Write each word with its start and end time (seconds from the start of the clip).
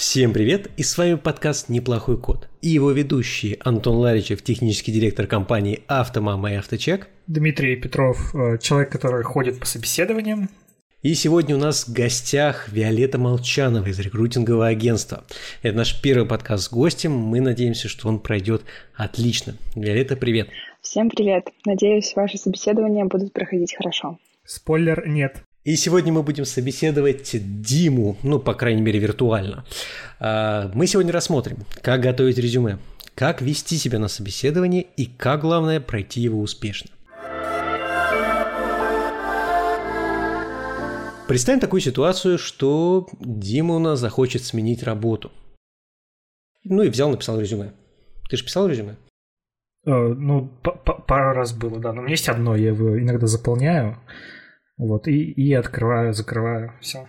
Всем 0.00 0.32
привет! 0.32 0.70
И 0.78 0.82
с 0.82 0.96
вами 0.96 1.16
подкаст 1.16 1.68
«Неплохой 1.68 2.18
код» 2.18 2.48
и 2.62 2.70
его 2.70 2.90
ведущие 2.90 3.58
Антон 3.60 3.98
Ларичев, 3.98 4.40
технический 4.42 4.92
директор 4.92 5.26
компании 5.26 5.82
«Автомама» 5.88 6.52
и 6.52 6.54
«Авточек». 6.54 7.08
Дмитрий 7.26 7.76
Петров, 7.76 8.34
э, 8.34 8.56
человек, 8.62 8.90
который 8.90 9.22
ходит 9.24 9.60
по 9.60 9.66
собеседованиям. 9.66 10.48
И 11.02 11.12
сегодня 11.12 11.54
у 11.54 11.58
нас 11.58 11.86
в 11.86 11.92
гостях 11.92 12.70
Виолетта 12.72 13.18
Молчанова 13.18 13.86
из 13.88 14.00
рекрутингового 14.00 14.68
агентства. 14.68 15.24
Это 15.60 15.76
наш 15.76 16.00
первый 16.00 16.26
подкаст 16.26 16.64
с 16.64 16.70
гостем. 16.70 17.12
Мы 17.12 17.42
надеемся, 17.42 17.88
что 17.88 18.08
он 18.08 18.20
пройдет 18.20 18.62
отлично. 18.94 19.54
Виолетта, 19.76 20.16
привет! 20.16 20.48
Всем 20.80 21.10
привет! 21.10 21.50
Надеюсь, 21.66 22.14
ваши 22.16 22.38
собеседования 22.38 23.04
будут 23.04 23.34
проходить 23.34 23.76
хорошо. 23.76 24.18
Спойлер, 24.46 25.06
нет. 25.06 25.44
И 25.62 25.76
сегодня 25.76 26.10
мы 26.10 26.22
будем 26.22 26.46
собеседовать 26.46 27.32
Диму, 27.34 28.16
ну, 28.22 28.38
по 28.38 28.54
крайней 28.54 28.80
мере, 28.80 28.98
виртуально. 28.98 29.66
А, 30.18 30.70
мы 30.72 30.86
сегодня 30.86 31.12
рассмотрим, 31.12 31.58
как 31.82 32.00
готовить 32.00 32.38
резюме, 32.38 32.78
как 33.14 33.42
вести 33.42 33.76
себя 33.76 33.98
на 33.98 34.08
собеседовании 34.08 34.86
и 34.96 35.04
как, 35.04 35.42
главное, 35.42 35.78
пройти 35.78 36.22
его 36.22 36.40
успешно. 36.40 36.90
Представим 41.28 41.60
такую 41.60 41.82
ситуацию, 41.82 42.38
что 42.38 43.06
Дима 43.20 43.76
у 43.76 43.78
нас 43.80 44.00
захочет 44.00 44.42
сменить 44.42 44.82
работу. 44.82 45.30
Ну 46.64 46.82
и 46.82 46.88
взял, 46.88 47.10
написал 47.10 47.38
резюме. 47.38 47.74
Ты 48.30 48.38
же 48.38 48.44
писал 48.44 48.66
резюме? 48.66 48.96
Э, 49.84 49.90
ну, 49.90 50.48
пару 51.06 51.34
раз 51.34 51.52
было, 51.52 51.78
да. 51.78 51.92
Но 51.92 52.00
у 52.00 52.04
меня 52.04 52.12
есть 52.12 52.30
одно, 52.30 52.56
я 52.56 52.68
его 52.68 52.98
иногда 52.98 53.26
заполняю. 53.26 53.98
Вот, 54.80 55.08
и, 55.08 55.30
и 55.30 55.52
открываю, 55.52 56.14
закрываю, 56.14 56.72
все. 56.80 57.06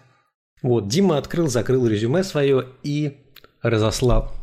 Вот, 0.61 0.89
Дима 0.89 1.17
открыл, 1.17 1.48
закрыл 1.48 1.88
резюме 1.88 2.22
свое 2.22 2.66
и 2.83 3.19
разослал. 3.61 4.33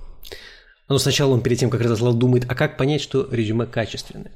Но 0.88 0.96
сначала 0.96 1.34
он 1.34 1.42
перед 1.42 1.58
тем, 1.58 1.68
как 1.68 1.82
разослал, 1.82 2.14
думает, 2.14 2.46
а 2.48 2.54
как 2.54 2.78
понять, 2.78 3.02
что 3.02 3.28
резюме 3.30 3.66
качественное. 3.66 4.32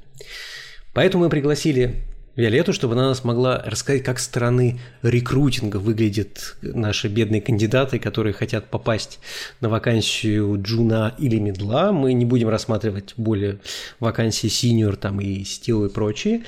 Поэтому 0.93 1.23
мы 1.23 1.31
пригласили 1.31 2.03
Виолетту, 2.35 2.71
чтобы 2.71 2.93
она 2.93 3.15
смогла 3.15 3.63
рассказать, 3.65 4.03
как 4.03 4.19
стороны 4.19 4.79
рекрутинга 5.01 5.77
выглядят 5.77 6.55
наши 6.61 7.07
бедные 7.07 7.41
кандидаты, 7.41 7.97
которые 7.97 8.33
хотят 8.33 8.69
попасть 8.69 9.19
на 9.59 9.69
вакансию 9.69 10.61
джуна 10.61 11.15
или 11.17 11.39
медла. 11.39 11.91
Мы 11.91 12.13
не 12.13 12.25
будем 12.25 12.49
рассматривать 12.49 13.15
более 13.17 13.57
вакансии 13.99 14.49
синьор 14.49 14.97
там 14.97 15.19
и 15.19 15.43
сетевые 15.43 15.89
и 15.89 15.93
прочие. 15.93 16.43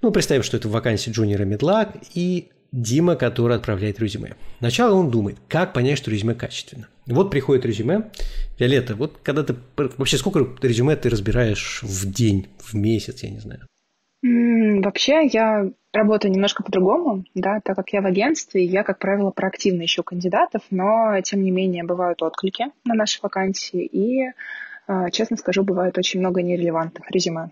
Ну, 0.00 0.12
представим, 0.12 0.42
что 0.42 0.56
это 0.56 0.68
вакансия 0.68 1.10
джуниора 1.10 1.44
медла 1.44 1.92
и 2.14 2.48
Дима, 2.70 3.16
который 3.16 3.56
отправляет 3.56 3.98
резюме. 3.98 4.36
Сначала 4.58 4.94
он 4.94 5.10
думает, 5.10 5.38
как 5.48 5.72
понять, 5.72 5.98
что 5.98 6.10
резюме 6.10 6.34
качественно. 6.34 6.86
Вот 7.06 7.30
приходит 7.30 7.64
резюме. 7.64 8.10
Виолетта, 8.58 8.94
вот 8.94 9.18
когда 9.22 9.42
ты... 9.42 9.56
Вообще, 9.76 10.18
сколько 10.18 10.46
резюме 10.64 10.94
ты 10.94 11.08
разбираешь 11.08 11.82
в 11.82 12.12
день, 12.12 12.48
в 12.58 12.74
месяц, 12.74 13.22
я 13.22 13.30
не 13.30 13.38
знаю? 13.38 13.66
Вообще, 14.22 15.26
я 15.32 15.70
работаю 15.92 16.32
немножко 16.32 16.62
по-другому, 16.62 17.24
да, 17.34 17.60
так 17.64 17.76
как 17.76 17.92
я 17.92 18.02
в 18.02 18.06
агентстве, 18.06 18.64
я, 18.64 18.82
как 18.82 18.98
правило, 18.98 19.30
проактивно 19.30 19.84
ищу 19.84 20.02
кандидатов, 20.02 20.62
но, 20.70 21.20
тем 21.22 21.42
не 21.42 21.50
менее, 21.50 21.84
бывают 21.84 22.22
отклики 22.22 22.66
на 22.84 22.94
наши 22.94 23.20
вакансии, 23.22 23.84
и, 23.84 24.32
а, 24.86 25.10
честно 25.10 25.36
скажу, 25.36 25.62
бывает 25.62 25.96
очень 25.98 26.20
много 26.20 26.42
нерелевантных 26.42 27.10
резюме. 27.10 27.50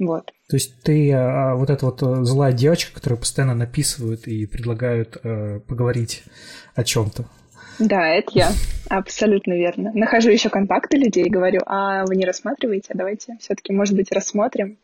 Вот. 0.00 0.32
То 0.48 0.56
есть 0.56 0.82
ты 0.82 1.12
а, 1.12 1.54
вот 1.54 1.68
эта 1.68 1.84
вот 1.84 2.02
э, 2.02 2.24
злая 2.24 2.52
девочка, 2.52 2.94
которая 2.94 3.20
постоянно 3.20 3.54
написывают 3.54 4.26
и 4.26 4.46
предлагают 4.46 5.18
э, 5.22 5.60
поговорить 5.60 6.24
о 6.74 6.82
чем-то. 6.82 7.26
Да, 7.78 8.08
это 8.08 8.30
я. 8.32 8.50
Абсолютно 8.88 9.52
верно. 9.52 9.92
Нахожу 9.94 10.30
еще 10.30 10.48
контакты 10.48 10.96
людей 10.96 11.24
и 11.24 11.30
говорю, 11.30 11.60
а 11.66 12.04
вы 12.06 12.16
не 12.16 12.24
рассматриваете? 12.24 12.92
Давайте 12.94 13.36
все-таки, 13.40 13.72
может 13.74 13.94
быть, 13.94 14.10
рассмотрим. 14.10 14.78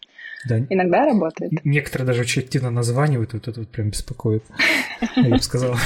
Да. 0.46 0.58
Иногда 0.68 1.06
работает. 1.06 1.64
Некоторые 1.64 2.06
даже 2.06 2.20
очень 2.20 2.42
активно 2.42 2.70
названивают, 2.70 3.32
вот 3.32 3.48
это 3.48 3.60
вот 3.60 3.68
прям 3.70 3.88
беспокоит, 3.88 4.44
я 5.16 5.30
бы 5.30 5.42
сказал. 5.42 5.76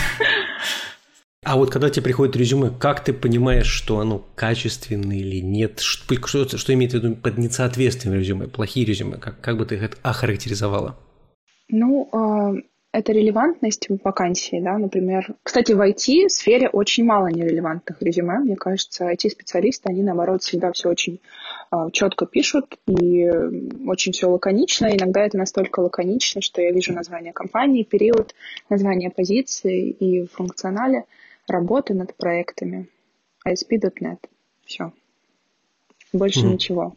А 1.42 1.56
вот 1.56 1.70
когда 1.70 1.88
тебе 1.88 2.02
приходит 2.02 2.36
резюме, 2.36 2.70
как 2.70 3.02
ты 3.02 3.14
понимаешь, 3.14 3.66
что 3.66 4.00
оно 4.00 4.22
качественное 4.34 5.16
или 5.16 5.40
нет? 5.40 5.80
Что, 5.80 6.14
что, 6.26 6.58
что 6.58 6.74
имеет 6.74 6.92
в 6.92 6.96
виду 6.96 7.16
под 7.16 7.38
несоответствием 7.38 8.14
резюме, 8.14 8.46
плохие 8.46 8.84
резюме? 8.84 9.16
Как, 9.16 9.40
как 9.40 9.56
бы 9.56 9.64
ты 9.64 9.76
их 9.76 9.90
охарактеризовала? 10.02 10.98
Ну, 11.70 12.10
э, 12.12 12.60
это 12.92 13.12
релевантность 13.12 13.88
вакансии, 14.04 14.60
да, 14.60 14.76
например. 14.76 15.34
Кстати, 15.42 15.72
в 15.72 15.80
IT-сфере 15.80 16.68
очень 16.68 17.06
мало 17.06 17.28
нерелевантных 17.28 18.02
резюме. 18.02 18.40
Мне 18.40 18.56
кажется, 18.56 19.10
IT-специалисты, 19.10 19.88
они, 19.88 20.02
наоборот, 20.02 20.42
всегда 20.42 20.72
все 20.72 20.90
очень 20.90 21.20
э, 21.72 21.76
четко 21.92 22.26
пишут 22.26 22.76
и 22.86 23.26
очень 23.86 24.12
все 24.12 24.28
лаконично. 24.28 24.94
Иногда 24.94 25.24
это 25.24 25.38
настолько 25.38 25.80
лаконично, 25.80 26.42
что 26.42 26.60
я 26.60 26.70
вижу 26.70 26.92
название 26.92 27.32
компании, 27.32 27.82
период, 27.82 28.34
название 28.68 29.08
позиции 29.08 29.88
и 29.88 30.26
в 30.26 30.32
функционале– 30.32 31.04
работы 31.48 31.94
над 31.94 32.16
проектами. 32.16 32.88
ASP.NET. 33.46 34.18
Все. 34.64 34.92
Больше 36.12 36.40
mm-hmm. 36.40 36.52
ничего. 36.52 36.94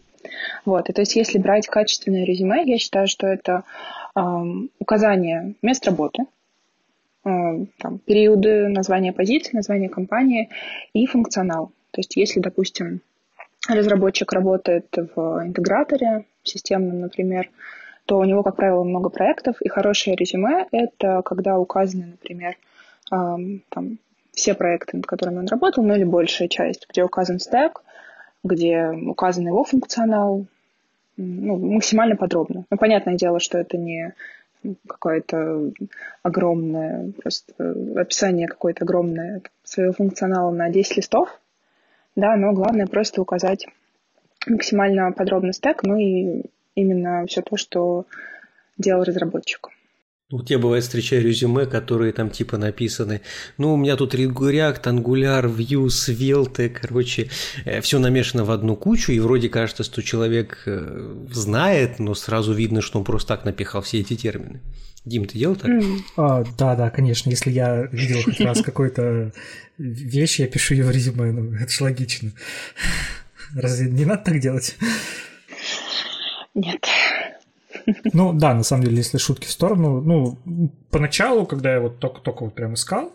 Вот, 0.65 0.89
и 0.89 0.93
то 0.93 1.01
есть 1.01 1.15
если 1.15 1.37
брать 1.37 1.67
качественное 1.67 2.25
резюме, 2.25 2.63
я 2.65 2.77
считаю, 2.77 3.07
что 3.07 3.27
это 3.27 3.63
э, 4.15 4.21
указание 4.79 5.55
мест 5.61 5.85
работы, 5.85 6.23
э, 7.25 7.29
там, 7.77 7.99
периоды, 7.99 8.69
название 8.69 9.13
позиции, 9.13 9.55
название 9.55 9.89
компании 9.89 10.49
и 10.93 11.05
функционал. 11.05 11.71
То 11.91 11.99
есть 11.99 12.15
если, 12.15 12.39
допустим, 12.39 13.01
разработчик 13.67 14.31
работает 14.31 14.87
в 14.95 15.43
интеграторе 15.45 16.25
системном, 16.43 17.01
например, 17.01 17.49
то 18.05 18.17
у 18.17 18.23
него, 18.25 18.43
как 18.43 18.55
правило, 18.55 18.83
много 18.83 19.09
проектов, 19.09 19.61
и 19.61 19.69
хорошее 19.69 20.15
резюме— 20.15 20.67
это 20.71 21.21
когда 21.23 21.57
указаны, 21.57 22.05
например, 22.07 22.57
э, 23.11 23.15
там, 23.69 23.97
все 24.33 24.53
проекты, 24.53 24.97
над 24.97 25.05
которыми 25.05 25.39
он 25.39 25.47
работал, 25.47 25.83
ну 25.83 25.95
или 25.95 26.03
большая 26.03 26.47
часть, 26.47 26.87
где 26.89 27.03
указан 27.03 27.39
стек, 27.39 27.83
где 28.43 28.89
указан 28.89 29.47
его 29.47 29.63
функционал, 29.63 30.45
ну, 31.17 31.57
максимально 31.57 32.15
подробно. 32.15 32.65
Ну, 32.69 32.77
понятное 32.77 33.15
дело, 33.15 33.39
что 33.39 33.57
это 33.57 33.77
не 33.77 34.13
какое-то 34.87 35.71
огромное, 36.23 37.11
просто 37.21 37.53
описание 37.95 38.47
какое-то 38.47 38.85
огромное 38.85 39.41
своего 39.63 39.93
функционала 39.93 40.51
на 40.51 40.69
10 40.69 40.97
листов, 40.97 41.39
да, 42.15 42.35
но 42.35 42.53
главное 42.53 42.87
просто 42.87 43.21
указать 43.21 43.67
максимально 44.47 45.11
подробный 45.11 45.53
стек, 45.53 45.83
ну 45.83 45.97
и 45.97 46.43
именно 46.75 47.25
все 47.27 47.41
то, 47.41 47.57
что 47.57 48.05
делал 48.77 49.03
разработчик. 49.03 49.69
У 50.33 50.41
тебя 50.41 50.57
бывает 50.57 50.83
встречаю 50.83 51.21
резюме, 51.21 51.67
которые 51.67 52.11
там 52.11 52.31
типа 52.31 52.57
написаны, 52.57 53.21
ну, 53.59 53.75
у 53.75 53.77
меня 53.77 53.95
тут 53.95 54.15
React, 54.15 54.81
Angular, 54.81 55.45
Vue, 55.45 55.85
Svelte, 55.89 56.69
короче, 56.69 57.29
э, 57.65 57.81
все 57.81 57.99
намешано 57.99 58.43
в 58.43 58.49
одну 58.49 58.75
кучу, 58.75 59.11
и 59.11 59.19
вроде 59.19 59.49
кажется, 59.49 59.83
что 59.83 60.01
человек 60.01 60.63
э, 60.65 61.23
знает, 61.31 61.99
но 61.99 62.15
сразу 62.15 62.51
видно, 62.51 62.81
что 62.81 62.97
он 62.97 63.05
просто 63.05 63.27
так 63.27 63.45
напихал 63.45 63.83
все 63.83 63.99
эти 63.99 64.15
термины. 64.15 64.59
Дим, 65.05 65.25
ты 65.25 65.37
делал 65.37 65.55
так? 65.55 65.69
А, 66.17 66.43
да, 66.57 66.75
да, 66.75 66.89
конечно. 66.89 67.29
Если 67.29 67.51
я 67.51 67.83
видел 67.91 68.23
хоть 68.23 68.39
раз 68.39 68.63
какой-то 68.63 69.33
вещь, 69.77 70.39
я 70.39 70.47
пишу 70.47 70.73
ее 70.73 70.85
в 70.85 70.89
резюме, 70.89 71.31
ну, 71.31 71.53
это 71.53 71.69
же 71.69 71.83
логично. 71.83 72.31
Разве 73.55 73.87
не 73.87 74.05
надо 74.05 74.23
так 74.23 74.39
делать? 74.39 74.77
Нет. 76.55 76.83
Ну 78.13 78.33
да, 78.33 78.53
на 78.53 78.63
самом 78.63 78.83
деле, 78.83 78.97
если 78.97 79.17
шутки 79.17 79.45
в 79.45 79.51
сторону, 79.51 80.01
ну, 80.01 80.71
поначалу, 80.89 81.45
когда 81.45 81.73
я 81.73 81.79
вот 81.79 81.99
только-только 81.99 82.43
вот 82.43 82.55
прям 82.55 82.73
искал, 82.75 83.11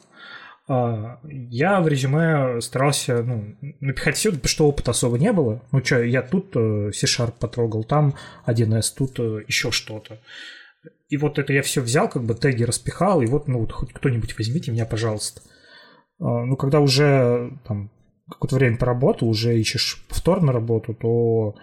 а, 0.69 1.19
я 1.25 1.81
в 1.81 1.88
резюме 1.88 2.60
старался 2.60 3.22
ну, 3.22 3.56
напихать 3.81 4.16
все, 4.16 4.31
потому 4.31 4.48
что 4.48 4.69
опыта 4.69 4.90
особо 4.90 5.19
не 5.19 5.32
было. 5.32 5.62
Ну 5.72 5.82
что, 5.82 6.02
я 6.02 6.20
тут 6.20 6.54
э, 6.56 6.93
C-Sharp 6.93 7.34
потрогал, 7.40 7.84
там 7.84 8.14
1С, 8.46 8.94
тут 8.96 9.19
э, 9.19 9.44
еще 9.48 9.70
что-то. 9.70 10.20
И 11.08 11.16
вот 11.16 11.38
это 11.38 11.54
я 11.54 11.62
все 11.62 11.81
взял, 11.81 12.08
как 12.08 12.25
бы 12.25 12.34
теги 12.34 12.64
распихал, 12.64 13.22
и 13.22 13.26
вот, 13.26 13.48
ну 13.48 13.60
вот 13.60 13.72
хоть 13.72 13.94
кто-нибудь 13.94 14.37
возьмите 14.37 14.70
меня, 14.70 14.84
пожалуйста. 14.84 15.40
А, 16.20 16.44
ну, 16.44 16.56
когда 16.56 16.81
уже 16.81 17.52
там 17.66 17.90
какое-то 18.31 18.56
время 18.56 18.76
поработал, 18.76 19.28
уже 19.28 19.58
ищешь 19.58 20.04
повторно 20.06 20.52
работу, 20.52 20.93
то 20.93 21.54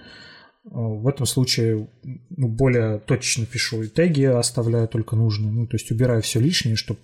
в 0.66 1.08
этом 1.08 1.26
случае 1.26 1.88
ну, 2.04 2.48
более 2.48 3.00
точно 3.00 3.46
пишу 3.46 3.84
и 3.84 3.88
теги 3.88 4.24
оставляю 4.24 4.88
только 4.88 5.16
нужные. 5.16 5.52
Ну, 5.52 5.68
то 5.68 5.76
есть 5.76 5.92
убираю 5.92 6.22
все 6.22 6.40
лишнее, 6.40 6.76
чтобы 6.76 7.00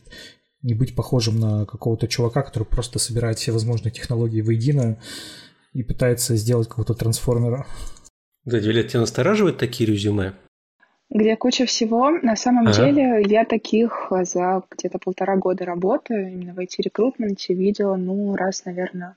не 0.64 0.74
быть 0.74 0.96
похожим 0.96 1.40
на 1.40 1.66
какого-то 1.66 2.08
чувака, 2.08 2.42
который 2.42 2.64
просто 2.64 3.00
собирает 3.00 3.38
все 3.38 3.52
возможные 3.52 3.92
технологии 3.92 4.42
воедино 4.42 4.98
и 5.74 5.84
пытается 5.84 6.36
сделать 6.36 6.68
какого-то 6.68 6.94
трансформера. 6.94 7.66
Да, 8.46 8.58
Вилет, 8.58 8.90
тебя 8.90 9.02
настораживают 9.02 9.58
такие 9.58 9.90
резюме? 9.90 10.34
Где 11.10 11.36
куча 11.36 11.66
всего. 11.66 12.10
На 12.10 12.36
самом 12.36 12.68
ага. 12.68 12.86
деле 12.86 13.24
я 13.28 13.46
таких 13.46 14.12
за 14.24 14.64
где-то 14.72 14.98
полтора 14.98 15.36
года 15.36 15.66
работы 15.66 16.14
именно 16.14 16.54
в 16.54 16.60
IT-рекрутменте 16.60 17.54
видела, 17.54 17.96
ну, 17.96 18.36
раз, 18.36 18.66
наверное, 18.66 19.16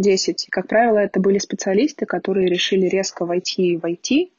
10. 0.00 0.48
Как 0.50 0.66
правило, 0.66 0.98
это 0.98 1.20
были 1.20 1.38
специалисты, 1.38 2.06
которые 2.06 2.48
решили 2.48 2.86
резко 2.86 3.24
войти 3.24 3.76
в 3.76 3.84
IT 3.84 4.30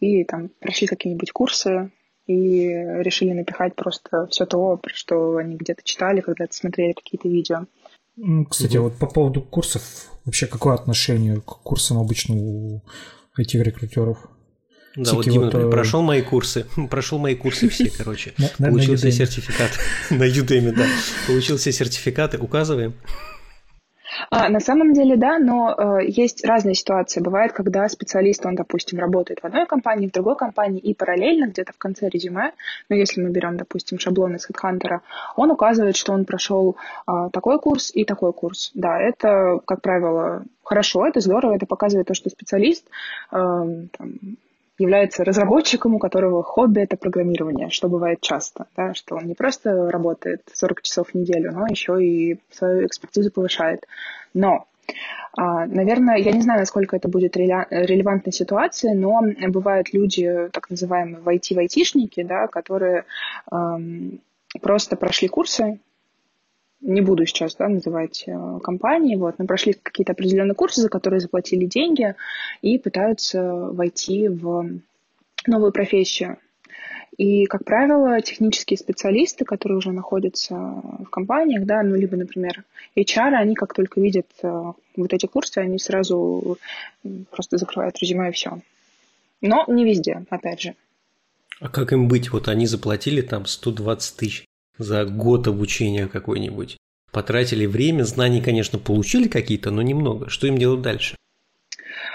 и 0.00 0.24
там 0.24 0.50
прошли 0.60 0.86
какие-нибудь 0.86 1.32
курсы 1.32 1.90
и 2.26 2.68
решили 2.68 3.32
напихать 3.32 3.74
просто 3.74 4.26
все 4.30 4.46
то, 4.46 4.80
что 4.86 5.36
они 5.36 5.56
где-то 5.56 5.82
читали, 5.82 6.20
когда-то 6.20 6.54
смотрели 6.54 6.92
какие-то 6.92 7.28
видео. 7.28 7.66
Кстати, 8.50 8.76
вот 8.76 8.98
по 8.98 9.06
поводу 9.06 9.42
курсов, 9.42 9.82
вообще 10.24 10.46
какое 10.46 10.74
отношение 10.74 11.40
к 11.40 11.44
курсам 11.44 11.98
обычно 11.98 12.36
у 12.36 12.82
IT-рекрутеров? 13.38 14.18
Да, 14.96 15.12
вот 15.14 15.24
Дима, 15.24 15.44
вот, 15.44 15.44
например, 15.46 15.68
э, 15.68 15.70
прошел 15.70 16.02
мои 16.02 16.22
курсы, 16.22 16.66
прошел 16.90 17.18
мои 17.18 17.36
курсы 17.36 17.68
все, 17.70 17.90
короче, 17.90 18.34
получил 18.58 18.96
все 18.96 19.12
сертификаты 19.12 19.78
на 20.10 20.24
Udemy, 20.24 20.72
да, 20.72 20.86
получил 21.26 21.56
все 21.56 21.72
сертификаты, 21.72 22.38
указываем. 22.38 22.94
А, 24.30 24.48
на 24.48 24.60
самом 24.60 24.92
деле, 24.92 25.16
да, 25.16 25.38
но 25.38 25.74
э, 25.76 26.06
есть 26.06 26.44
разные 26.44 26.74
ситуации. 26.74 27.20
Бывает, 27.20 27.52
когда 27.52 27.88
специалист, 27.88 28.44
он, 28.44 28.54
допустим, 28.54 28.98
работает 28.98 29.40
в 29.40 29.44
одной 29.44 29.66
компании, 29.66 30.08
в 30.08 30.12
другой 30.12 30.36
компании 30.36 30.80
и 30.80 30.94
параллельно 30.94 31.46
где-то 31.46 31.72
в 31.72 31.78
конце 31.78 32.08
резюме, 32.08 32.52
ну, 32.88 32.96
если 32.96 33.22
мы 33.22 33.30
берем, 33.30 33.56
допустим, 33.56 33.98
шаблон 33.98 34.36
из 34.36 34.48
HeadHunter, 34.48 35.00
он 35.36 35.50
указывает, 35.50 35.96
что 35.96 36.12
он 36.12 36.24
прошел 36.24 36.76
э, 37.06 37.28
такой 37.32 37.58
курс 37.58 37.90
и 37.94 38.04
такой 38.04 38.32
курс. 38.32 38.70
Да, 38.74 39.00
это, 39.00 39.60
как 39.64 39.82
правило, 39.82 40.42
хорошо, 40.62 41.06
это 41.06 41.20
здорово, 41.20 41.54
это 41.56 41.66
показывает 41.66 42.08
то, 42.08 42.14
что 42.14 42.30
специалист 42.30 42.84
э, 43.32 43.36
там, 43.36 44.18
является 44.78 45.24
разработчиком, 45.24 45.94
у 45.94 45.98
которого 45.98 46.42
хобби— 46.42 46.80
это 46.82 46.96
программирование, 46.96 47.68
что 47.70 47.88
бывает 47.88 48.20
часто, 48.20 48.66
да, 48.76 48.94
что 48.94 49.16
он 49.16 49.26
не 49.26 49.34
просто 49.34 49.90
работает 49.90 50.42
40 50.52 50.82
часов 50.82 51.08
в 51.10 51.14
неделю, 51.14 51.52
но 51.52 51.66
еще 51.66 52.02
и 52.02 52.40
свою 52.50 52.86
экспертизу 52.86 53.30
повышает. 53.30 53.86
Но 54.34 54.66
а, 55.36 55.66
Наверное, 55.66 56.16
я 56.16 56.32
не 56.32 56.40
знаю, 56.40 56.60
насколько 56.60 56.96
это 56.96 57.08
будет 57.08 57.36
релевантной 57.36 58.32
ситуации, 58.32 58.92
но 58.94 59.22
бывают 59.48 59.92
люди, 59.92 60.48
так 60.52 60.70
называемые 60.70 61.22
IT-вайтишники, 61.22 62.22
да, 62.22 62.46
которые 62.46 63.04
эм, 63.52 64.20
просто 64.60 64.96
прошли 64.96 65.28
курсы, 65.28 65.78
не 66.80 67.00
буду 67.00 67.26
сейчас 67.26 67.56
да, 67.56 67.68
называть 67.68 68.24
э, 68.26 68.58
компании, 68.62 69.16
вот, 69.16 69.38
но 69.38 69.46
прошли 69.46 69.72
какие-то 69.74 70.12
определенные 70.12 70.54
курсы, 70.54 70.80
за 70.80 70.88
которые 70.88 71.20
заплатили 71.20 71.66
деньги 71.66 72.14
и 72.62 72.78
пытаются 72.78 73.42
войти 73.42 74.28
в 74.28 74.70
новую 75.46 75.72
профессию. 75.72 76.38
И, 77.16 77.46
как 77.46 77.64
правило, 77.64 78.20
технические 78.20 78.78
специалисты, 78.78 79.44
которые 79.44 79.78
уже 79.78 79.90
находятся 79.90 80.54
в 80.54 81.06
компаниях, 81.10 81.64
да, 81.64 81.82
ну, 81.82 81.96
либо, 81.96 82.16
например, 82.16 82.62
HR, 82.96 83.34
они 83.34 83.56
как 83.56 83.74
только 83.74 84.00
видят 84.00 84.26
э, 84.42 84.72
вот 84.96 85.12
эти 85.12 85.26
курсы, 85.26 85.58
они 85.58 85.78
сразу 85.80 86.58
просто 87.30 87.58
закрывают 87.58 87.98
резюме 87.98 88.28
и 88.28 88.32
все. 88.32 88.60
Но 89.40 89.64
не 89.66 89.84
везде, 89.84 90.24
опять 90.30 90.60
же. 90.60 90.74
А 91.60 91.68
как 91.68 91.92
им 91.92 92.06
быть? 92.06 92.30
Вот 92.30 92.46
они 92.46 92.66
заплатили 92.66 93.20
там 93.20 93.46
120 93.46 94.16
тысяч 94.16 94.47
за 94.78 95.04
год 95.04 95.46
обучения 95.48 96.06
какой-нибудь. 96.06 96.76
Потратили 97.10 97.66
время, 97.66 98.04
знаний, 98.04 98.40
конечно, 98.40 98.78
получили 98.78 99.28
какие-то, 99.28 99.70
но 99.70 99.82
немного. 99.82 100.28
Что 100.28 100.46
им 100.46 100.58
делать 100.58 100.82
дальше? 100.82 101.16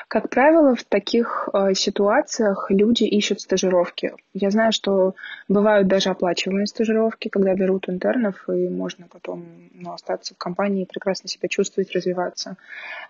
Как 0.07 0.29
правило, 0.29 0.75
в 0.75 0.83
таких 0.83 1.49
э, 1.51 1.73
ситуациях 1.73 2.67
люди 2.69 3.03
ищут 3.03 3.41
стажировки. 3.41 4.13
Я 4.33 4.51
знаю, 4.51 4.71
что 4.71 5.15
бывают 5.47 5.87
даже 5.87 6.11
оплачиваемые 6.11 6.67
стажировки, 6.67 7.29
когда 7.29 7.55
берут 7.55 7.89
интернов, 7.89 8.47
и 8.47 8.69
можно 8.69 9.07
потом 9.07 9.43
ну, 9.73 9.91
остаться 9.91 10.35
в 10.35 10.37
компании 10.37 10.83
и 10.83 10.85
прекрасно 10.85 11.27
себя 11.27 11.49
чувствовать, 11.49 11.91
развиваться. 11.93 12.57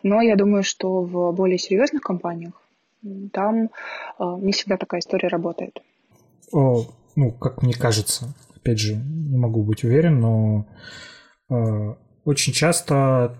Но 0.02 0.22
я 0.22 0.38
думаю, 0.38 0.64
что 0.64 1.02
в 1.02 1.34
более 1.34 1.58
серьезных 1.58 2.02
компаниях 2.02 2.54
там 3.34 3.64
э, 3.64 3.68
не 4.40 4.54
всегда 4.54 4.78
такая 4.78 5.02
история 5.02 5.28
работает. 5.28 5.82
О, 6.54 6.86
ну, 7.18 7.32
как 7.32 7.64
мне 7.64 7.74
кажется, 7.74 8.34
опять 8.64 8.80
же, 8.80 8.96
не 8.96 9.38
могу 9.38 9.62
быть 9.64 9.84
уверен, 9.84 10.20
но 10.22 10.68
э, 11.50 11.96
очень 12.24 12.54
часто 12.54 13.38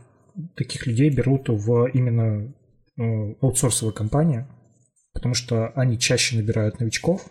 таких 0.56 0.86
людей 0.86 1.10
берут 1.10 1.48
в 1.48 1.86
именно 1.88 2.54
э, 2.98 3.36
аутсорсовые 3.42 3.94
компании, 3.94 4.46
потому 5.14 5.34
что 5.34 5.70
они 5.70 5.98
чаще 5.98 6.36
набирают 6.36 6.80
новичков, 6.82 7.26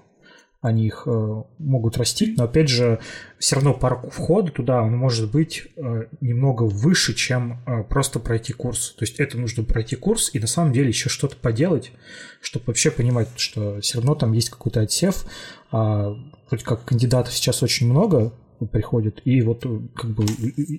они 0.63 0.87
их 0.87 1.03
э, 1.07 1.43
могут 1.59 1.99
растить, 1.99 2.39
но 2.39 2.45
опять 2.45 2.69
же, 2.69 3.01
все 3.41 3.57
равно 3.57 3.75
порог 3.75 4.13
входа 4.13 4.53
туда, 4.53 4.81
он 4.81 4.97
может 4.97 5.33
быть 5.33 5.67
э, 5.77 6.05
немного 6.21 6.63
выше, 6.63 7.15
чем 7.15 7.61
э, 7.67 7.83
просто 7.83 8.21
пройти 8.21 8.53
курс. 8.53 8.95
То 8.97 9.03
есть 9.03 9.19
это 9.19 9.37
нужно 9.37 9.65
пройти 9.65 9.97
курс 9.97 10.31
и 10.33 10.39
на 10.39 10.47
самом 10.47 10.73
деле 10.73 10.89
еще 10.89 11.09
что-то 11.09 11.35
поделать, 11.37 11.91
чтобы 12.41 12.67
вообще 12.69 12.93
понимать, 12.93 13.29
что 13.37 13.81
все 13.81 13.99
равно 13.99 14.15
там 14.15 14.33
есть 14.33 14.51
какой-то 14.51 14.81
отсев. 14.81 15.27
А, 15.73 16.15
вроде 16.49 16.65
как 16.65 16.85
кандидатов 16.85 17.35
сейчас 17.35 17.61
очень 17.65 17.91
много 17.91 18.33
приходит, 18.71 19.21
и 19.25 19.43
вот 19.43 19.67
как 19.97 20.11
бы 20.13 20.25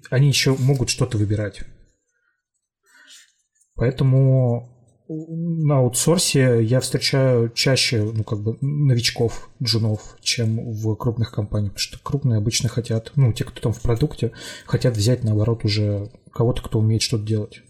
они 0.09 0.29
еще 0.29 0.55
могут 0.57 0.89
что-то 0.89 1.17
выбирать. 1.17 1.59
Поэтому 3.75 4.72
на 5.07 5.79
аутсорсе 5.79 6.63
я 6.63 6.79
встречаю 6.79 7.49
чаще, 7.49 8.03
ну, 8.03 8.23
как 8.23 8.39
бы, 8.39 8.57
новичков, 8.61 9.49
джунов, 9.61 10.17
чем 10.21 10.71
в 10.71 10.95
крупных 10.95 11.31
компаниях, 11.31 11.73
потому 11.73 11.79
что 11.79 11.99
крупные 12.01 12.37
обычно 12.37 12.69
хотят, 12.69 13.11
ну, 13.15 13.33
те, 13.33 13.43
кто 13.43 13.61
там 13.61 13.73
в 13.73 13.81
продукте, 13.81 14.31
хотят 14.65 14.95
взять, 14.95 15.23
наоборот, 15.23 15.65
уже 15.65 16.09
кого-то, 16.31 16.61
кто 16.61 16.79
умеет 16.79 17.01
что-то 17.01 17.25
делать. 17.25 17.61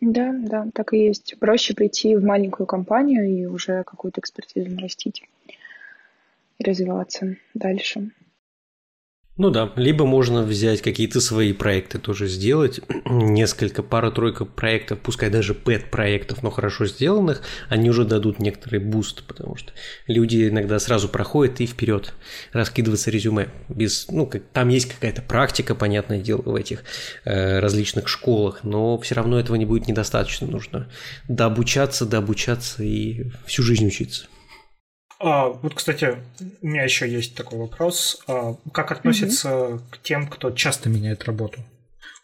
Да, 0.00 0.32
да, 0.32 0.68
так 0.74 0.92
и 0.92 0.98
есть. 0.98 1.36
Проще 1.40 1.74
прийти 1.74 2.16
в 2.16 2.22
маленькую 2.22 2.66
компанию 2.66 3.26
и 3.26 3.46
уже 3.46 3.82
какую-то 3.84 4.20
экспертизу 4.20 4.70
нарастить 4.70 5.22
и 6.58 6.64
развиваться 6.64 7.36
дальше. 7.54 8.10
Ну 9.38 9.50
да, 9.50 9.70
либо 9.76 10.06
можно 10.06 10.42
взять 10.42 10.80
какие-то 10.80 11.20
свои 11.20 11.52
проекты 11.52 11.98
тоже 11.98 12.26
сделать, 12.26 12.80
несколько, 13.04 13.82
пара-тройка 13.82 14.46
проектов, 14.46 15.00
пускай 15.00 15.28
даже 15.28 15.52
pet 15.52 15.73
-проектов, 15.73 16.42
но 16.42 16.50
хорошо 16.50 16.86
сделанных, 16.86 17.42
они 17.68 17.90
уже 17.90 18.06
дадут 18.06 18.38
некоторый 18.38 18.80
boost, 18.80 19.24
потому 19.24 19.56
что 19.56 19.72
люди 20.06 20.48
иногда 20.48 20.78
сразу 20.78 21.10
проходят 21.10 21.60
и 21.60 21.66
вперед 21.66 22.14
раскидываться 22.52 23.10
резюме. 23.10 23.50
Без, 23.68 24.08
ну, 24.08 24.26
как, 24.26 24.42
там 24.54 24.70
есть 24.70 24.86
какая-то 24.86 25.20
практика, 25.20 25.74
понятное 25.74 26.20
дело, 26.20 26.40
в 26.40 26.54
этих 26.54 26.84
э, 27.26 27.58
различных 27.58 28.08
школах, 28.08 28.60
но 28.62 28.98
все 28.98 29.16
равно 29.16 29.38
этого 29.38 29.56
не 29.56 29.66
будет 29.66 29.86
недостаточно, 29.86 30.46
нужно 30.46 30.88
дообучаться, 31.28 32.06
дообучаться 32.06 32.82
и 32.82 33.26
всю 33.44 33.62
жизнь 33.62 33.86
учиться. 33.86 34.28
А, 35.18 35.48
вот, 35.48 35.74
кстати, 35.74 36.16
у 36.62 36.66
меня 36.66 36.84
еще 36.84 37.08
есть 37.08 37.34
такой 37.36 37.58
вопрос. 37.58 38.22
А, 38.28 38.54
как 38.72 38.92
относится 38.92 39.48
mm 39.48 39.80
к 39.90 40.02
тем, 40.02 40.26
кто 40.28 40.50
часто 40.50 40.88
меняет 40.88 41.24
работу? 41.24 41.60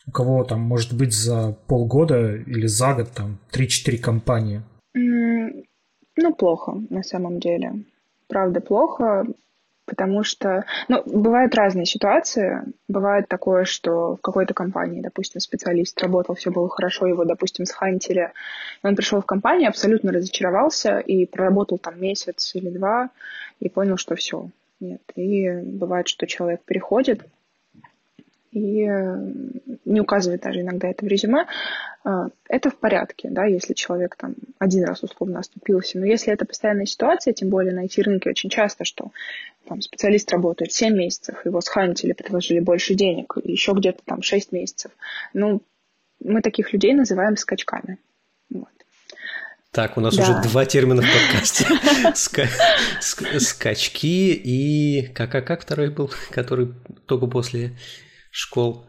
У 0.07 0.11
кого 0.11 0.45
там, 0.45 0.61
может 0.61 0.93
быть, 0.93 1.13
за 1.13 1.57
полгода 1.69 2.35
или 2.35 2.67
за 2.67 2.95
год 2.95 3.13
там 3.13 3.39
3-4 3.53 3.99
компании? 3.99 4.63
Ну, 4.95 6.35
плохо, 6.35 6.75
на 6.91 7.03
самом 7.03 7.41
деле. 7.41 7.85
Правда, 8.29 8.61
плохо 8.61 9.25
потому 9.93 10.23
что, 10.23 10.65
ну, 10.89 11.03
бывают 11.05 11.55
разные 11.55 11.85
ситуации. 11.85 12.63
Бывает 12.89 13.29
такое, 13.29 13.65
что 13.65 14.17
в 14.17 14.23
какой-то 14.23 14.55
компании, 14.55 15.03
допустим, 15.03 15.39
специалист 15.39 16.01
работал, 16.01 16.35
все 16.35 16.51
было 16.51 16.71
хорошо, 16.71 17.07
его, 17.07 17.27
допустим, 17.27 17.67
схантили, 17.67 18.33
он 18.83 18.97
пришел 18.97 19.21
в 19.21 19.27
компанию, 19.27 19.69
абсолютно 19.69 20.11
разочаровался 20.11 20.99
и 20.99 21.27
проработал 21.27 21.77
там 21.77 22.01
месяц 22.01 22.55
или 22.55 22.71
два 22.71 23.11
и 23.61 23.69
понял, 23.69 23.99
что 23.99 24.15
все, 24.15 24.49
нет. 24.81 25.03
И 25.15 25.51
бывает, 25.51 26.09
что 26.09 26.27
человек 26.27 26.63
переходит, 26.65 27.27
и 28.51 28.87
не 29.85 30.01
указывает 30.01 30.41
даже 30.41 30.63
иногда 30.63 30.89
это 30.89 31.05
в 31.05 31.09
резюме, 31.09 31.45
это 32.05 32.71
в 32.71 32.77
порядке, 32.77 33.29
да, 33.31 33.45
если 33.45 33.75
человек 33.75 34.17
там 34.17 34.35
один 34.59 34.85
раз 34.85 35.03
условно 35.03 35.39
оступился. 35.39 35.99
Но 35.99 36.07
если 36.07 36.33
это 36.33 36.45
постоянная 36.45 36.87
ситуация, 36.87 37.33
тем 37.33 37.49
более 37.49 37.73
на 37.73 37.85
IT-рынке 37.85 38.31
очень 38.31 38.51
часто, 38.51 38.85
что 38.85 39.13
там 39.67 39.81
специалист 39.81 40.31
работает 40.33 40.73
7 40.73 40.95
месяцев, 40.95 41.45
его 41.45 41.61
схантили, 41.61 42.13
предложили 42.13 42.59
больше 42.59 42.95
денег, 42.95 43.37
еще 43.45 43.73
где-то 43.73 44.01
там 44.05 44.23
6 44.23 44.51
месяцев. 44.53 44.91
Ну, 45.33 45.63
мы 46.21 46.43
таких 46.43 46.73
людей 46.73 46.93
называем 46.93 47.37
скачками. 47.37 47.99
Вот. 48.51 48.69
Так, 49.71 49.97
у 49.97 50.01
нас 50.01 50.17
да. 50.17 50.23
уже 50.23 50.43
два 50.49 50.65
термина 50.67 51.03
в 51.03 51.07
подкасте. 51.07 51.67
Скачки 53.41 54.33
и... 54.33 55.07
Как, 55.15 55.35
а 55.35 55.41
как 55.41 55.63
второй 55.63 55.91
был, 55.91 56.11
который 56.31 56.75
только 57.07 57.27
после 57.27 57.77
школ. 58.31 58.87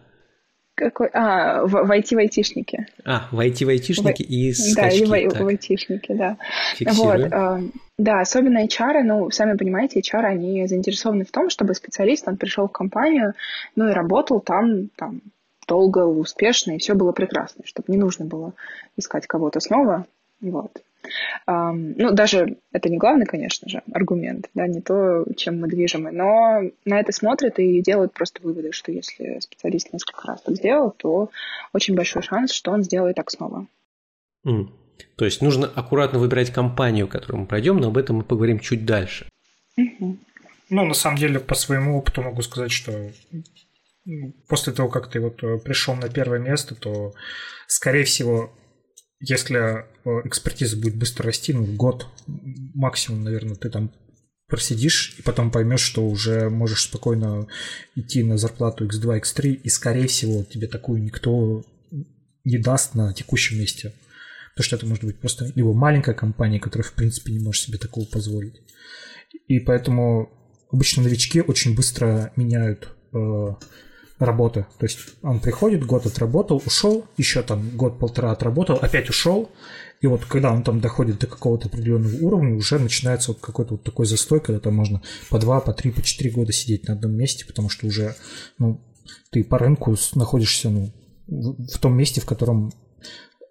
Какой? 0.75 1.07
А, 1.13 1.65
в, 1.65 1.69
в 1.69 1.91
IT-вайтишники. 1.91 2.87
А, 3.05 3.27
в 3.31 3.39
IT-вайтишники 3.39 4.23
и 4.23 4.53
скачки. 4.53 5.05
Да, 5.05 5.17
и 5.17 5.27
в, 5.27 5.33
в 5.33 5.47
IT-шники, 5.47 6.13
да. 6.15 6.37
Фиксируем. 6.75 7.21
Вот, 7.21 7.31
э, 7.31 7.61
да, 7.99 8.21
особенно 8.21 8.65
HR, 8.65 9.03
ну, 9.03 9.29
сами 9.29 9.55
понимаете, 9.55 9.99
HR, 9.99 10.23
они 10.23 10.65
заинтересованы 10.67 11.25
в 11.25 11.31
том, 11.31 11.51
чтобы 11.51 11.75
специалист, 11.75 12.27
он 12.27 12.37
пришел 12.37 12.67
в 12.67 12.71
компанию, 12.71 13.33
ну, 13.75 13.87
и 13.87 13.93
работал 13.93 14.39
там, 14.39 14.89
там, 14.95 15.21
долго, 15.67 16.05
успешно, 16.05 16.71
и 16.71 16.79
все 16.79 16.95
было 16.95 17.11
прекрасно, 17.11 17.63
чтобы 17.65 17.85
не 17.89 17.97
нужно 17.97 18.25
было 18.25 18.53
искать 18.97 19.27
кого-то 19.27 19.59
снова. 19.59 20.07
Вот. 20.41 20.81
Ну, 21.45 22.12
даже 22.12 22.57
это 22.72 22.89
не 22.89 22.98
главный, 22.98 23.25
конечно 23.25 23.67
же, 23.67 23.81
аргумент, 23.91 24.50
да, 24.53 24.67
не 24.67 24.81
то, 24.81 25.25
чем 25.36 25.60
мы 25.60 25.67
движемы, 25.67 26.12
но 26.12 26.62
на 26.86 27.00
это 27.00 27.12
смотрят 27.12 27.60
и 27.60 27.81
делают 27.81 28.13
просто 28.13 28.41
выводы, 28.41 28.72
что 28.72 28.91
если 28.91 29.39
специалист 29.39 29.91
несколько 29.91 30.27
раз 30.27 30.41
так 30.41 30.55
сделал, 30.55 30.91
то 30.91 31.29
очень 31.74 31.95
большой 31.95 32.22
шанс, 32.22 32.51
что 32.51 32.72
он 32.72 32.83
сделает 32.83 33.17
так 33.17 33.29
снова. 33.29 33.67
Mm. 34.45 34.67
То 35.15 35.25
есть 35.25 35.41
нужно 35.41 35.67
аккуратно 35.67 36.19
выбирать 36.19 36.51
компанию, 36.51 37.07
которую 37.07 37.41
мы 37.41 37.48
пройдем, 37.48 37.77
но 37.77 37.88
об 37.88 37.98
этом 37.98 38.17
мы 38.17 38.24
поговорим 38.24 38.60
чуть 38.60 38.86
дальше. 38.86 39.27
Mm-hmm. 39.79 40.17
Ну, 40.69 40.86
на 40.86 40.93
самом 40.93 41.17
деле, 41.17 41.39
по 41.39 41.55
своему 41.55 41.98
опыту 41.98 42.22
могу 42.22 42.41
сказать, 42.41 42.72
что 42.72 43.12
после 44.48 44.74
того, 44.74 44.89
как 44.89 45.10
ты 45.10 45.19
вот 45.19 45.43
э, 45.43 45.57
пришел 45.60 45.95
на 45.95 46.10
первое 46.10 46.39
место, 46.39 46.75
то, 46.75 47.13
скорее 47.67 48.03
всего, 48.03 48.51
если 49.25 49.57
э, 49.57 49.83
экспертиза 50.25 50.75
будет 50.75 50.95
быстро 50.95 51.25
расти, 51.27 51.53
ну, 51.53 51.63
год 51.63 52.07
максимум, 52.27 53.23
наверное, 53.23 53.55
ты 53.55 53.69
там 53.69 53.91
просидишь, 54.47 55.15
и 55.17 55.21
потом 55.21 55.49
поймешь, 55.49 55.79
что 55.79 56.05
уже 56.05 56.49
можешь 56.49 56.83
спокойно 56.83 57.47
идти 57.95 58.21
на 58.21 58.37
зарплату 58.37 58.85
X2, 58.85 59.21
X3, 59.21 59.53
и, 59.53 59.69
скорее 59.69 60.07
всего, 60.07 60.43
тебе 60.43 60.67
такую 60.67 61.01
никто 61.01 61.63
не 62.43 62.57
даст 62.57 62.95
на 62.95 63.13
текущем 63.13 63.59
месте. 63.59 63.93
Потому 64.51 64.65
что 64.65 64.75
это 64.75 64.85
может 64.87 65.03
быть 65.05 65.19
просто 65.19 65.51
либо 65.55 65.73
маленькая 65.73 66.13
компания, 66.13 66.59
которая, 66.59 66.87
в 66.87 66.93
принципе, 66.93 67.31
не 67.31 67.39
может 67.39 67.63
себе 67.63 67.77
такого 67.77 68.05
позволить. 68.05 68.61
И 69.47 69.59
поэтому 69.59 70.29
обычно 70.69 71.03
новички 71.03 71.39
очень 71.41 71.75
быстро 71.75 72.33
меняют 72.35 72.89
э, 73.13 73.47
работы. 74.25 74.65
То 74.77 74.85
есть 74.85 74.99
он 75.21 75.39
приходит, 75.39 75.85
год 75.85 76.05
отработал, 76.05 76.61
ушел, 76.65 77.05
еще 77.17 77.41
там 77.41 77.69
год-полтора 77.75 78.31
отработал, 78.31 78.77
опять 78.81 79.09
ушел. 79.09 79.49
И 80.01 80.07
вот 80.07 80.25
когда 80.25 80.51
он 80.51 80.63
там 80.63 80.81
доходит 80.81 81.19
до 81.19 81.27
какого-то 81.27 81.67
определенного 81.67 82.15
уровня, 82.17 82.55
уже 82.55 82.77
начинается 82.77 83.31
вот 83.31 83.39
какой-то 83.39 83.75
вот 83.75 83.83
такой 83.83 84.05
застой, 84.05 84.41
когда 84.41 84.59
там 84.59 84.75
можно 84.75 85.01
по 85.29 85.39
два, 85.39 85.61
по 85.61 85.73
три, 85.73 85.91
по 85.91 86.01
четыре 86.01 86.31
года 86.31 86.51
сидеть 86.51 86.87
на 86.87 86.93
одном 86.93 87.13
месте, 87.13 87.45
потому 87.45 87.69
что 87.69 87.87
уже, 87.87 88.15
ну, 88.57 88.81
ты 89.31 89.43
по 89.43 89.57
рынку 89.57 89.95
находишься, 90.15 90.69
ну, 90.69 90.91
в 91.27 91.77
том 91.79 91.95
месте, 91.95 92.19
в 92.19 92.25
котором 92.25 92.73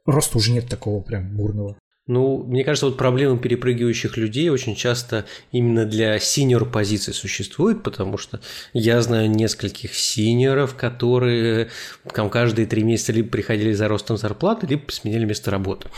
роста 0.04 0.38
уже 0.38 0.52
нет 0.52 0.68
такого 0.68 1.02
прям 1.02 1.34
бурного. 1.34 1.76
Ну, 2.08 2.42
мне 2.42 2.64
кажется, 2.64 2.86
вот 2.86 2.96
проблема 2.96 3.38
перепрыгивающих 3.38 4.16
людей 4.16 4.48
очень 4.48 4.74
часто 4.74 5.24
именно 5.52 5.84
для 5.84 6.18
синьор 6.18 6.68
позиций 6.68 7.14
существует, 7.14 7.84
потому 7.84 8.18
что 8.18 8.40
я 8.72 9.00
знаю 9.02 9.30
нескольких 9.30 9.94
синьоров, 9.94 10.74
которые 10.74 11.68
там 12.12 12.28
каждые 12.28 12.66
три 12.66 12.82
месяца 12.82 13.12
либо 13.12 13.28
приходили 13.28 13.72
за 13.72 13.86
ростом 13.86 14.16
зарплаты, 14.16 14.66
либо 14.66 14.90
сменили 14.90 15.24
место 15.24 15.52
работы. 15.52 15.88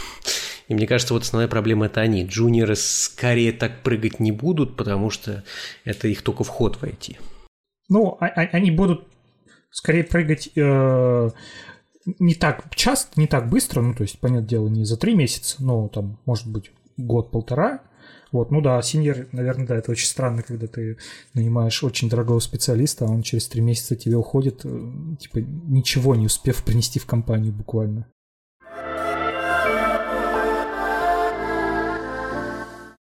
И 0.68 0.74
мне 0.74 0.86
кажется, 0.86 1.14
вот 1.14 1.22
основная 1.22 1.48
проблема– 1.48 1.86
это 1.86 2.02
они. 2.02 2.24
Джуниоры 2.24 2.76
скорее 2.76 3.52
так 3.52 3.82
прыгать 3.82 4.20
не 4.20 4.32
будут, 4.32 4.76
потому 4.76 5.08
что 5.08 5.42
это 5.84 6.08
их 6.08 6.20
только 6.22 6.44
вход 6.44 6.76
в 6.76 6.84
IT. 6.84 7.16
Ну, 7.88 8.16
а, 8.20 8.26
а, 8.26 8.40
они 8.52 8.70
будут 8.70 9.06
скорее 9.70 10.04
прыгать 10.04 10.50
э, 10.54 11.30
не 12.06 12.34
так 12.34 12.74
часто, 12.74 13.18
не 13.20 13.26
так 13.26 13.48
быстро, 13.48 13.80
ну, 13.80 13.94
то 13.94 14.02
есть, 14.02 14.18
понятное 14.18 14.48
дело, 14.48 14.68
не 14.68 14.84
за 14.84 14.96
три 14.96 15.14
месяца, 15.14 15.56
но 15.60 15.88
там, 15.88 16.18
может 16.26 16.46
быть, 16.46 16.70
год-полтора. 16.96 17.82
Вот, 18.32 18.50
ну 18.50 18.60
да, 18.60 18.82
синьор, 18.82 19.28
наверное, 19.30 19.66
да, 19.66 19.76
это 19.76 19.92
очень 19.92 20.08
странно, 20.08 20.42
когда 20.42 20.66
ты 20.66 20.98
нанимаешь 21.34 21.84
очень 21.84 22.08
дорогого 22.08 22.40
специалиста, 22.40 23.04
а 23.04 23.08
он 23.08 23.22
через 23.22 23.46
три 23.46 23.60
месяца 23.60 23.94
тебе 23.94 24.16
уходит, 24.16 24.62
э, 24.64 24.90
типа, 25.20 25.38
ничего 25.38 26.16
не 26.16 26.26
успев 26.26 26.64
принести 26.64 26.98
в 26.98 27.06
компанию 27.06 27.52
буквально. 27.52 28.06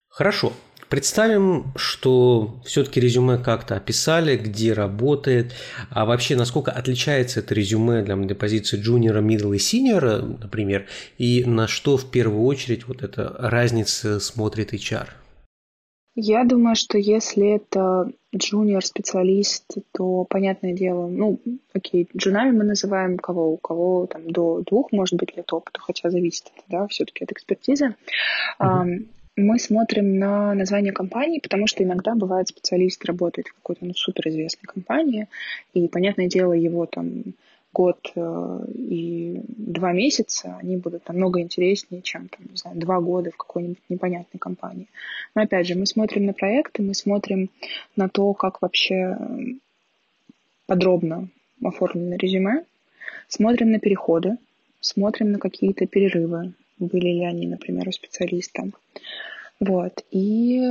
Хорошо. 0.09 0.52
Представим, 0.88 1.66
что 1.76 2.61
все-таки 2.64 2.99
резюме 2.99 3.37
как-то 3.37 3.76
описали, 3.76 4.37
где 4.37 4.73
работает, 4.73 5.52
а 5.90 6.07
вообще 6.07 6.35
насколько 6.35 6.73
отличается 6.73 7.40
это 7.40 7.54
резюме 7.54 8.02
для, 8.02 8.16
для 8.16 8.35
позиции 8.35 8.80
джуниора, 8.80 9.21
middle 9.21 9.54
и 9.54 9.59
синьора, 9.59 10.23
например, 10.23 10.87
и 11.18 11.45
на 11.45 11.68
что 11.68 11.99
в 11.99 12.11
первую 12.11 12.45
очередь 12.45 12.88
вот 12.88 13.02
эта 13.02 13.37
разница 13.38 14.18
смотрит 14.18 14.73
HR? 14.73 15.09
Я 16.14 16.45
думаю, 16.45 16.75
что 16.75 16.97
если 16.97 17.54
это 17.54 18.11
джуниор-специалист, 18.35 19.66
то, 19.92 20.25
понятное 20.25 20.73
дело, 20.73 21.07
ну, 21.07 21.38
окей, 21.75 22.09
джунами 22.16 22.57
мы 22.57 22.64
называем 22.64 23.18
кого, 23.18 23.52
у 23.52 23.57
кого 23.59 24.07
там 24.07 24.28
до 24.30 24.62
двух, 24.62 24.90
может 24.90 25.16
быть, 25.16 25.37
лет 25.37 25.52
опыта, 25.52 25.80
хотя 25.80 26.11
зависит, 26.11 26.50
да, 26.66 26.87
все-таки 26.88 27.25
от 27.25 27.33
экспертизы. 27.33 27.95
Mm-hmm 28.59 29.07
мы 29.38 29.59
смотрим 29.59 30.18
на 30.18 30.54
название 30.54 30.92
компании, 30.92 31.40
потому 31.40 31.66
что 31.66 31.85
иногда 31.85 32.14
бывает 32.14 32.49
специалист 32.49 33.04
работает 33.04 33.49
в 33.49 33.54
какой-то 33.54 33.85
ну, 33.85 33.95
суперизвестной 33.95 34.66
компании, 34.66 35.28
и, 35.75 35.88
понятное 35.88 36.26
дело, 36.26 36.52
его 36.52 36.87
там 36.87 37.23
год 37.73 37.99
э, 38.16 38.64
и 38.75 39.40
два 39.47 39.92
месяца, 39.92 40.59
они 40.61 40.76
будут 40.76 41.07
намного 41.09 41.40
интереснее, 41.40 42.02
чем, 42.02 42.28
там, 42.28 42.47
не 42.50 42.57
знаю, 42.57 42.76
два 42.78 43.00
года 43.00 43.30
в 43.30 43.37
какой-нибудь 43.37 43.78
непонятной 43.88 44.38
компании. 44.38 44.88
Но, 45.35 45.42
опять 45.42 45.66
же, 45.66 45.75
мы 45.76 45.87
смотрим 45.87 46.26
на 46.26 46.33
проекты, 46.33 46.83
мы 46.83 46.95
смотрим 46.95 47.50
на 47.95 48.09
то, 48.09 48.33
как 48.35 48.62
вообще 48.62 49.16
подробно 50.66 51.28
оформлено 51.62 52.16
резюме, 52.16 52.64
смотрим 53.28 53.71
на 53.71 53.78
переходы, 53.78 54.38
смотрим 54.80 55.33
на 55.33 55.38
какие-то 55.38 55.87
перерывы, 55.87 56.52
были 56.78 57.08
ли 57.08 57.25
они, 57.25 57.47
например, 57.47 57.88
у 57.88 57.92
специалиста. 57.92 58.64
Вот. 59.61 60.04
И 60.11 60.62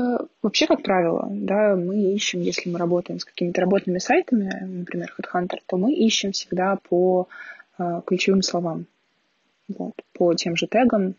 вообще, 0.41 0.65
как 0.65 0.81
правило, 0.81 1.27
да, 1.29 1.75
мы 1.75 2.13
ищем, 2.13 2.41
если 2.41 2.69
мы 2.69 2.79
работаем 2.79 3.19
с 3.19 3.25
какими-то 3.25 3.61
работными 3.61 3.99
сайтами, 3.99 4.49
например, 4.61 5.13
HeadHunter, 5.19 5.57
то 5.65 5.77
мы 5.77 5.93
ищем 5.93 6.31
всегда 6.31 6.77
по 6.89 7.27
э, 7.77 8.01
ключевым 8.05 8.41
словам, 8.43 8.85
вот, 9.67 9.93
по 10.13 10.33
тем 10.35 10.55
же 10.55 10.67
тегам, 10.67 11.15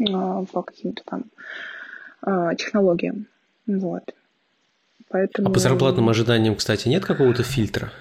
э, 0.00 0.44
по 0.52 0.62
каким-то 0.62 1.02
там 1.04 1.24
э, 2.26 2.56
технологиям. 2.56 3.26
Вот. 3.66 4.14
Поэтому... 5.08 5.50
А 5.50 5.52
по 5.52 5.58
зарплатным 5.58 6.08
ожиданиям, 6.08 6.56
кстати, 6.56 6.88
нет 6.88 7.04
какого-то 7.04 7.42
фильтра? 7.42 7.92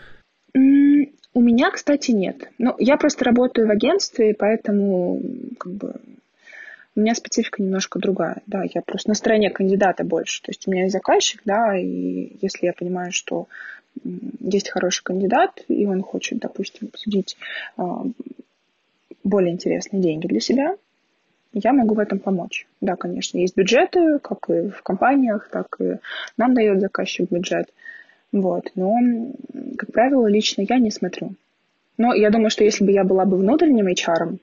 У 1.33 1.41
меня, 1.41 1.71
кстати, 1.71 2.11
нет. 2.11 2.50
Ну, 2.57 2.75
я 2.77 2.97
просто 2.97 3.25
работаю 3.25 3.67
в 3.67 3.71
агентстве, 3.71 4.35
поэтому 4.38 5.21
как 5.57 5.71
бы 5.73 5.95
у 6.95 7.00
меня 7.00 7.15
специфика 7.15 7.61
немножко 7.63 8.00
другая, 8.00 8.41
да, 8.47 8.63
я 8.63 8.81
просто 8.81 9.09
на 9.09 9.15
стороне 9.15 9.50
кандидата 9.50 10.03
больше, 10.03 10.41
то 10.41 10.51
есть 10.51 10.67
у 10.67 10.71
меня 10.71 10.83
есть 10.83 10.93
заказчик, 10.93 11.41
да, 11.45 11.77
и 11.77 12.35
если 12.41 12.65
я 12.65 12.73
понимаю, 12.73 13.13
что 13.13 13.47
есть 14.39 14.69
хороший 14.69 15.03
кандидат, 15.03 15.63
и 15.69 15.85
он 15.85 16.01
хочет, 16.01 16.39
допустим, 16.39 16.89
судить 16.95 17.38
а, 17.77 18.03
более 19.23 19.53
интересные 19.53 20.01
деньги 20.01 20.27
для 20.27 20.39
себя, 20.39 20.75
я 21.53 21.73
могу 21.73 21.95
в 21.95 22.00
этом 22.00 22.19
помочь. 22.19 22.65
Да, 22.79 22.95
конечно, 22.95 23.38
есть 23.38 23.55
бюджеты, 23.55 24.19
как 24.19 24.50
и 24.50 24.69
в 24.69 24.81
компаниях, 24.83 25.50
так 25.50 25.75
и 25.79 25.97
нам 26.38 26.53
дает 26.53 26.79
заказчик 26.79 27.29
бюджет. 27.29 27.69
Вот. 28.31 28.71
Но, 28.75 28.97
как 29.77 29.91
правило, 29.91 30.27
лично 30.27 30.65
я 30.67 30.77
не 30.77 30.91
смотрю. 30.91 31.35
Но 31.97 32.13
я 32.13 32.29
думаю, 32.29 32.50
что 32.50 32.63
если 32.63 32.85
бы 32.85 32.91
я 32.91 33.03
была 33.03 33.25
бы 33.25 33.38
внутренним 33.38 33.88
HR, 33.88 34.38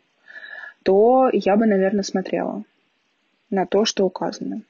то 0.83 1.31
я 1.33 1.57
бы, 1.57 1.67
наверное, 1.67 2.03
смотрела 2.03 2.65
на 3.51 3.67
то, 3.67 3.85
что 3.85 4.05
указано. 4.05 4.63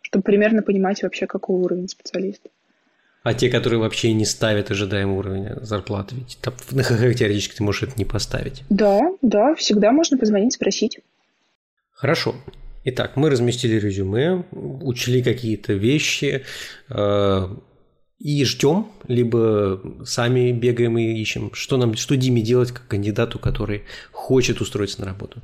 Чтобы 0.00 0.22
примерно 0.22 0.62
понимать 0.62 1.02
вообще, 1.02 1.26
какой 1.26 1.56
уровень 1.56 1.88
специалиста. 1.88 2.48
А 3.22 3.34
те, 3.34 3.50
которые 3.50 3.78
вообще 3.78 4.12
не 4.12 4.24
ставят 4.24 4.70
ожидаемый 4.70 5.16
уровень 5.16 5.48
зарплаты, 5.64 6.16
ведь 6.16 6.38
там, 6.40 6.54
на 6.72 6.82
ХХ 6.82 7.16
теоретически 7.16 7.56
ты 7.56 7.62
можешь 7.62 7.84
это 7.84 7.92
не 7.96 8.04
поставить. 8.04 8.64
Да, 8.68 9.00
да, 9.22 9.54
всегда 9.54 9.92
можно 9.92 10.18
позвонить, 10.18 10.54
спросить. 10.54 10.98
Хорошо. 11.92 12.34
Итак, 12.84 13.12
мы 13.14 13.30
разместили 13.30 13.78
резюме, 13.78 14.44
учли 14.50 15.22
какие-то 15.22 15.72
вещи, 15.72 16.44
э, 16.90 17.48
и 18.22 18.44
ждем, 18.44 18.86
либо 19.08 19.80
сами 20.04 20.52
бегаем 20.52 20.96
и 20.96 21.02
ищем, 21.02 21.50
что 21.54 21.76
нам, 21.76 21.94
что 21.94 22.16
Диме 22.16 22.40
делать 22.40 22.70
как 22.70 22.86
кандидату, 22.86 23.38
который 23.38 23.82
хочет 24.12 24.60
устроиться 24.60 25.00
на 25.00 25.06
работу. 25.08 25.40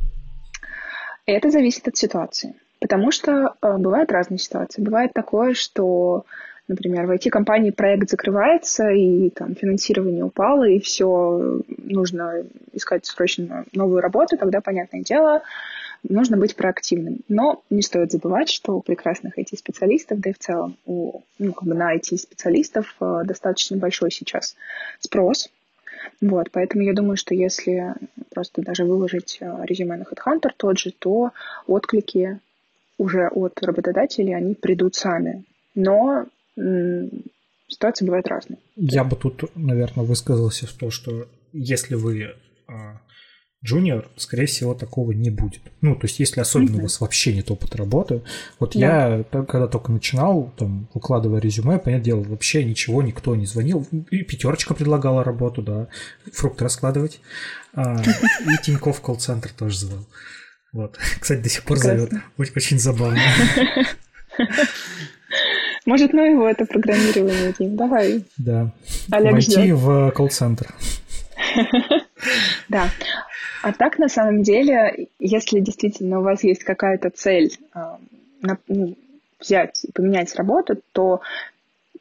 Это 1.26 1.50
зависит 1.50 1.88
от 1.88 1.96
ситуации, 1.96 2.54
потому 2.80 3.10
что 3.10 3.54
э, 3.60 3.76
бывают 3.78 4.12
разные 4.12 4.38
ситуации. 4.38 4.80
Бывает 4.80 5.12
такое, 5.12 5.54
что, 5.54 6.24
например, 6.68 7.06
в 7.06 7.10
IT-компании 7.10 7.70
проект 7.70 8.10
закрывается, 8.10 8.90
и 8.90 9.30
там 9.30 9.56
финансирование 9.56 10.24
упало, 10.24 10.68
и 10.68 10.78
все, 10.78 11.60
нужно 11.78 12.44
искать 12.72 13.04
срочно 13.06 13.64
новую 13.74 14.00
работу, 14.00 14.38
тогда, 14.38 14.60
понятное 14.60 15.02
дело, 15.02 15.42
нужно 16.02 16.36
быть 16.36 16.56
проактивным. 16.56 17.20
Но 17.28 17.62
не 17.70 17.82
стоит 17.82 18.12
забывать, 18.12 18.50
что 18.50 18.76
у 18.76 18.82
прекрасных 18.82 19.38
IT-специалистов, 19.38 20.20
да 20.20 20.30
и 20.30 20.32
в 20.32 20.38
целом 20.38 20.76
у, 20.86 21.20
ну, 21.38 21.52
как 21.52 21.68
бы 21.68 21.74
на 21.74 21.96
IT-специалистов 21.96 22.94
э, 23.00 23.22
достаточно 23.24 23.76
большой 23.76 24.10
сейчас 24.10 24.56
спрос. 25.00 25.50
Вот, 26.20 26.50
поэтому 26.50 26.82
я 26.84 26.94
думаю, 26.94 27.16
что 27.16 27.34
если 27.34 27.94
просто 28.30 28.62
даже 28.62 28.84
выложить 28.84 29.38
э, 29.40 29.64
резюме 29.64 29.96
на 29.96 30.04
HeadHunter 30.04 30.50
тот 30.56 30.78
же, 30.78 30.92
то 30.92 31.32
отклики 31.66 32.40
уже 32.98 33.28
от 33.28 33.62
работодателей, 33.62 34.34
они 34.34 34.54
придут 34.54 34.94
сами. 34.96 35.44
Но 35.74 36.26
ситуации 37.68 38.04
бывают 38.04 38.26
разные. 38.26 38.58
Я 38.74 39.04
бы 39.04 39.14
тут, 39.14 39.44
наверное, 39.54 40.04
высказался 40.04 40.66
в 40.66 40.72
то, 40.72 40.90
что 40.90 41.28
если 41.52 41.94
вы 41.94 42.34
джуниор, 43.64 44.08
скорее 44.16 44.46
всего, 44.46 44.74
такого 44.74 45.12
не 45.12 45.30
будет. 45.30 45.62
Ну, 45.80 45.96
то 45.96 46.06
есть, 46.06 46.20
если 46.20 46.40
особенно 46.40 46.76
mm-hmm. 46.76 46.80
у 46.80 46.82
вас 46.82 47.00
вообще 47.00 47.34
нет 47.34 47.50
опыта 47.50 47.78
работы. 47.78 48.22
Вот 48.60 48.76
yeah. 48.76 49.26
я, 49.32 49.42
когда 49.44 49.66
только 49.66 49.90
начинал, 49.90 50.52
там, 50.56 50.88
укладывая 50.94 51.40
резюме, 51.40 51.78
понятное 51.78 52.04
дело, 52.04 52.22
вообще 52.22 52.64
ничего, 52.64 53.02
никто 53.02 53.34
не 53.34 53.46
звонил. 53.46 53.86
И 54.10 54.22
пятерочка 54.22 54.74
предлагала 54.74 55.24
работу, 55.24 55.62
да, 55.62 55.88
фрукты 56.32 56.64
раскладывать. 56.64 57.20
А, 57.74 58.00
и 58.00 58.62
Тиньков 58.62 59.00
колл-центр 59.00 59.50
тоже 59.50 59.78
звал. 59.78 60.06
Вот. 60.72 60.96
Кстати, 61.20 61.40
до 61.40 61.48
сих 61.48 61.64
пор 61.64 61.78
зовет. 61.78 62.12
Очень, 62.36 62.78
забавно. 62.78 63.18
Может, 65.86 66.12
ну 66.12 66.24
его 66.24 66.46
это 66.46 66.64
программирование, 66.66 67.54
Дим, 67.58 67.76
давай. 67.76 68.24
Да. 68.36 68.72
Олег 69.10 69.32
Войти 69.32 69.72
в 69.72 70.10
колл-центр. 70.12 70.74
Да. 72.68 72.90
А 73.62 73.72
так, 73.72 73.98
на 73.98 74.08
самом 74.08 74.42
деле, 74.42 75.08
если 75.18 75.60
действительно 75.60 76.20
у 76.20 76.22
вас 76.22 76.44
есть 76.44 76.64
какая-то 76.64 77.10
цель 77.10 77.56
а, 77.72 77.98
ну, 78.68 78.96
взять 79.40 79.84
и 79.84 79.92
поменять 79.92 80.34
работу, 80.36 80.80
то 80.92 81.20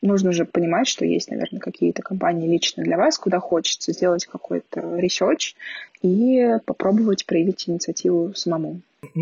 нужно 0.02 0.32
же 0.32 0.46
понимать, 0.46 0.88
что 0.88 1.06
есть, 1.06 1.30
наверное, 1.30 1.60
какие-то 1.60 2.02
компании 2.02 2.48
лично 2.48 2.84
для 2.84 2.98
вас, 2.98 3.18
куда 3.18 3.40
хочется 3.40 3.94
сделать 3.94 4.26
какой-то 4.26 4.98
research 4.98 5.56
и 6.02 6.58
попробовать 6.66 7.26
проявить 7.26 7.68
инициативу 7.68 8.34
самому. 8.36 8.82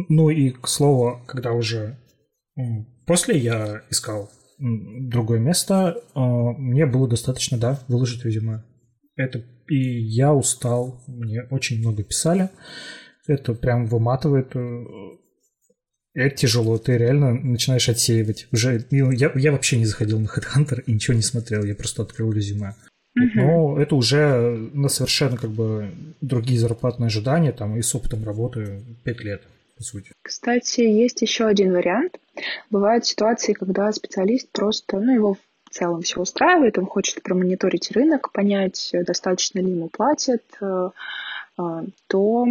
Ну 0.10 0.30
и, 0.30 0.52
к 0.52 0.68
слову, 0.68 1.20
когда 1.26 1.54
уже 1.54 1.96
после 3.06 3.38
я 3.38 3.82
искал 3.90 4.30
другое 4.58 5.40
место, 5.40 6.02
а, 6.14 6.22
мне 6.22 6.86
было 6.86 7.08
достаточно, 7.08 7.58
да, 7.58 7.80
выложить 7.88 8.24
резюме. 8.24 8.64
Это 9.16 9.44
и 9.68 10.00
я 10.00 10.34
устал, 10.34 11.02
мне 11.08 11.44
очень 11.50 11.80
много 11.80 12.04
писали. 12.04 12.50
Это 13.28 13.54
прям 13.54 13.88
выматывает. 13.88 14.56
Э, 14.56 14.86
это 16.14 16.36
тяжело, 16.36 16.78
ты 16.78 16.98
реально 16.98 17.34
начинаешь 17.34 17.90
отсеивать. 17.90 18.48
Уже 18.52 18.86
ну, 18.92 19.12
я, 19.12 19.32
я 19.36 19.52
вообще 19.52 19.78
не 19.78 19.86
заходил 19.86 20.20
на 20.20 20.28
HeadHunter 20.28 20.82
и 20.86 20.94
ничего 20.94 21.16
не 21.16 21.22
смотрел, 21.22 21.64
я 21.64 21.76
просто 21.76 22.04
открыл 22.04 22.32
резюме. 22.32 22.76
Uh-huh. 23.18 23.30
Но 23.36 23.80
это 23.80 23.96
уже 23.96 24.70
на 24.74 24.90
совершенно 24.90 25.38
как 25.38 25.50
бы 25.52 25.92
другие 26.22 26.60
зарплатные 26.60 27.08
ожидания, 27.08 27.52
там 27.52 27.78
и 27.78 27.82
с 27.82 27.94
опытом 27.96 28.24
работы 28.24 28.82
5 29.04 29.20
лет, 29.24 29.42
по 29.78 29.84
сути. 29.84 30.12
Кстати, 30.22 30.82
есть 30.82 31.22
еще 31.22 31.46
один 31.46 31.74
вариант. 31.74 32.18
Бывают 32.70 33.06
ситуации, 33.06 33.54
когда 33.54 33.92
специалист 33.92 34.50
просто, 34.52 35.00
ну, 35.00 35.14
его 35.14 35.38
целом 35.76 36.02
все 36.02 36.22
устраивает, 36.22 36.78
он 36.78 36.86
хочет 36.86 37.22
промониторить 37.22 37.92
рынок, 37.92 38.32
понять, 38.32 38.92
достаточно 38.94 39.60
ли 39.60 39.72
ему 39.72 39.90
платят, 39.90 40.44
э, 40.62 40.90
э, 41.60 41.84
то... 42.08 42.48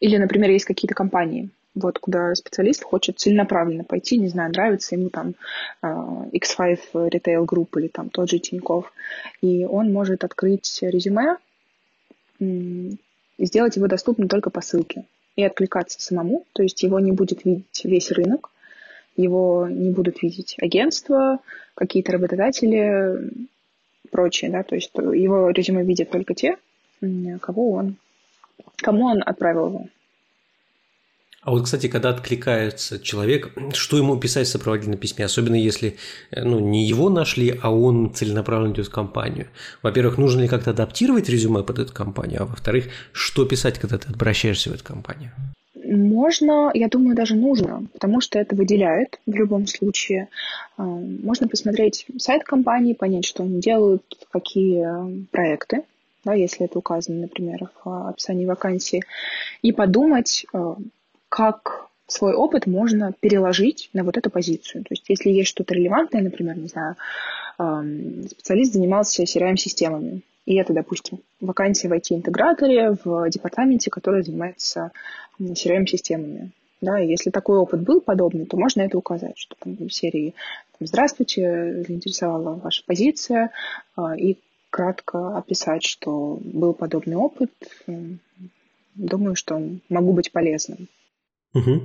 Или, 0.00 0.16
например, 0.16 0.50
есть 0.50 0.64
какие-то 0.64 0.94
компании, 0.94 1.50
вот 1.74 1.98
куда 1.98 2.32
специалист 2.36 2.84
хочет 2.84 3.18
целенаправленно 3.18 3.82
пойти, 3.82 4.16
не 4.18 4.28
знаю, 4.28 4.50
нравится 4.50 4.94
ему 4.94 5.10
там 5.10 5.34
э, 5.82 5.86
X5 5.86 6.78
Retail 6.92 7.44
Group 7.44 7.70
или 7.76 7.88
там 7.88 8.08
тот 8.08 8.30
же 8.30 8.38
Тиньков, 8.38 8.92
и 9.42 9.64
он 9.64 9.92
может 9.92 10.22
открыть 10.22 10.78
резюме 10.82 11.36
и 12.38 12.96
сделать 13.46 13.74
его 13.74 13.88
доступным 13.88 14.28
только 14.28 14.50
по 14.50 14.60
ссылке 14.60 15.04
и 15.34 15.42
откликаться 15.42 16.00
самому, 16.00 16.44
то 16.52 16.62
есть 16.62 16.80
его 16.84 17.00
не 17.00 17.10
будет 17.10 17.44
видеть 17.44 17.84
весь 17.84 18.12
рынок, 18.12 18.50
его 19.18 19.68
не 19.68 19.90
будут 19.90 20.22
видеть 20.22 20.56
агентства, 20.60 21.38
какие-то 21.74 22.12
работодатели, 22.12 23.30
прочие, 24.10 24.50
да, 24.50 24.62
то 24.62 24.74
есть 24.74 24.90
его 24.94 25.50
резюме 25.50 25.84
видят 25.84 26.10
только 26.10 26.34
те, 26.34 26.56
кого 27.40 27.72
он, 27.72 27.96
кому 28.76 29.06
он 29.06 29.22
отправил 29.24 29.68
его. 29.68 29.86
А 31.42 31.50
вот, 31.50 31.64
кстати, 31.64 31.88
когда 31.88 32.10
откликается 32.10 32.98
человек, 32.98 33.52
что 33.72 33.96
ему 33.96 34.18
писать 34.18 34.48
в 34.48 34.50
сопроводительном 34.50 34.98
письме, 34.98 35.24
особенно 35.24 35.54
если 35.54 35.96
э, 36.30 36.42
ну, 36.44 36.58
не 36.58 36.84
его 36.84 37.08
нашли, 37.08 37.58
а 37.62 37.72
он 37.72 38.12
целенаправленно 38.12 38.72
идет 38.74 38.88
в 38.88 38.90
компанию. 38.90 39.46
Во-первых, 39.82 40.18
нужно 40.18 40.42
ли 40.42 40.48
как-то 40.48 40.72
адаптировать 40.72 41.28
резюме 41.28 41.62
под 41.62 41.78
эту 41.78 41.92
компанию, 41.92 42.42
а 42.42 42.44
во-вторых, 42.44 42.88
что 43.12 43.46
писать, 43.46 43.78
когда 43.78 43.98
ты 43.98 44.12
обращаешься 44.12 44.68
в 44.68 44.74
эту 44.74 44.84
компанию? 44.84 45.32
Можно, 45.88 46.70
я 46.74 46.88
думаю, 46.88 47.16
даже 47.16 47.34
нужно, 47.34 47.86
потому 47.92 48.20
что 48.20 48.38
это 48.38 48.54
выделяет 48.54 49.18
в 49.26 49.34
любом 49.34 49.66
случае. 49.66 50.28
А, 50.76 50.82
можно 50.82 51.48
посмотреть 51.48 52.06
сайт 52.18 52.44
компании, 52.44 52.92
понять, 52.92 53.24
что 53.24 53.42
они 53.42 53.60
делают, 53.60 54.02
какие 54.30 55.26
проекты, 55.30 55.84
да, 56.24 56.34
если 56.34 56.66
это 56.66 56.78
указано, 56.78 57.22
например, 57.22 57.70
в 57.84 58.08
описании 58.10 58.44
вакансии, 58.44 59.02
и 59.62 59.72
подумать, 59.72 60.44
а, 60.52 60.76
как 61.28 61.88
свой 62.06 62.34
опыт 62.34 62.66
можно 62.66 63.12
переложить 63.18 63.90
на 63.92 64.04
вот 64.04 64.16
эту 64.16 64.30
позицию. 64.30 64.82
То 64.84 64.88
есть, 64.90 65.04
если 65.08 65.30
есть 65.30 65.50
что-то 65.50 65.74
релевантное, 65.74 66.22
например, 66.22 66.56
не 66.56 66.68
знаю, 66.68 66.96
специалист 68.30 68.72
занимался 68.72 69.24
CRM-системами, 69.24 70.22
и 70.48 70.54
это, 70.54 70.72
допустим, 70.72 71.20
вакансия 71.42 71.90
в 71.90 71.92
IT-интеграторе 71.92 72.96
в 73.04 73.28
департаменте, 73.28 73.90
который 73.90 74.22
занимается 74.22 74.92
CRM-системами. 75.38 76.52
Да, 76.80 76.96
если 76.96 77.28
такой 77.28 77.58
опыт 77.58 77.82
был 77.82 78.00
подобный, 78.00 78.46
то 78.46 78.56
можно 78.56 78.80
это 78.80 78.96
указать, 78.96 79.36
что 79.36 79.56
там 79.62 79.76
в 79.76 79.90
серии 79.92 80.34
«Здравствуйте, 80.80 81.84
заинтересовала 81.86 82.54
ваша 82.54 82.82
позиция», 82.86 83.50
а, 83.94 84.16
и 84.16 84.38
кратко 84.70 85.36
описать, 85.36 85.82
что 85.82 86.40
был 86.42 86.72
подобный 86.72 87.16
опыт. 87.16 87.50
Думаю, 88.94 89.34
что 89.34 89.60
могу 89.90 90.14
быть 90.14 90.32
полезным. 90.32 90.88
Угу. 91.52 91.82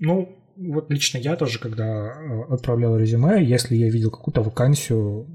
Ну, 0.00 0.36
вот 0.56 0.90
лично 0.90 1.18
я 1.18 1.36
тоже, 1.36 1.60
когда 1.60 1.84
э, 1.84 2.42
отправлял 2.52 2.98
резюме, 2.98 3.40
если 3.44 3.76
я 3.76 3.88
видел 3.88 4.10
какую-то 4.10 4.42
вакансию 4.42 5.28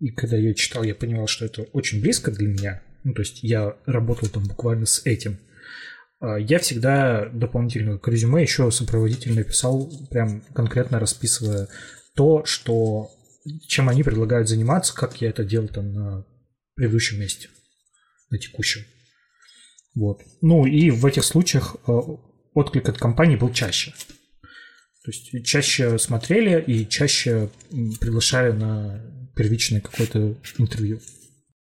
и 0.00 0.10
когда 0.10 0.36
я 0.36 0.54
читал, 0.54 0.82
я 0.84 0.94
понимал, 0.94 1.26
что 1.26 1.44
это 1.44 1.62
очень 1.72 2.00
близко 2.00 2.30
для 2.30 2.48
меня. 2.48 2.82
Ну, 3.04 3.14
то 3.14 3.22
есть 3.22 3.42
я 3.42 3.76
работал 3.84 4.28
там 4.28 4.44
буквально 4.44 4.86
с 4.86 5.04
этим. 5.04 5.38
А, 6.20 6.36
я 6.36 6.58
всегда 6.60 7.26
дополнительно 7.26 7.98
к 7.98 8.06
резюме 8.08 8.42
еще 8.42 8.70
сопроводительно 8.70 9.42
писал, 9.42 9.90
прям 10.10 10.42
конкретно 10.54 11.00
расписывая 11.00 11.68
то, 12.14 12.44
что 12.44 13.10
чем 13.66 13.88
они 13.88 14.04
предлагают 14.04 14.48
заниматься, 14.48 14.94
как 14.94 15.20
я 15.20 15.30
это 15.30 15.44
делал 15.44 15.66
там 15.66 15.92
на 15.92 16.26
предыдущем 16.76 17.20
месте, 17.20 17.48
на 18.30 18.38
текущем. 18.38 18.82
Вот. 19.96 20.22
Ну 20.40 20.64
и 20.64 20.90
в 20.90 21.04
этих 21.04 21.24
случаях 21.24 21.76
а, 21.86 22.02
отклик 22.54 22.88
от 22.88 22.98
компании 22.98 23.36
был 23.36 23.52
чаще. 23.52 23.92
То 25.04 25.10
есть 25.10 25.44
чаще 25.44 25.98
смотрели 25.98 26.62
и 26.64 26.88
чаще 26.88 27.48
приглашали 28.00 28.52
на 28.52 29.00
первичное 29.34 29.80
какое-то 29.80 30.34
интервью. 30.58 31.00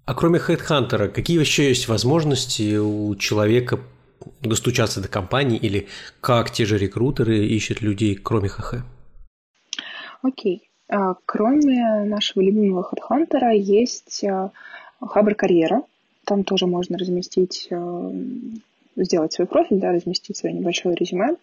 А 0.06 0.14
кроме 0.14 0.38
HeadHunter, 0.38 1.08
какие 1.08 1.38
еще 1.38 1.68
есть 1.68 1.88
возможности 1.88 2.76
у 2.76 3.14
человека 3.16 3.80
достучаться 4.40 5.00
до 5.00 5.08
компании 5.08 5.58
или 5.58 5.88
как 6.20 6.50
те 6.50 6.64
же 6.64 6.78
рекрутеры 6.78 7.44
ищут 7.46 7.82
людей, 7.82 8.14
кроме 8.14 8.48
ХХ? 8.48 8.76
Окей. 10.22 10.62
Okay. 10.62 10.66
А, 10.88 11.14
кроме 11.26 12.04
нашего 12.04 12.42
любимого 12.42 12.88
HeadHunter 12.88 13.54
есть 13.56 14.24
а, 14.24 14.52
Хабр 15.00 15.34
Карьера. 15.34 15.82
Там 16.24 16.44
тоже 16.44 16.66
можно 16.66 16.96
разместить 16.96 17.68
а, 17.70 18.12
сделать 18.96 19.32
свой 19.32 19.46
профиль, 19.46 19.78
да, 19.78 19.92
разместить 19.92 20.36
свое 20.36 20.54
небольшое 20.54 20.96
резюме. 20.96 21.36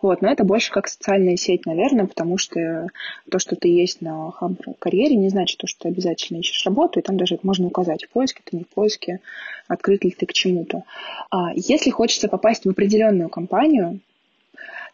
Вот, 0.00 0.22
но 0.22 0.30
это 0.30 0.44
больше 0.44 0.72
как 0.72 0.88
социальная 0.88 1.36
сеть, 1.36 1.66
наверное, 1.66 2.06
потому 2.06 2.38
что 2.38 2.88
то, 3.30 3.38
что 3.38 3.56
ты 3.56 3.68
есть 3.68 4.00
на 4.00 4.30
хаб 4.30 4.52
карьере, 4.78 5.16
не 5.16 5.28
значит, 5.28 5.60
что 5.64 5.82
ты 5.82 5.88
обязательно 5.88 6.38
ищешь 6.38 6.64
работу, 6.64 6.98
и 6.98 7.02
там 7.02 7.16
даже 7.16 7.38
можно 7.42 7.66
указать, 7.66 8.04
в 8.04 8.08
поиске 8.08 8.40
ты, 8.44 8.56
не 8.56 8.64
в 8.64 8.68
поиске, 8.68 9.20
открыт 9.68 10.04
ли 10.04 10.10
ты 10.10 10.26
к 10.26 10.32
чему-то. 10.32 10.84
А 11.30 11.52
если 11.54 11.90
хочется 11.90 12.28
попасть 12.28 12.64
в 12.64 12.70
определенную 12.70 13.28
компанию, 13.28 14.00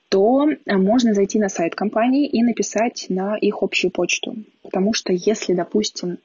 то 0.09 0.49
можно 0.67 1.15
зайти 1.15 1.39
на 1.39 1.49
сайт 1.49 1.77
компании 1.77 2.27
и 2.27 2.43
написать 2.43 3.07
на 3.09 3.37
их 3.37 3.63
общую 3.63 3.93
почту. 3.93 4.35
Потому 4.63 4.93
что 4.93 5.13
если, 5.13 5.55
допустим, 5.55 6.19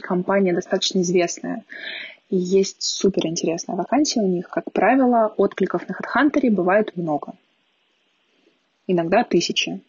компания 0.00 0.54
достаточно 0.54 1.00
известная, 1.00 1.64
есть 2.30 2.82
супер 2.82 3.26
интересная 3.26 3.76
вакансия 3.76 4.20
у 4.20 4.26
них. 4.26 4.48
Как 4.48 4.70
правило, 4.72 5.32
откликов 5.36 5.88
на 5.88 5.94
HeadHunter 5.94 6.50
бывает 6.50 6.96
много. 6.96 7.34
Иногда 8.86 9.24
тысячи. 9.24 9.80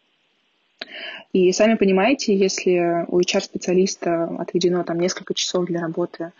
И 1.33 1.51
сами 1.51 1.75
понимаете, 1.75 2.35
если 2.35 3.05
у 3.07 3.19
HR-специалиста 3.19 4.25
отведено 4.39 4.83
там 4.83 4.99
несколько 4.99 5.33
часов 5.33 5.65
для 5.65 5.81
работы 5.81 6.31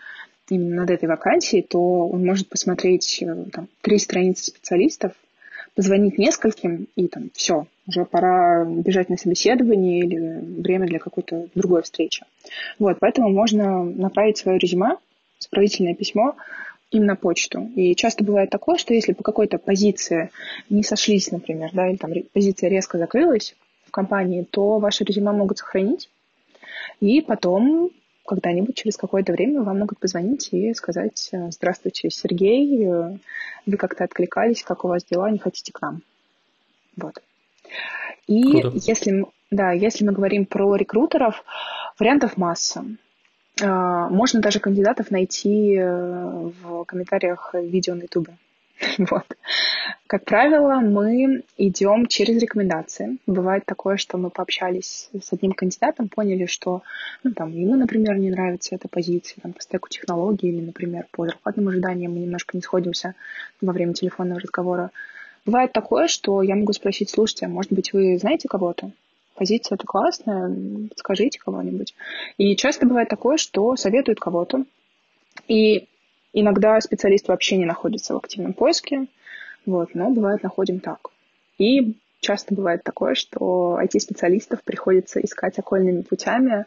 именно 0.48 0.82
над 0.82 0.90
этой 0.90 1.08
вакансией, 1.08 1.62
то 1.62 2.08
он 2.08 2.24
может 2.24 2.48
посмотреть 2.48 3.22
э, 3.22 3.44
там, 3.52 3.68
три 3.82 3.98
страницы 3.98 4.46
специалистов, 4.46 5.12
позвонить 5.76 6.18
нескольким, 6.18 6.88
и 6.96 7.06
там 7.06 7.30
все, 7.34 7.66
уже 7.86 8.04
пора 8.04 8.64
бежать 8.64 9.08
на 9.10 9.16
собеседование 9.16 10.00
или 10.00 10.60
время 10.60 10.86
для 10.86 10.98
какой-то 10.98 11.46
другой 11.54 11.82
встречи. 11.82 12.24
Вот, 12.80 12.98
поэтому 12.98 13.30
можно 13.30 13.84
направить 13.84 14.38
свое 14.38 14.58
резюме, 14.58 14.96
справительное 15.40 15.94
письмо 15.94 16.36
им 16.90 17.06
на 17.06 17.16
почту. 17.16 17.70
И 17.76 17.94
часто 17.94 18.24
бывает 18.24 18.50
такое, 18.50 18.76
что 18.76 18.94
если 18.94 19.12
по 19.12 19.22
какой-то 19.22 19.58
позиции 19.58 20.30
не 20.68 20.82
сошлись, 20.82 21.30
например, 21.30 21.70
да, 21.72 21.88
или 21.88 21.96
там 21.96 22.12
позиция 22.32 22.70
резко 22.70 22.98
закрылась 22.98 23.56
в 23.86 23.90
компании, 23.90 24.46
то 24.48 24.78
ваше 24.78 25.04
резюме 25.04 25.32
могут 25.32 25.58
сохранить, 25.58 26.08
и 27.00 27.20
потом 27.20 27.90
когда-нибудь 28.26 28.76
через 28.76 28.96
какое-то 28.96 29.32
время 29.32 29.62
вам 29.62 29.80
могут 29.80 29.98
позвонить 29.98 30.48
и 30.52 30.72
сказать 30.74 31.30
«Здравствуйте, 31.32 32.10
Сергей, 32.10 32.86
вы 33.66 33.76
как-то 33.76 34.04
откликались, 34.04 34.62
как 34.62 34.84
у 34.84 34.88
вас 34.88 35.04
дела, 35.04 35.30
не 35.30 35.38
хотите 35.38 35.72
к 35.72 35.80
нам?» 35.80 36.02
Вот. 36.96 37.20
И 38.26 38.60
Круто. 38.60 38.70
если, 38.74 39.26
да, 39.50 39.72
если 39.72 40.04
мы 40.04 40.12
говорим 40.12 40.46
про 40.46 40.76
рекрутеров, 40.76 41.44
вариантов 41.98 42.36
масса. 42.36 42.84
А, 43.62 44.08
можно 44.08 44.40
даже 44.40 44.60
кандидатов 44.60 45.10
найти 45.10 45.76
э, 45.76 46.50
в 46.62 46.84
комментариях 46.84 47.54
видео 47.54 47.94
на 47.94 48.02
YouTube. 48.02 48.28
Вот. 48.98 49.26
Как 50.06 50.24
правило, 50.24 50.80
мы 50.80 51.42
идем 51.56 52.06
через 52.06 52.40
рекомендации. 52.42 53.18
Бывает 53.26 53.64
такое, 53.64 53.96
что 53.96 54.18
мы 54.18 54.30
пообщались 54.30 55.10
с 55.12 55.32
одним 55.32 55.52
кандидатом, 55.52 56.08
поняли, 56.08 56.46
что 56.46 56.82
ну, 57.22 57.32
там, 57.32 57.52
ему, 57.52 57.76
например, 57.76 58.16
не 58.18 58.30
нравится 58.30 58.74
эта 58.74 58.88
позиция 58.88 59.40
там, 59.42 59.52
по 59.52 59.60
стеку 59.60 59.88
технологий 59.88 60.48
или, 60.48 60.60
например, 60.60 61.06
по 61.12 61.26
зарплатным 61.26 61.68
ожиданиям 61.68 62.12
мы 62.12 62.20
немножко 62.20 62.56
не 62.56 62.62
сходимся 62.62 63.14
во 63.60 63.72
время 63.72 63.92
телефонного 63.92 64.40
разговора. 64.40 64.90
Бывает 65.46 65.72
такое, 65.72 66.08
что 66.08 66.42
я 66.42 66.56
могу 66.56 66.72
спросить, 66.72 67.10
слушайте, 67.10 67.46
а 67.46 67.48
может 67.48 67.72
быть, 67.72 67.92
вы 67.92 68.18
знаете 68.18 68.48
кого-то? 68.48 68.90
Позиция 69.40 69.76
это 69.76 69.86
классная, 69.86 70.54
скажите 70.96 71.38
кого-нибудь. 71.38 71.94
И 72.36 72.54
часто 72.56 72.86
бывает 72.86 73.08
такое, 73.08 73.38
что 73.38 73.74
советуют 73.74 74.20
кого-то, 74.20 74.64
и 75.48 75.88
иногда 76.34 76.78
специалист 76.82 77.26
вообще 77.26 77.56
не 77.56 77.64
находится 77.64 78.12
в 78.12 78.18
активном 78.18 78.52
поиске, 78.52 79.06
вот, 79.64 79.94
но 79.94 80.10
бывает 80.10 80.42
находим 80.42 80.80
так. 80.80 81.08
И 81.56 81.94
часто 82.20 82.54
бывает 82.54 82.84
такое, 82.84 83.14
что 83.14 83.78
IT-специалистов 83.82 84.62
приходится 84.62 85.20
искать 85.20 85.58
окольными 85.58 86.02
путями 86.02 86.66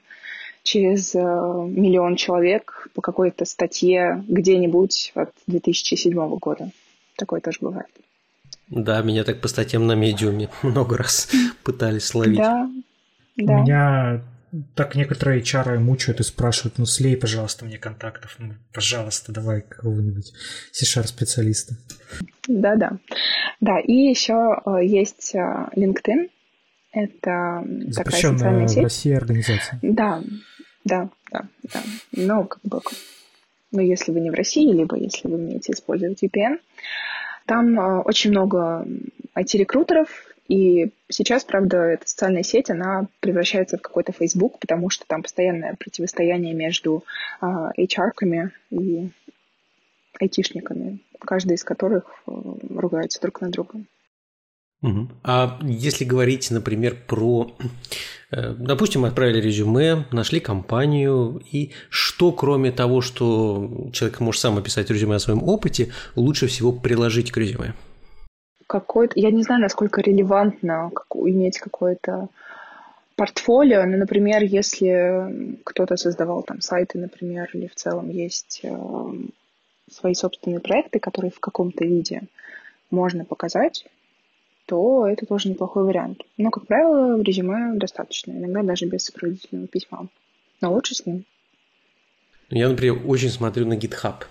через 0.63 1.13
э, 1.13 1.19
миллион 1.19 2.15
человек 2.15 2.88
по 2.95 3.03
какой-то 3.03 3.45
статье 3.45 4.23
где-нибудь 4.27 5.12
от 5.13 5.29
2007 5.45 6.38
года. 6.38 6.71
Такое 7.17 7.39
тоже 7.39 7.59
бывает. 7.62 7.89
Да, 8.69 9.02
меня 9.02 9.23
так 9.23 9.41
по 9.41 9.47
статьям 9.47 9.88
на 9.88 9.93
медиуме 9.93 10.49
много 10.62 10.97
раз 10.97 11.30
пытались 11.63 12.06
словить. 12.06 12.38
Да, 12.38 12.69
да. 13.38 13.54
Меня 13.62 14.21
так 14.76 14.95
некоторые 14.95 15.41
чары 15.41 15.80
мучают 15.80 16.19
и 16.19 16.23
спрашивают, 16.23 16.78
ну 16.78 16.86
слей, 16.86 17.17
пожалуйста, 17.17 17.65
мне 17.65 17.78
контактов, 17.78 18.36
ну, 18.38 18.54
пожалуйста, 18.71 19.32
давай 19.32 19.62
какого-нибудь 19.62 20.32
C-Sharp-специалиста. 20.71 21.76
Да-да. 22.47 22.99
Да, 23.62 23.80
и 23.80 23.93
еще 23.93 24.62
э, 24.65 24.86
есть 24.86 25.34
э, 25.34 25.39
LinkedIn. 25.76 26.30
Это 26.91 27.65
такая 27.95 28.21
социальная 28.21 28.67
сеть. 28.67 28.78
в 28.78 28.84
России 28.84 29.13
организация. 29.13 29.80
Да, 29.82 30.21
да, 30.84 31.10
да, 31.32 31.47
да. 31.63 31.82
Ну, 32.12 32.45
как 32.45 32.62
бы, 32.63 32.82
ну, 33.71 33.82
если 33.82 34.12
вы 34.12 34.19
не 34.19 34.30
в 34.30 34.36
России, 34.36 34.71
либо 34.71 34.95
если 34.95 35.28
вы 35.28 35.36
умеете 35.36 35.71
использовать 35.71 36.21
VPN, 36.21 36.60
там 37.45 37.79
э, 37.79 38.01
очень 38.01 38.32
много 38.32 38.86
IT-рекрутеров, 39.36 40.10
и 40.47 40.91
сейчас, 41.10 41.45
правда, 41.45 41.77
эта 41.77 42.08
социальная 42.08 42.43
сеть, 42.43 42.69
она 42.69 43.08
превращается 43.21 43.77
в 43.77 43.82
какой-то 43.82 44.12
Facebook, 44.12 44.60
потому 44.60 44.89
что 44.89 45.06
там 45.08 45.23
постоянное 45.23 45.75
противостояние 45.75 46.53
между 46.53 47.03
HR-ками 47.41 48.51
э, 48.71 48.75
и 48.75 49.10
айтишниками, 50.19 50.99
каждый 51.19 51.56
из 51.56 51.63
которых 51.63 52.03
э, 52.27 52.32
ругается 52.69 53.21
друг 53.21 53.41
на 53.41 53.49
друга. 53.49 53.79
Угу. 54.83 55.07
А 55.23 55.57
если 55.63 56.03
говорить, 56.03 56.51
например, 56.51 56.97
про, 57.07 57.55
э, 58.31 58.53
допустим, 58.57 59.05
отправили 59.05 59.39
резюме, 59.39 60.05
нашли 60.11 60.41
компанию, 60.41 61.41
и 61.51 61.71
что, 61.89 62.33
кроме 62.33 62.71
того, 62.71 62.99
что 63.01 63.89
человек 63.93 64.19
может 64.19 64.41
сам 64.41 64.57
описать 64.57 64.89
резюме 64.89 65.15
о 65.15 65.19
своем 65.19 65.41
опыте, 65.41 65.93
лучше 66.15 66.47
всего 66.47 66.73
приложить 66.73 67.31
к 67.31 67.37
резюме? 67.37 67.73
Какой-то, 68.67 69.13
я 69.19 69.31
не 69.31 69.43
знаю, 69.43 69.61
насколько 69.61 70.01
релевантно 70.01 70.91
как, 70.93 71.07
иметь 71.15 71.59
какое-то 71.59 72.27
портфолио, 73.15 73.85
но, 73.85 73.97
например, 73.97 74.43
если 74.43 75.61
кто-то 75.63 75.95
создавал 75.95 76.43
там 76.43 76.59
сайты, 76.59 76.99
например, 76.99 77.49
или 77.53 77.67
в 77.67 77.75
целом 77.75 78.09
есть 78.09 78.59
э, 78.63 78.75
свои 79.89 80.13
собственные 80.13 80.59
проекты, 80.59 80.99
которые 80.99 81.31
в 81.31 81.39
каком-то 81.39 81.85
виде 81.85 82.23
можно 82.89 83.23
показать, 83.23 83.85
то 84.65 85.08
это 85.08 85.26
тоже 85.26 85.49
неплохой 85.49 85.84
вариант. 85.84 86.21
Но, 86.38 86.52
как 86.52 86.67
правило, 86.67 87.21
резюме 87.21 87.78
достаточно, 87.78 88.32
иногда 88.32 88.63
даже 88.63 88.86
без 88.86 89.04
сопроводительного 89.04 89.67
письма. 89.67 90.08
Но 90.62 90.73
лучше 90.73 90.95
с 90.95 91.06
ним. 91.06 91.26
Я, 92.49 92.69
например, 92.69 93.02
очень 93.06 93.30
смотрю 93.30 93.65
на 93.65 93.73
GitHub. 93.73 94.26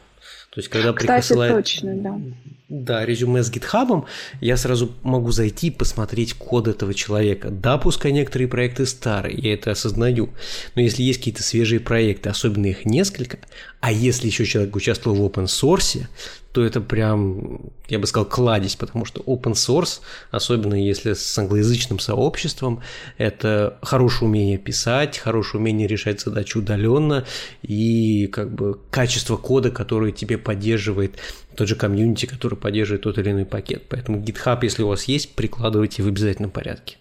То 0.50 0.60
есть, 0.60 0.68
когда 0.68 0.92
Кстати, 0.92 1.20
присылает... 1.20 1.54
точно, 1.54 1.94
да. 1.94 2.20
Да, 2.68 3.04
резюме 3.04 3.42
с 3.42 3.50
GitHub, 3.50 4.04
я 4.40 4.56
сразу 4.56 4.94
могу 5.02 5.30
зайти 5.30 5.68
и 5.68 5.70
посмотреть 5.70 6.34
код 6.34 6.68
этого 6.68 6.94
человека. 6.94 7.50
Да, 7.50 7.78
пускай 7.78 8.12
некоторые 8.12 8.48
проекты 8.48 8.86
старые, 8.86 9.36
я 9.38 9.54
это 9.54 9.70
осознаю, 9.70 10.30
но 10.74 10.82
если 10.82 11.02
есть 11.02 11.18
какие-то 11.18 11.42
свежие 11.42 11.80
проекты, 11.80 12.28
особенно 12.28 12.66
их 12.66 12.84
несколько, 12.84 13.38
а 13.82 13.90
если 13.90 14.28
еще 14.28 14.44
человек 14.44 14.76
участвовал 14.76 15.16
в 15.16 15.26
open 15.26 15.46
source, 15.46 16.06
то 16.52 16.64
это 16.64 16.80
прям, 16.80 17.72
я 17.88 17.98
бы 17.98 18.06
сказал, 18.06 18.28
кладезь, 18.28 18.76
потому 18.76 19.04
что 19.04 19.22
open 19.22 19.54
source, 19.54 20.00
особенно 20.30 20.74
если 20.74 21.14
с 21.14 21.36
англоязычным 21.36 21.98
сообществом, 21.98 22.80
это 23.18 23.80
хорошее 23.82 24.28
умение 24.28 24.56
писать, 24.56 25.18
хорошее 25.18 25.60
умение 25.60 25.88
решать 25.88 26.20
задачи 26.20 26.56
удаленно 26.56 27.26
и 27.62 28.28
как 28.28 28.54
бы 28.54 28.78
качество 28.92 29.36
кода, 29.36 29.72
который 29.72 30.12
тебе 30.12 30.38
поддерживает 30.38 31.16
тот 31.56 31.66
же 31.66 31.74
комьюнити, 31.74 32.26
который 32.26 32.54
поддерживает 32.54 33.02
тот 33.02 33.18
или 33.18 33.32
иной 33.32 33.46
пакет. 33.46 33.86
Поэтому 33.88 34.20
GitHub, 34.20 34.60
если 34.62 34.84
у 34.84 34.88
вас 34.88 35.04
есть, 35.04 35.34
прикладывайте 35.34 36.04
в 36.04 36.06
обязательном 36.06 36.52
порядке. 36.52 36.98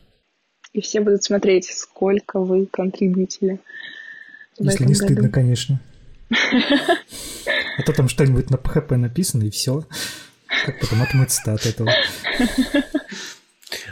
И 0.73 0.81
все 0.81 0.99
будут 1.01 1.21
смотреть, 1.23 1.65
сколько 1.65 2.39
вы 2.39 2.65
контрибьютили. 2.65 3.59
Если 4.57 4.83
не 4.85 4.95
стыдно, 4.95 5.27
году. 5.27 5.31
конечно. 5.31 5.79
А 6.31 7.83
то 7.83 7.93
там 7.93 8.07
что-нибудь 8.09 8.49
на 8.49 8.55
PHP 8.55 8.95
написано, 8.97 9.43
и 9.43 9.49
все. 9.49 9.85
Как 10.65 10.79
потом 10.79 11.01
отмыться 11.01 11.53
от 11.53 11.65
этого. 11.65 11.91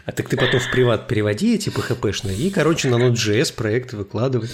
А 0.06 0.12
так 0.12 0.28
ты 0.28 0.38
потом 0.38 0.60
в 0.60 0.71
приват 0.71 1.08
переводи 1.08 1.56
эти 1.56 1.69
PHP-шные 1.69 2.36
и, 2.36 2.49
короче, 2.49 2.89
на 2.89 2.95
Node.js 2.95 3.54
проекты 3.56 3.97
выкладывай. 3.97 4.49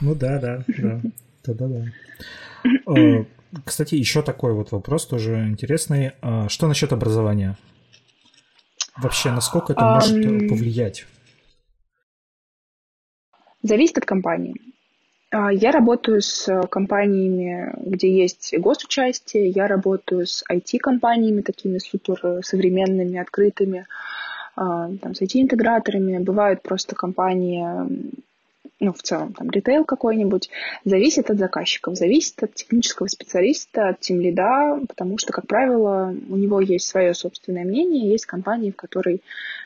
Ну 0.00 0.14
да, 0.14 0.38
да, 0.38 0.64
да. 0.78 1.00
Тогда 1.42 1.66
да. 1.66 3.24
Кстати, 3.64 3.96
еще 3.96 4.22
такой 4.22 4.54
вот 4.54 4.72
вопрос 4.72 5.06
тоже 5.06 5.46
интересный. 5.48 6.12
А, 6.22 6.48
что 6.48 6.68
насчет 6.68 6.92
образования? 6.92 7.58
Вообще, 8.96 9.30
насколько 9.30 9.72
это 9.72 9.84
может 9.84 10.48
повлиять? 10.48 11.06
Зависит 13.62 13.98
от 13.98 14.06
компании. 14.06 14.54
А, 15.32 15.50
я 15.50 15.70
работаю 15.72 16.20
с 16.20 16.46
э, 16.46 16.66
компаниями, 16.68 17.72
где 17.78 18.14
есть 18.14 18.54
госучастие, 18.58 19.48
я 19.48 19.66
работаю 19.66 20.26
с 20.26 20.44
IT-компаниями, 20.50 21.40
такими 21.40 21.78
супер 21.78 22.40
современными, 22.44 23.18
открытыми, 23.18 23.86
а, 24.56 24.90
там, 25.00 25.14
с 25.14 25.22
IT-интеграторами. 25.22 26.18
Бывают 26.18 26.62
просто 26.62 26.94
компании 26.94 27.64
ну, 28.78 28.92
в 28.92 29.00
целом, 29.00 29.32
там, 29.32 29.48
ритейл 29.48 29.84
какой-нибудь, 29.84 30.50
зависит 30.84 31.30
от 31.30 31.38
заказчиков, 31.38 31.96
зависит 31.96 32.42
от 32.42 32.54
технического 32.54 33.06
специалиста, 33.06 33.90
от 33.90 34.00
тем 34.00 34.20
лида, 34.20 34.80
потому 34.88 35.18
что, 35.18 35.32
как 35.32 35.46
правило, 35.46 36.12
у 36.28 36.36
него 36.36 36.60
есть 36.60 36.88
свое 36.88 37.14
собственное 37.14 37.64
мнение, 37.64 38.10
есть 38.10 38.26
компании, 38.26 38.72
в 38.72 38.76
которой 38.76 39.22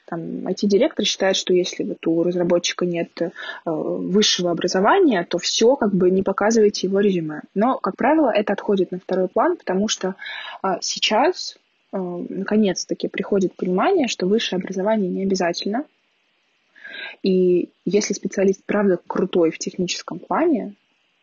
там 0.06 0.46
IT-директор 0.46 1.04
считает, 1.04 1.36
что 1.36 1.52
если 1.52 1.84
вот 1.84 2.06
у 2.06 2.22
разработчика 2.22 2.86
нет 2.86 3.10
э, 3.20 3.30
высшего 3.64 4.52
образования, 4.52 5.26
то 5.28 5.38
все 5.38 5.74
как 5.76 5.92
бы 5.92 6.10
не 6.10 6.22
показывайте 6.22 6.86
его 6.86 7.00
резюме. 7.00 7.42
Но, 7.54 7.78
как 7.78 7.96
правило, 7.96 8.30
это 8.30 8.52
отходит 8.52 8.92
на 8.92 9.00
второй 9.00 9.28
план, 9.28 9.56
потому 9.56 9.88
что 9.88 10.14
э, 10.62 10.78
сейчас 10.80 11.58
э, 11.92 11.98
наконец-таки 11.98 13.08
приходит 13.08 13.56
понимание, 13.56 14.06
что 14.06 14.26
высшее 14.26 14.60
образование 14.60 15.10
не 15.10 15.24
обязательно, 15.24 15.84
и 17.22 17.70
если 17.84 18.14
специалист, 18.14 18.64
правда, 18.64 19.00
крутой 19.06 19.50
в 19.50 19.58
техническом 19.58 20.20
плане, 20.20 20.74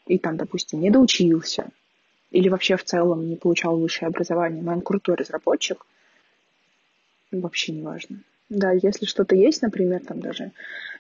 и 0.08 0.20
там, 0.20 0.36
допустим, 0.36 0.82
не 0.82 0.92
доучился, 0.92 1.70
или 2.32 2.50
вообще 2.50 2.76
в 2.76 2.84
целом 2.84 3.30
не 3.30 3.38
получал 3.38 3.80
высшее 3.80 4.08
образование, 4.08 4.62
но 4.62 4.74
он 4.74 4.82
крутой 4.82 5.16
разработчик, 5.16 5.86
вообще 7.32 7.72
не 7.72 7.82
важно. 7.82 8.20
Да, 8.50 8.72
если 8.72 9.06
что-то 9.06 9.36
есть, 9.36 9.62
например, 9.62 10.02
там 10.06 10.20
даже 10.20 10.52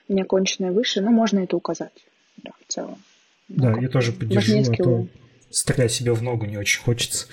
неоконченное 0.08 0.72
высшее, 0.72 1.06
ну, 1.06 1.12
можно 1.12 1.40
это 1.40 1.56
указать, 1.56 2.06
да, 2.38 2.52
в 2.68 2.72
целом. 2.72 3.02
Да, 3.48 3.72
ну, 3.72 3.82
я 3.82 3.90
тоже 3.90 4.12
поддержу, 4.12 4.72
а 4.72 4.76
то 4.76 5.08
стрелять 5.50 5.92
себе 5.92 6.14
в 6.14 6.24
ногу 6.24 6.46
не 6.46 6.58
очень 6.58 6.82
хочется. 6.82 7.28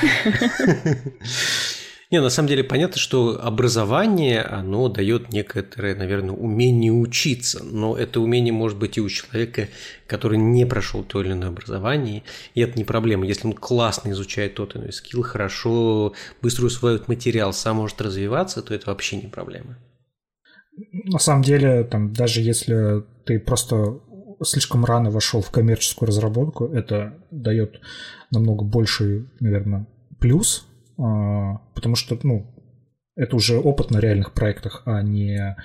Не, 2.10 2.20
на 2.20 2.28
самом 2.28 2.48
деле 2.48 2.64
понятно, 2.64 2.98
что 2.98 3.40
образование, 3.40 4.42
оно 4.42 4.88
дает 4.88 5.32
некоторое, 5.32 5.94
наверное, 5.94 6.34
умение 6.34 6.90
учиться, 6.90 7.62
но 7.62 7.96
это 7.96 8.20
умение 8.20 8.52
может 8.52 8.78
быть 8.78 8.98
и 8.98 9.00
у 9.00 9.08
человека, 9.08 9.68
который 10.08 10.36
не 10.36 10.66
прошел 10.66 11.04
то 11.04 11.22
или 11.22 11.30
иное 11.30 11.50
образование, 11.50 12.24
и 12.54 12.62
это 12.62 12.76
не 12.76 12.82
проблема. 12.82 13.26
Если 13.26 13.46
он 13.46 13.52
классно 13.52 14.10
изучает 14.10 14.54
тот 14.54 14.74
или 14.74 14.82
иной 14.82 14.92
скилл, 14.92 15.22
хорошо, 15.22 16.14
быстро 16.42 16.66
усваивает 16.66 17.06
материал, 17.06 17.52
сам 17.52 17.76
может 17.76 18.00
развиваться, 18.00 18.60
то 18.60 18.74
это 18.74 18.90
вообще 18.90 19.16
не 19.16 19.28
проблема. 19.28 19.78
На 20.92 21.20
самом 21.20 21.42
деле, 21.42 21.84
там, 21.84 22.12
даже 22.12 22.40
если 22.40 23.04
ты 23.24 23.38
просто 23.38 24.00
слишком 24.42 24.84
рано 24.84 25.10
вошел 25.10 25.42
в 25.42 25.50
коммерческую 25.52 26.08
разработку, 26.08 26.64
это 26.66 27.22
дает 27.30 27.80
намного 28.32 28.64
больший, 28.64 29.28
наверное, 29.38 29.86
плюс, 30.18 30.66
потому 31.74 31.96
что, 31.96 32.18
ну, 32.22 32.54
это 33.16 33.36
уже 33.36 33.58
опыт 33.58 33.90
на 33.90 33.98
реальных 33.98 34.32
проектах, 34.32 34.82
а 34.86 35.02
не 35.02 35.56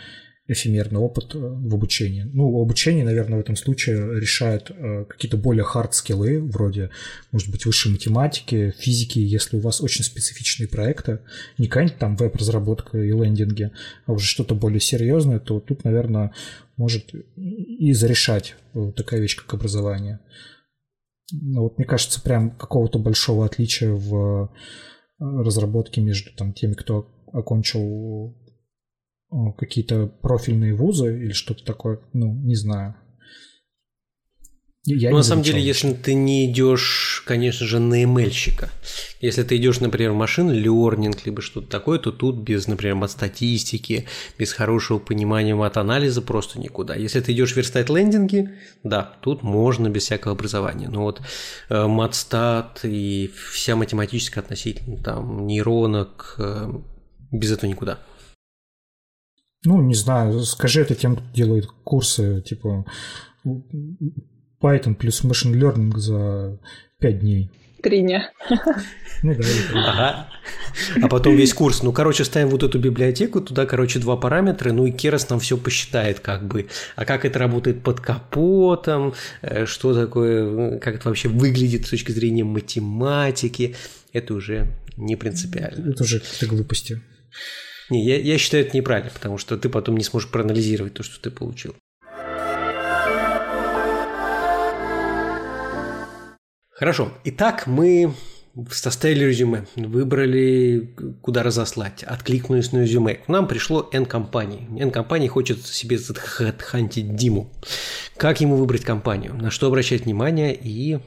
эфемерный 0.48 1.00
опыт 1.00 1.34
э, 1.34 1.40
в 1.40 1.74
обучении. 1.74 2.24
Ну, 2.24 2.62
обучение, 2.62 3.04
наверное, 3.04 3.38
в 3.38 3.42
этом 3.42 3.56
случае 3.56 4.20
решает 4.20 4.70
э, 4.70 5.06
какие-то 5.06 5.38
более 5.38 5.64
хард-скиллы, 5.64 6.40
вроде, 6.40 6.92
может 7.32 7.50
быть, 7.50 7.66
высшей 7.66 7.92
математики, 7.92 8.74
физики, 8.78 9.18
если 9.18 9.58
у 9.58 9.60
вас 9.60 9.82
очень 9.82 10.04
специфичные 10.04 10.68
проекты, 10.68 11.22
не 11.58 11.68
какая-нибудь 11.68 11.98
там 11.98 12.16
веб-разработка 12.16 13.00
и 13.00 13.12
лендинги, 13.12 13.72
а 14.06 14.14
уже 14.14 14.28
что-то 14.28 14.54
более 14.54 14.80
серьезное, 14.80 15.40
то 15.40 15.60
тут, 15.60 15.84
наверное, 15.84 16.32
может 16.78 17.14
и 17.36 17.94
зарешать 17.94 18.56
э, 18.76 18.92
такая 18.96 19.22
вещь, 19.22 19.36
как 19.36 19.52
образование. 19.56 20.20
Но 21.32 21.64
вот 21.64 21.80
мне 21.80 21.88
кажется, 21.88 22.22
прям 22.22 22.52
какого-то 22.52 23.00
большого 23.00 23.48
отличия 23.48 23.90
в 23.90 24.52
разработке 25.20 26.02
между 26.02 26.36
там, 26.36 26.54
теми, 26.54 26.74
кто 26.74 27.08
окончил 27.32 28.36
какие-то 29.58 30.08
профильные 30.08 30.76
вузы 30.76 31.20
или 31.24 31.32
что-то 31.32 31.66
такое, 31.66 32.00
ну, 32.14 32.34
не 32.34 32.56
знаю. 32.56 32.96
Я 34.88 35.10
ну, 35.10 35.18
на 35.18 35.24
самом 35.24 35.42
деле, 35.42 35.60
если 35.60 35.94
ты 35.94 36.14
не 36.14 36.46
идешь, 36.46 37.24
конечно 37.26 37.66
же, 37.66 37.80
на 37.80 38.04
ML-щика, 38.04 38.70
если 39.20 39.42
ты 39.42 39.58
идешь, 39.58 39.80
например, 39.80 40.12
в 40.12 40.16
машин 40.16 40.52
learning, 40.52 41.18
либо 41.26 41.42
что-то 41.42 41.68
такое, 41.68 41.98
то 41.98 42.12
тут 42.12 42.36
без, 42.36 42.68
например, 42.68 43.04
от 43.04 43.10
статистики, 43.10 44.06
без 44.38 44.54
хорошего 44.54 45.00
понимания 45.00 45.56
от 45.56 45.78
анализа 45.78 46.22
просто 46.22 46.60
никуда. 46.60 46.94
Если 46.94 47.20
ты 47.20 47.32
идешь 47.32 47.56
верстать 47.56 47.90
лендинги, 47.90 48.52
да, 48.84 49.18
тут 49.22 49.42
можно 49.42 49.90
без 49.90 50.04
всякого 50.04 50.34
образования. 50.34 50.88
Но 50.88 51.02
вот 51.02 51.20
э, 51.70 51.88
матстат 51.88 52.82
и 52.84 53.32
вся 53.52 53.76
математическая 53.76 54.44
относительно 54.44 55.02
там 55.02 55.48
нейронок, 55.48 56.36
э, 56.38 56.72
без 57.32 57.52
этого 57.52 57.68
никуда. 57.68 57.98
Ну, 59.64 59.82
не 59.82 59.96
знаю, 59.96 60.42
скажи 60.42 60.82
это 60.82 60.94
тем, 60.94 61.16
кто 61.16 61.26
делает 61.34 61.66
курсы, 61.84 62.44
типа 62.44 62.86
Python 64.66 64.96
плюс 64.96 65.24
Machine 65.24 65.54
Learning 65.54 65.96
за 65.98 66.58
5 67.00 67.20
дней. 67.20 67.52
Три 67.84 68.02
дня. 68.02 68.32
Ну 69.22 69.34
да. 69.34 69.44
Ага. 69.74 70.30
А 71.02 71.08
потом 71.08 71.36
весь 71.36 71.54
курс. 71.54 71.84
Ну, 71.84 71.94
короче, 71.94 72.26
ставим 72.26 72.50
вот 72.50 72.64
эту 72.64 72.80
библиотеку, 72.80 73.42
туда, 73.42 73.66
короче, 73.66 74.00
два 74.00 74.18
параметра, 74.18 74.74
ну 74.74 74.86
и 74.86 74.92
Керас 74.92 75.30
нам 75.30 75.40
все 75.40 75.56
посчитает 75.56 76.20
как 76.20 76.48
бы. 76.48 76.68
А 76.96 77.06
как 77.06 77.26
это 77.26 77.40
работает 77.40 77.82
под 77.82 78.02
капотом, 78.02 79.14
э, 79.42 79.66
что 79.66 79.94
такое, 79.94 80.80
как 80.80 80.96
это 80.96 81.10
вообще 81.10 81.30
выглядит 81.30 81.86
с 81.86 81.92
точки 81.92 82.12
зрения 82.12 82.44
математики, 82.44 83.76
это 84.14 84.34
уже 84.34 84.68
не 84.98 85.16
принципиально. 85.16 85.92
Это 85.92 86.04
уже 86.04 86.20
какие-то 86.20 86.48
глупости. 86.48 87.02
Не, 87.90 88.04
я, 88.04 88.20
я 88.20 88.38
считаю 88.38 88.66
это 88.66 88.76
неправильно, 88.76 89.12
потому 89.14 89.38
что 89.38 89.58
ты 89.58 89.70
потом 89.70 89.96
не 89.96 90.04
сможешь 90.04 90.30
проанализировать 90.30 90.96
то, 90.96 91.04
что 91.04 91.22
ты 91.22 91.30
получил. 91.30 91.76
Хорошо. 96.76 97.14
Итак, 97.24 97.68
мы 97.68 98.12
составили 98.70 99.24
резюме, 99.24 99.66
выбрали, 99.78 100.90
куда 101.22 101.42
разослать, 101.42 102.04
откликнулись 102.04 102.74
на 102.74 102.80
резюме. 102.80 103.16
К 103.16 103.30
нам 103.30 103.48
пришло 103.48 103.90
N 103.94 104.06
компаний. 104.06 104.68
N 104.78 104.92
компаний 104.92 105.30
хочет 105.30 105.66
себе 105.66 105.98
хантить 106.58 107.16
Диму. 107.16 107.50
Как 108.18 108.42
ему 108.42 108.58
выбрать 108.58 108.84
компанию? 108.84 109.34
На 109.36 109.52
что 109.52 109.68
обращать 109.68 110.02
внимание 110.02 110.54
и 110.54 111.00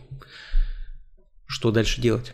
что 1.47 1.71
дальше 1.71 2.01
делать? 2.01 2.33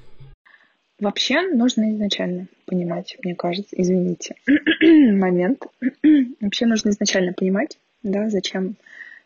Вообще 1.01 1.43
нужно 1.43 1.91
изначально 1.91 2.47
понимать, 2.67 3.17
мне 3.25 3.35
кажется, 3.35 3.75
извините, 3.77 4.37
момент. 4.81 5.65
Вообще 6.41 6.67
нужно 6.67 6.91
изначально 6.91 7.33
понимать, 7.33 7.79
да, 8.05 8.31
зачем 8.31 8.77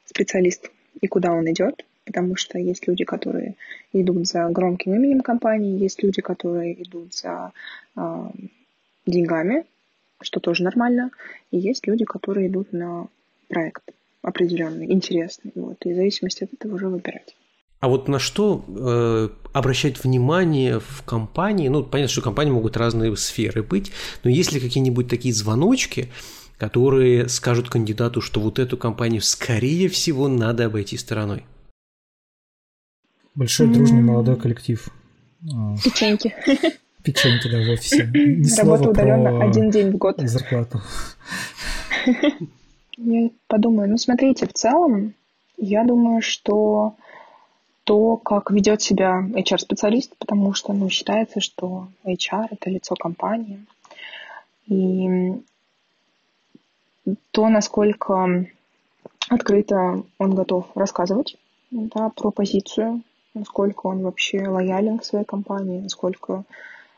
специалист 0.06 0.70
и 0.98 1.06
куда 1.08 1.32
он 1.32 1.50
идет, 1.52 1.84
потому 2.08 2.36
что 2.36 2.58
есть 2.58 2.88
люди, 2.88 3.04
которые 3.04 3.54
идут 3.92 4.26
за 4.26 4.48
громким 4.48 4.94
именем 4.94 5.20
компании, 5.20 5.78
есть 5.78 6.02
люди, 6.02 6.22
которые 6.22 6.82
идут 6.82 7.14
за 7.14 7.52
э, 7.96 8.30
деньгами, 9.06 9.66
что 10.22 10.40
тоже 10.40 10.64
нормально, 10.64 11.10
и 11.50 11.58
есть 11.58 11.86
люди, 11.86 12.06
которые 12.06 12.48
идут 12.48 12.72
на 12.72 13.08
проект 13.48 13.82
определенный, 14.22 14.90
интересный, 14.90 15.52
вот, 15.54 15.76
и 15.84 15.92
в 15.92 15.96
зависимости 15.96 16.44
от 16.44 16.54
этого 16.54 16.76
уже 16.76 16.88
выбирать. 16.88 17.36
А 17.80 17.88
вот 17.88 18.08
на 18.08 18.18
что 18.18 18.64
э, 18.66 19.28
обращать 19.52 20.02
внимание 20.02 20.80
в 20.80 21.02
компании? 21.04 21.68
Ну, 21.68 21.84
понятно, 21.84 22.10
что 22.10 22.22
компании 22.22 22.52
могут 22.52 22.78
разные 22.78 23.14
сферы 23.16 23.62
быть, 23.62 23.92
но 24.24 24.30
есть 24.30 24.52
ли 24.52 24.60
какие-нибудь 24.60 25.08
такие 25.08 25.34
звоночки, 25.34 26.08
которые 26.56 27.28
скажут 27.28 27.68
кандидату, 27.68 28.22
что 28.22 28.40
вот 28.40 28.58
эту 28.58 28.78
компанию, 28.78 29.20
скорее 29.20 29.90
всего, 29.90 30.26
надо 30.26 30.64
обойти 30.64 30.96
стороной? 30.96 31.44
Большой 33.38 33.68
дружный 33.68 34.02
молодой 34.02 34.34
коллектив. 34.34 34.88
А. 35.54 35.76
Печеньки. 35.84 36.34
Печеньки, 37.04 37.48
да, 37.48 37.58
в 37.58 37.70
офисе. 37.70 38.10
Работа 38.60 38.90
удаленно 38.90 39.44
один 39.44 39.70
день 39.70 39.92
в 39.92 39.96
год. 39.96 40.18
Зарплату. 40.18 40.80
Я 42.96 43.30
подумаю, 43.46 43.90
ну 43.90 43.96
смотрите, 43.96 44.48
в 44.48 44.52
целом, 44.54 45.14
я 45.56 45.84
думаю, 45.84 46.20
что 46.20 46.96
то, 47.84 48.16
как 48.16 48.50
ведет 48.50 48.82
себя 48.82 49.20
HR-специалист, 49.20 50.16
потому 50.18 50.52
что 50.52 50.72
ну, 50.72 50.90
считается, 50.90 51.40
что 51.40 51.86
HR— 52.04 52.48
это 52.50 52.70
лицо 52.70 52.96
компании. 52.96 53.64
И 54.66 55.40
то, 57.30 57.48
насколько 57.48 58.46
открыто 59.28 60.02
он 60.18 60.34
готов 60.34 60.66
рассказывать 60.74 61.36
да, 61.70 62.08
про 62.08 62.32
позицию, 62.32 63.02
насколько 63.38 63.86
он 63.86 64.02
вообще 64.02 64.46
лоялен 64.46 64.98
к 64.98 65.04
своей 65.04 65.24
компании, 65.24 65.80
насколько 65.80 66.44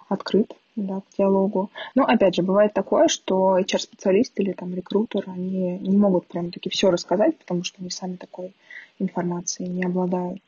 открыт 0.09 0.55
да, 0.77 1.01
к 1.01 1.17
диалогу. 1.17 1.71
Но, 1.95 2.05
опять 2.05 2.35
же, 2.35 2.43
бывает 2.43 2.73
такое, 2.73 3.09
что 3.09 3.59
HR-специалист 3.59 4.39
или 4.41 4.53
там 4.53 4.75
рекрутер, 4.75 5.25
они 5.27 5.79
не 5.79 5.97
могут 5.97 6.27
прям 6.27 6.51
таки 6.51 6.71
все 6.71 6.91
рассказать, 6.91 7.37
потому 7.39 7.65
что 7.65 7.79
они 7.81 7.91
сами 7.91 8.17
такой 8.17 8.53
информацией 8.99 9.69
не 9.69 9.85
обладают. 9.85 10.43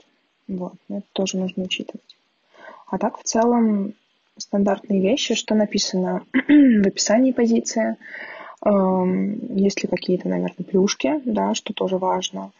Вот, 0.48 0.74
это 0.88 1.04
тоже 1.12 1.38
нужно 1.38 1.64
учитывать. 1.64 2.16
А 2.86 2.98
так, 2.98 3.18
в 3.18 3.22
целом, 3.22 3.94
стандартные 4.36 5.00
вещи, 5.00 5.34
что 5.34 5.54
написано 5.54 6.24
в 6.32 6.86
описании 6.86 7.32
позиции, 7.32 7.96
эм, 8.64 9.56
есть 9.56 9.82
ли 9.82 9.88
какие-то, 9.88 10.28
наверное, 10.28 10.66
плюшки, 10.66 11.20
да, 11.24 11.54
что 11.54 11.72
тоже 11.72 11.96
важно, 11.98 12.50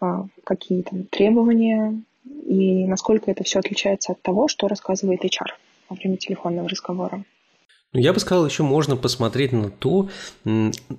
э, 0.00 0.24
какие 0.44 0.82
там 0.82 1.04
требования 1.04 2.02
и 2.24 2.86
насколько 2.86 3.30
это 3.30 3.44
все 3.44 3.58
отличается 3.58 4.12
от 4.12 4.22
того, 4.22 4.48
что 4.48 4.68
рассказывает 4.68 5.24
HR 5.24 5.52
во 5.88 5.96
время 5.96 6.16
телефонного 6.16 6.68
разговора. 6.68 7.24
Ну, 7.92 8.00
я 8.00 8.12
бы 8.12 8.20
сказал, 8.20 8.46
еще 8.46 8.62
можно 8.62 8.96
посмотреть 8.96 9.52
на 9.52 9.70
то, 9.70 10.08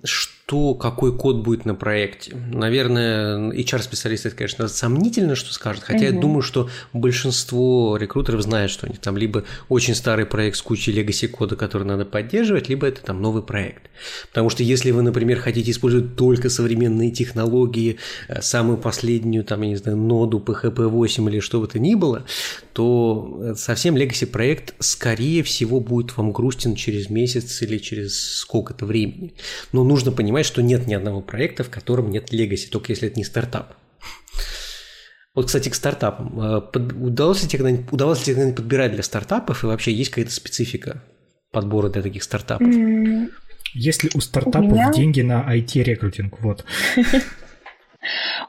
что 0.03 0.33
что, 0.51 0.73
какой 0.73 1.15
код 1.15 1.37
будет 1.37 1.63
на 1.63 1.75
проекте. 1.75 2.35
Наверное, 2.35 3.53
HR-специалист 3.53 4.25
это, 4.25 4.35
конечно, 4.35 4.67
сомнительно, 4.67 5.35
что 5.35 5.53
скажет, 5.53 5.81
хотя 5.81 5.99
угу. 5.99 6.05
я 6.05 6.11
думаю, 6.11 6.41
что 6.41 6.69
большинство 6.91 7.95
рекрутеров 7.95 8.41
знает, 8.41 8.69
что 8.69 8.85
они 8.85 8.97
там 8.97 9.15
либо 9.15 9.45
очень 9.69 9.95
старый 9.95 10.25
проект 10.25 10.57
с 10.57 10.61
кучей 10.61 10.91
legacy 10.91 11.29
кода, 11.29 11.55
который 11.55 11.83
надо 11.83 12.03
поддерживать, 12.03 12.67
либо 12.67 12.85
это 12.85 13.01
там 13.01 13.21
новый 13.21 13.43
проект. 13.43 13.83
Потому 14.27 14.49
что 14.49 14.61
если 14.63 14.91
вы, 14.91 15.03
например, 15.03 15.39
хотите 15.39 15.71
использовать 15.71 16.17
только 16.17 16.49
современные 16.49 17.11
технологии, 17.11 17.97
э, 18.27 18.41
самую 18.41 18.77
последнюю, 18.77 19.45
там, 19.45 19.61
я 19.61 19.69
не 19.69 19.75
знаю, 19.77 19.97
ноду 19.97 20.43
PHP 20.45 20.87
8 20.87 21.29
или 21.29 21.39
что 21.39 21.61
бы 21.61 21.67
то 21.67 21.79
ни 21.79 21.95
было, 21.95 22.25
то 22.73 23.39
э, 23.41 23.55
совсем 23.55 23.95
legacy 23.95 24.25
проект, 24.25 24.73
скорее 24.79 25.43
всего, 25.43 25.79
будет 25.79 26.17
вам 26.17 26.33
грустен 26.33 26.75
через 26.75 27.09
месяц 27.09 27.61
или 27.61 27.77
через 27.77 28.39
сколько-то 28.39 28.85
времени. 28.85 29.33
Но 29.71 29.83
нужно 29.83 30.11
понимать, 30.11 30.40
что 30.43 30.61
нет 30.61 30.87
ни 30.87 30.93
одного 30.93 31.21
проекта, 31.21 31.63
в 31.63 31.69
котором 31.69 32.09
нет 32.09 32.33
legacy, 32.33 32.69
только 32.69 32.91
если 32.91 33.07
это 33.09 33.17
не 33.17 33.23
стартап. 33.23 33.75
Вот, 35.33 35.45
кстати, 35.45 35.69
к 35.69 35.75
стартапам. 35.75 36.39
Э, 36.39 36.61
удалось 36.75 37.41
ли 37.43 37.49
тебе 37.49 37.85
удалось 37.91 38.19
ли 38.19 38.25
тебе 38.25 38.35
когда-нибудь 38.35 38.57
подбирать 38.57 38.91
для 38.91 39.03
стартапов, 39.03 39.63
и 39.63 39.67
вообще 39.67 39.93
есть 39.93 40.09
какая-то 40.09 40.31
специфика 40.31 41.03
подбора 41.51 41.89
для 41.89 42.01
таких 42.01 42.23
стартапов? 42.23 42.67
Есть 43.73 44.03
ли 44.03 44.09
у 44.13 44.19
стартапов 44.19 44.71
у 44.71 44.73
меня... 44.73 44.91
деньги 44.91 45.21
на 45.21 45.55
IT-рекрутинг? 45.55 46.39
Вот. 46.41 46.65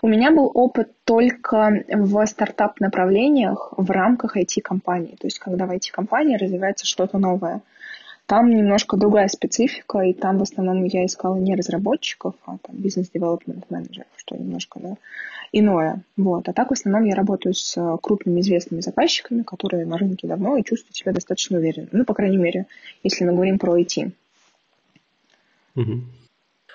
У 0.00 0.08
меня 0.08 0.30
был 0.30 0.50
опыт 0.54 0.88
только 1.04 1.84
в 1.88 2.26
стартап-направлениях 2.26 3.74
в 3.76 3.90
рамках 3.90 4.36
IT-компании. 4.36 5.16
То 5.20 5.26
есть, 5.26 5.38
когда 5.38 5.66
в 5.66 5.70
IT-компании 5.70 6.36
развивается 6.36 6.86
что-то 6.86 7.18
новое. 7.18 7.60
Там 8.26 8.50
немножко 8.50 8.96
другая 8.96 9.28
специфика, 9.28 10.00
и 10.00 10.12
там 10.12 10.38
в 10.38 10.42
основном 10.42 10.84
я 10.84 11.04
искала 11.04 11.36
не 11.36 11.54
разработчиков, 11.54 12.34
а 12.46 12.56
там 12.62 12.76
бизнес-девелопмент 12.76 13.70
менеджеров, 13.70 14.08
что 14.16 14.36
немножко 14.36 14.80
да, 14.80 14.96
иное. 15.52 16.02
Вот. 16.16 16.48
А 16.48 16.52
так 16.52 16.70
в 16.70 16.72
основном 16.72 17.04
я 17.04 17.14
работаю 17.14 17.54
с 17.54 17.76
крупными 18.00 18.40
известными 18.40 18.80
заказчиками, 18.80 19.42
которые 19.42 19.84
на 19.86 19.98
рынке 19.98 20.26
давно 20.26 20.56
и 20.56 20.64
чувствую 20.64 20.94
себя 20.94 21.12
достаточно 21.12 21.58
уверенно. 21.58 21.88
Ну, 21.92 22.04
по 22.04 22.14
крайней 22.14 22.38
мере, 22.38 22.66
если 23.02 23.24
мы 23.24 23.32
говорим 23.32 23.58
про 23.58 23.78
IT. 23.78 24.12
Угу. 25.74 26.00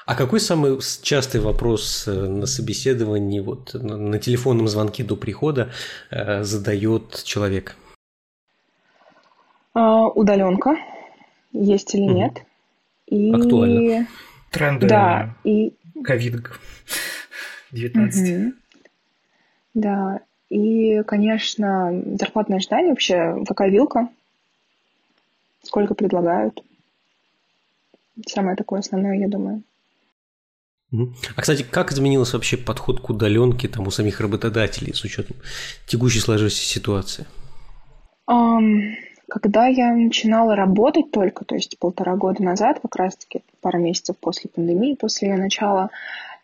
А 0.07 0.15
какой 0.15 0.39
самый 0.39 0.79
частый 1.01 1.41
вопрос 1.41 2.07
э, 2.07 2.11
на 2.11 2.45
собеседовании, 2.45 3.41
вот 3.41 3.73
на 3.73 4.17
телефонном 4.19 4.69
звонке 4.69 5.03
до 5.03 5.17
прихода 5.17 5.69
э, 6.11 6.43
задает 6.43 7.23
человек? 7.25 7.75
А, 9.73 10.07
удаленка, 10.07 10.77
есть 11.63 11.93
или 11.95 12.03
нет. 12.03 12.43
И... 13.07 13.31
Актуально. 13.31 14.07
Тренды 14.51 14.87
да, 14.87 15.35
и... 15.43 15.73
COVID-19. 15.95 16.41
Угу. 17.73 18.53
Да, 19.73 20.21
и, 20.49 21.03
конечно, 21.03 21.91
зарплатное 22.17 22.57
ожидание 22.57 22.89
вообще, 22.89 23.43
какая 23.47 23.69
вилка, 23.69 24.09
сколько 25.61 25.93
предлагают. 25.93 26.63
Самое 28.25 28.55
такое 28.55 28.79
основное, 28.79 29.19
я 29.19 29.27
думаю. 29.27 29.61
А, 31.35 31.41
кстати, 31.41 31.63
как 31.63 31.91
изменился 31.91 32.37
вообще 32.37 32.57
подход 32.57 33.01
к 33.01 33.09
удаленке 33.09 33.67
там, 33.67 33.85
у 33.87 33.91
самих 33.91 34.21
работодателей 34.21 34.93
с 34.93 35.03
учетом 35.03 35.35
текущей 35.85 36.21
сложившейся 36.21 36.65
ситуации? 36.65 37.25
Um, 38.29 38.95
когда 39.27 39.67
я 39.67 39.93
начинала 39.93 40.55
работать 40.55 41.11
только, 41.11 41.43
то 41.43 41.55
есть 41.55 41.77
полтора 41.79 42.15
года 42.15 42.41
назад, 42.43 42.79
как 42.81 42.95
раз-таки 42.95 43.41
пару 43.61 43.79
месяцев 43.79 44.15
после 44.17 44.49
пандемии, 44.49 44.95
после 44.95 45.29
ее 45.29 45.37
начала, 45.37 45.89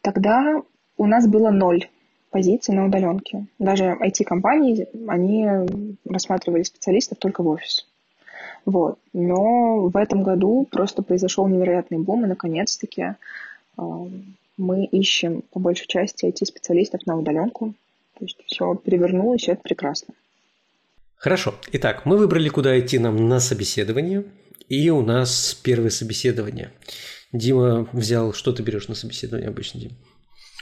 тогда 0.01 0.61
у 0.97 1.05
нас 1.05 1.27
было 1.27 1.49
ноль 1.49 1.87
позиций 2.29 2.75
на 2.75 2.85
удаленке. 2.85 3.45
Даже 3.59 3.97
IT-компании, 4.01 4.87
они 5.07 5.47
рассматривали 6.05 6.63
специалистов 6.63 7.19
только 7.19 7.43
в 7.43 7.47
офис. 7.47 7.87
Вот. 8.65 8.97
Но 9.13 9.87
в 9.87 9.95
этом 9.95 10.23
году 10.23 10.67
просто 10.69 11.03
произошел 11.03 11.47
невероятный 11.47 11.99
бум, 11.99 12.25
и 12.25 12.27
наконец-таки 12.27 13.15
мы 14.57 14.85
ищем 14.85 15.43
по 15.51 15.59
большей 15.59 15.87
части 15.87 16.25
IT-специалистов 16.25 17.05
на 17.05 17.17
удаленку. 17.17 17.73
То 18.17 18.25
есть 18.25 18.41
все 18.45 18.75
перевернулось, 18.75 19.47
и 19.47 19.51
это 19.51 19.61
прекрасно. 19.61 20.13
Хорошо. 21.23 21.55
Итак, 21.71 22.05
мы 22.05 22.17
выбрали, 22.17 22.49
куда 22.49 22.77
идти 22.77 22.99
нам 22.99 23.29
на 23.29 23.39
собеседование. 23.39 24.25
И 24.67 24.89
у 24.89 25.01
нас 25.01 25.57
первое 25.63 25.89
собеседование. 25.89 26.73
Дима 27.31 27.87
взял... 27.93 28.33
Что 28.33 28.51
ты 28.51 28.61
берешь 28.61 28.89
на 28.89 28.95
собеседование 28.95 29.47
обычно, 29.47 29.79
Дим? 29.79 29.91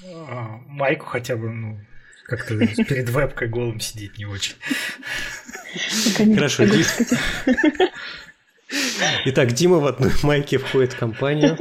А, 0.06 0.60
майку 0.68 1.08
хотя 1.08 1.36
бы, 1.36 1.50
ну, 1.50 1.80
как-то 2.26 2.60
перед 2.60 3.10
вебкой 3.10 3.48
голым 3.48 3.80
сидеть 3.80 4.20
не 4.20 4.26
очень. 4.26 4.54
Хорошо, 6.36 6.66
Дима. 6.66 6.86
Итак, 9.26 9.54
Дима 9.54 9.78
в 9.78 9.88
одной 9.88 10.12
майке 10.22 10.60
входит 10.60 10.94
в 10.94 11.00
компанию. 11.00 11.58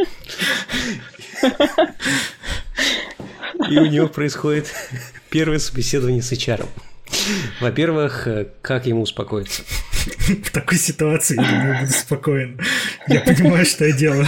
И 3.71 3.79
у 3.79 3.87
него 3.87 4.09
происходит 4.09 4.75
первое 5.31 5.59
собеседование 5.59 6.21
с 6.21 6.33
HR. 6.33 6.69
Во-первых, 7.61 8.29
как 8.62 8.87
ему 8.87 9.03
успокоиться? 9.03 9.62
В 9.93 10.51
такой 10.51 10.79
ситуации 10.79 11.37
я 11.37 11.49
думаю, 11.49 11.81
буду 11.81 11.93
спокоен. 11.93 12.61
Я 13.09 13.21
понимаю, 13.21 13.64
что 13.66 13.85
я 13.85 13.93
делаю. 13.93 14.27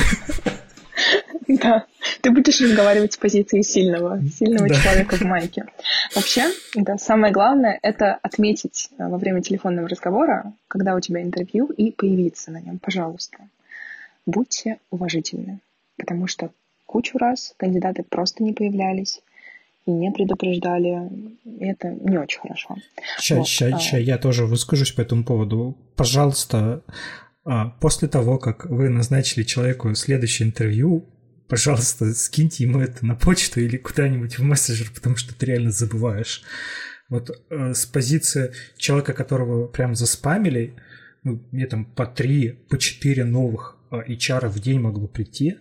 Да, 1.48 1.86
ты 2.20 2.30
будешь 2.30 2.60
разговаривать 2.60 3.14
с 3.14 3.16
позиции 3.16 3.62
сильного, 3.62 4.20
сильного 4.28 4.68
да. 4.68 4.74
человека 4.74 5.16
в 5.16 5.22
майке. 5.22 5.64
Вообще, 6.14 6.44
да, 6.74 6.96
самое 6.98 7.32
главное– 7.32 7.78
это 7.82 8.18
отметить 8.22 8.90
э, 8.96 9.08
во 9.08 9.18
время 9.18 9.42
телефонного 9.42 9.88
разговора, 9.88 10.52
когда 10.68 10.94
у 10.94 11.00
тебя 11.00 11.22
интервью, 11.22 11.66
и 11.66 11.90
появиться 11.90 12.50
на 12.50 12.60
нем, 12.60 12.78
пожалуйста. 12.78 13.38
Будьте 14.24 14.78
уважительны, 14.90 15.58
потому 15.98 16.26
что 16.26 16.50
кучу 16.86 17.18
раз 17.18 17.54
кандидаты 17.56 18.02
просто 18.02 18.42
не 18.44 18.52
появлялись 18.52 19.20
не 19.86 20.10
предупреждали. 20.12 21.10
И 21.44 21.64
это 21.64 21.88
не 21.88 22.18
очень 22.18 22.40
хорошо. 22.40 22.76
Сейчас, 23.18 23.38
вот. 23.38 23.48
сейчас, 23.48 23.82
сейчас 23.82 24.00
я 24.00 24.18
тоже 24.18 24.46
выскажусь 24.46 24.92
по 24.92 25.00
этому 25.00 25.24
поводу. 25.24 25.76
Пожалуйста, 25.96 26.82
а, 27.44 27.70
после 27.80 28.08
того, 28.08 28.38
как 28.38 28.66
вы 28.66 28.88
назначили 28.88 29.42
человеку 29.42 29.94
следующее 29.94 30.48
интервью, 30.48 31.08
пожалуйста, 31.48 32.14
скиньте 32.14 32.64
ему 32.64 32.80
это 32.80 33.04
на 33.04 33.14
почту 33.14 33.60
или 33.60 33.76
куда-нибудь 33.76 34.38
в 34.38 34.42
мессенджер, 34.42 34.90
потому 34.94 35.16
что 35.16 35.34
ты 35.34 35.46
реально 35.46 35.70
забываешь. 35.70 36.42
Вот 37.08 37.30
э, 37.50 37.74
с 37.74 37.84
позиции 37.84 38.52
человека, 38.78 39.12
которого 39.12 39.66
прям 39.66 39.94
заспамили, 39.94 40.76
ну, 41.24 41.46
мне 41.50 41.66
там 41.66 41.84
по 41.84 42.06
три, 42.06 42.50
по 42.70 42.78
четыре 42.78 43.24
новых 43.24 43.76
э, 43.90 43.96
HR 44.08 44.48
в 44.48 44.60
день 44.60 44.80
могло 44.80 45.08
прийти. 45.08 45.58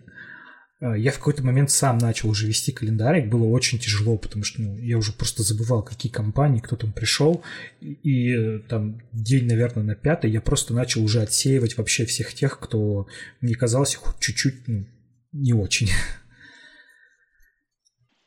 Э, 0.82 0.98
я 0.98 1.12
в 1.12 1.20
какой-то 1.20 1.44
момент 1.44 1.70
сам 1.70 1.98
начал 1.98 2.30
уже 2.30 2.48
вести 2.48 2.72
календарик, 2.72 3.30
было 3.30 3.46
очень 3.46 3.80
тяжело, 3.80 4.18
потому 4.18 4.44
что 4.44 4.62
ну, 4.62 4.78
я 4.78 4.98
уже 4.98 5.14
просто 5.14 5.44
забывал, 5.44 5.84
какие 5.84 6.12
компании, 6.12 6.60
кто 6.60 6.76
там 6.76 6.92
пришел, 6.92 7.44
и, 7.80 7.94
и 8.04 8.36
э, 8.36 8.60
там 8.68 9.02
день, 9.14 9.48
наверное, 9.48 9.84
на 9.84 9.96
пятый 9.96 10.32
я 10.32 10.42
просто 10.42 10.74
начал 10.74 11.04
уже 11.04 11.22
отсеивать 11.22 11.78
вообще 11.78 12.06
всех 12.06 12.34
тех, 12.34 12.60
кто 12.60 13.08
мне 13.40 13.56
казался 13.56 13.98
хоть 13.98 14.20
чуть-чуть 14.20 14.68
ну, 14.68 14.88
не 15.32 15.54
очень. 15.54 15.90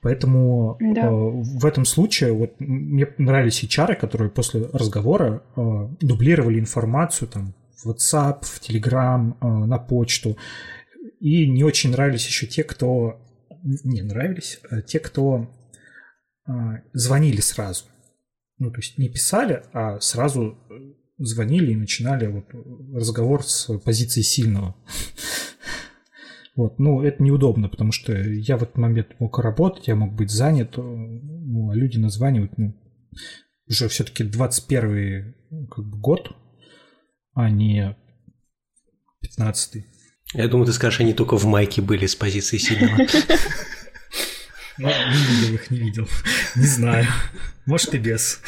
Поэтому 0.00 0.76
да. 0.80 1.06
э, 1.06 1.10
в 1.10 1.64
этом 1.64 1.84
случае 1.84 2.32
вот 2.32 2.60
мне 2.60 3.08
нравились 3.18 3.64
HR, 3.64 3.96
которые 3.96 4.30
после 4.30 4.66
разговора 4.72 5.42
э, 5.56 5.88
дублировали 6.00 6.60
информацию 6.60 7.26
там 7.26 7.54
в 7.82 7.90
WhatsApp, 7.90 8.44
в 8.44 8.60
Telegram, 8.60 9.34
э, 9.40 9.46
на 9.46 9.78
почту. 9.78 10.36
И 11.24 11.48
не 11.48 11.64
очень 11.64 11.90
нравились 11.90 12.26
еще 12.26 12.46
те, 12.46 12.62
кто... 12.62 13.18
Не 13.62 14.02
нравились, 14.02 14.60
а 14.68 14.82
те, 14.82 15.00
кто 15.00 15.50
э, 16.46 16.52
звонили 16.92 17.40
сразу. 17.40 17.86
Ну, 18.58 18.70
то 18.70 18.76
есть 18.76 18.98
не 18.98 19.08
писали, 19.08 19.62
а 19.72 20.00
сразу 20.00 20.58
звонили 21.16 21.72
и 21.72 21.76
начинали 21.76 22.26
вот 22.26 22.44
разговор 22.94 23.42
с 23.42 23.74
позиции 23.78 24.20
сильного. 24.20 24.76
Вот, 26.56 26.78
ну, 26.78 27.02
это 27.02 27.20
неудобно, 27.20 27.68
потому 27.68 27.90
что 27.90 28.16
я 28.16 28.56
в 28.56 28.62
этот 28.62 28.76
момент 28.76 29.18
мог 29.18 29.40
работать, 29.40 29.88
я 29.88 29.96
мог 29.96 30.14
быть 30.14 30.30
занят, 30.30 30.76
ну, 30.76 31.70
а 31.70 31.74
люди 31.74 31.98
названивают, 31.98 32.56
ну, 32.58 32.80
уже 33.66 33.88
все-таки 33.88 34.22
21 34.22 35.34
как 35.68 35.84
бы, 35.84 35.98
год, 35.98 36.30
а 37.32 37.50
не 37.50 37.96
15 39.20 39.84
Я 40.34 40.48
думаю, 40.48 40.66
ты 40.66 40.72
скажешь, 40.72 41.00
они 41.00 41.14
только 41.14 41.36
в 41.36 41.46
майке 41.46 41.80
были 41.80 42.06
с 42.06 42.16
позиции 42.16 42.58
сильного. 42.58 42.96
Ну, 44.76 44.88
не 44.88 45.36
видел 45.36 45.54
их, 45.54 45.70
не 45.70 45.78
видел. 45.78 46.08
Не 46.56 46.66
знаю. 46.66 47.06
Может 47.64 47.94
и 47.94 47.98
без. 47.98 48.40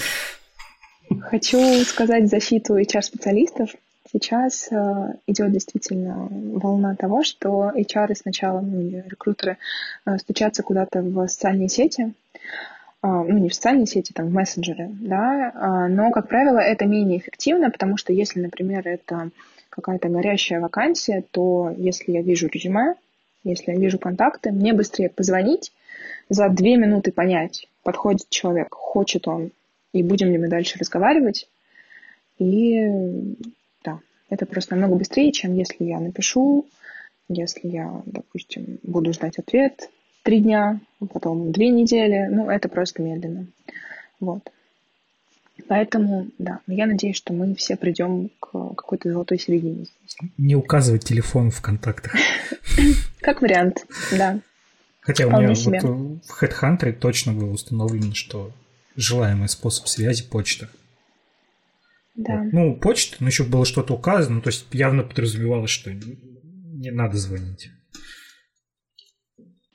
Хочу 1.21 1.85
сказать 1.85 2.29
защиту 2.29 2.77
HR-специалистов. 2.77 3.71
Сейчас 4.13 4.69
э, 4.73 5.15
идет 5.29 5.53
действительно 5.53 6.29
волна 6.29 6.97
того, 6.97 7.23
что 7.23 7.71
HR 7.77 8.17
сначала, 8.17 8.61
ну, 8.61 8.81
или 8.81 9.05
рекрутеры 9.09 9.57
э, 10.05 10.19
стучатся 10.19 10.65
куда-то 10.65 11.03
в 11.03 11.29
социальные 11.29 11.69
сети, 11.69 12.03
э, 12.03 12.11
ну, 13.03 13.39
не 13.39 13.49
в 13.49 13.55
социальные 13.55 13.87
сети, 13.87 14.13
там, 14.13 14.27
в 14.27 14.33
мессенджеры, 14.33 14.89
да, 14.91 15.53
э, 15.55 15.89
но, 15.93 16.11
как 16.11 16.29
правило, 16.29 16.59
это 16.59 16.87
менее 16.87 17.19
эффективно, 17.19 17.71
потому 17.71 17.97
что 17.97 18.13
если, 18.13 18.41
например, 18.41 18.87
это 18.87 19.31
какая-то 19.77 20.09
горящая 20.09 20.61
вакансия, 20.61 21.23
то 21.31 21.73
если 21.77 22.13
я 22.13 22.23
вижу 22.23 22.49
резюме, 22.49 22.95
если 23.45 23.71
я 23.73 23.79
вижу 23.79 23.99
контакты, 23.99 24.51
мне 24.51 24.73
быстрее 24.73 25.09
позвонить, 25.11 25.73
за 26.29 26.49
две 26.49 26.77
минуты 26.77 27.13
понять, 27.13 27.69
подходит 27.85 28.29
человек, 28.29 28.75
хочет 28.75 29.29
он, 29.29 29.53
и 29.93 30.03
будем 30.03 30.33
ли 30.33 30.39
мы 30.39 30.49
дальше 30.49 30.79
разговаривать. 30.79 31.49
И 32.39 32.81
да, 33.85 34.01
это 34.29 34.47
просто 34.47 34.75
намного 34.75 34.97
быстрее, 34.97 35.31
чем 35.31 35.55
если 35.55 35.85
я 35.85 36.01
напишу, 36.01 36.67
если 37.29 37.69
я, 37.69 38.03
допустим, 38.07 38.79
буду 38.83 39.13
ждать 39.13 39.39
ответ 39.39 39.89
три 40.23 40.41
дня, 40.41 40.81
потом 41.13 41.53
две 41.53 41.69
недели. 41.69 42.27
Ну, 42.29 42.51
это 42.51 42.69
просто 42.69 43.01
медленно. 43.01 43.47
Вот. 44.19 44.51
Поэтому, 45.69 46.29
да, 46.39 46.61
я 46.67 46.87
надеюсь, 46.87 47.17
что 47.17 47.33
мы 47.33 47.55
все 47.55 47.77
придем 47.77 48.31
к 48.41 48.51
какой-то 48.51 49.11
золотой 49.11 49.39
середине 49.39 49.87
здесь. 49.87 50.17
Не 50.37 50.55
указывать 50.55 51.05
телефон 51.05 51.51
в 51.51 51.61
контактах. 51.61 52.15
Как 53.21 53.43
вариант, 53.43 53.87
да. 54.17 54.41
Хотя 55.01 55.27
у 55.27 55.31
меня 55.31 55.49
вот 55.49 56.21
в 56.25 56.43
HeadHunter 56.43 56.93
точно 56.93 57.33
было 57.33 57.51
установлено, 57.51 58.13
что 58.13 58.53
желаемый 58.97 59.49
способ 59.49 59.89
связи 59.89 60.29
почта. 60.29 60.69
Да. 62.15 62.43
Вот. 62.43 62.53
Ну, 62.53 62.77
почта, 62.77 63.17
но 63.21 63.29
еще 63.29 63.45
было 63.45 63.65
что-то 63.65 63.95
указано, 63.95 64.41
то 64.41 64.49
есть 64.49 64.67
явно 64.73 65.03
подразумевалось, 65.03 65.71
что 65.71 65.93
не 65.93 66.91
надо 66.91 67.17
звонить. 67.17 67.71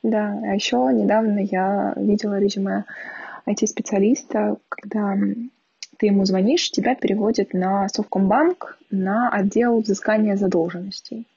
Да, 0.04 0.40
а 0.44 0.56
еще 0.56 0.78
недавно 0.94 1.40
я 1.40 1.94
видела 1.96 2.40
резюме 2.40 2.86
IT-специалиста, 3.48 4.58
когда 4.70 5.16
ты 6.02 6.08
ему 6.08 6.26
звонишь, 6.26 6.72
тебя 6.72 6.96
переводят 6.96 7.54
на 7.54 7.88
Совкомбанк 7.88 8.76
на 8.90 9.30
отдел 9.30 9.82
взыскания 9.82 10.36
задолженностей. 10.36 11.28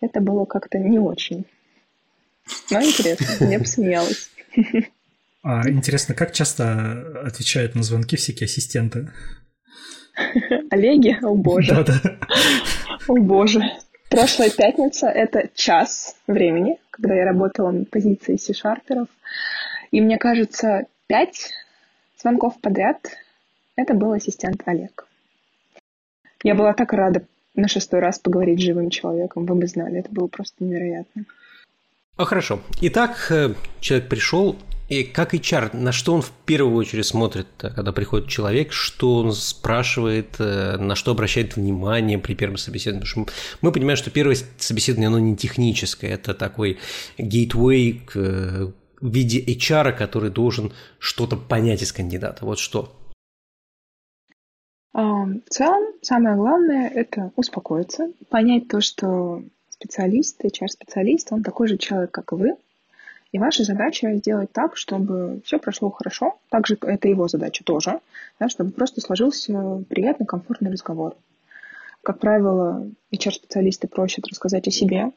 Это 0.00 0.20
было 0.20 0.44
как-то 0.44 0.78
не 0.78 1.00
очень. 1.00 1.46
Но 2.70 2.80
интересно, 2.80 3.46
я 3.46 3.58
посмеялась. 3.58 4.30
А, 5.42 5.68
интересно, 5.68 6.14
как 6.14 6.32
часто 6.32 7.22
отвечают 7.26 7.74
на 7.74 7.82
звонки 7.82 8.16
всякие 8.16 8.44
ассистенты? 8.44 9.10
Олеги? 10.70 11.18
О 11.20 11.34
боже. 11.34 11.74
Да-да. 11.74 12.00
О 13.08 13.16
боже. 13.16 13.62
Прошлая 14.10 14.50
пятница— 14.50 15.08
это 15.08 15.50
час 15.54 16.14
времени, 16.28 16.78
когда 16.90 17.16
я 17.16 17.24
работала 17.24 17.72
на 17.72 17.84
позиции 17.84 18.36
C-шарперов. 18.36 19.08
И 19.90 20.00
мне 20.00 20.18
кажется, 20.18 20.86
пять 21.08 21.50
звонков 22.16 22.60
подряд— 22.60 23.00
это 23.76 23.94
был 23.94 24.12
ассистент 24.12 24.62
Олег. 24.66 25.06
Я 26.42 26.54
была 26.54 26.74
так 26.74 26.92
рада 26.92 27.26
на 27.54 27.68
шестой 27.68 28.00
раз 28.00 28.18
поговорить 28.18 28.60
с 28.60 28.62
живым 28.62 28.90
человеком, 28.90 29.46
вы 29.46 29.54
бы 29.54 29.66
знали, 29.66 30.00
это 30.00 30.10
было 30.10 30.26
просто 30.26 30.64
невероятно. 30.64 31.24
А 32.16 32.24
хорошо. 32.24 32.60
Итак, 32.80 33.26
э, 33.30 33.54
человек 33.80 34.08
пришел, 34.08 34.56
и 34.88 35.02
как 35.02 35.34
HR, 35.34 35.76
на 35.76 35.90
что 35.90 36.14
он 36.14 36.22
в 36.22 36.30
первую 36.46 36.76
очередь 36.76 37.06
смотрит, 37.06 37.48
э, 37.62 37.70
когда 37.70 37.92
приходит 37.92 38.28
человек, 38.28 38.72
что 38.72 39.16
он 39.16 39.32
спрашивает, 39.32 40.36
э, 40.38 40.76
на 40.76 40.94
что 40.94 41.10
обращает 41.10 41.56
внимание 41.56 42.18
при 42.18 42.34
первом 42.34 42.56
собеседовании? 42.56 43.04
Потому 43.04 43.26
что 43.26 43.34
мы 43.62 43.72
понимаем, 43.72 43.96
что 43.96 44.10
первое 44.10 44.36
собеседование, 44.58 45.08
оно 45.08 45.18
не 45.18 45.36
техническое, 45.36 46.08
это 46.12 46.34
такой 46.34 46.78
гейтвей 47.18 48.02
в 48.14 48.72
виде 49.00 49.40
HR, 49.40 49.92
который 49.92 50.30
должен 50.30 50.72
что-то 50.98 51.36
понять 51.36 51.82
из 51.82 51.92
кандидата. 51.92 52.44
Вот 52.44 52.58
что. 52.60 52.92
В 54.94 55.40
целом, 55.50 55.82
самое 56.02 56.36
главное– 56.36 56.88
это 56.94 57.32
успокоиться, 57.34 58.12
понять 58.28 58.68
то, 58.68 58.80
что 58.80 59.42
специалист, 59.68 60.42
HR-специалист, 60.44 61.32
он 61.32 61.42
такой 61.42 61.66
же 61.66 61.78
человек, 61.78 62.12
как 62.12 62.32
и 62.32 62.36
вы. 62.36 62.56
И 63.32 63.38
ваша 63.40 63.64
задача 63.64 64.14
сделать 64.14 64.52
так, 64.52 64.76
чтобы 64.76 65.40
все 65.44 65.58
прошло 65.58 65.90
хорошо. 65.90 66.38
Также 66.48 66.78
это 66.80 67.08
его 67.08 67.26
задача 67.26 67.64
тоже, 67.64 67.98
да, 68.38 68.48
чтобы 68.48 68.70
просто 68.70 69.00
сложился 69.00 69.82
приятный, 69.88 70.26
комфортный 70.26 70.70
разговор. 70.70 71.16
Как 72.04 72.20
правило, 72.20 72.86
HR-специалисты 73.10 73.88
просят 73.88 74.28
рассказать 74.28 74.68
о 74.68 74.70
себе, 74.70 75.10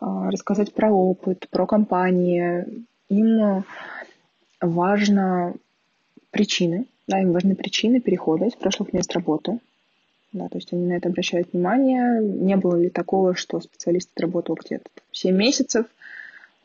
а, 0.00 0.30
рассказать 0.30 0.72
про 0.72 0.90
опыт, 0.90 1.46
про 1.50 1.66
компании. 1.66 2.86
Им 3.10 3.64
важно 4.62 5.54
причины, 6.30 6.86
да, 7.08 7.20
им 7.20 7.32
важны 7.32 7.56
причины 7.56 8.00
перехода 8.00 8.44
из 8.44 8.54
прошлых 8.54 8.92
мест 8.92 9.12
работы. 9.14 9.58
Да, 10.32 10.48
то 10.48 10.58
есть 10.58 10.72
они 10.72 10.86
на 10.86 10.92
это 10.92 11.08
обращают 11.08 11.52
внимание. 11.52 12.22
Не 12.22 12.56
было 12.56 12.76
ли 12.76 12.90
такого, 12.90 13.34
что 13.34 13.60
специалист 13.60 14.10
отработал 14.14 14.56
где-то 14.56 14.88
7 15.12 15.34
месяцев, 15.34 15.86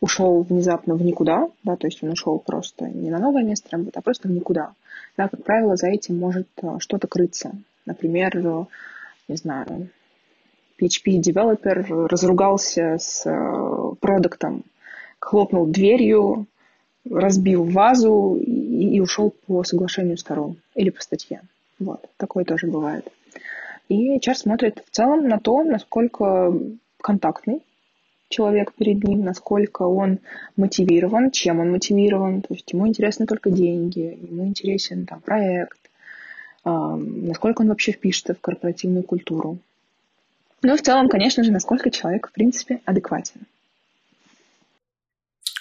ушел 0.02 0.44
внезапно 0.44 0.96
в 0.96 1.02
никуда, 1.02 1.50
да, 1.64 1.78
то 1.78 1.88
есть 1.88 2.04
он 2.04 2.10
ушел 2.10 2.38
просто 2.38 2.90
не 2.90 3.10
на 3.10 3.20
новое 3.20 3.44
место 3.44 3.70
работы, 3.72 3.98
а 3.98 4.02
просто 4.02 4.28
в 4.28 4.32
никуда. 4.32 4.74
Да, 5.16 5.30
как 5.30 5.44
правило, 5.44 5.78
за 5.78 5.88
этим 5.88 6.20
может 6.20 6.48
э, 6.62 6.76
что-то 6.80 7.08
крыться. 7.08 7.54
Например, 7.86 8.36
э, 8.36 8.66
не 9.30 9.38
знаю, 9.38 9.90
PHP-девелопер 10.82 11.86
разругался 12.10 12.98
с 13.00 13.26
э, 13.26 13.96
продуктом, 14.02 14.64
хлопнул 15.20 15.68
дверью, 15.68 16.48
разбил 17.10 17.64
вазу 17.64 18.38
и, 18.84 18.96
и 18.96 19.00
ушел 19.00 19.34
по 19.48 19.64
соглашению 19.64 20.18
сторон 20.18 20.58
или 20.76 20.90
по 20.90 21.02
статье. 21.02 21.42
Вот, 21.80 22.06
такое 22.18 22.44
тоже 22.46 22.68
бывает. 22.68 23.08
И 23.90 24.18
HR 24.18 24.36
смотрит 24.36 24.84
в 24.86 24.92
целом 24.92 25.28
на 25.28 25.40
то, 25.40 25.64
насколько 25.64 26.54
контактный 27.02 27.62
человек 28.30 28.74
перед 28.74 29.04
ним, 29.04 29.24
насколько 29.24 29.84
он 29.84 30.20
мотивирован, 30.56 31.32
чем 31.32 31.60
он 31.60 31.72
мотивирован. 31.72 32.42
То 32.42 32.54
есть 32.54 32.72
ему 32.72 32.88
интересны 32.88 33.26
только 33.26 33.52
деньги, 33.52 34.18
ему 34.22 34.48
интересен 34.48 35.06
там, 35.06 35.22
проект, 35.22 35.78
э, 36.66 36.70
насколько 36.70 37.62
он 37.62 37.70
вообще 37.70 37.92
впишется 37.92 38.34
в 38.34 38.42
корпоративную 38.42 39.04
культуру. 39.04 39.58
Ну, 40.64 40.78
в 40.78 40.82
целом, 40.82 41.10
конечно 41.10 41.44
же, 41.44 41.52
насколько 41.52 41.92
человек, 41.92 42.30
в 42.30 42.32
принципе, 42.32 42.80
адекватен. 42.86 43.42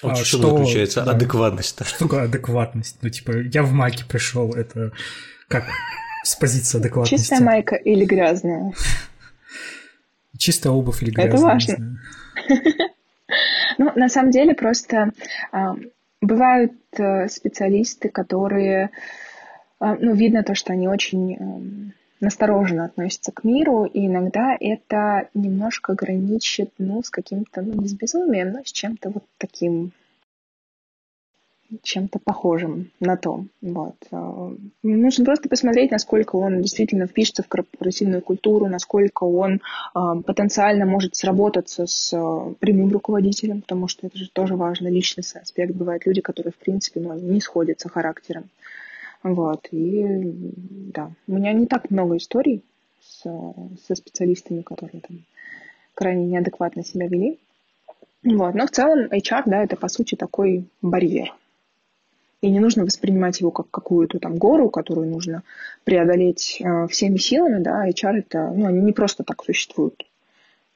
Вот 0.03 0.13
а, 0.13 0.17
что, 0.17 0.39
заключается 0.39 1.03
да, 1.03 1.13
адекватность-то? 1.13 1.85
Что 1.85 1.99
такое 2.01 2.25
адекватность? 2.25 2.99
Ну, 3.03 3.09
типа, 3.09 3.33
я 3.53 3.63
в 3.63 3.73
маке 3.73 4.05
пришел, 4.05 4.53
это 4.53 4.93
как 5.49 5.65
с 6.25 6.35
позиции 6.35 6.79
адекватности. 6.79 7.17
Чистая 7.17 7.41
майка 7.41 7.77
или 7.77 8.05
грязная? 8.05 8.73
Чистая 10.37 10.73
обувь 10.73 11.03
или 11.03 11.11
грязная? 11.11 11.35
Это 11.35 11.43
важно. 11.43 11.99
Ну, 13.79 13.91
на 13.97 14.11
самом 14.11 14.31
деле, 14.31 14.55
просто 14.55 15.13
а, 15.51 15.75
бывают 16.21 16.75
э, 16.99 17.29
специалисты, 17.29 18.11
которые, 18.11 18.91
а, 19.81 19.97
ну, 19.97 20.15
видно 20.15 20.43
то, 20.43 20.55
что 20.55 20.75
они 20.75 20.87
очень 20.87 21.37
эм, 21.37 21.95
настороженно 22.23 22.85
относятся 22.85 23.33
к 23.33 23.45
миру, 23.45 23.85
и 23.85 24.07
иногда 24.07 24.57
это 24.59 25.29
немножко 25.35 25.95
граничит, 25.95 26.71
ну, 26.79 27.03
с 27.03 27.11
каким-то, 27.11 27.61
ну, 27.61 27.83
не 27.83 27.89
с 27.89 27.93
безумием, 27.93 28.53
но 28.53 28.61
с 28.65 28.73
чем-то 28.73 29.11
вот 29.11 29.25
таким 29.39 29.93
чем-то 31.83 32.19
похожим 32.19 32.91
на 33.01 33.17
то. 33.17 33.45
Вот. 33.63 33.97
Э, 34.11 34.55
нужно 34.83 35.25
просто 35.25 35.49
посмотреть, 35.49 35.91
насколько 35.91 36.37
он 36.37 36.61
действительно 36.61 37.07
впишется 37.07 37.43
в 37.43 37.49
корпоративную 37.49 38.21
культуру, 38.21 38.67
насколько 38.67 39.25
он 39.25 39.55
э, 39.55 40.23
потенциально 40.27 40.85
может 40.85 41.17
сработаться 41.17 41.87
с 41.87 42.13
э, 42.13 42.55
прямым 42.59 42.93
руководителем, 42.93 43.63
потому 43.63 43.89
что 43.89 44.07
это 44.07 44.19
же 44.19 44.29
тоже 44.31 44.55
важно, 44.55 44.89
личностный 44.89 45.41
аспект. 45.41 45.75
Бывают 45.75 46.05
люди, 46.05 46.21
которые, 46.21 46.53
в 46.53 46.57
принципе, 46.57 47.01
ну, 47.01 47.15
не 47.19 47.41
сходятся 47.41 47.89
характером. 47.89 48.45
Вот. 49.23 49.69
И 49.71 50.05
да, 50.93 51.13
у 51.27 51.33
меня 51.33 51.53
не 51.53 51.67
так 51.67 51.91
много 51.91 52.17
историй 52.17 52.63
с, 53.01 53.23
со 53.23 53.95
специалистами, 53.95 54.63
которые 54.63 55.01
там 55.01 55.25
крайне 55.95 56.27
неадекватно 56.27 56.85
себя 56.85 57.07
вели. 57.07 57.39
Вот. 58.25 58.55
Но 58.55 58.67
в 58.67 58.71
целом 58.71 59.07
HR, 59.07 59.43
да, 59.47 59.63
это 59.63 59.77
по 59.77 59.89
сути 59.89 60.15
такой 60.15 60.69
барьер. 60.81 61.35
И 62.41 62.51
не 62.51 62.59
нужно 62.59 62.85
воспринимать 62.85 63.41
его 63.41 63.53
как 63.53 63.71
какую-то 63.71 64.19
там 64.19 64.37
гору, 64.37 64.69
которую 64.69 65.09
нужно 65.09 65.45
преодолеть 65.85 66.61
э, 66.61 66.89
всеми 66.89 67.17
силами, 67.17 67.63
да, 67.63 67.89
HR 67.89 68.19
это, 68.19 68.51
ну, 68.51 68.67
они 68.67 68.81
не 68.81 68.93
просто 68.93 69.23
так 69.23 69.45
существуют. 69.45 70.05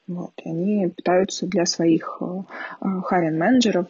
Вот, 0.07 0.31
они 0.45 0.87
пытаются 0.87 1.45
для 1.45 1.65
своих 1.65 2.21
э, 2.21 2.43
харин-менеджеров 2.79 3.87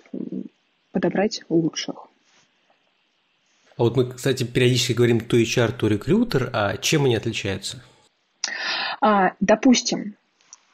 подобрать 0.92 1.44
лучших. 1.50 2.07
А 3.78 3.84
вот 3.84 3.96
мы, 3.96 4.10
кстати, 4.10 4.44
периодически 4.44 4.94
говорим 4.94 5.20
то 5.20 5.40
HR, 5.40 5.72
то 5.72 5.88
рекрутер, 5.88 6.50
а 6.52 6.78
чем 6.78 7.06
они 7.06 7.16
отличаются? 7.16 7.84
А, 9.02 9.34
допустим, 9.40 10.16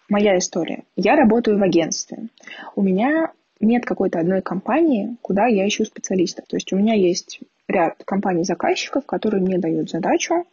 моя 0.08 0.38
история. 0.38 0.84
Я 0.96 1.18
работаю 1.18 1.60
в 1.60 1.64
агентстве. 1.64 2.30
У 2.76 2.82
меня 2.82 3.32
нет 3.60 3.86
какой-то 3.86 4.20
одной 4.20 4.42
компании, 4.42 5.18
куда 5.22 5.48
я 5.48 5.68
ищу 5.68 5.84
специалистов. 5.84 6.46
То 6.48 6.56
есть 6.56 6.72
у 6.72 6.78
меня 6.78 6.94
есть 6.94 7.42
ряд 7.68 8.02
компаний-заказчиков, 8.06 9.06
которые 9.06 9.42
мне 9.42 9.58
дают 9.58 9.90
задачу 9.90 10.46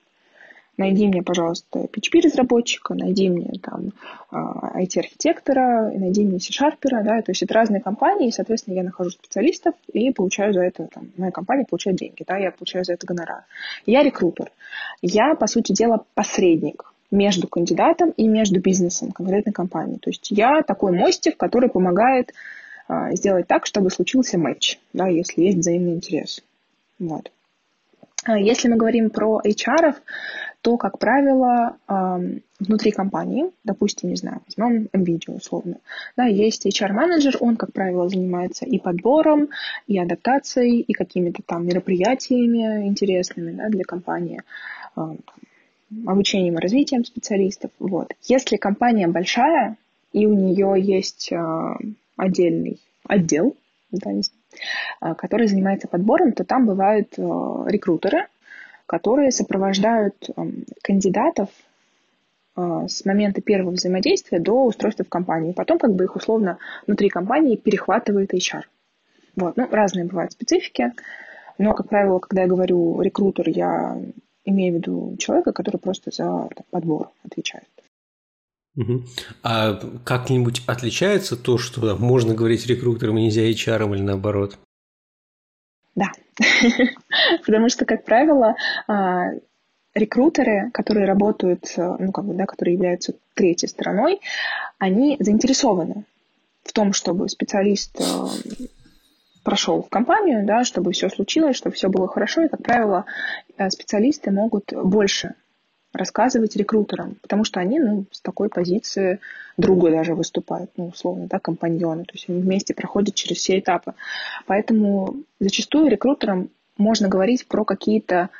найди 0.76 1.06
мне, 1.06 1.22
пожалуйста, 1.22 1.86
PHP-разработчика, 1.92 2.94
найди 2.94 3.28
мне 3.28 3.52
там 3.62 3.92
IT-архитектора, 4.32 5.90
найди 5.94 6.24
мне 6.24 6.38
C-шарпера, 6.38 7.02
да, 7.02 7.22
то 7.22 7.32
есть 7.32 7.42
это 7.42 7.54
разные 7.54 7.80
компании, 7.80 8.28
и, 8.28 8.32
соответственно, 8.32 8.74
я 8.74 8.82
нахожу 8.82 9.10
специалистов 9.10 9.74
и 9.92 10.12
получаю 10.12 10.52
за 10.52 10.62
это, 10.62 10.86
там, 10.86 11.10
моя 11.16 11.32
компания 11.32 11.66
получает 11.68 11.98
деньги, 11.98 12.24
да, 12.26 12.36
я 12.36 12.50
получаю 12.50 12.84
за 12.84 12.94
это 12.94 13.06
гонорар. 13.06 13.44
Я 13.86 14.02
рекрутер. 14.02 14.50
Я, 15.02 15.34
по 15.34 15.46
сути 15.46 15.72
дела, 15.72 16.04
посредник 16.14 16.92
между 17.10 17.48
кандидатом 17.48 18.10
и 18.10 18.26
между 18.26 18.60
бизнесом 18.60 19.12
конкретной 19.12 19.52
компании. 19.52 19.98
То 19.98 20.10
есть 20.10 20.30
я 20.30 20.62
такой 20.62 20.92
мостик, 20.92 21.36
который 21.36 21.68
помогает 21.68 22.32
а, 22.88 23.12
сделать 23.14 23.46
так, 23.46 23.66
чтобы 23.66 23.90
случился 23.90 24.38
матч, 24.38 24.78
да, 24.92 25.08
если 25.08 25.42
есть 25.42 25.58
взаимный 25.58 25.94
интерес. 25.94 26.42
Вот. 26.98 27.30
А 28.24 28.38
если 28.38 28.68
мы 28.68 28.76
говорим 28.76 29.10
про 29.10 29.40
HR, 29.42 29.94
то, 30.60 30.76
как 30.76 30.98
правило, 30.98 31.78
внутри 32.58 32.90
компании, 32.90 33.50
допустим, 33.64 34.10
не 34.10 34.16
знаю, 34.16 34.42
возьмем 34.46 34.88
NVIDIA 34.92 35.34
условно, 35.34 35.76
да, 36.18 36.26
есть 36.26 36.66
HR-менеджер, 36.66 37.38
он, 37.40 37.56
как 37.56 37.72
правило, 37.72 38.10
занимается 38.10 38.66
и 38.66 38.78
подбором, 38.78 39.48
и 39.86 39.98
адаптацией, 39.98 40.80
и 40.80 40.92
какими-то 40.92 41.42
там 41.46 41.66
мероприятиями 41.66 42.86
интересными 42.86 43.52
да, 43.52 43.70
для 43.70 43.84
компании, 43.84 44.42
обучением 46.06 46.58
и 46.58 46.60
развитием 46.60 47.06
специалистов. 47.06 47.70
Вот. 47.78 48.12
Если 48.24 48.56
компания 48.56 49.08
большая, 49.08 49.78
и 50.12 50.26
у 50.26 50.34
нее 50.34 50.74
есть 50.76 51.32
отдельный 52.16 52.78
отдел, 53.08 53.56
да, 53.92 54.10
который 55.00 55.46
занимается 55.46 55.88
подбором, 55.88 56.32
то 56.32 56.44
там 56.44 56.66
бывают 56.66 57.14
рекрутеры, 57.16 58.26
которые 58.90 59.30
сопровождают 59.30 60.16
эм, 60.36 60.64
кандидатов 60.82 61.48
э, 62.56 62.86
с 62.88 63.04
момента 63.04 63.40
первого 63.40 63.70
взаимодействия 63.70 64.40
до 64.40 64.64
устройства 64.64 65.04
в 65.04 65.08
компании. 65.08 65.52
Потом 65.52 65.78
как 65.78 65.94
бы 65.94 66.02
их 66.02 66.16
условно 66.16 66.58
внутри 66.88 67.08
компании 67.08 67.54
перехватывает 67.54 68.34
HR. 68.34 68.62
Вот. 69.36 69.56
Ну, 69.56 69.68
разные 69.70 70.06
бывают 70.06 70.32
специфики, 70.32 70.92
но, 71.56 71.72
как 71.74 71.88
правило, 71.88 72.18
когда 72.18 72.42
я 72.42 72.48
говорю 72.48 73.00
рекрутер, 73.00 73.48
я 73.48 73.96
имею 74.44 74.72
в 74.72 74.76
виду 74.78 75.16
человека, 75.18 75.52
который 75.52 75.76
просто 75.76 76.10
за 76.10 76.48
подбор 76.72 77.10
отвечает. 77.24 77.68
А 79.42 79.80
как-нибудь 80.04 80.62
отличается 80.66 81.36
то, 81.36 81.58
что 81.58 81.96
можно 81.96 82.34
говорить 82.34 82.66
рекрутером 82.66 83.18
и 83.18 83.24
нельзя 83.24 83.42
HR 83.42 83.94
или 83.94 84.02
наоборот? 84.02 84.58
Да, 85.94 86.12
потому 87.44 87.68
что, 87.68 87.84
как 87.84 88.04
правило, 88.04 88.54
а, 88.86 89.30
рекрутеры, 89.94 90.70
которые 90.72 91.06
работают, 91.06 91.72
э, 91.76 91.96
ну, 91.98 92.12
как 92.12 92.24
бы, 92.24 92.34
да, 92.34 92.46
которые 92.46 92.74
являются 92.74 93.14
третьей 93.34 93.68
стороной, 93.68 94.20
они 94.78 95.16
заинтересованы 95.18 96.04
в 96.62 96.72
том, 96.72 96.92
чтобы 96.92 97.28
специалист 97.28 98.00
э, 98.00 98.64
прошел 99.42 99.82
в 99.82 99.88
компанию, 99.88 100.46
да, 100.46 100.64
чтобы 100.64 100.92
все 100.92 101.08
случилось, 101.08 101.56
чтобы 101.56 101.74
все 101.74 101.88
было 101.88 102.06
хорошо, 102.06 102.42
и, 102.42 102.48
как 102.48 102.62
правило, 102.62 103.04
э, 103.56 103.68
специалисты 103.70 104.30
могут 104.30 104.72
больше 104.72 105.34
рассказывать 105.92 106.56
рекрутерам, 106.56 107.16
потому 107.20 107.44
что 107.44 107.60
они 107.60 107.80
ну, 107.80 108.04
с 108.10 108.20
такой 108.20 108.48
позиции 108.48 109.18
друга 109.56 109.90
даже 109.90 110.14
выступают, 110.14 110.70
ну, 110.76 110.88
условно, 110.88 111.26
да, 111.26 111.38
компаньоны, 111.38 112.04
то 112.04 112.12
есть 112.14 112.28
они 112.28 112.40
вместе 112.40 112.74
проходят 112.74 113.14
через 113.14 113.38
все 113.38 113.58
этапы. 113.58 113.94
Поэтому 114.46 115.16
зачастую 115.40 115.90
рекрутерам 115.90 116.50
можно 116.76 117.08
говорить 117.08 117.46
про 117.46 117.64
какие-то 117.64 118.30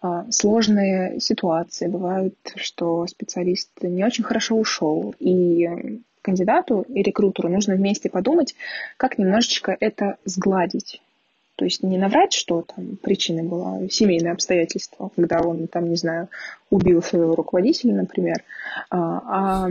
а, 0.00 0.26
сложные 0.30 1.20
ситуации. 1.20 1.88
Бывает, 1.88 2.34
что 2.56 3.06
специалист 3.06 3.70
не 3.82 4.04
очень 4.04 4.24
хорошо 4.24 4.56
ушел, 4.56 5.14
и 5.18 6.00
кандидату 6.22 6.86
и 6.88 7.02
рекрутеру 7.02 7.48
нужно 7.48 7.74
вместе 7.74 8.08
подумать, 8.08 8.54
как 8.96 9.18
немножечко 9.18 9.76
это 9.78 10.16
сгладить. 10.24 11.02
То 11.60 11.66
есть 11.66 11.82
не 11.82 11.98
наврать, 11.98 12.32
что 12.32 12.62
там 12.62 12.96
причиной 12.96 13.42
была 13.42 13.86
семейное 13.90 14.32
обстоятельство, 14.32 15.10
когда 15.14 15.42
он 15.42 15.66
там, 15.66 15.90
не 15.90 15.96
знаю, 15.96 16.30
убил 16.70 17.02
своего 17.02 17.34
руководителя, 17.34 17.92
например, 17.92 18.42
а, 18.88 19.66
а 19.66 19.68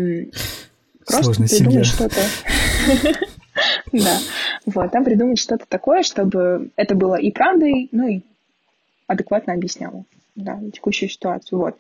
просто 1.04 1.42
придумать 1.42 1.88
что-то. 1.88 2.22
Да, 3.92 4.18
вот, 4.68 4.92
там 4.92 5.04
придумать 5.04 5.40
что-то 5.40 5.66
такое, 5.68 6.04
чтобы 6.04 6.70
это 6.76 6.94
было 6.94 7.16
и 7.16 7.32
правдой, 7.32 7.90
ну 7.92 8.08
и 8.08 8.22
адекватно 9.08 9.54
объясняло 9.54 10.06
да, 10.36 10.60
текущую 10.72 11.10
ситуацию. 11.10 11.60
Вот. 11.60 11.76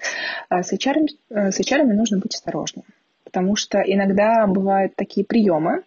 А 0.49 0.63
с, 0.63 0.73
HR, 0.73 1.07
э, 1.29 1.51
с 1.51 1.59
HR 1.59 1.83
нужно 1.83 2.17
быть 2.17 2.33
осторожным, 2.33 2.83
потому 3.23 3.55
что 3.55 3.79
иногда 3.79 4.45
бывают 4.47 4.95
такие 4.95 5.23
приемы, 5.23 5.83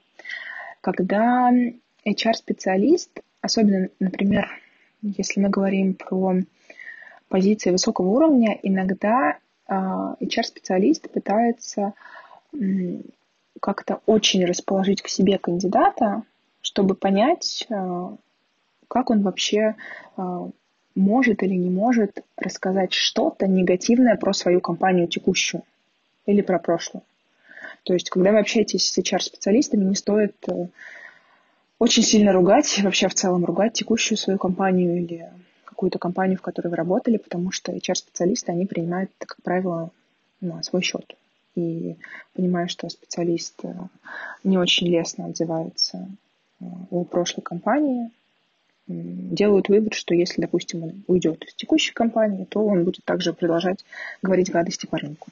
когда 0.81 1.51
HR-специалист 2.07 3.11
особенно, 3.43 3.89
например, 4.01 4.49
если 5.03 5.41
мы 5.41 5.51
говорим 5.51 5.95
про 5.95 6.37
позиции 7.29 7.71
высокого 7.71 8.09
уровня, 8.09 8.59
иногда 8.63 9.39
а, 9.67 10.17
HR-специалист 10.21 11.11
пытается 11.11 11.93
как-то 13.61 14.01
очень 14.07 14.45
расположить 14.45 15.03
к 15.03 15.09
себе 15.09 15.39
кандидата, 15.39 16.23
чтобы 16.63 16.95
понять, 16.95 17.67
а, 17.71 18.17
как 18.89 19.11
он 19.11 19.23
вообще 19.23 19.75
а, 20.17 20.49
может 20.95 21.43
или 21.43 21.55
не 21.55 21.71
может 21.71 22.25
рассказать 22.37 22.93
что-то 22.93 23.47
негативное 23.47 24.17
про 24.17 24.33
свою 24.33 24.61
компанию 24.61 25.09
текущую 25.09 25.63
или 26.27 26.43
про 26.43 26.59
прошлое. 26.59 27.03
То 27.85 27.95
есть, 27.95 28.11
когда 28.11 28.33
вы 28.33 28.39
общаетесь 28.39 28.89
с 28.89 28.99
HR-специалистами, 28.99 29.85
не 29.85 29.95
стоит 29.97 30.37
э, 30.49 30.67
очень 31.83 32.05
сильно 32.05 32.33
ругать, 32.33 32.81
вообще 32.85 33.09
в 33.09 33.15
целом 33.15 33.45
ругать 33.45 33.73
текущую 33.73 34.17
свою 34.17 34.39
компанию 34.39 35.03
или 35.03 35.29
какую-то 35.65 35.99
компанию, 35.99 36.39
в 36.39 36.41
которой 36.41 36.69
вы 36.69 36.77
работали, 36.77 37.17
потому 37.17 37.51
что 37.51 37.73
HR-специалисты, 37.73 38.53
они 38.53 38.67
принимают, 38.67 39.11
как 39.19 39.43
правило, 39.43 39.91
на 40.41 40.63
свой 40.63 40.83
счет. 40.83 41.17
И 41.57 41.97
понимая, 42.35 42.69
что 42.69 42.89
специалист 42.89 43.55
э, 43.65 43.75
не 44.45 44.59
очень 44.59 44.87
лестно 44.87 45.27
отзывается 45.27 46.09
э, 46.61 46.65
о 46.91 47.03
прошлой 47.03 47.43
компании, 47.43 48.13
делают 48.87 49.69
вывод, 49.69 49.95
что 49.95 50.15
если, 50.15 50.41
допустим, 50.41 50.85
он 50.85 51.05
уйдет 51.09 51.45
из 51.45 51.55
текущей 51.55 51.93
компании, 51.93 52.45
то 52.45 52.65
он 52.65 52.85
будет 52.85 53.05
также 53.05 53.33
продолжать 53.33 53.85
говорить 54.23 54.53
гадости 54.53 54.87
по 54.87 54.99
рынку. 54.99 55.31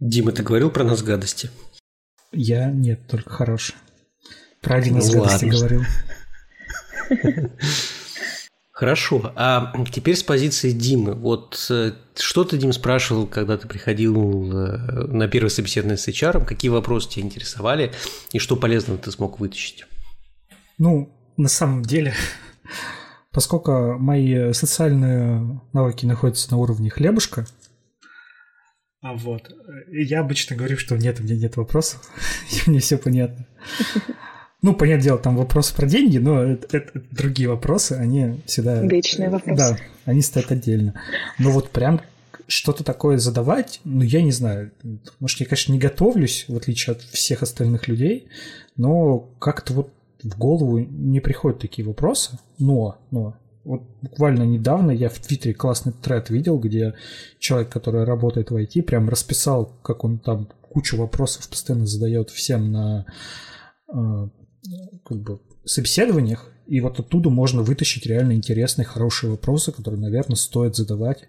Дима, 0.00 0.32
ты 0.32 0.42
говорил 0.42 0.70
про 0.72 0.82
нас 0.82 1.04
гадости? 1.04 1.50
Я 2.32 2.72
нет, 2.72 2.98
только 3.06 3.30
хорошие. 3.30 3.78
Про 4.64 4.76
один 4.76 4.98
из 4.98 5.10
гадостей 5.10 5.50
говорил. 5.50 5.84
Хорошо, 8.74 9.32
а 9.36 9.72
теперь 9.92 10.16
с 10.16 10.24
позиции 10.24 10.72
Димы. 10.72 11.14
Вот 11.14 11.64
э, 11.70 11.92
что 12.16 12.42
ты, 12.42 12.58
Дим, 12.58 12.72
спрашивал, 12.72 13.28
когда 13.28 13.56
ты 13.56 13.68
приходил 13.68 14.52
э, 14.52 15.06
на 15.06 15.28
первое 15.28 15.50
собеседование 15.50 15.96
с 15.96 16.08
HR, 16.08 16.44
какие 16.44 16.70
вопросы 16.70 17.08
тебя 17.08 17.24
интересовали 17.24 17.92
и 18.32 18.40
что 18.40 18.56
полезного 18.56 18.98
ты 18.98 19.12
смог 19.12 19.38
вытащить? 19.38 19.86
Ну, 20.78 21.16
на 21.36 21.48
самом 21.48 21.82
деле, 21.82 22.14
поскольку 23.30 23.96
мои 23.96 24.52
социальные 24.52 25.60
навыки 25.72 26.04
находятся 26.04 26.50
на 26.50 26.56
уровне 26.56 26.90
хлебушка, 26.90 27.46
а 29.02 29.12
вот, 29.12 29.54
я 29.88 30.20
обычно 30.20 30.56
говорю, 30.56 30.78
что 30.78 30.96
нет, 30.96 31.20
у 31.20 31.22
меня 31.22 31.36
нет 31.36 31.56
вопросов, 31.56 32.00
и 32.50 32.68
мне 32.68 32.80
все 32.80 32.98
понятно. 32.98 33.46
Ну, 34.64 34.72
понятное 34.72 35.04
дело, 35.04 35.18
там 35.18 35.36
вопросы 35.36 35.76
про 35.76 35.84
деньги, 35.84 36.16
но 36.16 36.42
это, 36.42 36.78
это 36.78 37.02
другие 37.10 37.50
вопросы, 37.50 37.92
они 37.92 38.40
всегда... 38.46 38.80
Вечные 38.80 39.28
вопросы. 39.28 39.58
Да, 39.58 39.76
они 40.06 40.22
стоят 40.22 40.50
отдельно. 40.52 40.94
Но 41.38 41.50
вот 41.50 41.68
прям 41.68 42.00
что-то 42.46 42.82
такое 42.82 43.18
задавать, 43.18 43.82
ну, 43.84 44.00
я 44.00 44.22
не 44.22 44.32
знаю. 44.32 44.70
Может, 45.20 45.40
я, 45.40 45.46
конечно, 45.46 45.70
не 45.70 45.78
готовлюсь, 45.78 46.46
в 46.48 46.56
отличие 46.56 46.92
от 46.92 47.02
всех 47.02 47.42
остальных 47.42 47.88
людей, 47.88 48.28
но 48.78 49.28
как-то 49.38 49.74
вот 49.74 49.90
в 50.22 50.38
голову 50.38 50.78
не 50.78 51.20
приходят 51.20 51.58
такие 51.58 51.86
вопросы. 51.86 52.38
Но, 52.58 52.96
но, 53.10 53.36
вот 53.64 53.82
буквально 54.00 54.44
недавно 54.44 54.92
я 54.92 55.10
в 55.10 55.18
Твиттере 55.18 55.52
классный 55.52 55.92
тред 55.92 56.30
видел, 56.30 56.58
где 56.58 56.94
человек, 57.38 57.68
который 57.68 58.04
работает 58.04 58.50
в 58.50 58.56
IT, 58.56 58.80
прям 58.84 59.10
расписал, 59.10 59.74
как 59.82 60.04
он 60.04 60.18
там 60.18 60.48
кучу 60.62 60.96
вопросов 60.96 61.50
постоянно 61.50 61.86
задает 61.86 62.30
всем 62.30 62.72
на 62.72 63.04
а, 63.88 64.30
как 65.04 65.22
бы 65.22 65.40
собеседованиях, 65.64 66.50
и 66.66 66.80
вот 66.80 66.98
оттуда 66.98 67.30
можно 67.30 67.62
вытащить 67.62 68.06
реально 68.06 68.32
интересные, 68.32 68.86
хорошие 68.86 69.30
вопросы, 69.30 69.72
которые, 69.72 70.00
наверное, 70.00 70.36
стоит 70.36 70.76
задавать 70.76 71.24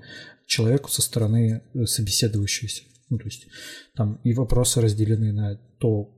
человеку 0.45 0.89
со 0.89 1.01
стороны 1.01 1.61
э, 1.73 1.85
собеседующегося. 1.85 2.83
Ну, 3.09 3.17
то 3.17 3.25
есть 3.25 3.47
там 3.95 4.19
и 4.23 4.33
вопросы 4.33 4.81
разделены 4.81 5.31
на 5.33 5.55
то, 5.79 6.09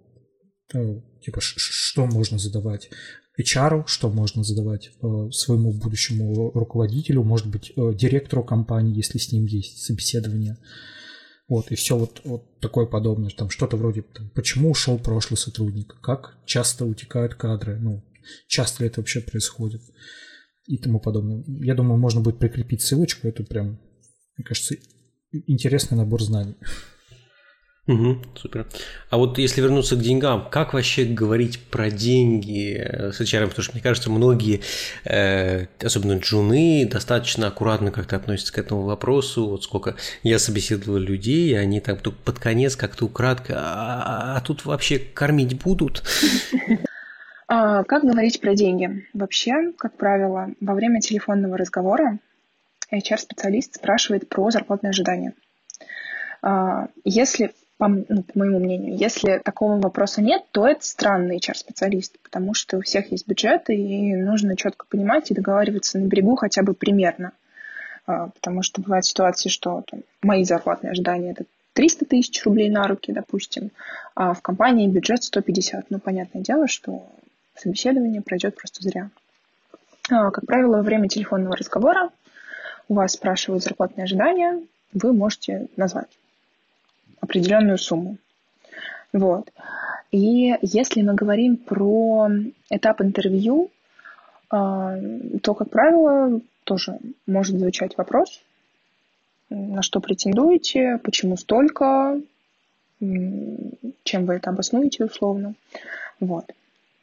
э, 0.74 1.02
типа, 1.24 1.40
что 1.42 2.06
можно 2.06 2.38
задавать 2.38 2.90
HR, 3.40 3.84
что 3.88 4.10
можно 4.10 4.44
задавать 4.44 4.90
э, 5.02 5.30
своему 5.32 5.72
будущему 5.72 6.52
руководителю, 6.52 7.24
может 7.24 7.48
быть, 7.48 7.72
э, 7.76 7.94
директору 7.94 8.44
компании, 8.44 8.96
если 8.96 9.18
с 9.18 9.32
ним 9.32 9.46
есть 9.46 9.84
собеседование. 9.84 10.58
Вот, 11.48 11.72
и 11.72 11.76
все 11.76 11.98
вот, 11.98 12.22
вот 12.26 12.60
такое 12.60 12.86
подобное. 12.86 13.30
Там 13.30 13.50
что-то 13.50 13.78
вроде, 13.78 14.02
там, 14.02 14.30
почему 14.32 14.72
ушел 14.72 15.00
прошлый 15.00 15.38
сотрудник, 15.38 15.96
как 16.02 16.38
часто 16.46 16.86
утекают 16.86 17.36
кадры, 17.36 17.78
ну, 17.78 18.04
часто 18.48 18.84
ли 18.84 18.90
это 18.90 19.00
вообще 19.00 19.22
происходит 19.22 19.82
и 20.66 20.78
тому 20.78 21.00
подобное. 21.00 21.44
Я 21.48 21.74
думаю, 21.74 21.98
можно 21.98 22.20
будет 22.20 22.40
прикрепить 22.40 22.82
ссылочку, 22.82 23.28
это 23.28 23.44
прям, 23.44 23.80
мне 24.36 24.44
кажется, 24.46 24.76
интересный 25.32 25.98
набор 25.98 26.22
знаний. 26.22 26.56
Угу, 27.88 28.18
супер. 28.36 28.68
А 29.10 29.18
вот 29.18 29.38
если 29.38 29.62
вернуться 29.62 29.96
к 29.96 30.00
деньгам, 30.00 30.50
как 30.52 30.74
вообще 30.74 31.06
говорить 31.06 31.58
про 31.72 31.90
деньги 31.90 32.76
с 33.14 33.22
HR? 33.22 33.48
Потому 33.48 33.64
что, 33.64 33.74
мне 33.74 33.82
кажется, 33.82 34.10
многие, 34.10 34.60
э, 35.06 35.68
особенно 35.82 36.20
джуны, 36.20 36.86
достаточно 36.92 37.48
аккуратно 37.48 37.92
как-то 37.92 38.18
относятся 38.18 38.52
к 38.52 38.58
этому 38.58 38.82
вопросу. 38.82 39.48
Вот 39.48 39.64
сколько 39.64 39.96
я 40.22 40.38
собеседовал 40.38 40.98
людей, 40.98 41.58
они 41.58 41.80
там 41.80 41.98
под 41.98 42.40
конец 42.40 42.76
как-то 42.76 43.06
украдко, 43.06 43.56
а, 43.58 44.04
а, 44.04 44.38
а 44.38 44.42
тут 44.42 44.66
вообще 44.66 45.00
кормить 45.00 45.62
будут? 45.62 46.04
А, 47.50 47.86
как 47.86 48.04
говорить 48.04 48.42
про 48.42 48.56
деньги? 48.56 49.08
Вообще, 49.14 49.72
как 49.78 49.96
правило, 49.96 50.50
во 50.60 50.74
время 50.74 51.00
телефонного 51.00 51.58
разговора 51.58 52.20
HR-специалист 52.92 53.76
спрашивает 53.76 54.28
про 54.28 54.52
зарплатные 54.52 54.90
ожидания. 54.90 55.32
Если 57.06 57.54
по, 57.78 57.88
ну, 57.88 58.24
по 58.24 58.40
моему 58.40 58.60
мнению. 58.60 58.98
Если 58.98 59.40
такого 59.44 59.80
вопроса 59.80 60.22
нет, 60.22 60.44
то 60.52 60.68
это 60.68 60.84
странный 60.84 61.38
HR-специалист, 61.38 62.18
потому 62.20 62.54
что 62.54 62.78
у 62.78 62.82
всех 62.82 63.12
есть 63.12 63.28
бюджеты, 63.28 63.76
и 63.76 64.16
нужно 64.16 64.56
четко 64.56 64.86
понимать 64.88 65.30
и 65.30 65.36
договариваться 65.36 66.00
на 66.00 66.06
берегу 66.06 66.36
хотя 66.36 66.64
бы 66.64 66.74
примерно. 66.74 67.32
А, 68.06 68.30
потому 68.30 68.64
что 68.64 68.82
бывают 68.82 69.06
ситуации, 69.06 69.50
что 69.50 69.84
там, 69.90 70.02
мои 70.22 70.44
зарплатные 70.44 70.92
ожидания 70.92 71.32
это 71.32 71.44
300 71.74 72.06
тысяч 72.06 72.44
рублей 72.46 72.70
на 72.70 72.88
руки, 72.88 73.12
допустим, 73.12 73.72
а 74.16 74.34
в 74.34 74.42
компании 74.42 74.88
бюджет 74.88 75.24
150. 75.24 75.92
Ну, 75.92 76.00
понятное 76.00 76.42
дело, 76.42 76.68
что 76.68 77.06
собеседование 77.56 78.22
пройдет 78.22 78.56
просто 78.56 78.82
зря. 78.82 79.10
А, 80.10 80.32
как 80.32 80.46
правило, 80.46 80.78
во 80.78 80.84
время 80.84 81.08
телефонного 81.08 81.56
разговора 81.56 82.10
у 82.88 82.96
вас 82.96 83.14
спрашивают 83.14 83.64
зарплатные 83.64 84.06
ожидания, 84.06 84.64
вы 84.94 85.14
можете 85.14 85.68
назвать 85.76 86.08
определенную 87.28 87.78
сумму. 87.78 88.18
Вот. 89.14 89.52
И 90.12 90.56
если 90.62 91.02
мы 91.02 91.14
говорим 91.14 91.58
про 91.58 92.30
этап 92.70 93.02
интервью, 93.02 93.70
а, 94.50 94.98
то, 95.44 95.54
как 95.54 95.70
правило, 95.70 96.40
тоже 96.64 97.00
может 97.26 97.60
звучать 97.60 97.98
вопрос, 97.98 98.42
на 99.50 99.82
что 99.82 100.00
претендуете, 100.00 101.00
почему 101.04 101.38
столько, 101.38 102.20
чем 103.00 104.26
вы 104.26 104.34
это 104.34 104.50
обоснуете 104.50 105.06
условно. 105.06 105.54
Вот. 106.20 106.52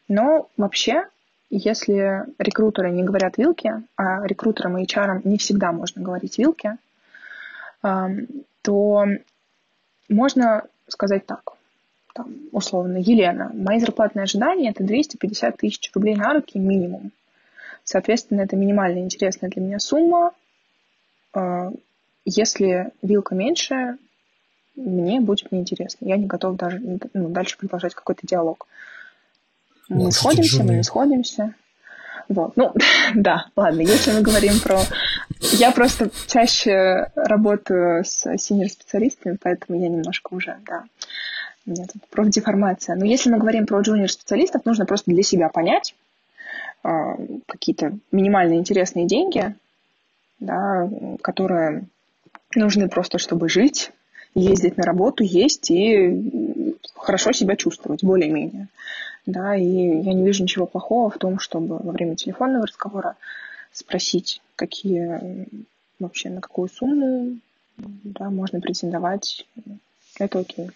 Но 0.09 0.49
вообще, 0.57 1.05
если 1.51 2.25
рекрутеры 2.39 2.91
не 2.91 3.05
говорят 3.05 3.39
вилки, 3.39 3.73
а 3.97 4.27
рекрутерам 4.27 4.79
и 4.79 4.85
HR 4.85 5.21
не 5.25 5.39
всегда 5.39 5.73
можно 5.73 6.03
говорить 6.03 6.39
вилки, 6.39 6.77
то 7.81 9.07
можно 10.09 10.65
сказать 10.89 11.27
так, 11.27 11.55
там, 12.15 12.33
условно, 12.53 12.99
Елена, 12.99 13.51
мои 13.53 13.79
зарплатные 13.81 14.25
ожидания 14.25 14.71
это 14.71 14.85
250 14.85 15.57
тысяч 15.57 15.91
рублей 15.95 16.15
на 16.15 16.33
руки 16.33 16.59
минимум. 16.59 17.11
Соответственно, 17.83 18.43
это 18.43 18.57
минимальная 18.57 19.03
интересная 19.03 19.51
для 19.51 19.61
меня 19.61 19.79
сумма. 19.79 20.33
А, 21.35 21.71
если 22.25 22.93
вилка 23.03 23.35
меньше, 23.35 23.99
мне 24.77 25.21
будет 25.21 25.53
неинтересно. 25.53 26.07
Я 26.07 26.17
не 26.17 26.27
готов 26.27 26.57
даже 26.57 26.81
ну, 27.13 27.29
дальше 27.29 27.59
продолжать 27.59 27.95
какой-то 27.95 28.27
диалог. 28.27 28.67
Мы 29.89 30.05
Может, 30.05 30.15
сходимся, 30.15 30.65
мы 30.65 30.75
не 30.77 30.83
сходимся. 30.83 31.55
Вот, 32.29 32.57
ну, 32.57 32.73
да, 33.15 33.47
ладно, 33.57 33.81
если 33.81 34.13
мы 34.13 34.23
говорим 34.23 34.61
про... 34.63 34.81
Я 35.53 35.73
просто 35.73 36.11
чаще 36.27 37.11
работаю 37.15 38.05
с 38.05 38.27
синер-специалистами, 38.39 39.39
поэтому 39.41 39.81
я 39.81 39.89
немножко 39.89 40.35
уже, 40.35 40.57
да, 40.67 40.85
у 41.67 41.71
меня 41.71 41.87
тут 41.87 42.03
профдеформация. 42.11 42.97
Но 42.97 43.05
если 43.05 43.31
мы 43.31 43.39
говорим 43.39 43.67
про 43.67 43.81
джуниор-специалистов, 43.81 44.65
нужно 44.65 44.87
просто 44.87 45.11
для 45.11 45.23
себя 45.23 45.49
понять 45.49 45.95
э, 46.83 46.89
какие-то 47.47 47.93
минимальные 48.13 48.59
интересные 48.59 49.07
деньги, 49.07 49.55
да, 50.41 50.89
которые 51.23 51.85
нужны 52.55 52.89
просто, 52.89 53.19
чтобы 53.19 53.49
жить, 53.49 53.93
ездить 54.35 54.77
на 54.77 54.85
работу, 54.85 55.25
есть 55.25 55.71
и 55.71 56.77
хорошо 56.97 57.33
себя 57.33 57.57
чувствовать, 57.57 58.03
более-менее 58.03 58.69
да, 59.27 59.57
и 59.57 59.65
я 59.65 60.13
не 60.13 60.25
вижу 60.25 60.43
ничего 60.43 60.67
плохого 60.67 61.11
в 61.11 61.19
том, 61.19 61.39
чтобы 61.39 61.79
во 61.79 61.93
время 61.93 62.17
телефонного 62.17 62.67
разговора 62.67 63.17
спросить, 63.75 64.41
какие 64.57 65.47
вообще 65.99 66.31
на 66.31 66.41
какую 66.41 66.69
сумму 66.69 67.39
да, 67.77 68.31
можно 68.31 68.61
претендовать. 68.61 69.47
Это 70.19 70.39
окей. 70.39 70.71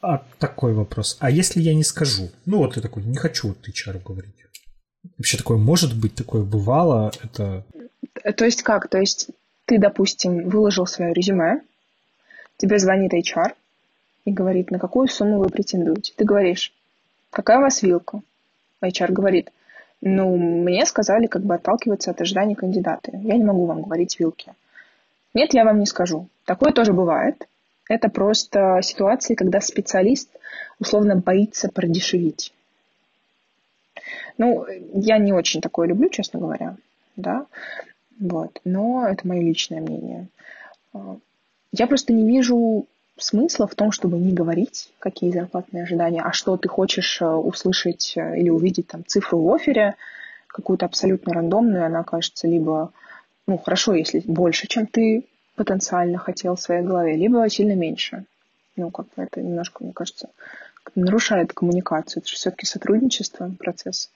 А 0.00 0.24
такой 0.38 0.74
вопрос. 0.74 1.16
А 1.20 1.30
если 1.30 1.60
я 1.60 1.74
не 1.74 1.84
скажу? 1.84 2.30
Ну 2.44 2.58
вот 2.58 2.76
я 2.76 2.82
такой, 2.82 3.02
не 3.04 3.16
хочу 3.16 3.48
вот 3.48 3.68
HR 3.68 4.02
говорить. 4.04 4.34
Вообще 5.18 5.38
такое 5.38 5.58
может 5.58 5.98
быть, 5.98 6.14
такое 6.14 6.42
бывало, 6.42 7.12
это... 7.22 7.64
То 8.36 8.44
есть 8.44 8.62
как? 8.62 8.88
То 8.88 8.98
есть 8.98 9.30
ты, 9.64 9.78
допустим, 9.78 10.48
выложил 10.48 10.86
свое 10.86 11.12
резюме, 11.12 11.62
тебе 12.56 12.78
звонит 12.78 13.12
HR 13.12 13.54
и 14.24 14.30
говорит, 14.30 14.70
на 14.70 14.78
какую 14.78 15.08
сумму 15.08 15.38
вы 15.38 15.48
претендуете. 15.48 16.12
Ты 16.16 16.24
говоришь, 16.24 16.72
какая 17.30 17.58
у 17.58 17.62
вас 17.62 17.82
вилка? 17.82 18.20
HR 18.80 19.12
говорит, 19.12 19.50
ну, 20.02 20.36
мне 20.36 20.84
сказали 20.84 21.28
как 21.28 21.42
бы 21.42 21.54
отталкиваться 21.54 22.10
от 22.10 22.20
ожиданий 22.20 22.56
кандидата. 22.56 23.12
Я 23.14 23.36
не 23.36 23.44
могу 23.44 23.66
вам 23.66 23.82
говорить 23.82 24.18
вилки. 24.18 24.52
Нет, 25.32 25.54
я 25.54 25.64
вам 25.64 25.78
не 25.78 25.86
скажу. 25.86 26.26
Такое 26.44 26.72
тоже 26.72 26.92
бывает. 26.92 27.46
Это 27.88 28.08
просто 28.08 28.80
ситуации, 28.82 29.34
когда 29.34 29.60
специалист 29.60 30.28
условно 30.80 31.16
боится 31.16 31.68
продешевить. 31.68 32.52
Ну, 34.38 34.66
я 34.92 35.18
не 35.18 35.32
очень 35.32 35.60
такое 35.60 35.86
люблю, 35.86 36.08
честно 36.08 36.40
говоря, 36.40 36.76
да, 37.16 37.46
вот, 38.18 38.60
но 38.64 39.06
это 39.06 39.26
мое 39.26 39.42
личное 39.42 39.80
мнение. 39.80 40.26
Я 41.70 41.86
просто 41.86 42.12
не 42.12 42.26
вижу 42.26 42.86
смысла 43.22 43.66
в 43.66 43.74
том, 43.74 43.92
чтобы 43.92 44.18
не 44.18 44.32
говорить, 44.32 44.92
какие 44.98 45.30
зарплатные 45.30 45.84
ожидания, 45.84 46.22
а 46.22 46.32
что 46.32 46.56
ты 46.56 46.68
хочешь 46.68 47.20
э, 47.20 47.26
услышать 47.26 48.14
э, 48.16 48.38
или 48.38 48.50
увидеть 48.50 48.88
там 48.88 49.04
цифру 49.06 49.40
в 49.40 49.52
офере, 49.52 49.96
какую-то 50.48 50.86
абсолютно 50.86 51.32
рандомную, 51.32 51.86
она 51.86 52.04
кажется 52.04 52.46
либо, 52.46 52.92
ну, 53.46 53.58
хорошо, 53.58 53.94
если 53.94 54.22
больше, 54.26 54.66
чем 54.66 54.86
ты 54.86 55.26
потенциально 55.56 56.18
хотел 56.18 56.56
в 56.56 56.60
своей 56.60 56.82
голове, 56.82 57.16
либо 57.16 57.48
сильно 57.48 57.74
меньше. 57.74 58.24
Ну, 58.76 58.90
как 58.90 59.06
бы 59.14 59.22
это 59.22 59.40
немножко, 59.40 59.84
мне 59.84 59.92
кажется, 59.92 60.28
нарушает 60.94 61.52
коммуникацию. 61.52 62.20
Это 62.20 62.28
же 62.28 62.36
все-таки 62.36 62.66
сотрудничество, 62.66 63.50
процесс 63.58 64.10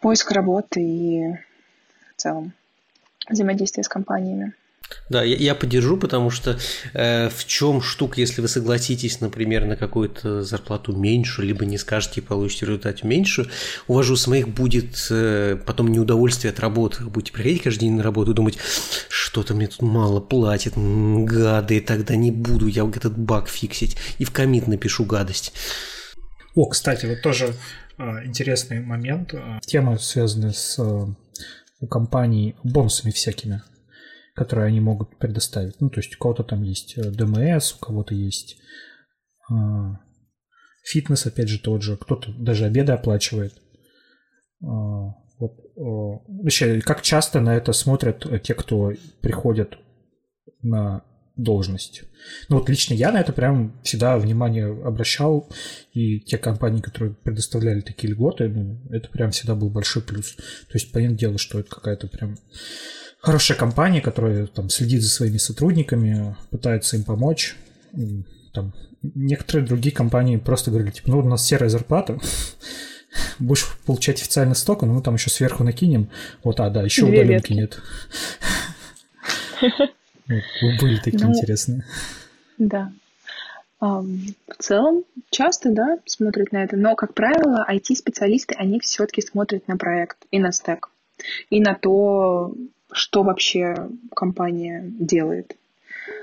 поиска 0.00 0.34
работы 0.34 0.82
и 0.82 1.32
в 2.12 2.20
целом 2.20 2.52
взаимодействия 3.28 3.82
с 3.82 3.88
компаниями. 3.88 4.52
Да, 5.10 5.22
я, 5.22 5.36
я 5.36 5.54
поддержу, 5.54 5.96
потому 5.96 6.30
что 6.30 6.58
э, 6.94 7.28
в 7.28 7.46
чем 7.46 7.82
штука, 7.82 8.20
если 8.20 8.40
вы 8.40 8.48
согласитесь, 8.48 9.20
например, 9.20 9.66
на 9.66 9.76
какую-то 9.76 10.42
зарплату 10.42 10.96
меньше, 10.96 11.42
либо 11.42 11.66
не 11.66 11.76
скажете 11.78 12.20
и 12.20 12.24
получите 12.24 12.66
в 12.66 12.68
результате 12.70 13.06
меньше, 13.06 13.50
у 13.86 13.94
вас 13.94 14.06
же 14.06 14.14
у 14.14 14.16
самих 14.16 14.48
будет 14.48 15.06
э, 15.10 15.58
потом 15.66 15.88
неудовольствие 15.88 16.52
от 16.52 16.60
работы. 16.60 17.04
Вы 17.04 17.10
будете 17.10 17.32
приходить 17.32 17.62
каждый 17.62 17.80
день 17.80 17.92
на 17.94 18.02
работу 18.02 18.32
и 18.32 18.34
думать, 18.34 18.58
что-то 19.08 19.54
мне 19.54 19.66
тут 19.66 19.82
мало 19.82 20.20
платят, 20.20 20.74
гады, 20.76 21.80
тогда 21.80 22.16
не 22.16 22.30
буду 22.30 22.66
я 22.66 22.84
этот 22.84 23.16
баг 23.18 23.48
фиксить. 23.48 23.96
И 24.18 24.24
в 24.24 24.32
комит 24.32 24.66
напишу 24.68 25.04
гадость. 25.04 25.52
О, 26.54 26.66
кстати, 26.66 27.04
вот 27.06 27.20
тоже 27.20 27.54
э, 27.98 28.24
интересный 28.24 28.80
момент. 28.80 29.34
Тема, 29.66 29.98
связанная 29.98 30.52
с 30.52 30.78
э, 30.78 31.06
у 31.80 31.86
компаний 31.86 32.54
бонусами 32.62 33.10
всякими 33.10 33.62
которые 34.34 34.66
они 34.66 34.80
могут 34.80 35.16
предоставить. 35.18 35.80
Ну, 35.80 35.90
то 35.90 36.00
есть 36.00 36.14
у 36.14 36.18
кого-то 36.18 36.42
там 36.42 36.62
есть 36.62 36.98
э, 36.98 37.10
ДМС, 37.10 37.74
у 37.74 37.78
кого-то 37.78 38.14
есть 38.14 38.56
а, 39.50 40.00
фитнес, 40.84 41.26
опять 41.26 41.48
же, 41.48 41.58
тот 41.60 41.82
же, 41.82 41.96
кто-то 41.96 42.32
даже 42.32 42.64
обеды 42.64 42.92
оплачивает. 42.92 43.54
А, 44.62 45.14
вот, 45.38 45.52
вообще, 45.76 46.80
как 46.80 47.02
часто 47.02 47.40
на 47.40 47.56
это 47.56 47.72
смотрят 47.72 48.26
те, 48.42 48.54
кто 48.54 48.92
приходят 49.20 49.78
на 50.62 51.04
должность. 51.36 52.02
Ну 52.48 52.58
вот 52.58 52.68
лично 52.68 52.94
я 52.94 53.10
на 53.10 53.20
это 53.20 53.32
прям 53.32 53.80
всегда 53.82 54.16
внимание 54.18 54.66
обращал, 54.66 55.50
и 55.92 56.20
те 56.20 56.38
компании, 56.38 56.80
которые 56.80 57.14
предоставляли 57.14 57.80
такие 57.80 58.12
льготы, 58.12 58.48
ну, 58.48 58.80
это 58.90 59.08
прям 59.08 59.32
всегда 59.32 59.54
был 59.54 59.68
большой 59.68 60.02
плюс. 60.02 60.36
То 60.36 60.74
есть, 60.74 60.92
понятное 60.92 61.18
дело, 61.18 61.38
что 61.38 61.58
это 61.58 61.70
какая-то 61.70 62.06
прям 62.06 62.36
хорошая 63.24 63.56
компания, 63.56 64.02
которая 64.02 64.46
там 64.46 64.68
следит 64.68 65.02
за 65.02 65.08
своими 65.08 65.38
сотрудниками, 65.38 66.36
пытается 66.50 66.96
им 66.96 67.04
помочь. 67.04 67.56
Там, 68.52 68.74
некоторые 69.02 69.66
другие 69.66 69.94
компании 69.94 70.36
просто 70.36 70.70
говорили, 70.70 70.92
типа, 70.92 71.10
ну, 71.10 71.18
у 71.20 71.28
нас 71.28 71.44
серая 71.44 71.70
зарплата, 71.70 72.18
будешь 73.38 73.66
получать 73.86 74.20
официально 74.20 74.54
столько, 74.54 74.84
но 74.84 74.92
мы 74.92 75.02
там 75.02 75.14
еще 75.14 75.30
сверху 75.30 75.64
накинем. 75.64 76.10
Вот, 76.42 76.60
а, 76.60 76.68
да, 76.68 76.82
еще 76.82 77.06
Две 77.06 77.22
удаленки 77.22 77.52
ветки. 77.52 77.52
нет. 77.54 77.80
Были 80.80 80.98
такие 80.98 81.24
ну, 81.24 81.32
интересные. 81.32 81.84
Да. 82.58 82.92
В 83.80 84.56
целом, 84.58 85.04
часто, 85.30 85.70
да, 85.70 85.98
смотрят 86.06 86.52
на 86.52 86.64
это, 86.64 86.76
но, 86.76 86.94
как 86.94 87.14
правило, 87.14 87.66
IT-специалисты, 87.70 88.54
они 88.54 88.80
все-таки 88.80 89.20
смотрят 89.20 89.66
на 89.68 89.76
проект 89.76 90.18
и 90.30 90.38
на 90.38 90.52
стек, 90.52 90.88
и 91.50 91.60
на 91.60 91.74
то, 91.74 92.54
что 92.94 93.22
вообще 93.22 93.88
компания 94.14 94.84
делает. 94.86 95.56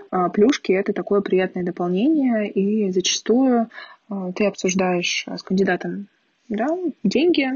А 0.09 0.30
плюшки— 0.30 0.72
это 0.74 0.93
такое 0.93 1.22
приятное 1.22 1.63
дополнение, 1.63 2.49
и 2.49 2.91
зачастую 2.91 3.69
а, 4.09 4.32
ты 4.34 4.45
обсуждаешь 4.45 5.26
с 5.28 5.43
кандидатом 5.43 6.07
да, 6.49 6.67
деньги, 7.03 7.47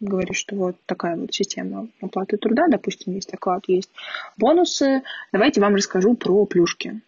говоришь, 0.00 0.38
что 0.38 0.56
вот 0.56 0.76
такая 0.86 1.16
вот 1.16 1.34
система 1.34 1.88
оплаты 2.00 2.36
труда, 2.36 2.68
допустим, 2.68 3.14
есть 3.14 3.32
оклад, 3.34 3.64
есть 3.66 3.90
бонусы, 4.36 5.02
давайте 5.32 5.60
вам 5.60 5.74
расскажу 5.74 6.14
про 6.14 6.46
плюшки. 6.46 7.00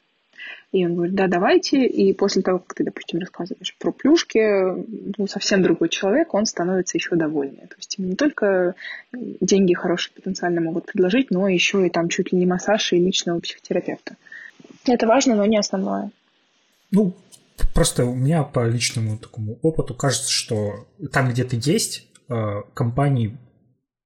И 0.73 0.85
он 0.85 0.95
говорит, 0.95 1.15
да, 1.15 1.29
давайте. 1.29 1.87
И 1.87 2.13
после 2.13 2.43
того, 2.43 2.59
как 2.59 2.75
ты, 2.75 2.85
допустим, 2.85 3.21
рассказываешь 3.21 3.77
про 3.79 3.93
плюшки, 3.93 4.85
ну, 5.17 5.27
совсем 5.27 5.63
другой 5.63 5.89
человек, 5.89 6.35
он 6.35 6.45
становится 6.45 6.99
еще 6.99 7.15
довольнее. 7.17 7.69
То 7.69 7.77
есть 7.77 7.99
не 7.99 8.15
только 8.15 8.75
деньги 9.13 9.75
хорошие 9.75 10.13
потенциально 10.15 10.61
могут 10.61 10.87
предложить, 10.87 11.31
но 11.31 11.49
еще 11.49 11.87
и 11.87 11.91
там 11.91 12.09
чуть 12.09 12.33
ли 12.33 12.39
не 12.39 12.47
массаж 12.47 12.93
и 12.93 12.97
личного 12.97 13.41
психотерапевта. 13.41 14.17
Это 14.85 15.07
важно, 15.07 15.37
но 15.37 15.47
не 15.47 15.59
основное. 15.59 16.11
Ну, 16.91 17.15
просто 17.73 18.05
у 18.05 18.15
меня 18.15 18.43
по 18.43 18.69
личному 18.69 19.19
такому 19.19 19.59
опыту 19.63 19.95
кажется, 19.95 20.31
что 20.31 20.87
там, 21.13 21.31
где 21.31 21.45
ты 21.45 21.59
есть, 21.63 22.09
э, 22.29 22.63
компании 22.75 23.37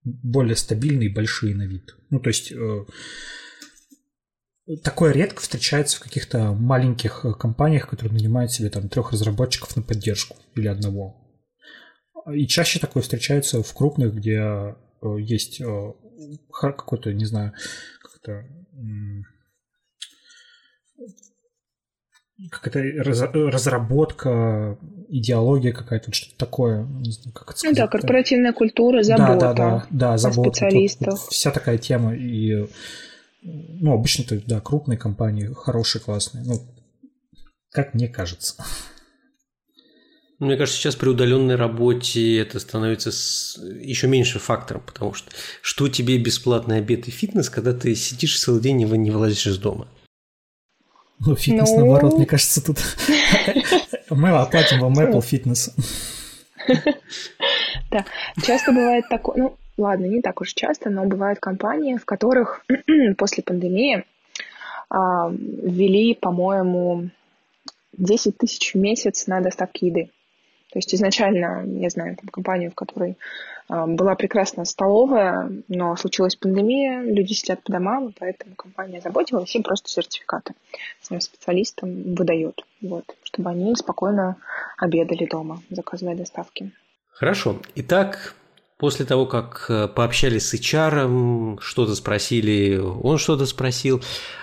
более 0.04 0.56
стабильные 0.56 1.10
большие 1.10 1.54
на 1.54 1.66
вид. 1.66 1.96
Ну, 2.10 2.20
то 2.20 2.28
есть 2.28 2.52
э, 2.52 2.84
такое 4.82 5.12
редко 5.12 5.40
встречается 5.40 5.96
в 5.96 6.00
каких-то 6.00 6.52
маленьких 6.52 7.24
э, 7.24 7.32
компаниях, 7.32 7.88
которые 7.88 8.14
нанимают 8.14 8.52
себе 8.52 8.70
там 8.70 8.88
трех 8.88 9.12
разработчиков 9.12 9.76
на 9.76 9.82
поддержку 9.82 10.36
или 10.54 10.68
одного. 10.68 11.16
И 12.32 12.46
чаще 12.46 12.78
такое 12.78 13.02
встречается 13.02 13.62
в 13.62 13.74
крупных, 13.74 14.14
где 14.14 14.74
есть 15.18 15.62
какой-то, 16.50 17.12
не 17.14 17.24
знаю, 17.24 17.54
как-то 18.02 18.44
какая-то 22.50 23.02
раз, 23.02 23.22
разработка, 23.34 24.78
идеология 25.08 25.72
какая-то, 25.72 26.12
что-то 26.12 26.36
такое. 26.38 26.84
Не 26.84 27.10
знаю, 27.10 27.34
как 27.34 27.50
это 27.50 27.58
сказать. 27.58 27.76
Ну 27.76 27.82
да, 27.82 27.88
корпоративная 27.88 28.52
культура, 28.52 29.02
забота. 29.02 29.34
Да, 29.34 29.52
да, 29.52 29.54
да, 29.54 29.86
да 29.90 30.18
забота. 30.18 30.50
Специалистов. 30.50 31.20
Вот, 31.20 31.30
вся 31.30 31.50
такая 31.50 31.78
тема. 31.78 32.14
И, 32.14 32.66
ну, 33.42 33.92
обычно-то, 33.92 34.40
да, 34.46 34.60
крупные 34.60 34.98
компании, 34.98 35.52
хорошие, 35.54 36.02
классные. 36.02 36.44
Ну, 36.44 36.60
как 37.70 37.94
мне 37.94 38.08
кажется. 38.08 38.54
Мне 40.38 40.56
кажется, 40.56 40.80
сейчас 40.80 40.96
при 40.96 41.10
удаленной 41.10 41.56
работе 41.56 42.38
это 42.38 42.58
становится 42.60 43.10
еще 43.60 44.06
меньше 44.06 44.38
фактором, 44.38 44.82
потому 44.86 45.12
что 45.12 45.30
что 45.60 45.88
тебе 45.88 46.16
бесплатный 46.16 46.78
обед 46.78 47.08
и 47.08 47.10
фитнес, 47.10 47.50
когда 47.50 47.74
ты 47.74 47.94
сидишь 47.94 48.40
целый 48.40 48.62
день 48.62 48.80
и 48.80 48.84
не 48.86 49.10
вылазишь 49.10 49.46
из 49.46 49.58
дома? 49.58 49.86
Ну, 51.18 51.36
фитнес, 51.36 51.68
ну... 51.70 51.80
наоборот, 51.80 52.14
мне 52.16 52.24
кажется, 52.24 52.64
тут 52.64 52.78
мы 54.10 54.30
оплатим 54.30 54.80
вам 54.80 54.98
Apple 54.98 55.22
фитнес. 55.22 55.74
Да, 57.90 58.06
часто 58.46 58.72
бывает 58.72 59.04
такое, 59.10 59.36
ну, 59.36 59.58
ладно, 59.80 60.06
не 60.06 60.22
так 60.22 60.40
уж 60.40 60.52
часто, 60.54 60.90
но 60.90 61.04
бывают 61.04 61.40
компании, 61.40 61.96
в 61.96 62.04
которых 62.04 62.64
после 63.18 63.42
пандемии 63.42 64.04
а, 64.88 65.30
ввели, 65.30 66.14
по-моему, 66.14 67.10
10 67.92 68.38
тысяч 68.38 68.74
в 68.74 68.78
месяц 68.78 69.26
на 69.26 69.40
доставки 69.40 69.84
еды. 69.84 70.10
То 70.72 70.78
есть 70.78 70.94
изначально, 70.94 71.64
я 71.66 71.90
знаю, 71.90 72.16
там, 72.16 72.28
компанию, 72.28 72.70
в 72.70 72.76
которой 72.76 73.18
э, 73.68 73.86
была 73.86 74.14
прекрасная 74.14 74.64
столовая, 74.64 75.50
но 75.66 75.96
случилась 75.96 76.36
пандемия, 76.36 77.02
люди 77.02 77.32
сидят 77.32 77.62
по 77.64 77.72
домам, 77.72 78.14
поэтому 78.16 78.54
компания 78.54 79.00
заботилась, 79.00 79.54
им 79.56 79.64
просто 79.64 79.88
сертификаты 79.88 80.54
своим 81.00 81.20
специалистам 81.20 82.14
выдает, 82.14 82.64
вот, 82.82 83.04
чтобы 83.24 83.50
они 83.50 83.74
спокойно 83.74 84.36
обедали 84.78 85.26
дома, 85.26 85.60
заказывая 85.70 86.14
доставки. 86.14 86.70
Хорошо. 87.10 87.56
Итак, 87.74 88.36
После 88.80 89.04
того, 89.04 89.26
как 89.26 89.66
э, 89.68 89.88
пообщались 89.88 90.48
с 90.48 90.54
HR, 90.54 91.60
что-то 91.60 91.94
спросили, 91.94 92.78
он 92.78 93.18
что-то 93.18 93.44
спросил, 93.44 94.02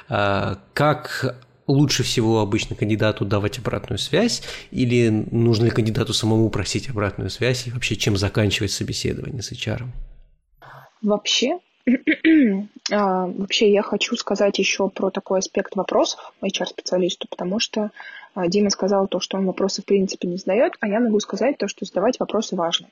а, 0.10 0.60
как 0.76 1.44
лучше 1.66 2.04
всего 2.04 2.40
обычно 2.40 2.76
кандидату 2.76 3.26
давать 3.26 3.58
обратную 3.58 3.98
связь, 3.98 4.44
или 4.70 5.10
нужно 5.10 5.66
ли 5.66 5.72
кандидату 5.72 6.14
самому 6.14 6.52
просить 6.52 6.88
обратную 6.88 7.32
связь, 7.32 7.66
и 7.66 7.72
вообще 7.72 7.96
чем 7.96 8.16
заканчивать 8.16 8.70
собеседование 8.70 9.42
с 9.42 9.52
HR? 9.52 9.86
Вообще, 11.02 11.58
а, 12.92 13.26
вообще 13.26 13.72
я 13.72 13.82
хочу 13.82 14.16
сказать 14.16 14.60
еще 14.60 14.88
про 14.90 15.10
такой 15.10 15.40
аспект 15.40 15.76
вопросов 15.76 16.32
HR-специалисту, 16.44 17.28
потому 17.28 17.60
что 17.60 17.90
а, 18.36 18.48
Дима 18.48 18.70
сказал 18.70 19.08
то, 19.08 19.20
что 19.20 19.38
он 19.38 19.48
вопросы 19.48 19.82
в 19.82 19.86
принципе 19.86 20.28
не 20.28 20.38
задает, 20.38 20.74
а 20.80 20.88
я 20.88 21.00
могу 21.00 21.20
сказать 21.22 21.58
то, 21.58 21.68
что 21.68 21.86
задавать 21.86 22.20
вопросы 22.20 22.56
важно. 22.56 22.88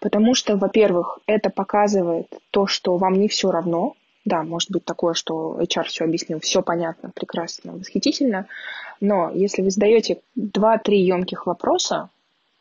Потому 0.00 0.34
что, 0.34 0.56
во-первых, 0.56 1.18
это 1.26 1.50
показывает 1.50 2.26
то, 2.50 2.66
что 2.66 2.96
вам 2.96 3.14
не 3.14 3.28
все 3.28 3.50
равно, 3.50 3.94
да, 4.24 4.42
может 4.42 4.70
быть 4.70 4.84
такое, 4.84 5.14
что 5.14 5.58
HR 5.60 5.84
все 5.84 6.04
объяснил, 6.04 6.40
все 6.40 6.62
понятно, 6.62 7.10
прекрасно, 7.14 7.72
восхитительно, 7.72 8.46
но 9.00 9.30
если 9.30 9.62
вы 9.62 9.70
задаете 9.70 10.20
2-3 10.38 10.94
емких 10.94 11.46
вопроса, 11.46 12.10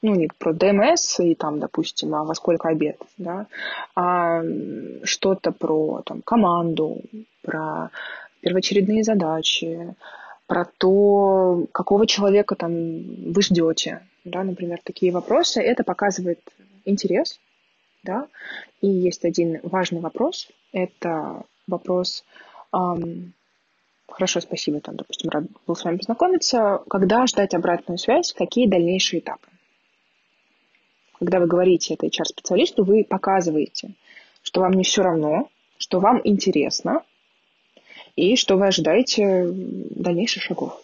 ну, 0.01 0.15
не 0.15 0.29
про 0.38 0.53
ДМС 0.53 1.19
и 1.19 1.35
там, 1.35 1.59
допустим, 1.59 2.13
а 2.15 2.23
во 2.23 2.35
сколько 2.35 2.69
обед, 2.69 2.97
да, 3.17 3.47
а 3.95 4.43
что-то 5.03 5.51
про 5.51 6.01
там, 6.05 6.21
команду, 6.21 7.01
про 7.41 7.89
первоочередные 8.41 9.03
задачи, 9.03 9.95
про 10.45 10.65
то, 10.77 11.65
какого 11.71 12.07
человека 12.07 12.55
там 12.55 12.71
вы 13.31 13.41
ждете, 13.41 14.01
да, 14.23 14.43
например, 14.43 14.79
такие 14.83 15.11
вопросы, 15.11 15.61
это 15.61 15.83
показывает 15.83 16.39
интерес, 16.88 17.39
да, 18.03 18.27
и 18.81 18.88
есть 18.88 19.25
один 19.25 19.59
важный 19.63 19.99
вопрос, 19.99 20.49
это 20.71 21.43
вопрос 21.67 22.23
эм, 22.73 23.33
Хорошо, 24.07 24.39
спасибо, 24.39 24.79
там, 24.79 24.95
допустим, 24.95 25.29
рад 25.29 25.43
был 25.67 25.75
с 25.75 25.83
вами 25.83 25.97
познакомиться. 25.97 26.81
Когда 26.89 27.27
ждать 27.27 27.53
обратную 27.53 27.97
связь, 27.97 28.33
какие 28.33 28.65
дальнейшие 28.65 29.19
этапы? 29.19 29.47
Когда 31.19 31.39
вы 31.39 31.47
говорите 31.47 31.93
это 31.93 32.07
HR-специалисту, 32.07 32.83
вы 32.83 33.03
показываете, 33.03 33.95
что 34.43 34.61
вам 34.61 34.73
не 34.73 34.83
все 34.83 35.01
равно, 35.01 35.49
что 35.77 35.99
вам 35.99 36.21
интересно, 36.23 37.03
и 38.15 38.35
что 38.35 38.55
вы 38.55 38.67
ожидаете 38.67 39.49
дальнейших 39.51 40.41
шагов. 40.41 40.81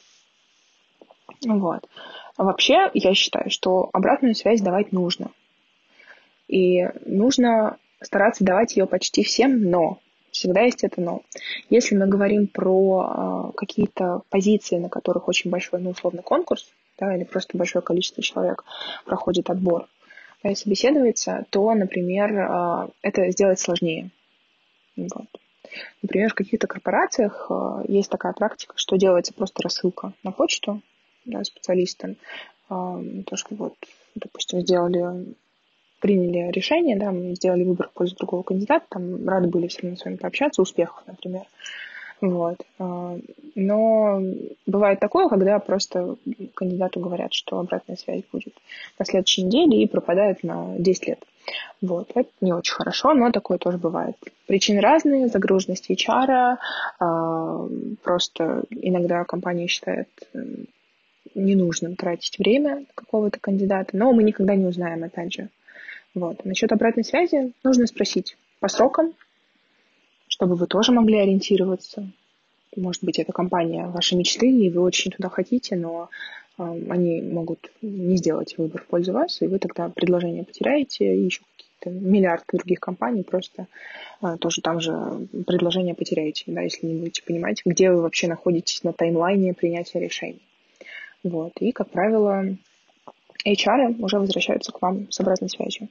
Вот. 1.46 1.88
Вообще, 2.38 2.90
я 2.94 3.14
считаю, 3.14 3.50
что 3.50 3.90
обратную 3.94 4.36
связь 4.36 4.62
давать 4.62 4.92
нужно. 4.92 5.32
И 6.54 6.88
нужно 7.06 7.78
стараться 8.00 8.44
давать 8.44 8.76
ее 8.76 8.86
почти 8.86 9.24
всем, 9.24 9.70
но 9.70 10.00
Всегда 10.34 10.62
есть 10.62 10.84
это 10.84 11.00
но. 11.00 11.22
Если 11.70 11.96
мы 11.96 12.08
говорим 12.08 12.48
про 12.48 13.52
э, 13.54 13.56
какие-то 13.56 14.24
позиции, 14.32 14.78
на 14.78 14.90
которых 14.90 15.28
очень 15.28 15.52
большой, 15.52 15.80
ну, 15.80 15.92
условно, 15.92 16.24
конкурс, 16.24 16.74
да, 17.00 17.16
или 17.16 17.24
просто 17.24 17.56
большое 17.56 17.84
количество 17.84 18.24
человек 18.24 18.66
проходит 19.06 19.52
отбор 19.52 19.88
да, 20.42 20.50
и 20.50 20.56
собеседуется, 20.56 21.46
то, 21.52 21.72
например, 21.76 22.34
э, 22.34 22.88
это 23.04 23.30
сделать 23.30 23.60
сложнее. 23.60 24.10
Вот. 24.96 25.28
Например, 26.02 26.32
в 26.32 26.36
каких-то 26.36 26.66
корпорациях 26.66 27.46
э, 27.52 27.84
есть 27.88 28.10
такая 28.10 28.34
практика, 28.34 28.74
что 28.76 28.96
делается 28.96 29.36
просто 29.36 29.62
рассылка 29.62 30.14
на 30.24 30.32
почту 30.32 30.82
да, 31.26 31.44
специалистам. 31.44 32.16
Э, 32.72 33.00
то, 33.28 33.36
что 33.36 33.54
вот, 33.54 33.76
допустим, 34.16 34.62
сделали 34.62 35.36
приняли 36.04 36.52
решение, 36.52 36.98
да, 36.98 37.14
мы 37.14 37.34
сделали 37.34 37.64
выбор 37.64 37.88
в 37.88 37.94
пользу 37.94 38.18
другого 38.18 38.44
кандидата, 38.44 38.86
там 38.90 39.26
рады 39.26 39.48
были 39.48 39.68
все 39.68 39.84
равно 39.84 39.96
с 39.96 40.04
вами 40.04 40.18
пообщаться, 40.18 40.62
успехов, 40.62 41.02
например. 41.08 41.44
Вот. 42.20 42.58
А, 42.78 43.18
но 43.56 44.22
бывает 44.66 45.00
такое, 45.00 45.30
когда 45.30 45.60
просто 45.60 46.18
кандидату 46.56 47.00
говорят, 47.00 47.34
что 47.34 47.58
обратная 47.58 47.96
связь 47.96 48.24
будет 48.34 48.54
на 49.00 49.06
следующей 49.06 49.44
неделе 49.44 49.82
и 49.82 49.88
пропадает 49.88 50.44
на 50.44 50.76
10 50.78 51.08
лет. 51.08 51.24
Вот. 51.82 52.12
Это 52.16 52.30
не 52.42 52.52
очень 52.52 52.74
хорошо, 52.74 53.14
но 53.14 53.32
такое 53.32 53.58
тоже 53.58 53.78
бывает. 53.78 54.18
Причины 54.46 54.82
разные, 54.82 55.30
загруженность 55.30 55.90
HR, 55.90 56.58
а, 57.00 57.68
просто 58.04 58.64
иногда 58.72 59.24
компания 59.24 59.68
считает 59.68 60.10
ненужным 61.34 61.96
тратить 61.96 62.38
время 62.40 62.84
какого-то 62.94 63.40
кандидата, 63.40 63.96
но 63.96 64.12
мы 64.12 64.24
никогда 64.24 64.56
не 64.56 64.66
узнаем, 64.66 65.06
опять 65.06 65.34
же. 65.34 65.50
Вот. 66.16 66.46
Насчет 66.46 66.72
обратной 66.72 67.04
связи 67.04 67.54
нужно 67.64 67.88
спросить 67.88 68.38
по 68.60 68.68
срокам, 68.68 69.14
чтобы 70.28 70.56
вы 70.56 70.68
тоже 70.68 70.92
могли 70.92 71.18
ориентироваться. 71.18 72.10
Может 72.76 73.04
быть, 73.04 73.20
это 73.20 73.32
компания 73.32 73.88
вашей 73.88 74.18
мечты, 74.18 74.50
и 74.50 74.70
вы 74.70 74.82
очень 74.82 75.12
туда 75.12 75.30
хотите, 75.30 75.76
но 75.76 76.10
э, 76.58 76.64
они 76.90 77.22
могут 77.22 77.72
не 77.82 78.18
сделать 78.18 78.58
выбор 78.58 78.82
в 78.82 78.88
пользу 78.88 79.14
вас, 79.14 79.42
и 79.42 79.48
вы 79.48 79.60
тогда 79.60 79.90
предложение 79.90 80.44
потеряете, 80.44 81.16
и 81.16 81.26
еще 81.26 81.42
какие-то 81.56 82.00
миллиарды 82.00 82.46
других 82.52 82.80
компаний 82.80 83.24
просто 83.24 83.68
э, 84.22 84.38
тоже 84.40 84.62
там 84.62 84.80
же 84.80 85.28
предложение 85.46 85.94
потеряете, 85.94 86.46
да, 86.48 86.62
если 86.62 86.88
не 86.88 86.96
будете 86.96 87.24
понимать, 87.24 87.62
где 87.64 87.92
вы 87.92 88.02
вообще 88.02 88.28
находитесь 88.28 88.84
на 88.84 88.94
таймлайне 88.94 89.54
принятия 89.54 90.00
решений. 90.00 90.42
Вот. 91.24 91.54
И, 91.60 91.72
как 91.72 91.90
правило, 91.90 92.46
HR 93.46 94.02
уже 94.02 94.20
возвращаются 94.20 94.72
к 94.72 94.82
вам 94.82 95.12
с 95.12 95.20
обратной 95.20 95.50
связью. 95.50 95.90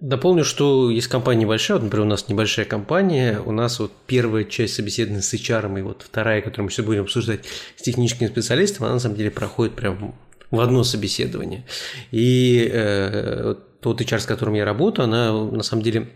Дополню, 0.00 0.42
что 0.44 0.90
есть 0.90 1.06
компания 1.06 1.42
небольшая, 1.42 1.76
вот, 1.76 1.84
например, 1.84 2.06
у 2.06 2.10
нас 2.10 2.28
небольшая 2.28 2.66
компания, 2.66 3.40
у 3.44 3.52
нас 3.52 3.78
вот 3.78 3.92
первая 4.06 4.44
часть 4.44 4.74
собеседования 4.74 5.22
с 5.22 5.32
HR, 5.32 5.78
и 5.78 5.82
вот 5.82 6.02
вторая, 6.02 6.40
которую 6.40 6.64
мы 6.64 6.70
сейчас 6.72 6.86
будем 6.86 7.02
обсуждать 7.02 7.44
с 7.76 7.82
техническим 7.82 8.26
специалистом, 8.26 8.86
она 8.86 8.94
на 8.94 9.00
самом 9.00 9.16
деле 9.16 9.30
проходит 9.30 9.74
прям 9.74 10.16
в 10.50 10.60
одно 10.60 10.82
собеседование. 10.82 11.64
И 12.10 12.68
э, 12.72 13.54
тот 13.80 14.00
HR, 14.00 14.18
с 14.18 14.26
которым 14.26 14.54
я 14.54 14.64
работаю, 14.64 15.04
она 15.04 15.32
на 15.32 15.62
самом 15.62 15.82
деле 15.82 16.08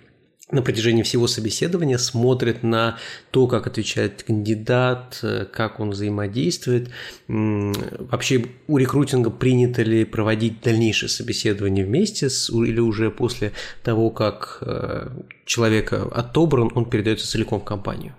на 0.51 0.63
протяжении 0.63 1.03
всего 1.03 1.27
собеседования 1.27 1.99
смотрит 1.99 2.63
на 2.63 2.99
то, 3.33 3.47
как 3.49 3.67
отвечает 3.67 4.23
кандидат, 4.23 5.19
э, 5.23 5.45
как 5.45 5.81
он 5.81 5.91
взаимодействует. 5.91 6.91
Вообще 7.27 8.47
у 8.69 8.79
рекрутинга 8.79 9.31
принято 9.31 9.83
ли 9.83 10.05
проводить 10.05 10.61
дальнейшее 10.61 11.09
собеседование 11.09 11.85
вместе 11.85 12.31
с, 12.31 12.49
или 12.51 12.79
уже 12.79 13.11
после 13.11 13.53
того, 13.83 14.11
как 14.11 14.59
э, 14.61 15.09
человек 15.45 15.93
отобран, 15.93 16.71
он 16.75 16.89
передается 16.89 17.27
целиком 17.27 17.61
в 17.61 17.65
компанию? 17.65 18.15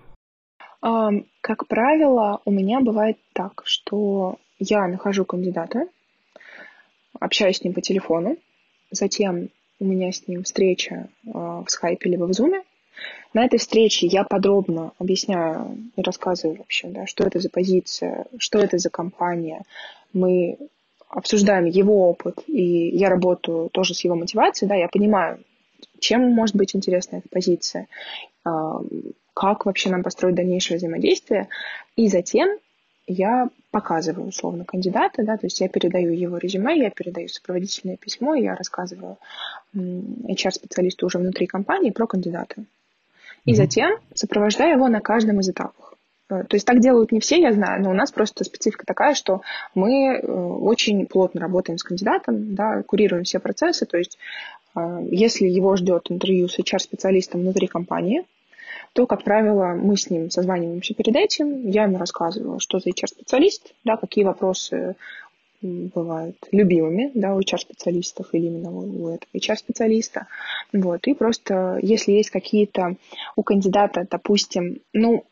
Как 1.42 1.68
правило, 1.68 2.42
у 2.46 2.52
меня 2.52 2.82
бывает 2.82 3.18
так, 3.34 3.62
что 3.66 4.38
я 4.60 4.88
нахожу 4.88 5.26
кандидата, 5.26 5.88
общаюсь 7.20 7.58
с 7.58 7.64
ним 7.64 7.74
по 7.74 7.82
телефону, 7.82 8.38
затем 8.92 9.50
у 9.80 9.86
меня 9.86 10.12
с 10.12 10.28
ним 10.28 10.44
встреча 10.44 11.10
э, 11.26 11.30
в 11.32 11.66
скайпе 11.68 12.10
либо 12.10 12.26
в 12.26 12.34
зуме. 12.34 12.64
На 13.34 13.46
этой 13.46 13.60
встрече 13.60 14.08
я 14.08 14.24
подробно 14.24 14.94
объясняю 14.98 15.78
и 15.96 16.02
рассказываю 16.02 16.58
вообще, 16.58 16.88
да, 16.88 17.06
что 17.06 17.24
это 17.24 17.40
за 17.40 17.50
позиция, 17.50 18.26
что 18.40 18.60
это 18.60 18.78
за 18.78 18.90
компания. 18.90 19.64
Мы 20.14 20.58
обсуждаем 21.10 21.66
его 21.66 22.10
опыт, 22.10 22.44
и 22.48 22.90
я 22.90 23.10
работаю 23.10 23.70
тоже 23.70 23.94
с 23.94 24.04
его 24.04 24.16
мотивацией, 24.16 24.70
да, 24.70 24.76
я 24.76 24.88
понимаю, 24.88 25.40
чем 26.00 26.32
может 26.32 26.56
быть 26.56 26.76
интересна 26.76 27.18
эта 27.18 27.30
позиция, 27.30 27.88
э, 28.46 28.50
как 29.34 29.66
вообще 29.66 29.90
нам 29.90 30.04
построить 30.04 30.36
дальнейшее 30.36 30.78
взаимодействие. 30.78 31.48
И 31.96 32.08
затем 32.08 32.50
я 33.08 33.50
показываю 33.72 34.28
условно 34.28 34.66
кандидата, 34.66 35.24
да, 35.24 35.38
то 35.38 35.46
есть 35.46 35.60
я 35.62 35.70
передаю 35.70 36.12
его 36.12 36.38
резюме, 36.38 36.78
я 36.78 36.90
передаю 36.90 37.30
сопроводительное 37.30 37.98
письмо, 37.98 38.36
я 38.36 38.56
рассказываю 38.56 39.18
HR-специалисту 39.74 41.06
уже 41.06 41.18
внутри 41.18 41.48
компании 41.48 41.92
про 41.92 42.06
кандидата. 42.06 42.64
И 43.46 43.52
mm-hmm. 43.52 43.56
затем 43.56 43.98
сопровождаю 44.14 44.76
его 44.76 44.88
на 44.90 45.00
каждом 45.00 45.40
из 45.40 45.50
этапов. 45.50 45.94
Э, 46.30 46.44
то 46.44 46.56
есть 46.56 46.66
так 46.66 46.80
делают 46.80 47.12
не 47.12 47.20
все, 47.20 47.40
я 47.40 47.54
знаю, 47.54 47.82
но 47.82 47.92
у 47.92 47.94
нас 47.94 48.12
просто 48.12 48.44
специфика 48.44 48.86
такая, 48.86 49.14
что 49.14 49.42
мы 49.74 50.18
э, 50.18 50.28
очень 50.28 51.06
плотно 51.06 51.42
работаем 51.42 51.78
с 51.78 51.84
кандидатом, 51.84 52.56
да, 52.56 52.84
курируем 52.84 53.24
все 53.24 53.40
процессы. 53.40 53.86
То 53.86 53.98
есть 53.98 54.18
э, 54.76 55.08
если 55.10 55.46
его 55.46 55.76
ждет 55.76 56.08
интервью 56.10 56.48
с 56.48 56.60
HR-специалистом 56.60 57.42
внутри 57.42 57.68
компании, 57.68 58.26
то, 58.98 59.06
как 59.06 59.24
правило, 59.24 59.76
мы 59.76 59.96
с 59.96 60.10
ним 60.10 60.32
созваниваемся 60.32 60.96
перед 60.96 61.16
этим, 61.16 61.70
я 61.70 61.84
ему 61.84 62.00
рассказываю, 62.00 62.60
что 62.60 62.80
за 62.80 62.90
HR-специалист, 62.90 63.76
да, 63.84 63.96
какие 63.96 64.24
вопросы 64.26 64.96
бывают 65.62 66.36
любимыми 66.52 67.12
да, 67.14 67.36
у 67.36 67.40
HR-специалистов 67.40 68.30
или 68.32 68.48
именно 68.48 68.72
у 68.72 69.10
этого 69.10 69.30
HR-специалиста. 69.36 70.26
Вот. 70.74 71.06
И 71.06 71.14
просто, 71.14 71.78
если 71.84 72.14
есть 72.14 72.32
какие-то 72.32 72.96
у 73.36 73.44
кандидата, 73.44 74.08
допустим, 74.10 74.80
ну, 74.94 75.26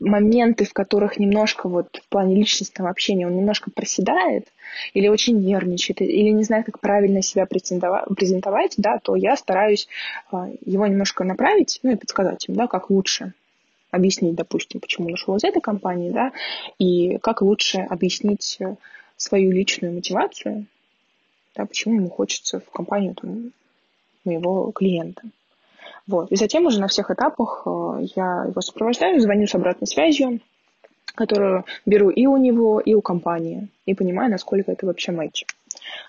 моменты, 0.00 0.64
в 0.64 0.72
которых 0.72 1.18
немножко 1.18 1.68
вот 1.68 2.00
в 2.02 2.08
плане 2.08 2.34
личностного 2.34 2.90
общения 2.90 3.26
он 3.26 3.36
немножко 3.36 3.70
проседает, 3.70 4.48
или 4.92 5.08
очень 5.08 5.38
нервничает, 5.38 6.00
или 6.02 6.30
не 6.30 6.42
знает, 6.42 6.66
как 6.66 6.80
правильно 6.80 7.22
себя 7.22 7.46
презентовать, 7.46 8.74
да, 8.76 8.98
то 8.98 9.14
я 9.14 9.36
стараюсь 9.36 9.88
а, 10.30 10.48
его 10.64 10.86
немножко 10.86 11.24
направить, 11.24 11.78
ну 11.82 11.92
и 11.92 11.96
подсказать 11.96 12.48
им, 12.48 12.56
да, 12.56 12.66
как 12.66 12.90
лучше 12.90 13.34
объяснить, 13.90 14.34
допустим, 14.34 14.80
почему 14.80 15.06
он 15.06 15.14
ушел 15.14 15.36
из 15.36 15.44
этой 15.44 15.60
компании, 15.60 16.10
да, 16.10 16.32
и 16.78 17.18
как 17.18 17.42
лучше 17.42 17.78
объяснить 17.78 18.56
э, 18.58 18.74
свою 19.16 19.52
личную 19.52 19.94
мотивацию, 19.94 20.66
да, 21.54 21.64
почему 21.64 21.94
ему 21.94 22.10
хочется 22.10 22.58
в 22.58 22.70
компанию 22.70 23.14
там, 23.14 23.52
моего 24.24 24.72
клиента. 24.72 25.22
Вот. 26.06 26.30
И 26.30 26.36
затем 26.36 26.66
уже 26.66 26.80
на 26.80 26.88
всех 26.88 27.10
этапах 27.10 27.62
э, 27.66 28.06
я 28.16 28.44
его 28.48 28.60
сопровождаю, 28.60 29.20
звоню 29.20 29.46
с 29.46 29.54
обратной 29.54 29.86
связью, 29.86 30.40
которую 31.14 31.64
беру 31.86 32.10
и 32.10 32.26
у 32.26 32.36
него, 32.36 32.80
и 32.80 32.94
у 32.94 33.00
компании, 33.00 33.68
и 33.86 33.94
понимаю, 33.94 34.30
насколько 34.30 34.72
это 34.72 34.86
вообще 34.86 35.12
матч. 35.12 35.44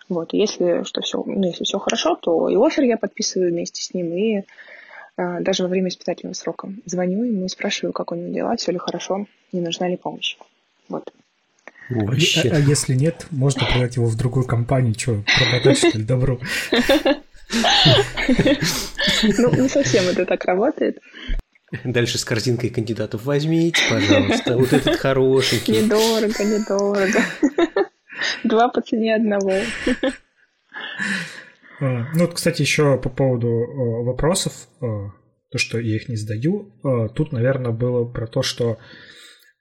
Вот. 0.09 0.33
И 0.33 0.37
если, 0.37 0.83
что 0.83 1.01
все, 1.01 1.23
ну, 1.25 1.45
если 1.45 1.63
все 1.63 1.79
хорошо, 1.79 2.15
то 2.15 2.49
и 2.49 2.55
офер 2.55 2.83
я 2.83 2.97
подписываю 2.97 3.51
вместе 3.51 3.81
с 3.81 3.93
ним, 3.93 4.13
и 4.13 4.37
э, 4.37 4.43
даже 5.41 5.63
во 5.63 5.69
время 5.69 5.89
испытательного 5.89 6.33
срока 6.33 6.69
звоню 6.85 7.23
ему 7.23 7.45
и 7.45 7.49
спрашиваю, 7.49 7.93
как 7.93 8.11
у 8.11 8.15
него 8.15 8.33
дела, 8.33 8.55
все 8.57 8.71
ли 8.71 8.77
хорошо, 8.77 9.27
не 9.51 9.61
нужна 9.61 9.87
ли 9.87 9.97
помощь. 9.97 10.37
Вот. 10.89 11.11
Вообще. 11.89 12.49
А, 12.49 12.55
а 12.55 12.59
если 12.59 12.95
нет, 12.95 13.27
можно 13.31 13.65
продать 13.65 13.95
его 13.95 14.07
в 14.07 14.17
другую 14.17 14.45
компанию, 14.45 14.95
что, 14.97 15.23
продать, 15.37 15.77
что 15.77 15.97
ли, 15.97 16.03
добро? 16.03 16.39
Ну, 19.37 19.51
не 19.55 19.69
совсем 19.69 20.07
это 20.07 20.25
так 20.25 20.45
работает. 20.45 20.97
Дальше 21.83 22.17
с 22.17 22.25
корзинкой 22.25 22.69
кандидатов 22.69 23.25
возьмите, 23.25 23.81
пожалуйста, 23.89 24.57
вот 24.57 24.71
этот 24.71 24.95
хорошенький. 24.97 25.83
Недорого, 25.83 26.43
недорого. 26.43 27.19
Два 28.43 28.69
по 28.69 28.81
цене 28.81 29.15
одного. 29.15 29.53
А, 31.81 32.07
ну, 32.13 32.21
вот, 32.21 32.35
кстати, 32.35 32.61
еще 32.61 32.97
по 32.97 33.09
поводу 33.09 33.47
а, 33.47 34.03
вопросов, 34.03 34.53
а, 34.79 35.11
то, 35.51 35.57
что 35.57 35.79
я 35.79 35.95
их 35.95 36.07
не 36.07 36.15
задаю, 36.15 36.71
тут, 37.15 37.31
наверное, 37.31 37.71
было 37.71 38.05
про 38.05 38.27
то, 38.27 38.41
что 38.41 38.77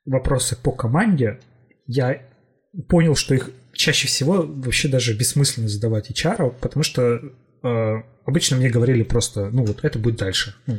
вопросы 0.04 0.56
по 0.60 0.72
команде, 0.72 1.40
я 1.86 2.22
понял, 2.88 3.14
что 3.14 3.34
их 3.34 3.50
чаще 3.72 4.06
всего 4.08 4.42
вообще 4.42 4.88
даже 4.88 5.16
бессмысленно 5.16 5.68
задавать 5.68 6.10
HR, 6.10 6.54
потому 6.60 6.82
что 6.82 7.02
э, 7.02 7.20
обычно 7.64 8.56
мне 8.56 8.70
говорили 8.70 9.02
просто, 9.02 9.50
ну 9.50 9.64
вот 9.64 9.84
это 9.84 9.98
будет 9.98 10.16
дальше. 10.16 10.54
Ну, 10.66 10.78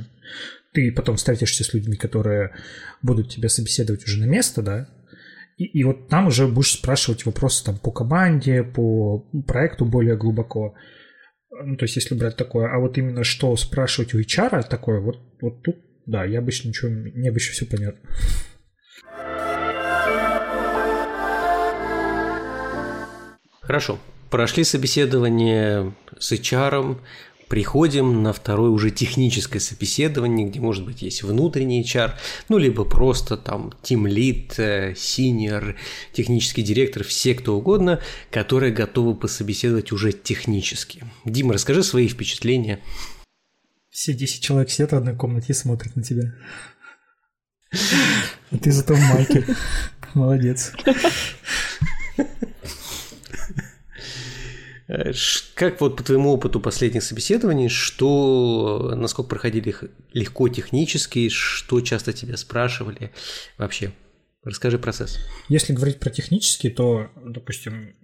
ты 0.73 0.91
потом 0.91 1.15
встретишься 1.15 1.63
с 1.63 1.73
людьми, 1.73 1.95
которые 1.95 2.53
будут 3.01 3.29
тебя 3.29 3.49
собеседовать 3.49 4.05
уже 4.05 4.19
на 4.19 4.25
место, 4.25 4.61
да, 4.61 4.89
и, 5.57 5.65
и 5.65 5.83
вот 5.83 6.09
там 6.09 6.27
уже 6.27 6.47
будешь 6.47 6.73
спрашивать 6.73 7.25
вопросы 7.25 7.63
там 7.63 7.77
по 7.77 7.91
команде, 7.91 8.63
по 8.63 9.19
проекту 9.47 9.85
более 9.85 10.17
глубоко. 10.17 10.75
Ну, 11.49 11.77
то 11.77 11.85
есть, 11.85 11.95
если 11.95 12.15
брать 12.15 12.35
такое, 12.35 12.67
а 12.67 12.79
вот 12.79 12.97
именно 12.97 13.23
что 13.23 13.55
спрашивать 13.55 14.13
у 14.13 14.19
HR 14.19 14.67
такое, 14.67 14.99
вот, 14.99 15.17
вот 15.41 15.63
тут, 15.63 15.77
да, 16.05 16.25
я 16.25 16.39
обычно 16.39 16.67
ничего, 16.69 16.89
не 16.91 17.29
обычно 17.29 17.53
все 17.53 17.65
понятно. 17.65 18.09
Хорошо. 23.61 23.99
Прошли 24.35 24.65
собеседование 24.65 25.95
с 26.19 26.33
HR, 26.33 26.99
приходим 27.47 28.21
на 28.21 28.33
второе 28.33 28.69
уже 28.69 28.91
техническое 28.91 29.61
собеседование, 29.61 30.45
где, 30.45 30.59
может 30.59 30.83
быть, 30.83 31.03
есть 31.03 31.23
внутренний 31.23 31.81
HR, 31.81 32.11
ну, 32.49 32.57
либо 32.57 32.83
просто 32.83 33.37
там 33.37 33.71
team 33.81 34.03
lead, 34.03 34.93
senior, 34.95 35.77
технический 36.11 36.63
директор, 36.63 37.05
все 37.05 37.33
кто 37.33 37.55
угодно, 37.55 38.01
которые 38.29 38.73
готовы 38.73 39.15
пособеседовать 39.15 39.93
уже 39.93 40.11
технически. 40.11 41.05
Дима, 41.23 41.53
расскажи 41.53 41.81
свои 41.81 42.09
впечатления. 42.09 42.81
Все 43.89 44.11
10 44.11 44.43
человек 44.43 44.69
сидят 44.69 44.91
в 44.91 44.95
одной 44.97 45.15
комнате 45.15 45.53
и 45.53 45.53
смотрят 45.53 45.95
на 45.95 46.03
тебя. 46.03 46.33
А 48.51 48.57
ты 48.57 48.69
зато 48.73 48.95
в 48.95 48.99
майке. 48.99 49.45
Молодец. 50.13 50.73
Э, 54.87 55.11
как 55.55 55.81
вот 55.81 55.97
по 55.97 56.03
твоему 56.03 56.31
опыту 56.31 56.59
последних 56.59 57.03
собеседований, 57.03 57.69
что, 57.69 58.93
насколько 58.95 59.29
проходили 59.29 59.75
легко 60.13 60.47
технически, 60.47 61.29
что 61.29 61.81
часто 61.81 62.13
тебя 62.13 62.37
спрашивали 62.37 63.11
вообще? 63.57 63.93
Расскажи 64.43 64.77
процесс. 64.77 65.17
Если 65.49 65.73
говорить 65.73 65.99
про 65.99 66.11
технический, 66.11 66.69
то, 66.69 67.09
допустим, 67.15 67.95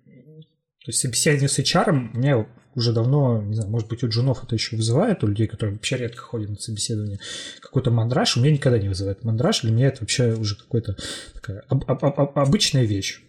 то 0.84 0.90
есть 0.90 1.00
собеседование 1.00 1.48
с 1.48 1.60
HR 1.60 1.92
мне 1.92 2.48
уже 2.74 2.94
давно, 2.94 3.42
не 3.44 3.54
знаю, 3.54 3.70
может 3.70 3.88
быть, 3.88 4.04
у 4.04 4.08
джунов 4.08 4.44
это 4.44 4.56
еще 4.56 4.76
вызывает, 4.76 5.24
у 5.24 5.28
людей, 5.28 5.46
которые 5.46 5.76
вообще 5.76 5.98
редко 5.98 6.22
ходят 6.22 6.50
на 6.50 6.56
собеседование, 6.56 7.20
какой-то 7.60 7.92
мандраж, 7.92 8.38
у 8.38 8.40
меня 8.40 8.52
никогда 8.52 8.80
не 8.80 8.88
вызывает 8.88 9.24
мандраж, 9.24 9.62
для 9.62 9.72
меня 9.72 9.88
это 9.90 10.02
вообще 10.02 10.34
уже 10.34 10.56
какая-то 10.56 10.96
такая 11.34 11.64
об- 11.68 11.84
об- 11.88 12.04
об- 12.06 12.40
обычная 12.40 12.86
вещь. 12.86 13.22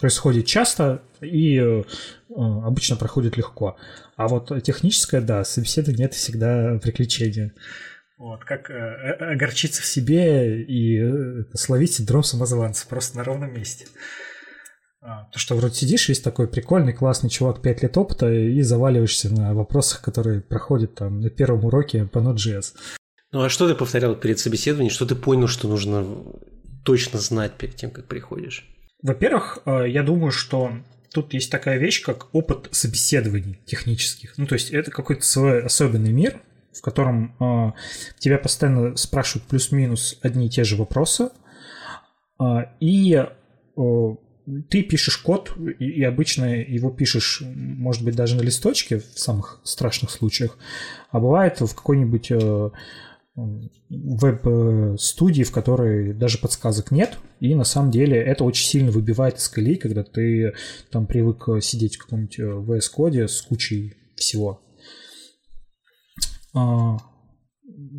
Происходит 0.00 0.46
часто 0.46 1.02
и 1.20 1.58
э, 1.58 1.82
обычно 2.30 2.96
проходит 2.96 3.36
легко. 3.36 3.76
А 4.16 4.28
вот 4.28 4.50
техническое, 4.62 5.20
да, 5.20 5.44
собеседование 5.44 6.06
это 6.06 6.16
всегда 6.16 6.78
приключение. 6.82 7.52
Вот, 8.16 8.44
как 8.44 8.70
э, 8.70 8.74
э 8.74 9.32
огорчиться 9.32 9.82
в 9.82 9.86
себе 9.86 10.62
и 10.62 10.98
э, 10.98 11.44
словить 11.54 11.94
синдром 11.94 12.22
самозванца 12.22 12.86
просто 12.88 13.18
на 13.18 13.24
ровном 13.24 13.52
месте. 13.52 13.86
А, 15.02 15.24
то, 15.32 15.38
что 15.38 15.54
вроде 15.54 15.74
сидишь, 15.74 16.08
есть 16.08 16.24
такой 16.24 16.48
прикольный, 16.48 16.92
классный 16.92 17.30
чувак, 17.30 17.62
5 17.62 17.82
лет 17.82 17.96
опыта, 17.96 18.32
и 18.32 18.60
заваливаешься 18.62 19.30
на 19.30 19.54
вопросах, 19.54 20.02
которые 20.02 20.40
проходят 20.40 20.94
там 20.94 21.20
на 21.20 21.30
первом 21.30 21.64
уроке 21.64 22.04
по 22.04 22.18
Node.js. 22.18 22.74
Ну 23.32 23.42
а 23.42 23.48
что 23.48 23.68
ты 23.68 23.74
повторял 23.74 24.14
перед 24.14 24.38
собеседованием? 24.38 24.92
Что 24.92 25.06
ты 25.06 25.14
понял, 25.14 25.46
что 25.46 25.68
нужно 25.68 26.06
точно 26.84 27.18
знать 27.18 27.52
перед 27.52 27.76
тем, 27.76 27.90
как 27.90 28.06
приходишь? 28.06 28.69
Во-первых, 29.02 29.60
э, 29.64 29.84
я 29.88 30.02
думаю, 30.02 30.30
что 30.30 30.72
тут 31.12 31.34
есть 31.34 31.50
такая 31.50 31.78
вещь, 31.78 32.02
как 32.02 32.34
опыт 32.34 32.68
собеседований 32.70 33.60
технических. 33.64 34.34
Ну, 34.36 34.46
то 34.46 34.54
есть 34.54 34.70
это 34.70 34.90
какой-то 34.90 35.24
свой 35.24 35.62
особенный 35.64 36.12
мир, 36.12 36.40
в 36.72 36.80
котором 36.82 37.34
э, 37.40 37.72
тебя 38.18 38.38
постоянно 38.38 38.96
спрашивают 38.96 39.48
плюс-минус 39.48 40.18
одни 40.22 40.46
и 40.46 40.50
те 40.50 40.64
же 40.64 40.76
вопросы, 40.76 41.30
э, 42.40 42.44
и 42.78 43.24
э, 43.76 44.14
ты 44.68 44.82
пишешь 44.82 45.16
код, 45.18 45.52
и, 45.78 45.84
и 45.84 46.02
обычно 46.04 46.60
его 46.60 46.90
пишешь, 46.90 47.42
может 47.44 48.04
быть, 48.04 48.16
даже 48.16 48.36
на 48.36 48.42
листочке 48.42 48.98
в 48.98 49.18
самых 49.18 49.60
страшных 49.64 50.10
случаях, 50.10 50.58
а 51.10 51.20
бывает 51.20 51.60
в 51.60 51.74
какой-нибудь 51.74 52.30
э, 52.30 52.70
веб-студии, 53.88 55.42
в 55.42 55.52
которой 55.52 56.12
даже 56.12 56.38
подсказок 56.38 56.90
нет, 56.90 57.18
и 57.40 57.54
на 57.54 57.64
самом 57.64 57.90
деле 57.90 58.16
это 58.16 58.44
очень 58.44 58.66
сильно 58.66 58.90
выбивает 58.90 59.38
из 59.38 59.48
колеи, 59.48 59.76
когда 59.76 60.02
ты 60.04 60.54
там 60.90 61.06
привык 61.06 61.48
сидеть 61.62 61.96
в 61.96 62.02
каком-нибудь 62.02 62.38
э, 62.38 62.42
VS-коде 62.42 63.28
с 63.28 63.42
кучей 63.42 63.94
всего. 64.16 64.60
А, 66.54 66.98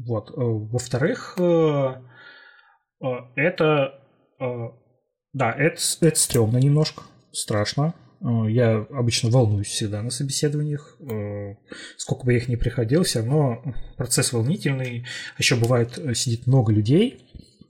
вот. 0.05 0.29
Э, 0.31 0.33
во-вторых, 0.37 1.35
э, 1.39 1.95
это 3.35 3.97
да, 5.33 5.51
это, 5.51 5.79
это 6.01 6.19
стрёмно 6.19 6.57
немножко, 6.57 7.03
страшно. 7.31 7.93
Э, 8.21 8.45
я 8.49 8.77
обычно 8.91 9.29
волнуюсь 9.29 9.67
всегда 9.67 10.01
на 10.01 10.09
собеседованиях. 10.09 10.97
Э, 10.99 11.55
сколько 11.97 12.25
бы 12.25 12.33
я 12.33 12.39
их 12.39 12.47
ни 12.47 12.55
приходил, 12.55 13.03
все 13.03 13.19
равно 13.19 13.63
процесс 13.97 14.33
волнительный. 14.33 15.05
Еще 15.37 15.55
бывает, 15.55 15.97
э, 15.97 16.13
сидит 16.13 16.47
много 16.47 16.71
людей, 16.71 17.25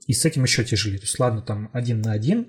и 0.06 0.12
с 0.12 0.24
этим 0.24 0.44
еще 0.44 0.64
тяжелее. 0.64 0.98
То 0.98 1.04
есть, 1.04 1.18
ладно, 1.18 1.42
там 1.42 1.70
один 1.72 2.00
на 2.00 2.12
один, 2.12 2.48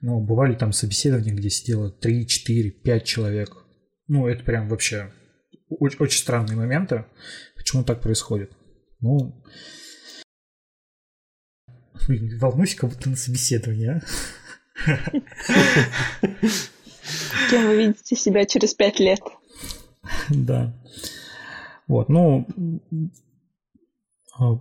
но 0.00 0.20
бывали 0.20 0.54
там 0.54 0.72
собеседования, 0.72 1.34
где 1.34 1.50
сидело 1.50 1.90
3, 1.90 2.26
4, 2.26 2.70
5 2.70 3.04
человек. 3.04 3.56
Ну, 4.08 4.26
это 4.26 4.44
прям 4.44 4.68
вообще 4.68 5.12
очень, 5.68 5.98
очень 5.98 6.18
странные 6.18 6.56
моменты. 6.56 7.04
Почему 7.56 7.84
так 7.84 8.00
происходит? 8.00 8.52
Ну, 9.00 9.42
волнуюсь, 12.40 12.74
как 12.74 12.90
будто 12.90 13.10
на 13.10 13.16
собеседовании, 13.16 13.88
а? 13.88 14.02
Кем 17.50 17.66
вы 17.66 17.76
видите 17.76 18.16
себя 18.16 18.44
через 18.46 18.74
пять 18.74 19.00
лет? 19.00 19.20
Да. 20.28 20.72
Вот, 21.88 22.08
ну, 22.08 22.46
а, 24.38 24.58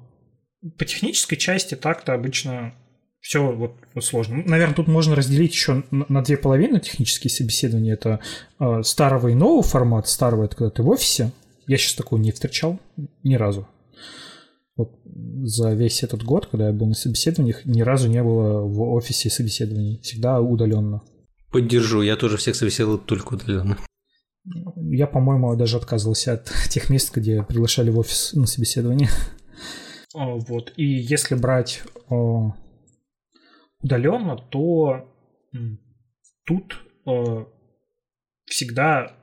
по 0.77 0.85
технической 0.85 1.37
части 1.37 1.75
так-то 1.75 2.13
обычно 2.13 2.73
все 3.19 3.51
вот, 3.51 3.73
сложно. 4.03 4.43
Наверное, 4.45 4.75
тут 4.75 4.87
можно 4.87 5.15
разделить 5.15 5.53
еще 5.53 5.83
на 5.89 6.23
две 6.23 6.37
половины 6.37 6.79
технические 6.79 7.31
собеседования. 7.31 7.93
Это 7.93 8.19
э, 8.59 8.83
старого 8.83 9.29
и 9.29 9.33
нового 9.33 9.63
формата. 9.63 10.07
Старого 10.07 10.45
это 10.45 10.55
когда 10.55 10.69
ты 10.69 10.83
в 10.83 10.89
офисе. 10.89 11.31
Я 11.65 11.77
сейчас 11.77 11.95
такого 11.95 12.19
не 12.19 12.31
встречал 12.31 12.79
ни 13.23 13.33
разу. 13.33 13.67
Вот 14.75 14.99
за 15.41 15.73
весь 15.73 16.03
этот 16.03 16.23
год, 16.23 16.45
когда 16.45 16.67
я 16.67 16.73
был 16.73 16.85
на 16.85 16.93
собеседованиях, 16.93 17.65
ни 17.65 17.81
разу 17.81 18.09
не 18.09 18.21
было 18.21 18.61
в 18.61 18.79
офисе 18.93 19.31
собеседований. 19.31 19.99
Всегда 20.03 20.39
удаленно. 20.39 21.01
Поддержу, 21.55 22.01
я 22.01 22.17
тоже 22.17 22.35
всех 22.35 22.53
собеседовал 22.53 22.97
только 22.97 23.35
удаленно. 23.35 23.77
Я, 24.75 25.07
по-моему, 25.07 25.55
даже 25.55 25.77
отказывался 25.77 26.33
от 26.33 26.51
тех 26.69 26.89
мест, 26.89 27.15
где 27.15 27.43
приглашали 27.43 27.89
в 27.91 27.97
офис 27.97 28.33
на 28.33 28.45
собеседование. 28.45 29.07
Вот. 30.13 30.73
И 30.75 30.83
если 30.83 31.35
брать 31.35 31.81
удаленно, 33.79 34.35
то 34.49 35.07
тут 36.45 36.75
всегда 38.43 39.13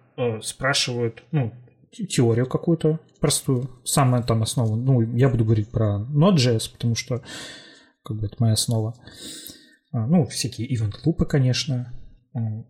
спрашивают, 0.41 1.24
ну, 1.33 1.53
теорию 1.91 2.47
какую-то 2.47 2.99
простую, 3.20 3.68
самая 3.85 4.22
там 4.22 4.43
основа. 4.43 4.74
Ну, 4.74 5.03
я 5.03 5.28
буду 5.28 5.45
говорить 5.45 5.70
про 5.70 6.07
Node.js, 6.11 6.72
потому 6.72 6.95
что 6.95 7.22
как 8.03 8.16
бы 8.16 8.24
это 8.24 8.37
моя 8.39 8.55
основа. 8.55 8.95
А, 9.91 10.07
ну, 10.07 10.24
всякие 10.24 10.74
event-лупы, 10.74 11.26
конечно, 11.26 11.93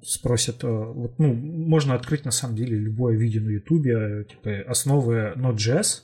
спросят. 0.03 0.65
Э, 0.65 0.69
вот, 0.69 1.19
ну, 1.19 1.33
можно 1.35 1.95
открыть 1.95 2.25
на 2.25 2.31
самом 2.31 2.57
деле 2.57 2.77
любое 2.77 3.17
видео 3.17 3.43
на 3.43 3.51
э, 3.51 4.25
типа 4.25 4.71
основы 4.71 5.33
Node.js, 5.37 6.03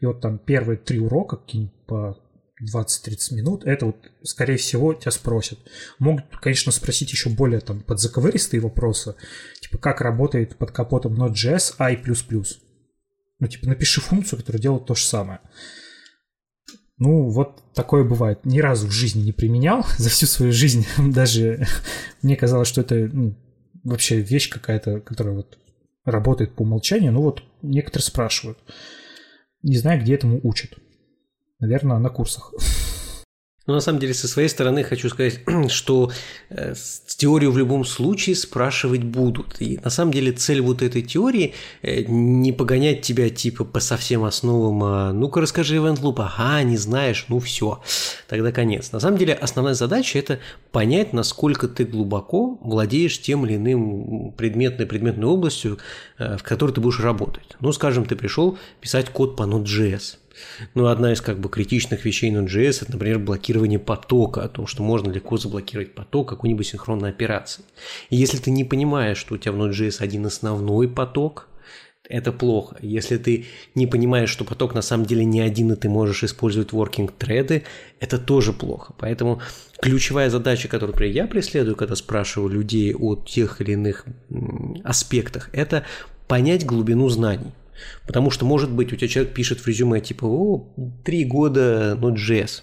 и 0.00 0.06
вот 0.06 0.20
там 0.20 0.38
первые 0.38 0.76
три 0.76 0.98
урока, 0.98 1.36
какие-нибудь 1.36 1.74
по 1.86 2.18
20-30 2.62 3.34
минут, 3.34 3.64
это 3.64 3.86
вот, 3.86 3.96
скорее 4.22 4.56
всего, 4.56 4.94
тебя 4.94 5.10
спросят. 5.10 5.58
Могут, 5.98 6.24
конечно, 6.40 6.70
спросить 6.70 7.10
еще 7.10 7.30
более 7.30 7.60
там 7.60 7.80
подзаковыристые 7.80 8.60
вопросы, 8.60 9.16
типа 9.60 9.78
как 9.78 10.00
работает 10.00 10.56
под 10.56 10.70
капотом 10.70 11.20
Node.js 11.20 11.74
i++. 11.78 11.98
Ну, 13.40 13.48
типа, 13.48 13.66
напиши 13.66 14.00
функцию, 14.00 14.38
которая 14.38 14.62
делает 14.62 14.86
то 14.86 14.94
же 14.94 15.04
самое. 15.04 15.40
Ну, 16.98 17.28
вот 17.30 17.62
такое 17.74 18.04
бывает. 18.04 18.44
Ни 18.44 18.60
разу 18.60 18.86
в 18.86 18.92
жизни 18.92 19.22
не 19.22 19.32
применял. 19.32 19.84
За 19.98 20.10
всю 20.10 20.26
свою 20.26 20.52
жизнь 20.52 20.86
даже 20.98 21.66
мне 22.22 22.36
казалось, 22.36 22.68
что 22.68 22.80
это 22.80 22.94
ну, 23.12 23.34
вообще 23.84 24.20
вещь 24.20 24.48
какая-то, 24.48 25.00
которая 25.00 25.34
вот 25.34 25.58
работает 26.04 26.54
по 26.54 26.62
умолчанию. 26.62 27.12
Ну 27.12 27.22
вот 27.22 27.42
некоторые 27.62 28.04
спрашивают. 28.04 28.58
Не 29.62 29.76
знаю, 29.76 30.00
где 30.00 30.14
этому 30.14 30.40
учат. 30.42 30.76
Наверное, 31.60 31.98
на 31.98 32.10
курсах. 32.10 32.52
Ну, 33.66 33.74
на 33.74 33.80
самом 33.80 34.00
деле, 34.00 34.12
со 34.12 34.26
своей 34.26 34.48
стороны 34.48 34.82
хочу 34.82 35.08
сказать, 35.08 35.40
что 35.68 36.10
э, 36.50 36.74
теорию 37.22 37.52
в 37.52 37.58
любом 37.58 37.84
случае 37.84 38.34
спрашивать 38.34 39.04
будут. 39.04 39.60
И 39.60 39.78
на 39.84 39.90
самом 39.90 40.12
деле 40.12 40.32
цель 40.32 40.60
вот 40.60 40.82
этой 40.82 41.02
теории 41.02 41.54
э, 41.82 42.02
не 42.02 42.50
погонять 42.50 43.02
тебя 43.02 43.30
типа 43.30 43.64
по 43.64 43.78
совсем 43.78 44.24
основам, 44.24 44.82
а 44.82 45.12
ну-ка 45.12 45.40
расскажи 45.40 45.76
event 45.76 46.00
loop, 46.00 46.16
ага, 46.18 46.64
не 46.64 46.76
знаешь, 46.76 47.26
ну 47.28 47.38
все, 47.38 47.80
тогда 48.28 48.50
конец. 48.50 48.90
На 48.90 48.98
самом 48.98 49.18
деле, 49.18 49.34
основная 49.34 49.74
задача 49.74 50.18
это 50.18 50.40
понять, 50.72 51.12
насколько 51.12 51.68
ты 51.68 51.84
глубоко 51.84 52.58
владеешь 52.60 53.20
тем 53.20 53.46
или 53.46 53.54
иным 53.54 54.32
предметной 54.32 54.86
предметной 54.86 55.28
областью, 55.28 55.78
э, 56.18 56.36
в 56.36 56.42
которой 56.42 56.72
ты 56.72 56.80
будешь 56.80 56.98
работать. 56.98 57.56
Ну, 57.60 57.70
скажем, 57.72 58.04
ты 58.04 58.16
пришел 58.16 58.58
писать 58.80 59.10
код 59.10 59.36
по 59.36 59.44
Node.js 59.44 60.16
ну, 60.74 60.86
одна 60.86 61.12
из 61.12 61.20
как 61.20 61.38
бы 61.38 61.48
критичных 61.48 62.04
вещей 62.04 62.30
Node.js– 62.30 62.78
это, 62.82 62.92
например, 62.92 63.18
блокирование 63.18 63.78
потока, 63.78 64.42
о 64.42 64.48
том, 64.48 64.66
что 64.66 64.82
можно 64.82 65.10
легко 65.10 65.36
заблокировать 65.36 65.94
поток 65.94 66.28
какой-нибудь 66.28 66.66
синхронной 66.66 67.10
операции. 67.10 67.64
И 68.10 68.16
если 68.16 68.38
ты 68.38 68.50
не 68.50 68.64
понимаешь, 68.64 69.18
что 69.18 69.34
у 69.34 69.38
тебя 69.38 69.52
в 69.52 69.56
Node.js 69.56 69.96
один 70.00 70.26
основной 70.26 70.88
поток, 70.88 71.48
это 72.08 72.32
плохо. 72.32 72.76
Если 72.82 73.16
ты 73.16 73.46
не 73.74 73.86
понимаешь, 73.86 74.28
что 74.28 74.44
поток 74.44 74.74
на 74.74 74.82
самом 74.82 75.06
деле 75.06 75.24
не 75.24 75.40
один, 75.40 75.72
и 75.72 75.76
ты 75.76 75.88
можешь 75.88 76.24
использовать 76.24 76.70
working 76.70 77.10
thread, 77.16 77.62
это 78.00 78.18
тоже 78.18 78.52
плохо. 78.52 78.92
Поэтому 78.98 79.40
ключевая 79.80 80.28
задача, 80.28 80.68
которую 80.68 81.12
я 81.12 81.26
преследую, 81.26 81.76
когда 81.76 81.94
спрашиваю 81.94 82.50
людей 82.50 82.94
о 82.94 83.16
тех 83.16 83.60
или 83.60 83.72
иных 83.72 84.04
аспектах, 84.84 85.48
это 85.52 85.84
понять 86.26 86.66
глубину 86.66 87.08
знаний. 87.08 87.52
Потому 88.06 88.30
что, 88.30 88.44
может 88.44 88.70
быть, 88.70 88.92
у 88.92 88.96
тебя 88.96 89.08
человек 89.08 89.34
пишет 89.34 89.60
в 89.60 89.66
резюме 89.66 90.00
типа 90.00 90.24
«О, 90.24 90.74
три 91.04 91.24
года 91.24 91.98
Node.js». 92.00 92.62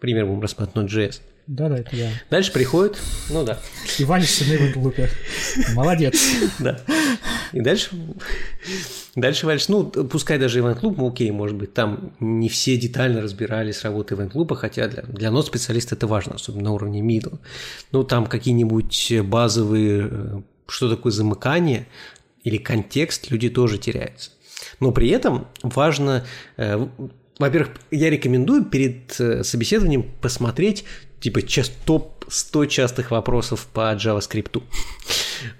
Пример 0.00 0.26
будем 0.26 0.40
рассматривать 0.40 0.90
Node.js. 0.90 1.20
Да, 1.48 1.70
да, 1.70 1.78
это 1.78 1.96
я. 1.96 2.10
Дальше 2.28 2.52
приходит, 2.52 2.98
ну 3.30 3.42
да. 3.42 3.58
И 3.98 4.04
валишься 4.04 4.44
на 4.44 4.52
Event 4.52 5.08
Молодец. 5.74 6.20
Да. 6.58 6.78
И 7.52 7.60
дальше, 7.60 7.90
дальше 9.16 9.46
валишь, 9.46 9.68
ну, 9.68 9.84
пускай 9.84 10.38
даже 10.38 10.60
Event 10.60 10.82
Loop, 10.82 10.96
ну, 10.98 11.08
окей, 11.08 11.30
может 11.30 11.56
быть, 11.56 11.72
там 11.72 12.12
не 12.20 12.50
все 12.50 12.76
детально 12.76 13.22
разбирались 13.22 13.82
работы 13.82 14.14
Event 14.14 14.32
Loop, 14.32 14.54
хотя 14.56 14.88
для, 14.88 15.02
для 15.04 15.30
нот 15.30 15.46
специалиста 15.46 15.94
это 15.94 16.06
важно, 16.06 16.34
особенно 16.34 16.64
на 16.64 16.72
уровне 16.72 17.00
middle. 17.00 17.38
Ну, 17.92 18.04
там 18.04 18.26
какие-нибудь 18.26 19.12
базовые, 19.24 20.08
э, 20.10 20.40
что 20.66 20.94
такое 20.94 21.12
замыкание 21.12 21.86
или 22.44 22.58
контекст, 22.58 23.30
люди 23.30 23.48
тоже 23.48 23.78
теряются. 23.78 24.32
Но 24.80 24.92
при 24.92 25.08
этом 25.08 25.46
важно 25.62 26.24
э, 26.56 26.86
во-первых, 27.38 27.70
я 27.90 28.10
рекомендую 28.10 28.64
перед 28.64 29.18
э, 29.20 29.44
собеседованием 29.44 30.04
посмотреть 30.20 30.84
типа 31.20 31.40
топ-100 31.84 32.66
частых 32.66 33.10
вопросов 33.10 33.68
по 33.72 33.94
JavaScript. 33.94 34.62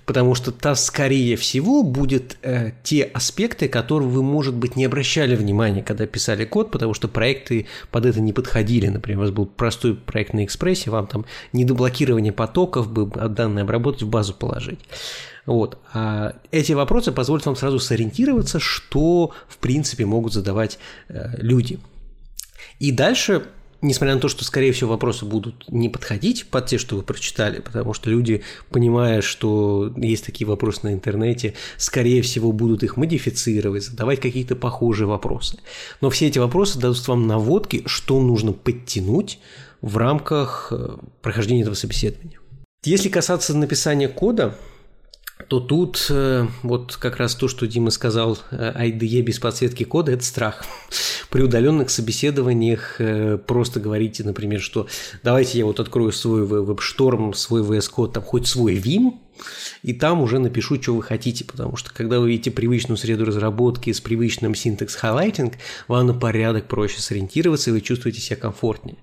Потому 0.05 0.35
что 0.35 0.51
там, 0.51 0.75
скорее 0.75 1.37
всего, 1.37 1.85
будут 1.85 2.37
э, 2.43 2.73
те 2.83 3.05
аспекты, 3.05 3.69
которые 3.69 4.09
вы, 4.09 4.23
может 4.25 4.55
быть, 4.55 4.75
не 4.75 4.85
обращали 4.85 5.37
внимания, 5.37 5.83
когда 5.83 6.07
писали 6.07 6.45
код, 6.45 6.73
потому 6.73 6.95
что 6.95 7.07
проекты 7.07 7.67
под 7.93 8.07
это 8.07 8.21
не 8.21 8.33
подходили. 8.33 8.89
Например, 8.89 9.21
у 9.21 9.23
вас 9.23 9.31
был 9.31 9.47
простой 9.47 9.95
проект 9.95 10.33
на 10.33 10.45
экспрессе, 10.45 10.91
вам 10.91 11.07
там 11.07 11.27
недоблокирование 11.53 12.33
потоков 12.33 12.91
бы 12.91 13.07
данные 13.07 13.63
обработать, 13.63 14.03
в 14.03 14.09
базу 14.09 14.35
положить. 14.35 14.81
Вот. 15.49 15.79
А 15.95 16.35
эти 16.51 16.73
вопросы 16.73 17.11
позволят 17.11 17.47
вам 17.47 17.57
сразу 17.57 17.79
сориентироваться, 17.79 18.61
что, 18.61 19.33
в 19.49 19.57
принципе, 19.57 20.05
могут 20.05 20.35
задавать 20.35 20.79
э, 21.09 21.31
люди. 21.39 21.81
И 22.79 22.93
дальше 22.93 23.47
несмотря 23.81 24.17
на 24.17 24.21
то, 24.21 24.29
что, 24.29 24.45
скорее 24.45 24.73
всего, 24.73 24.91
вопросы 24.91 25.25
будут 25.25 25.65
не 25.71 25.89
подходить 25.89 26.49
под 26.49 26.67
те, 26.67 26.77
что 26.77 26.97
вы 26.97 27.03
прочитали, 27.03 27.61
потому 27.61 27.95
что 27.95 28.11
люди, 28.11 28.43
понимая, 28.71 29.23
что 29.23 29.91
есть 29.97 30.27
такие 30.27 30.47
вопросы 30.47 30.81
на 30.83 30.93
интернете, 30.93 31.55
скорее 31.79 32.21
всего, 32.21 32.53
будут 32.53 32.83
их 32.83 32.99
модифицировать, 32.99 33.85
задавать 33.85 34.21
какие-то 34.21 34.55
похожие 34.55 35.07
вопросы. 35.07 35.61
Но 36.03 36.11
все 36.11 36.27
эти 36.27 36.39
вопросы 36.39 36.79
дадут 36.79 37.09
вам 37.09 37.27
наводки, 37.27 37.85
что 37.87 38.21
нужно 38.21 38.53
подтянуть 38.53 39.39
в 39.81 39.97
рамках 39.97 40.73
э, 40.73 40.97
прохождения 41.23 41.63
этого 41.63 41.75
собеседования. 41.75 42.39
Если 42.85 43.09
касаться 43.09 43.57
написания 43.57 44.09
кода, 44.09 44.59
то 45.47 45.61
тут 45.61 46.07
э, 46.11 46.47
вот 46.63 46.97
как 46.97 47.17
раз 47.17 47.35
то, 47.35 47.49
что 47.49 47.67
Дима 47.67 47.91
сказал, 47.91 48.39
IDE 48.51 49.21
э, 49.21 49.23
без 49.23 49.39
подсветки 49.39 49.85
кода– 49.85 50.13
это 50.13 50.25
страх. 50.25 50.65
При 51.31 51.43
удаленных 51.43 51.91
собеседованиях 51.91 52.97
э, 53.01 53.39
просто 53.39 53.79
говорите, 53.81 54.25
например, 54.25 54.61
что 54.61 54.89
давайте 55.23 55.59
я 55.59 55.67
вот 55.67 55.79
открою 55.81 56.13
свой 56.13 56.45
WebStorm, 56.45 57.35
свой 57.35 57.63
VS 57.63 57.91
Code, 57.95 58.13
там 58.13 58.23
хоть 58.23 58.47
свой 58.47 58.75
Vim, 58.77 59.13
и 59.83 59.93
там 59.93 60.21
уже 60.21 60.39
напишу, 60.39 60.81
что 60.81 60.95
вы 60.95 61.03
хотите, 61.03 61.45
потому 61.45 61.77
что 61.77 61.93
когда 61.93 62.21
вы 62.21 62.31
видите 62.31 62.51
привычную 62.51 62.97
среду 62.97 63.25
разработки 63.25 63.93
с 63.93 64.01
привычным 64.01 64.55
syntax 64.55 64.95
highlighting, 64.95 65.55
вам 65.87 66.07
на 66.07 66.15
порядок 66.15 66.69
проще 66.69 67.01
сориентироваться, 67.01 67.71
и 67.71 67.73
вы 67.73 67.81
чувствуете 67.81 68.21
себя 68.21 68.37
комфортнее. 68.37 68.99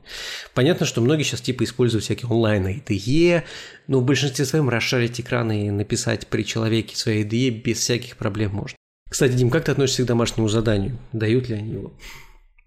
Понятно, 0.54 0.86
что 0.86 1.02
многие 1.02 1.24
сейчас 1.24 1.42
типа 1.42 1.64
используют 1.64 2.04
всякие 2.04 2.30
онлайн 2.30 2.68
IDE, 2.68 3.44
но 3.88 4.00
в 4.00 4.06
большинстве 4.06 4.46
своем 4.46 4.70
расшарить 4.70 5.20
экраны 5.20 5.68
и 5.68 5.72
написать 5.72 6.28
при 6.28 6.44
человеке 6.44 6.96
в 6.96 7.00
своей 7.00 7.24
IDE 7.24 7.62
без 7.62 7.80
всяких 7.80 8.18
проблем 8.18 8.52
можно. 8.52 8.78
Кстати, 9.10 9.34
Дим, 9.34 9.50
как 9.50 9.66
ты 9.66 9.72
относишься 9.72 10.04
к 10.04 10.08
домашнему 10.08 10.48
заданию? 10.50 10.98
Дают 11.14 11.48
ли 11.50 11.56
они 11.56 11.74
его? 11.74 11.94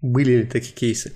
Были 0.01 0.37
ли 0.37 0.43
такие 0.45 0.73
кейсы? 0.73 1.13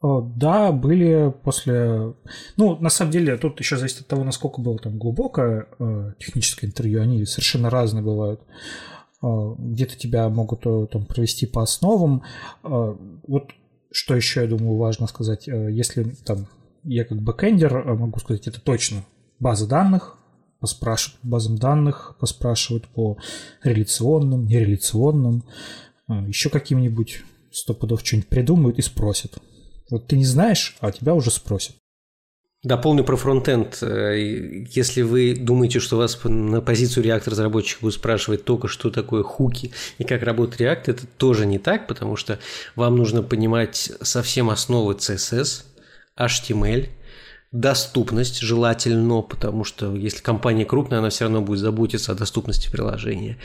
Да, 0.00 0.70
были 0.70 1.34
после... 1.42 2.14
Ну, 2.56 2.78
на 2.78 2.88
самом 2.88 3.10
деле, 3.10 3.36
тут 3.36 3.58
еще 3.58 3.76
зависит 3.76 4.02
от 4.02 4.06
того, 4.06 4.22
насколько 4.22 4.60
было 4.60 4.78
там 4.78 4.96
глубокое 4.96 5.66
э, 5.78 6.12
техническое 6.20 6.66
интервью. 6.66 7.02
Они 7.02 7.24
совершенно 7.24 7.68
разные 7.68 8.04
бывают. 8.04 8.40
Э, 9.22 9.54
где-то 9.58 9.96
тебя 9.96 10.28
могут 10.28 10.64
э, 10.66 10.86
там 10.92 11.04
провести 11.04 11.46
по 11.46 11.62
основам. 11.62 12.22
Вот 12.62 13.50
что 13.90 14.14
еще, 14.14 14.42
я 14.42 14.46
думаю, 14.46 14.76
важно 14.76 15.08
сказать. 15.08 15.48
Если 15.48 16.04
там 16.24 16.46
я 16.84 17.04
как 17.04 17.20
бэкэндер 17.20 17.94
могу 17.94 18.20
сказать, 18.20 18.46
это 18.46 18.60
точно 18.60 19.04
база 19.40 19.66
данных, 19.66 20.16
поспрашивают 20.60 21.20
по 21.22 21.26
базам 21.26 21.58
данных, 21.58 22.16
поспрашивают 22.20 22.86
по 22.86 23.18
реляционным, 23.64 24.46
нереляционным, 24.46 25.42
еще 26.08 26.50
каким-нибудь 26.50 27.24
сто 27.50 27.74
пудов 27.74 28.02
что-нибудь 28.04 28.28
придумают 28.28 28.78
и 28.78 28.82
спросят. 28.82 29.38
Вот 29.90 30.06
ты 30.06 30.16
не 30.16 30.24
знаешь, 30.24 30.76
а 30.80 30.92
тебя 30.92 31.14
уже 31.14 31.30
спросят. 31.30 31.76
Дополню 32.64 33.04
про 33.04 33.16
фронтенд. 33.16 33.78
Э, 33.82 34.18
если 34.70 35.02
вы 35.02 35.36
думаете, 35.36 35.78
что 35.78 35.96
вас 35.96 36.18
на 36.24 36.60
позицию 36.60 37.06
React 37.06 37.30
разработчик 37.30 37.80
будет 37.80 37.94
спрашивать 37.94 38.44
только, 38.44 38.66
что 38.66 38.90
такое 38.90 39.22
хуки 39.22 39.70
и 39.98 40.04
как 40.04 40.24
работает 40.24 40.60
React, 40.60 40.90
это 40.90 41.06
тоже 41.06 41.46
не 41.46 41.60
так, 41.60 41.86
потому 41.86 42.16
что 42.16 42.40
вам 42.74 42.96
нужно 42.96 43.22
понимать 43.22 43.92
совсем 44.02 44.50
основы 44.50 44.94
CSS, 44.94 45.66
HTML, 46.18 46.88
доступность 47.52 48.40
желательно, 48.40 49.22
потому 49.22 49.62
что 49.62 49.94
если 49.94 50.20
компания 50.20 50.64
крупная, 50.64 50.98
она 50.98 51.10
все 51.10 51.24
равно 51.24 51.42
будет 51.42 51.60
заботиться 51.60 52.10
о 52.10 52.16
доступности 52.16 52.70
приложения. 52.70 53.38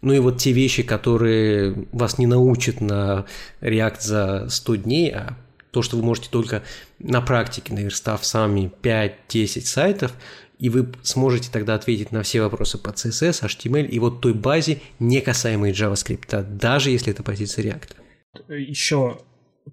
Ну 0.00 0.14
и 0.14 0.18
вот 0.18 0.38
те 0.38 0.52
вещи, 0.52 0.82
которые 0.82 1.86
вас 1.92 2.16
не 2.16 2.26
научат 2.26 2.80
на 2.80 3.26
React 3.60 4.00
за 4.00 4.46
100 4.48 4.74
дней, 4.76 5.12
а 5.12 5.36
то, 5.74 5.82
что 5.82 5.96
вы 5.96 6.02
можете 6.02 6.28
только 6.30 6.62
на 7.00 7.20
практике, 7.20 7.74
наверстав 7.74 8.24
сами 8.24 8.72
5-10 8.82 9.60
сайтов, 9.62 10.12
и 10.58 10.68
вы 10.68 10.92
сможете 11.02 11.50
тогда 11.50 11.74
ответить 11.74 12.12
на 12.12 12.22
все 12.22 12.40
вопросы 12.40 12.78
по 12.78 12.90
CSS, 12.90 13.42
HTML 13.42 13.86
и 13.86 13.98
вот 13.98 14.20
той 14.20 14.32
базе, 14.32 14.80
не 15.00 15.20
касаемой 15.20 15.72
JavaScript, 15.72 16.56
даже 16.56 16.90
если 16.90 17.12
это 17.12 17.22
позиция 17.22 17.64
React. 17.64 18.56
Еще 18.56 19.20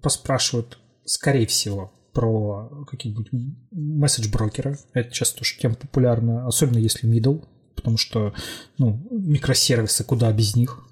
поспрашивают, 0.02 0.78
скорее 1.04 1.46
всего, 1.46 1.92
про 2.12 2.84
какие-нибудь 2.90 3.28
месседж-брокеры. 3.70 4.76
Это 4.92 5.14
сейчас 5.14 5.30
тоже 5.30 5.56
тема 5.56 5.76
популярна, 5.76 6.46
особенно 6.46 6.78
если 6.78 7.08
middle, 7.08 7.44
потому 7.76 7.96
что 7.96 8.34
ну, 8.76 9.00
микросервисы 9.10 10.04
куда 10.04 10.32
без 10.32 10.56
них 10.56 10.84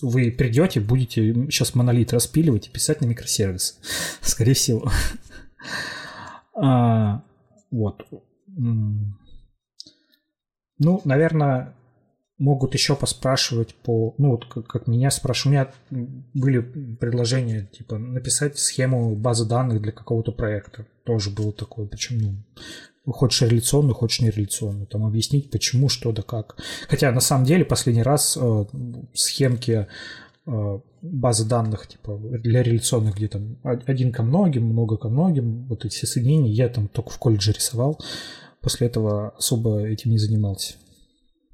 вы 0.00 0.30
придете, 0.30 0.80
будете 0.80 1.34
сейчас 1.50 1.74
монолит 1.74 2.12
распиливать 2.12 2.68
и 2.68 2.70
писать 2.70 3.00
на 3.00 3.06
микросервис. 3.06 3.80
Скорее 4.20 4.54
всего. 4.54 4.90
а, 6.54 7.24
вот. 7.70 8.06
Ну, 10.78 11.00
наверное, 11.04 11.74
могут 12.38 12.74
еще 12.74 12.96
поспрашивать 12.96 13.74
по... 13.74 14.14
Ну, 14.18 14.30
вот 14.32 14.46
как, 14.46 14.66
как 14.66 14.86
меня 14.86 15.10
спрашивают. 15.10 15.74
У 15.90 15.94
меня 15.94 16.08
были 16.34 16.60
предложения, 16.96 17.66
типа, 17.66 17.98
написать 17.98 18.58
схему 18.58 19.14
базы 19.14 19.48
данных 19.48 19.80
для 19.80 19.92
какого-то 19.92 20.32
проекта. 20.32 20.86
Тоже 21.04 21.30
было 21.30 21.52
такое. 21.52 21.86
Причем, 21.86 22.18
ну, 22.18 22.34
хочешь 23.06 23.42
реляционную, 23.42 23.94
хочешь 23.94 24.20
нереляционную, 24.20 24.86
там 24.86 25.04
объяснить, 25.04 25.50
почему, 25.50 25.88
что 25.88 26.12
да 26.12 26.22
как. 26.22 26.56
Хотя 26.88 27.10
на 27.10 27.20
самом 27.20 27.44
деле 27.44 27.64
последний 27.64 28.02
раз 28.02 28.38
э, 28.40 28.64
схемки 29.14 29.88
э, 30.46 30.80
базы 31.02 31.44
данных 31.44 31.88
типа 31.88 32.16
для 32.16 32.62
реляционных, 32.62 33.16
где 33.16 33.28
там 33.28 33.58
один 33.62 34.12
ко 34.12 34.22
многим, 34.22 34.64
много 34.66 34.96
ко 34.96 35.08
многим, 35.08 35.66
вот 35.66 35.84
эти 35.84 35.94
все 35.94 36.06
соединения 36.06 36.52
я 36.52 36.68
там 36.68 36.88
только 36.88 37.10
в 37.10 37.18
колледже 37.18 37.52
рисовал. 37.52 38.00
После 38.60 38.86
этого 38.86 39.30
особо 39.30 39.84
этим 39.84 40.12
не 40.12 40.18
занимался. 40.18 40.74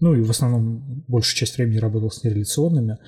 Ну 0.00 0.14
и 0.14 0.20
в 0.20 0.30
основном 0.30 1.02
большую 1.08 1.36
часть 1.36 1.56
времени 1.56 1.78
работал 1.78 2.10
с 2.10 2.22
нереляционными. 2.22 2.98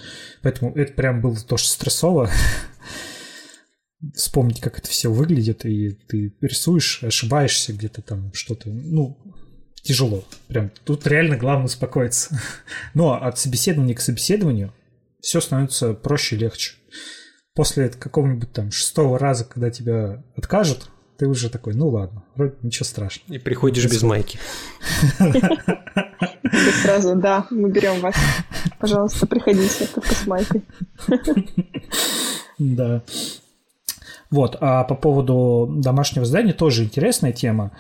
Поэтому 0.43 0.73
это 0.75 0.93
прям 0.95 1.21
было 1.21 1.37
тоже 1.37 1.67
стрессово. 1.67 2.31
вспомнить, 4.15 4.61
как 4.61 4.79
это 4.79 4.89
все 4.89 5.11
выглядит, 5.11 5.65
и 5.65 5.91
ты 5.91 6.35
рисуешь, 6.41 7.03
ошибаешься 7.03 7.73
где-то 7.73 8.03
там 8.03 8.33
что-то, 8.33 8.71
ну, 8.71 9.19
тяжело. 9.83 10.25
Прям 10.49 10.71
тут 10.85 11.07
реально 11.07 11.37
главное 11.37 11.67
успокоиться. 11.67 12.41
Но 12.95 13.15
от 13.15 13.39
собеседования 13.39 13.95
к 13.95 14.01
собеседованию 14.01 14.73
все 15.21 15.41
становится 15.41 15.95
проще 15.95 16.37
и 16.37 16.39
легче. 16.39 16.75
После 17.55 17.89
какого-нибудь 17.89 18.53
там 18.53 18.71
шестого 18.71 19.19
раза, 19.19 19.45
когда 19.45 19.71
тебя 19.71 20.23
откажут, 20.37 20.89
ты 21.19 21.27
уже 21.27 21.51
такой, 21.51 21.75
ну 21.75 21.89
ладно, 21.89 22.25
вроде 22.35 22.55
ничего 22.63 22.87
страшного. 22.87 23.35
И 23.35 23.39
приходишь 23.39 23.85
без 23.85 24.03
майки. 24.03 24.39
Сразу, 26.83 27.15
да, 27.17 27.47
мы 27.51 27.71
берем 27.71 28.01
вас. 28.01 28.15
Пожалуйста, 28.79 29.27
приходите, 29.27 29.87
только 29.87 30.15
с 30.15 30.27
майкой. 30.27 30.63
Да. 32.59 33.03
Вот, 34.31 34.57
а 34.61 34.85
по 34.85 34.95
поводу 34.95 35.69
домашнего 35.77 36.25
задания 36.25 36.53
тоже 36.53 36.85
интересная 36.85 37.33
тема. 37.33 37.73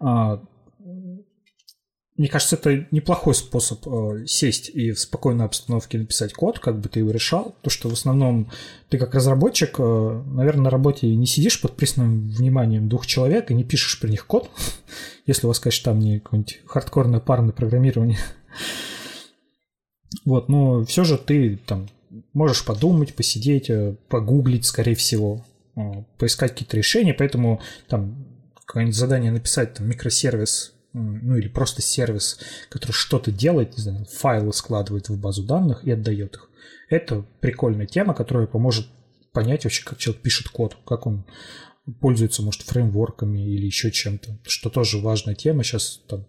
А, 0.00 0.40
мне 2.16 2.28
кажется, 2.28 2.54
это 2.54 2.86
неплохой 2.92 3.34
способ 3.34 3.86
э, 3.88 4.26
сесть 4.26 4.70
и 4.72 4.92
в 4.92 5.00
спокойной 5.00 5.46
обстановке 5.46 5.98
написать 5.98 6.32
код, 6.32 6.60
как 6.60 6.78
бы 6.78 6.88
ты 6.88 7.00
его 7.00 7.10
решал. 7.10 7.56
То, 7.60 7.70
что 7.70 7.88
в 7.88 7.92
основном 7.92 8.50
ты 8.88 8.98
как 8.98 9.14
разработчик, 9.14 9.74
э, 9.80 10.22
наверное, 10.26 10.64
на 10.64 10.70
работе 10.70 11.12
не 11.12 11.26
сидишь 11.26 11.60
под 11.60 11.74
пристальным 11.74 12.28
вниманием 12.28 12.88
двух 12.88 13.06
человек 13.06 13.50
и 13.50 13.54
не 13.54 13.64
пишешь 13.64 13.98
при 14.00 14.10
них 14.10 14.26
код, 14.26 14.48
если 15.26 15.46
у 15.46 15.48
вас, 15.48 15.58
конечно, 15.58 15.90
там 15.90 15.98
не 15.98 16.20
какое-нибудь 16.20 16.60
хардкорное 16.66 17.20
парное 17.20 17.52
программирование. 17.52 18.18
Вот, 20.24 20.48
но 20.48 20.84
все 20.84 21.02
же 21.02 21.18
ты 21.18 21.58
там 21.66 21.88
можешь 22.32 22.64
подумать, 22.64 23.16
посидеть, 23.16 23.68
э, 23.68 23.96
погуглить, 24.08 24.64
скорее 24.64 24.94
всего, 24.94 25.44
поискать 26.18 26.52
какие-то 26.52 26.76
решения, 26.76 27.14
поэтому 27.14 27.60
там 27.88 28.26
какое-нибудь 28.54 28.96
задание 28.96 29.32
написать, 29.32 29.74
там, 29.74 29.88
микросервис, 29.88 30.72
ну 30.92 31.36
или 31.36 31.48
просто 31.48 31.82
сервис, 31.82 32.38
который 32.68 32.92
что-то 32.92 33.32
делает, 33.32 33.76
не 33.76 33.82
знаю, 33.82 34.06
файлы 34.06 34.52
складывает 34.52 35.08
в 35.08 35.18
базу 35.18 35.42
данных 35.42 35.84
и 35.84 35.90
отдает 35.90 36.34
их. 36.34 36.50
Это 36.88 37.26
прикольная 37.40 37.86
тема, 37.86 38.14
которая 38.14 38.46
поможет 38.46 38.86
понять 39.32 39.64
вообще, 39.64 39.84
как 39.84 39.98
человек 39.98 40.22
пишет 40.22 40.48
код, 40.48 40.76
как 40.86 41.06
он 41.06 41.24
пользуется, 42.00 42.42
может, 42.42 42.62
фреймворками 42.62 43.40
или 43.40 43.66
еще 43.66 43.90
чем-то, 43.90 44.38
что 44.44 44.70
тоже 44.70 44.98
важная 44.98 45.34
тема. 45.34 45.64
Сейчас 45.64 46.00
там 46.08 46.26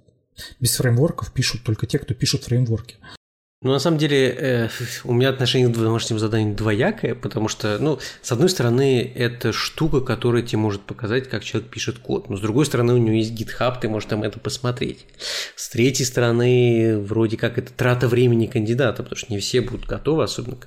без 0.59 0.75
фреймворков 0.75 1.31
пишут 1.31 1.63
только 1.63 1.85
те, 1.85 1.99
кто 1.99 2.13
пишут 2.13 2.43
фреймворки. 2.43 2.97
Ну, 3.65 3.71
на 3.71 3.79
самом 3.79 3.97
деле, 3.97 4.29
э, 4.29 4.69
у 5.05 5.13
меня 5.13 5.29
отношение 5.29 5.67
к 5.69 5.75
домашним 5.75 6.19
заданиям 6.19 6.55
двоякое, 6.55 7.15
потому 7.15 7.47
что, 7.47 7.79
ну, 7.79 7.97
с 8.21 8.31
одной 8.31 8.47
стороны, 8.47 9.11
это 9.15 9.51
штука, 9.53 10.01
которая 10.01 10.43
тебе 10.43 10.59
может 10.59 10.83
показать, 10.83 11.27
как 11.27 11.43
человек 11.43 11.71
пишет 11.71 11.97
код, 11.97 12.29
но 12.29 12.37
с 12.37 12.41
другой 12.41 12.67
стороны, 12.67 12.93
у 12.93 12.97
него 12.97 13.15
есть 13.15 13.33
GitHub, 13.33 13.79
ты 13.81 13.89
можешь 13.89 14.07
там 14.07 14.21
это 14.21 14.39
посмотреть. 14.39 15.07
С 15.55 15.67
третьей 15.69 16.05
стороны, 16.05 16.99
вроде 16.99 17.37
как 17.37 17.57
это 17.57 17.73
трата 17.73 18.07
времени 18.07 18.45
кандидата, 18.45 19.01
потому 19.01 19.17
что 19.17 19.33
не 19.33 19.39
все 19.39 19.61
будут 19.61 19.87
готовы, 19.87 20.25
особенно 20.25 20.57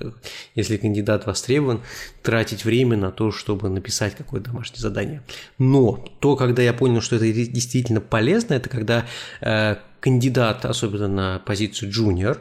если 0.57 0.77
кандидат 0.77 1.25
востребован, 1.25 1.83
тратить 2.25 2.65
время 2.65 2.97
на 2.97 3.13
то, 3.13 3.31
чтобы 3.31 3.69
написать 3.69 4.17
какое-то 4.17 4.51
домашнее 4.51 4.81
задание. 4.81 5.23
Но 5.57 6.05
то, 6.19 6.35
когда 6.35 6.63
я 6.63 6.73
понял, 6.73 7.01
что 7.01 7.15
это 7.15 7.27
действительно 7.31 8.01
полезно, 8.01 8.55
это 8.55 8.69
когда 8.69 9.07
э, 9.41 9.77
кандидат, 10.01 10.65
особенно 10.65 11.09
на 11.09 11.39
позицию 11.41 11.91
джуниор, 11.91 12.41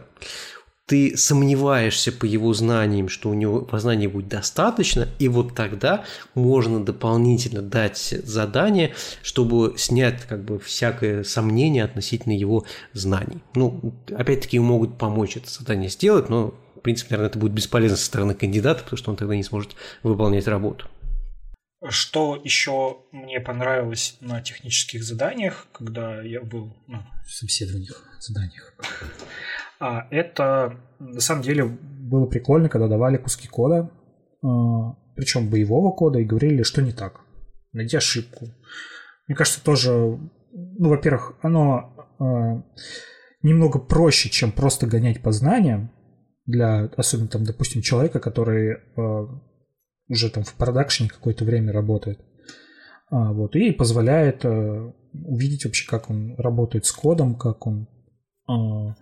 ты 0.88 1.18
сомневаешься 1.18 2.14
по 2.14 2.24
его 2.24 2.54
знаниям, 2.54 3.10
что 3.10 3.30
у 3.30 3.34
него 3.34 3.62
познаний 3.62 4.08
будет 4.08 4.30
достаточно, 4.30 5.08
и 5.20 5.28
вот 5.28 5.54
тогда 5.54 6.06
можно 6.34 6.84
дополнительно 6.84 7.62
дать 7.62 7.98
задание, 7.98 8.94
чтобы 9.22 9.74
снять 9.78 10.24
как 10.24 10.46
бы 10.46 10.60
всякое 10.60 11.26
сомнение 11.26 11.84
относительно 11.84 12.32
его 12.32 12.66
знаний. 12.94 13.44
Ну, 13.54 13.94
опять-таки 14.16 14.60
могут 14.60 14.98
помочь 14.98 15.36
это 15.36 15.50
задание 15.52 15.90
сделать, 15.90 16.30
но 16.30 16.54
в 16.78 16.80
принципе, 16.80 17.12
наверное, 17.12 17.32
это 17.32 17.40
будет 17.40 17.52
бесполезно 17.52 17.98
со 17.98 18.06
стороны 18.06 18.34
кандидата, 18.34 18.82
потому 18.84 18.98
что 18.98 19.12
он 19.12 19.18
тогда 19.18 19.36
не 19.36 19.44
сможет 19.44 19.76
выполнять 20.04 20.48
работу. 20.48 20.88
Что 21.90 22.40
еще 22.42 23.00
мне 23.12 23.42
понравилось 23.42 24.18
на 24.22 24.42
технических 24.42 25.04
заданиях, 25.04 25.68
когда 25.74 26.22
я 26.22 26.42
был 26.42 26.74
на 27.28 27.32
собеседованиях, 27.32 28.04
заданиях, 28.20 28.74
а, 29.80 30.08
это 30.12 30.80
на 31.00 31.20
самом 31.20 31.44
деле 31.44 31.66
было 31.66 32.26
прикольно, 32.26 32.70
когда 32.70 32.88
давали 32.88 33.18
куски 33.18 33.48
кода, 33.48 33.92
а, 34.42 34.94
причем 35.16 35.50
боевого 35.50 35.92
кода, 35.92 36.20
и 36.20 36.26
говорили, 36.26 36.64
что 36.64 36.82
не 36.82 36.94
так. 36.94 37.22
Найди 37.74 37.98
ошибку. 37.98 38.48
Мне 39.28 39.36
кажется, 39.36 39.64
тоже, 39.64 39.92
ну, 39.92 40.90
во-первых, 40.90 41.36
оно 41.42 42.08
а, 42.18 42.64
немного 43.44 43.78
проще, 43.80 44.30
чем 44.30 44.52
просто 44.52 44.88
гонять 44.88 45.22
по 45.22 45.32
знаниям 45.32 45.92
для, 46.46 46.86
особенно 46.96 47.28
там, 47.28 47.44
допустим, 47.44 47.82
человека, 47.82 48.20
который 48.22 48.78
уже 50.08 50.30
там 50.30 50.46
в 50.46 50.54
продакшене 50.54 51.10
какое-то 51.10 51.44
время 51.44 51.74
работает. 51.74 52.22
А, 53.10 53.32
вот, 53.32 53.56
и 53.56 53.72
позволяет 53.72 54.44
а, 54.44 54.94
увидеть 55.26 55.66
вообще, 55.66 55.88
как 55.88 56.10
он 56.10 56.36
работает 56.38 56.86
с 56.86 56.92
кодом, 56.92 57.36
как 57.36 57.66
он 57.68 57.88
а, 58.48 58.96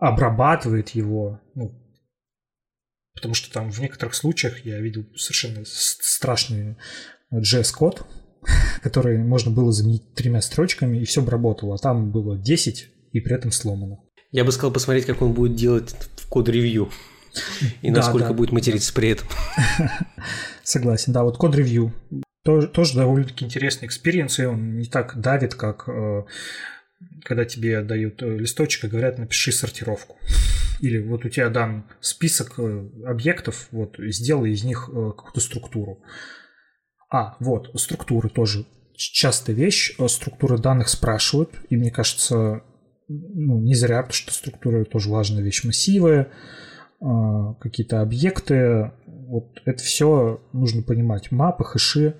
обрабатывает 0.00 0.90
его. 0.90 1.40
Ну, 1.54 1.72
потому 3.14 3.34
что 3.34 3.52
там 3.52 3.70
в 3.70 3.80
некоторых 3.80 4.14
случаях 4.14 4.64
я 4.64 4.80
видел 4.80 5.06
совершенно 5.16 5.62
страшный 5.64 6.76
JS-код, 7.32 8.06
который 8.82 9.18
можно 9.18 9.50
было 9.50 9.72
заменить 9.72 10.14
тремя 10.14 10.40
строчками, 10.40 10.98
и 10.98 11.04
все 11.04 11.22
бы 11.22 11.30
работало. 11.30 11.74
А 11.74 11.78
там 11.78 12.10
было 12.10 12.38
10, 12.38 12.88
и 13.12 13.20
при 13.20 13.34
этом 13.34 13.50
сломано. 13.50 14.00
Я 14.32 14.44
бы 14.44 14.52
сказал 14.52 14.72
посмотреть, 14.72 15.06
как 15.06 15.22
он 15.22 15.32
будет 15.32 15.56
делать 15.56 15.94
в 16.16 16.28
код-ревью. 16.28 16.90
И 17.82 17.90
насколько 17.90 18.32
будет 18.32 18.52
материться 18.52 18.92
при 18.92 19.10
этом. 19.10 19.28
Согласен, 20.62 21.12
да, 21.12 21.22
вот 21.22 21.36
код-ревью. 21.38 21.92
Тоже, 22.46 22.68
тоже 22.68 22.94
довольно-таки 22.94 23.44
интересный 23.44 23.86
experience, 23.86 24.38
и 24.38 24.44
он 24.44 24.76
не 24.76 24.86
так 24.86 25.20
давит, 25.20 25.56
как 25.56 25.88
э, 25.88 26.22
когда 27.24 27.44
тебе 27.44 27.82
дают 27.82 28.22
э, 28.22 28.38
листочек 28.38 28.84
и 28.84 28.88
говорят, 28.88 29.18
напиши 29.18 29.50
сортировку. 29.50 30.16
Или 30.80 31.02
вот 31.02 31.24
у 31.24 31.28
тебя 31.28 31.50
дан 31.50 31.86
список 32.00 32.60
э, 32.60 32.88
объектов, 33.04 33.66
вот 33.72 33.96
сделай 33.98 34.52
из 34.52 34.62
них 34.62 34.84
какую-то 34.86 35.40
структуру. 35.40 36.04
А, 37.10 37.36
вот, 37.40 37.72
структуры 37.80 38.28
тоже 38.28 38.64
частая 38.94 39.56
вещь. 39.56 39.96
Структуры 40.06 40.56
данных 40.56 40.88
спрашивают, 40.88 41.50
и 41.68 41.76
мне 41.76 41.90
кажется, 41.90 42.62
ну, 43.08 43.60
не 43.60 43.74
зря, 43.74 44.02
потому 44.02 44.12
что 44.12 44.32
структура 44.32 44.84
тоже 44.84 45.10
важная 45.10 45.42
вещь. 45.42 45.64
Массивы, 45.64 46.28
какие-то 47.00 48.00
объекты. 48.00 48.92
Вот 49.26 49.60
это 49.64 49.82
все 49.82 50.40
нужно 50.52 50.82
понимать. 50.82 51.30
Мапы, 51.30 51.64
хэши. 51.64 52.16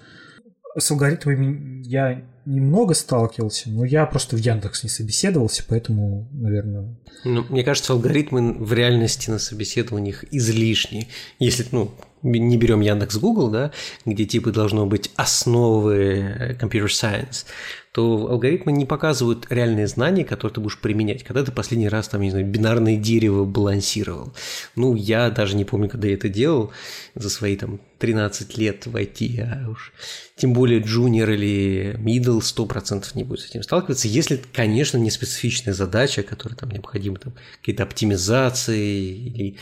С 0.76 0.90
алгоритмами 0.90 1.82
я 1.86 2.22
немного 2.46 2.94
сталкивался, 2.94 3.68
но 3.70 3.84
я 3.84 4.06
просто 4.06 4.36
в 4.36 4.38
Яндекс 4.38 4.84
не 4.84 4.88
собеседовался, 4.88 5.64
поэтому, 5.68 6.28
наверное... 6.32 6.96
Ну, 7.24 7.44
мне 7.48 7.64
кажется, 7.64 7.92
алгоритмы 7.92 8.54
в 8.54 8.72
реальности 8.72 9.30
на 9.30 9.38
собеседованиях 9.38 10.24
излишни. 10.30 11.08
Если, 11.40 11.66
ну, 11.72 11.90
не 12.22 12.56
берем 12.56 12.80
Яндекс 12.80 13.16
Google, 13.16 13.50
да, 13.50 13.72
где 14.04 14.24
типа 14.24 14.52
должно 14.52 14.86
быть 14.86 15.10
основы 15.16 16.56
computer 16.60 16.86
science, 16.86 17.44
то 17.92 18.28
алгоритмы 18.28 18.72
не 18.72 18.84
показывают 18.84 19.46
реальные 19.48 19.86
знания, 19.86 20.22
которые 20.24 20.54
ты 20.54 20.60
будешь 20.60 20.78
применять. 20.78 21.24
Когда 21.24 21.42
ты 21.42 21.50
последний 21.50 21.88
раз, 21.88 22.08
там, 22.08 22.20
не 22.20 22.30
знаю, 22.30 22.46
бинарное 22.46 22.96
дерево 22.96 23.44
балансировал. 23.44 24.34
Ну, 24.74 24.94
я 24.94 25.30
даже 25.30 25.56
не 25.56 25.64
помню, 25.64 25.88
когда 25.88 26.08
я 26.08 26.14
это 26.14 26.28
делал 26.28 26.72
за 27.14 27.30
свои, 27.30 27.56
там, 27.56 27.80
13 27.98 28.58
лет 28.58 28.86
в 28.86 28.94
IT, 28.94 29.40
а 29.40 29.70
уж 29.70 29.94
тем 30.36 30.52
более 30.52 30.80
джуниор 30.80 31.30
или 31.30 31.96
middle 31.98 32.35
100% 32.40 33.06
не 33.14 33.24
будет 33.24 33.40
с 33.40 33.50
этим 33.50 33.62
сталкиваться, 33.62 34.08
если, 34.08 34.42
конечно, 34.52 34.98
не 34.98 35.10
специфичная 35.10 35.74
задача, 35.74 36.22
которая 36.22 36.56
там 36.56 36.70
необходима, 36.70 37.18
там, 37.18 37.34
какие-то 37.58 37.82
оптимизации 37.82 39.14
или 39.14 39.58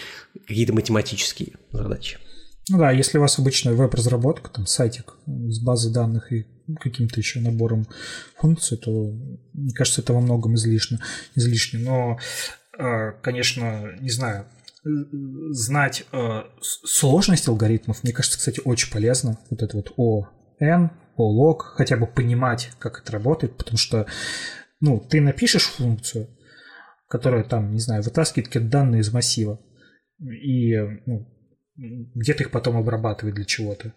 какие-то 0.46 0.72
математические 0.72 1.54
задачи. 1.72 2.18
Ну 2.70 2.78
да, 2.78 2.90
если 2.90 3.18
у 3.18 3.20
вас 3.20 3.38
обычная 3.38 3.74
веб-разработка, 3.74 4.50
там 4.50 4.66
сайтик 4.66 5.14
с 5.26 5.58
базой 5.60 5.92
данных 5.92 6.32
и 6.32 6.46
каким-то 6.80 7.20
еще 7.20 7.40
набором 7.40 7.86
функций, 8.38 8.78
то, 8.78 9.12
мне 9.52 9.74
кажется, 9.74 10.00
это 10.00 10.14
во 10.14 10.20
многом 10.20 10.54
излишне. 10.54 10.98
излишне. 11.34 11.80
Но, 11.80 12.18
а, 12.78 13.12
конечно, 13.22 13.92
не 14.00 14.10
знаю, 14.10 14.46
знать 15.50 16.04
а, 16.12 16.46
сложность 16.60 17.48
алгоритмов, 17.48 18.02
мне 18.02 18.12
кажется, 18.12 18.38
кстати, 18.38 18.60
очень 18.64 18.90
полезно. 18.90 19.38
Вот 19.50 19.62
это 19.62 19.76
вот 19.76 19.92
ON, 19.98 20.90
OLOG, 21.18 21.58
хотя 21.76 21.96
бы 21.96 22.06
понимать, 22.06 22.70
как 22.78 23.00
это 23.00 23.12
работает, 23.12 23.56
потому 23.56 23.78
что, 23.78 24.06
ну, 24.80 25.00
ты 25.00 25.20
напишешь 25.20 25.66
функцию, 25.66 26.28
которая 27.08 27.44
там, 27.44 27.72
не 27.72 27.80
знаю, 27.80 28.02
вытаскивает 28.02 28.48
какие-то 28.48 28.68
данные 28.68 29.00
из 29.02 29.12
массива, 29.12 29.60
и 30.18 30.76
ну, 31.06 31.28
где-то 31.76 32.44
их 32.44 32.50
потом 32.50 32.76
обрабатывает 32.76 33.34
для 33.34 33.44
чего-то. 33.44 33.92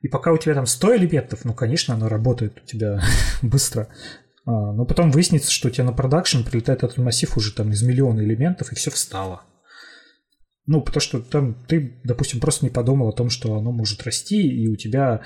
И 0.00 0.08
пока 0.08 0.32
у 0.32 0.38
тебя 0.38 0.54
там 0.54 0.66
100 0.66 0.96
элементов, 0.96 1.44
ну, 1.44 1.52
конечно, 1.52 1.94
оно 1.94 2.08
работает 2.08 2.60
у 2.62 2.66
тебя 2.66 3.00
быстро. 3.42 3.88
А, 4.46 4.72
но 4.72 4.86
потом 4.86 5.10
выяснится, 5.10 5.50
что 5.50 5.68
у 5.68 5.70
тебя 5.70 5.84
на 5.84 5.92
продакшн 5.92 6.42
прилетает 6.42 6.82
этот 6.82 6.96
массив 6.98 7.36
уже 7.36 7.54
там 7.54 7.70
из 7.70 7.82
миллиона 7.82 8.20
элементов, 8.20 8.72
и 8.72 8.74
все 8.74 8.90
встало. 8.90 9.42
Ну, 10.66 10.82
потому 10.82 11.00
что 11.00 11.20
там 11.20 11.54
ты, 11.66 12.00
допустим, 12.04 12.40
просто 12.40 12.64
не 12.64 12.70
подумал 12.70 13.08
о 13.08 13.16
том, 13.16 13.30
что 13.30 13.56
оно 13.56 13.72
может 13.72 14.02
расти, 14.02 14.40
и 14.40 14.68
у 14.68 14.76
тебя 14.76 15.22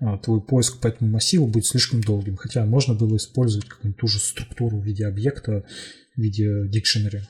а, 0.00 0.18
твой 0.18 0.40
поиск 0.40 0.80
по 0.80 0.88
этому 0.88 1.10
массиву 1.10 1.46
будет 1.46 1.66
слишком 1.66 2.00
долгим. 2.00 2.36
Хотя 2.36 2.64
можно 2.64 2.94
было 2.94 3.16
использовать 3.16 3.68
какую-нибудь 3.68 4.00
ту 4.00 4.06
же 4.06 4.18
структуру 4.18 4.78
в 4.78 4.84
виде 4.84 5.06
объекта, 5.06 5.64
в 6.16 6.20
виде 6.20 6.68
дикшенери. 6.68 7.22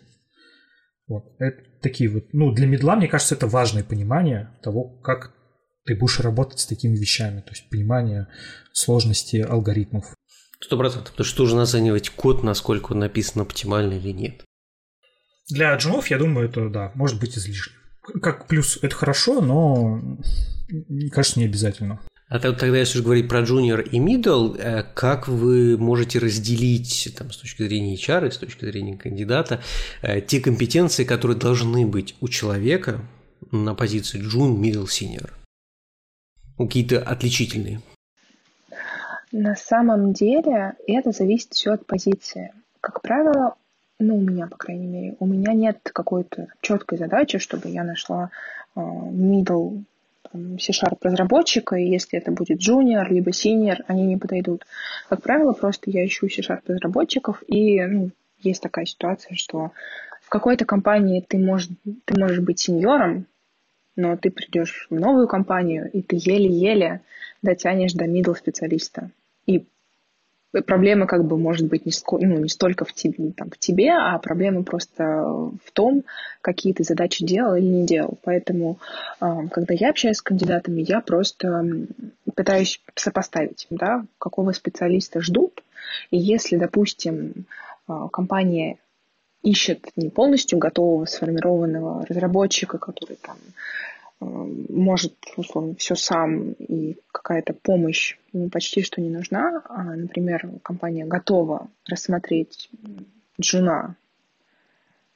Вот. 1.08 1.24
Это 1.38 1.62
такие 1.82 2.10
вот, 2.10 2.32
ну, 2.32 2.52
для 2.52 2.66
медла, 2.66 2.96
мне 2.96 3.08
кажется, 3.08 3.34
это 3.34 3.46
важное 3.46 3.82
понимание 3.82 4.50
того, 4.62 4.84
как 5.00 5.34
ты 5.84 5.96
будешь 5.96 6.20
работать 6.20 6.60
с 6.60 6.66
такими 6.66 6.96
вещами, 6.96 7.40
то 7.40 7.50
есть 7.50 7.68
понимание 7.70 8.28
сложности 8.72 9.38
алгоритмов. 9.38 10.14
Сто 10.60 10.76
процентов. 10.76 11.12
Потому 11.12 11.26
что 11.26 11.42
нужно 11.42 11.62
оценивать 11.62 12.10
код, 12.10 12.42
насколько 12.42 12.92
он 12.92 12.98
написан 12.98 13.42
оптимально 13.42 13.94
или 13.94 14.12
нет. 14.12 14.44
Для 15.50 15.74
джунов, 15.76 16.08
я 16.08 16.18
думаю, 16.18 16.48
это, 16.48 16.68
да, 16.68 16.92
может 16.94 17.18
быть 17.20 17.36
излишне. 17.38 17.74
Как 18.22 18.46
плюс 18.46 18.78
это 18.82 18.94
хорошо, 18.94 19.40
но, 19.40 20.00
кажется, 21.10 21.38
не 21.38 21.46
обязательно. 21.46 22.00
А 22.28 22.38
тогда, 22.40 22.66
если 22.66 22.98
уж 22.98 23.04
говорить 23.04 23.26
про 23.28 23.40
junior 23.40 23.82
и 23.82 23.98
middle, 23.98 24.58
э, 24.58 24.84
как 24.94 25.28
вы 25.28 25.78
можете 25.78 26.18
разделить 26.18 27.14
там, 27.16 27.30
с 27.30 27.38
точки 27.38 27.62
зрения 27.62 27.94
HR 27.94 28.28
и 28.28 28.30
с 28.30 28.36
точки 28.36 28.66
зрения 28.66 28.98
кандидата 28.98 29.62
э, 30.02 30.20
те 30.20 30.40
компетенции, 30.40 31.04
которые 31.04 31.38
должны 31.38 31.86
быть 31.86 32.16
у 32.20 32.28
человека 32.28 33.00
на 33.50 33.74
позиции 33.74 34.20
junior, 34.20 34.60
middle, 34.60 34.84
senior? 34.84 35.30
Какие-то 36.58 37.00
отличительные? 37.00 37.80
На 39.32 39.56
самом 39.56 40.12
деле 40.12 40.74
это 40.86 41.12
зависит 41.12 41.54
все 41.54 41.72
от 41.72 41.86
позиции. 41.86 42.52
Как 42.82 43.00
правило, 43.00 43.54
ну, 43.98 44.16
у 44.16 44.20
меня, 44.20 44.46
по 44.46 44.56
крайней 44.56 44.86
мере, 44.86 45.16
у 45.18 45.26
меня 45.26 45.52
нет 45.52 45.78
какой-то 45.92 46.48
четкой 46.60 46.98
задачи, 46.98 47.38
чтобы 47.38 47.68
я 47.68 47.84
нашла 47.84 48.30
э, 48.76 48.80
middle 48.80 49.82
C-Sharp 50.32 50.98
разработчика, 51.00 51.76
и 51.76 51.88
если 51.88 52.18
это 52.18 52.30
будет 52.30 52.60
junior, 52.60 53.06
либо 53.08 53.30
senior, 53.30 53.78
они 53.86 54.04
не 54.04 54.16
подойдут. 54.16 54.66
Как 55.08 55.22
правило, 55.22 55.52
просто 55.52 55.90
я 55.90 56.04
ищу 56.04 56.28
C-Sharp 56.28 56.62
разработчиков, 56.66 57.42
и 57.46 57.80
ну, 57.82 58.10
есть 58.40 58.62
такая 58.62 58.84
ситуация, 58.84 59.36
что 59.36 59.72
в 60.22 60.28
какой-то 60.28 60.64
компании 60.64 61.24
ты, 61.26 61.38
можешь, 61.38 61.70
ты 62.04 62.18
можешь 62.18 62.40
быть 62.40 62.58
сеньором, 62.58 63.26
но 63.96 64.16
ты 64.16 64.30
придешь 64.30 64.86
в 64.90 64.94
новую 64.94 65.26
компанию, 65.26 65.90
и 65.90 66.02
ты 66.02 66.16
еле-еле 66.16 67.00
дотянешь 67.42 67.94
до 67.94 68.04
middle 68.04 68.36
специалиста. 68.36 69.10
И 69.46 69.66
проблема 70.66 71.06
как 71.06 71.24
бы 71.24 71.36
может 71.36 71.66
быть 71.66 71.86
не, 71.86 71.92
ско, 71.92 72.18
ну, 72.18 72.38
не 72.38 72.48
столько 72.48 72.84
в 72.84 72.92
тебе, 72.92 73.32
там, 73.32 73.50
в 73.50 73.58
тебе, 73.58 73.92
а 73.92 74.18
проблема 74.18 74.62
просто 74.62 75.04
в 75.04 75.72
том, 75.72 76.04
какие 76.40 76.72
ты 76.72 76.84
задачи 76.84 77.24
делал 77.24 77.54
или 77.54 77.66
не 77.66 77.86
делал. 77.86 78.18
Поэтому, 78.24 78.78
когда 79.18 79.74
я 79.74 79.90
общаюсь 79.90 80.16
с 80.16 80.22
кандидатами, 80.22 80.82
я 80.82 81.00
просто 81.00 81.64
пытаюсь 82.34 82.80
сопоставить, 82.94 83.66
да, 83.70 84.04
какого 84.18 84.52
специалиста 84.52 85.20
ждут. 85.20 85.62
И 86.10 86.18
если, 86.18 86.56
допустим, 86.56 87.46
а, 87.86 88.08
компания 88.08 88.76
ищет 89.42 89.86
не 89.96 90.10
полностью 90.10 90.58
готового 90.58 91.04
сформированного 91.06 92.04
разработчика, 92.06 92.78
который 92.78 93.16
там 93.16 93.36
может, 94.20 95.14
условно, 95.36 95.74
все 95.76 95.94
сам, 95.94 96.52
и 96.52 96.96
какая-то 97.12 97.52
помощь 97.54 98.16
ему 98.32 98.50
почти 98.50 98.82
что 98.82 99.00
не 99.00 99.10
нужна. 99.10 99.62
А, 99.68 99.84
например, 99.94 100.50
компания 100.62 101.06
готова 101.06 101.68
рассмотреть 101.86 102.68
джуна, 103.40 103.96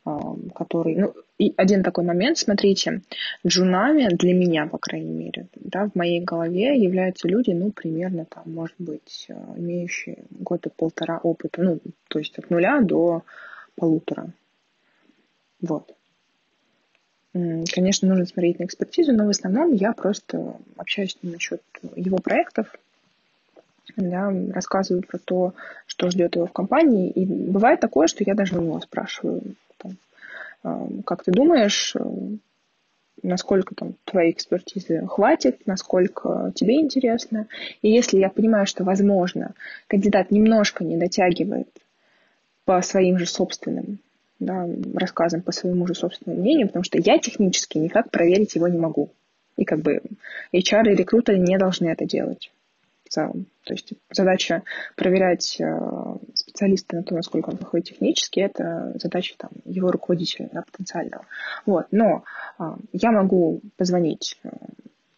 который... 0.04 0.96
Ну, 0.96 1.14
и 1.38 1.52
один 1.56 1.82
такой 1.82 2.04
момент, 2.04 2.38
смотрите, 2.38 3.02
джунами 3.44 4.08
для 4.14 4.34
меня, 4.34 4.66
по 4.66 4.78
крайней 4.78 5.12
мере, 5.12 5.48
да, 5.56 5.88
в 5.88 5.96
моей 5.96 6.20
голове 6.20 6.76
являются 6.76 7.26
люди, 7.26 7.50
ну, 7.50 7.72
примерно 7.72 8.24
там, 8.24 8.44
может 8.52 8.76
быть, 8.78 9.26
имеющие 9.56 10.24
года 10.30 10.70
полтора 10.70 11.18
опыта, 11.18 11.62
ну, 11.62 11.80
то 12.08 12.20
есть 12.20 12.38
от 12.38 12.50
нуля 12.50 12.80
до 12.80 13.24
полутора. 13.74 14.32
Вот. 15.60 15.92
Конечно, 17.32 18.08
нужно 18.08 18.26
смотреть 18.26 18.58
на 18.58 18.64
экспертизу, 18.64 19.12
но 19.12 19.24
в 19.24 19.30
основном 19.30 19.72
я 19.72 19.92
просто 19.92 20.56
общаюсь 20.76 21.12
с 21.12 21.22
ним 21.22 21.32
насчет 21.32 21.62
его 21.96 22.18
проектов, 22.18 22.66
да, 23.96 24.32
рассказываю 24.52 25.02
про 25.02 25.18
то, 25.18 25.54
что 25.86 26.10
ждет 26.10 26.36
его 26.36 26.46
в 26.46 26.52
компании. 26.52 27.10
И 27.10 27.24
бывает 27.24 27.80
такое, 27.80 28.06
что 28.06 28.22
я 28.24 28.34
даже 28.34 28.58
у 28.58 28.62
него 28.62 28.80
спрашиваю, 28.80 29.42
там, 29.78 31.02
как 31.04 31.24
ты 31.24 31.32
думаешь, 31.32 31.94
э, 31.96 32.04
насколько 33.22 33.74
там 33.74 33.94
твоей 34.04 34.32
экспертизы 34.32 35.06
хватит, 35.06 35.66
насколько 35.66 36.52
тебе 36.54 36.80
интересно. 36.80 37.46
И 37.82 37.90
если 37.90 38.18
я 38.18 38.28
понимаю, 38.28 38.66
что, 38.66 38.84
возможно, 38.84 39.54
кандидат 39.88 40.30
немножко 40.30 40.84
не 40.84 40.96
дотягивает 40.96 41.68
по 42.64 42.80
своим 42.82 43.18
же 43.18 43.26
собственным 43.26 43.98
да, 44.44 44.66
рассказом 44.94 45.42
по 45.42 45.52
своему 45.52 45.86
же 45.86 45.94
собственному 45.94 46.42
мнению, 46.42 46.68
потому 46.68 46.84
что 46.84 46.98
я 46.98 47.18
технически 47.18 47.78
никак 47.78 48.10
проверить 48.10 48.54
его 48.54 48.68
не 48.68 48.78
могу. 48.78 49.10
И 49.56 49.64
как 49.64 49.80
бы 49.80 50.00
HR 50.52 50.92
и 50.92 50.96
рекрутеры 50.96 51.38
не 51.38 51.58
должны 51.58 51.88
это 51.88 52.04
делать 52.04 52.50
в 53.04 53.08
целом. 53.10 53.46
То 53.64 53.74
есть 53.74 53.92
задача 54.10 54.62
проверять 54.96 55.60
э, 55.60 56.16
специалиста 56.34 56.96
на 56.96 57.02
то, 57.02 57.14
насколько 57.14 57.50
он 57.50 57.58
подходит 57.58 57.88
технически, 57.88 58.40
это 58.40 58.92
задача 59.00 59.34
там, 59.36 59.50
его 59.64 59.90
руководителя 59.90 60.48
да, 60.52 60.62
потенциального. 60.62 61.26
Вот. 61.66 61.86
Но 61.90 62.24
э, 62.58 62.64
я 62.92 63.12
могу 63.12 63.60
позвонить 63.76 64.38
э, 64.42 64.48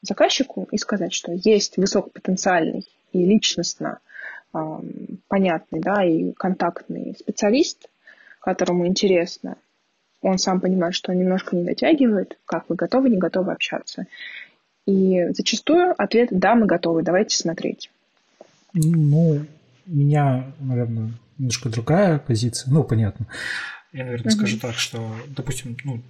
заказчику 0.03 0.69
и 0.71 0.77
сказать, 0.77 1.13
что 1.13 1.33
есть 1.33 1.77
высокопотенциальный 1.77 2.87
и 3.13 3.25
личностно 3.25 3.99
понятный 5.27 5.81
да, 5.81 6.05
и 6.05 6.31
контактный 6.31 7.17
специалист, 7.19 7.89
которому 8.45 8.87
интересно, 8.87 9.57
он 10.21 10.39
сам 10.39 10.61
понимает, 10.61 10.95
что 10.95 11.13
он 11.13 11.19
немножко 11.19 11.57
не 11.57 11.65
дотягивает, 11.65 12.39
как 12.47 12.69
вы 12.69 12.77
готовы, 12.77 13.11
не 13.11 13.19
готовы 13.19 13.53
общаться. 13.53 14.07
И 14.87 15.29
зачастую 15.31 15.95
ответ 15.97 16.29
«да, 16.31 16.55
мы 16.55 16.67
готовы, 16.67 17.03
давайте 17.03 17.37
смотреть». 17.37 17.91
Ну, 18.75 19.47
у 19.87 19.95
меня, 19.95 20.53
наверное, 20.61 21.13
немножко 21.39 21.69
другая 21.69 22.19
позиция. 22.19 22.73
Ну, 22.73 22.85
понятно. 22.85 23.27
Я, 23.93 24.05
наверное, 24.05 24.33
mm-hmm. 24.33 24.37
скажу 24.37 24.59
так, 24.59 24.75
что, 24.75 25.15
допустим, 25.29 25.77
ну, 25.85 26.03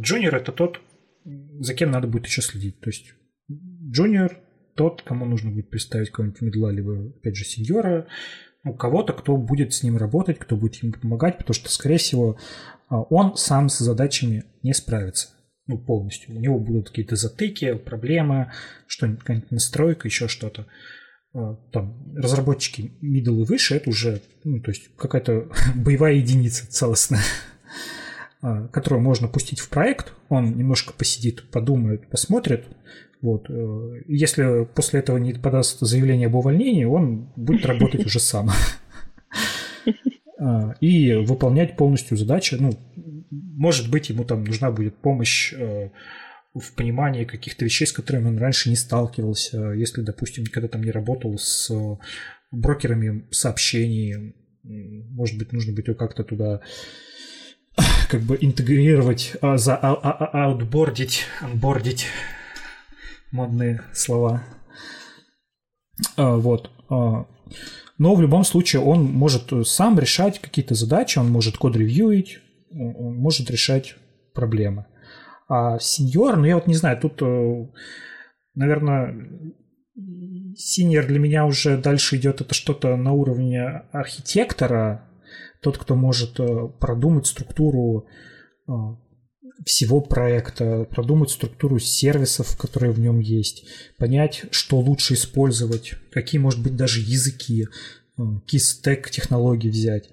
джуниор– 0.00 0.34
это 0.36 0.52
тот, 0.52 0.80
за 1.24 1.74
кем 1.74 1.90
надо 1.90 2.08
будет 2.08 2.26
еще 2.26 2.42
следить. 2.42 2.80
То 2.80 2.90
есть 2.90 3.14
джуниор– 3.48 4.36
тот, 4.78 5.02
кому 5.02 5.26
нужно 5.26 5.50
будет 5.50 5.68
представить 5.70 6.10
кого-нибудь 6.10 6.40
медла, 6.40 6.70
либо, 6.70 7.08
опять 7.08 7.36
же, 7.36 7.44
сеньора, 7.44 8.06
ну, 8.68 8.74
кого-то, 8.74 9.14
кто 9.14 9.36
будет 9.36 9.72
с 9.72 9.82
ним 9.82 9.96
работать, 9.96 10.38
кто 10.38 10.56
будет 10.56 10.76
ему 10.76 10.92
помогать, 10.92 11.38
потому 11.38 11.54
что, 11.54 11.70
скорее 11.70 11.96
всего, 11.96 12.36
а, 12.88 13.00
он 13.00 13.36
сам 13.36 13.68
с 13.68 13.78
задачами 13.78 14.44
не 14.62 14.74
справится 14.74 15.28
ну, 15.66 15.78
полностью. 15.78 16.36
У 16.36 16.40
него 16.40 16.58
будут 16.58 16.90
какие-то 16.90 17.16
затыки, 17.16 17.74
проблемы, 17.74 18.52
что-нибудь, 18.86 19.20
какая-нибудь 19.20 19.50
настройка, 19.50 20.08
еще 20.08 20.28
что-то. 20.28 20.66
А, 21.32 21.54
там, 21.72 22.14
разработчики 22.14 22.92
middle 23.02 23.42
и 23.42 23.46
выше, 23.46 23.74
это 23.74 23.88
уже, 23.88 24.20
ну, 24.44 24.60
то 24.60 24.70
есть 24.70 24.94
какая-то 24.96 25.48
боевая 25.74 26.14
единица 26.14 26.70
целостная, 26.70 27.22
а, 28.40 28.68
которую 28.68 29.02
можно 29.02 29.28
пустить 29.28 29.60
в 29.60 29.68
проект, 29.68 30.14
он 30.28 30.56
немножко 30.56 30.92
посидит, 30.92 31.50
подумает, 31.50 32.08
посмотрит, 32.08 32.66
вот. 33.20 33.50
Э, 33.50 34.02
если 34.06 34.64
после 34.74 35.00
этого 35.00 35.18
не 35.18 35.34
подаст 35.34 35.80
заявление 35.80 36.28
об 36.28 36.36
увольнении, 36.36 36.84
он 36.84 37.32
будет 37.36 37.66
работать 37.66 38.06
уже 38.06 38.20
сам. 38.20 38.50
А, 40.40 40.76
и 40.80 41.14
выполнять 41.14 41.76
полностью 41.76 42.16
задачи. 42.16 42.56
Ну, 42.60 42.70
может 43.30 43.90
быть, 43.90 44.08
ему 44.08 44.24
там 44.24 44.44
нужна 44.44 44.70
будет 44.70 44.96
помощь 44.98 45.52
э, 45.52 45.90
в 46.54 46.74
понимании 46.76 47.24
каких-то 47.24 47.64
вещей, 47.64 47.86
с 47.86 47.92
которыми 47.92 48.28
он 48.28 48.38
раньше 48.38 48.70
не 48.70 48.76
сталкивался. 48.76 49.72
Если, 49.72 50.02
допустим, 50.02 50.44
никогда 50.44 50.68
там 50.68 50.84
не 50.84 50.92
работал 50.92 51.36
с 51.38 51.72
брокерами 52.52 53.26
сообщений, 53.32 54.36
может 54.62 55.38
быть, 55.38 55.52
нужно 55.52 55.72
будет 55.72 55.88
его 55.88 55.96
как-то 55.96 56.22
туда 56.22 56.60
как 58.08 58.22
бы 58.22 58.38
интегрировать, 58.40 59.36
а, 59.40 59.58
за 59.58 59.76
а, 59.76 60.46
аутбордить, 60.46 61.24
анбордить 61.40 62.06
модные 63.30 63.82
слова. 63.92 64.44
А, 66.16 66.36
вот. 66.36 66.70
А, 66.88 67.26
но 67.98 68.14
в 68.14 68.22
любом 68.22 68.44
случае 68.44 68.82
он 68.82 69.04
может 69.04 69.52
сам 69.66 69.98
решать 69.98 70.40
какие-то 70.40 70.74
задачи, 70.74 71.18
он 71.18 71.30
может 71.30 71.58
код-ревьюить, 71.58 72.38
он 72.70 73.16
может 73.16 73.50
решать 73.50 73.96
проблемы. 74.34 74.86
А 75.48 75.78
сеньор, 75.78 76.36
ну 76.36 76.44
я 76.44 76.54
вот 76.54 76.66
не 76.66 76.74
знаю, 76.74 77.00
тут, 77.00 77.20
э, 77.22 77.66
наверное, 78.54 79.54
синьор 80.56 81.06
для 81.06 81.18
меня 81.18 81.46
уже 81.46 81.76
дальше 81.78 82.16
идет 82.16 82.40
это 82.40 82.54
что-то 82.54 82.96
на 82.96 83.12
уровне 83.12 83.82
архитектора, 83.92 85.07
тот, 85.60 85.78
кто 85.78 85.94
может 85.94 86.38
э, 86.40 86.68
продумать 86.80 87.26
структуру 87.26 88.06
э, 88.68 88.72
всего 89.64 90.00
проекта, 90.00 90.84
продумать 90.84 91.30
структуру 91.30 91.78
сервисов, 91.78 92.56
которые 92.56 92.92
в 92.92 93.00
нем 93.00 93.20
есть, 93.20 93.64
понять, 93.98 94.44
что 94.50 94.78
лучше 94.78 95.14
использовать, 95.14 95.94
какие, 96.12 96.40
может 96.40 96.62
быть, 96.62 96.76
даже 96.76 97.00
языки, 97.00 97.66
какие 98.16 98.60
стек 98.60 99.10
технологий 99.10 99.70
взять. 99.70 100.10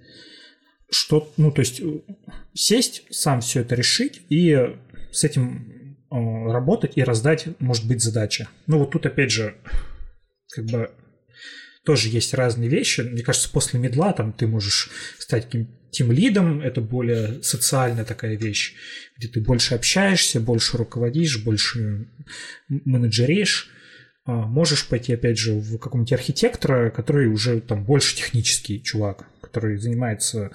Что, 0.89 1.31
ну, 1.37 1.51
то 1.51 1.61
есть 1.61 1.81
сесть, 2.53 3.03
сам 3.09 3.41
все 3.41 3.61
это 3.61 3.75
решить 3.75 4.21
и 4.29 4.75
с 5.11 5.23
этим 5.23 5.97
э, 6.11 6.15
работать 6.51 6.93
и 6.95 7.03
раздать, 7.03 7.47
может 7.59 7.87
быть, 7.87 8.03
задачи. 8.03 8.47
Ну, 8.67 8.79
вот 8.79 8.91
тут, 8.91 9.05
опять 9.05 9.31
же, 9.31 9.55
как 10.49 10.65
бы 10.65 10.91
тоже 11.85 12.09
есть 12.09 12.33
разные 12.33 12.69
вещи. 12.69 13.01
Мне 13.01 13.23
кажется, 13.23 13.49
после 13.49 13.79
медла 13.79 14.11
там 14.13 14.33
ты 14.33 14.47
можешь 14.47 14.89
стать 15.19 15.45
каким 15.45 15.69
тем 15.91 16.11
лидом, 16.11 16.59
это 16.59 16.81
более 16.81 17.41
социальная 17.41 18.03
такая 18.03 18.35
вещь, 18.35 18.73
где 19.17 19.29
ты 19.29 19.39
больше 19.39 19.75
общаешься, 19.75 20.41
больше 20.41 20.77
руководишь, 20.77 21.41
больше 21.41 22.07
менеджеришь. 22.67 23.69
А, 24.25 24.31
можешь 24.45 24.87
пойти, 24.87 25.13
опять 25.13 25.37
же, 25.37 25.53
в 25.53 25.77
какого-нибудь 25.77 26.11
архитектора, 26.11 26.89
который 26.89 27.27
уже 27.27 27.61
там 27.61 27.85
больше 27.85 28.15
технический 28.17 28.83
чувак, 28.83 29.25
который 29.39 29.77
занимается 29.77 30.51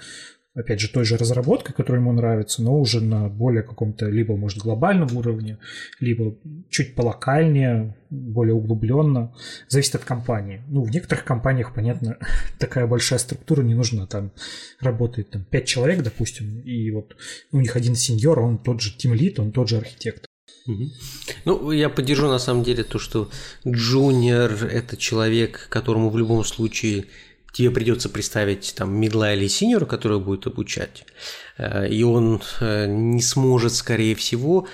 опять 0.60 0.80
же, 0.80 0.88
той 0.88 1.04
же 1.04 1.16
разработкой, 1.16 1.74
которая 1.74 2.00
ему 2.00 2.12
нравится, 2.12 2.62
но 2.62 2.78
уже 2.78 3.00
на 3.00 3.28
более 3.28 3.62
каком-то 3.62 4.06
либо, 4.06 4.36
может, 4.36 4.58
глобальном 4.58 5.16
уровне, 5.16 5.58
либо 5.98 6.36
чуть 6.68 6.94
полокальнее, 6.94 7.96
более 8.10 8.54
углубленно. 8.54 9.34
Зависит 9.68 9.96
от 9.96 10.04
компании. 10.04 10.62
Ну, 10.68 10.82
в 10.82 10.90
некоторых 10.90 11.24
компаниях, 11.24 11.74
понятно, 11.74 12.18
такая 12.58 12.86
большая 12.86 13.18
структура 13.18 13.62
не 13.62 13.74
нужна. 13.74 14.06
Там 14.06 14.32
работает 14.80 15.30
там, 15.30 15.44
5 15.44 15.64
человек, 15.64 16.02
допустим, 16.02 16.60
и 16.60 16.90
вот 16.90 17.16
у 17.52 17.60
них 17.60 17.76
один 17.76 17.94
сеньор, 17.94 18.40
он 18.40 18.58
тот 18.58 18.80
же 18.80 18.96
тимлит, 18.96 19.38
он 19.40 19.52
тот 19.52 19.68
же 19.68 19.78
архитектор. 19.78 20.26
Ну, 21.44 21.72
я 21.72 21.88
поддержу 21.88 22.28
на 22.28 22.38
самом 22.38 22.64
деле 22.64 22.84
то, 22.84 22.98
что 22.98 23.30
джуниор– 23.66 24.52
это 24.72 24.96
человек, 24.96 25.66
которому 25.68 26.10
в 26.10 26.18
любом 26.18 26.44
случае 26.44 27.06
тебе 27.52 27.70
придется 27.70 28.08
представить 28.08 28.74
там 28.76 28.94
мидла 28.94 29.34
или 29.34 29.48
синьора, 29.48 29.86
который 29.86 30.20
будет 30.20 30.46
обучать, 30.46 31.04
э, 31.58 31.88
и 31.88 32.02
он 32.02 32.40
э, 32.60 32.86
не 32.86 33.22
сможет, 33.22 33.74
скорее 33.74 34.14
всего, 34.14 34.66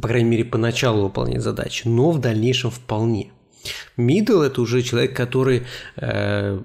по 0.00 0.08
крайней 0.08 0.30
мере, 0.30 0.44
поначалу 0.44 1.04
выполнять 1.04 1.42
задачи, 1.42 1.86
но 1.86 2.10
в 2.10 2.20
дальнейшем 2.20 2.70
вполне. 2.70 3.32
Middle– 3.96 4.40
это 4.42 4.60
уже 4.62 4.82
человек, 4.82 5.14
который 5.14 5.66
э, 5.96 6.62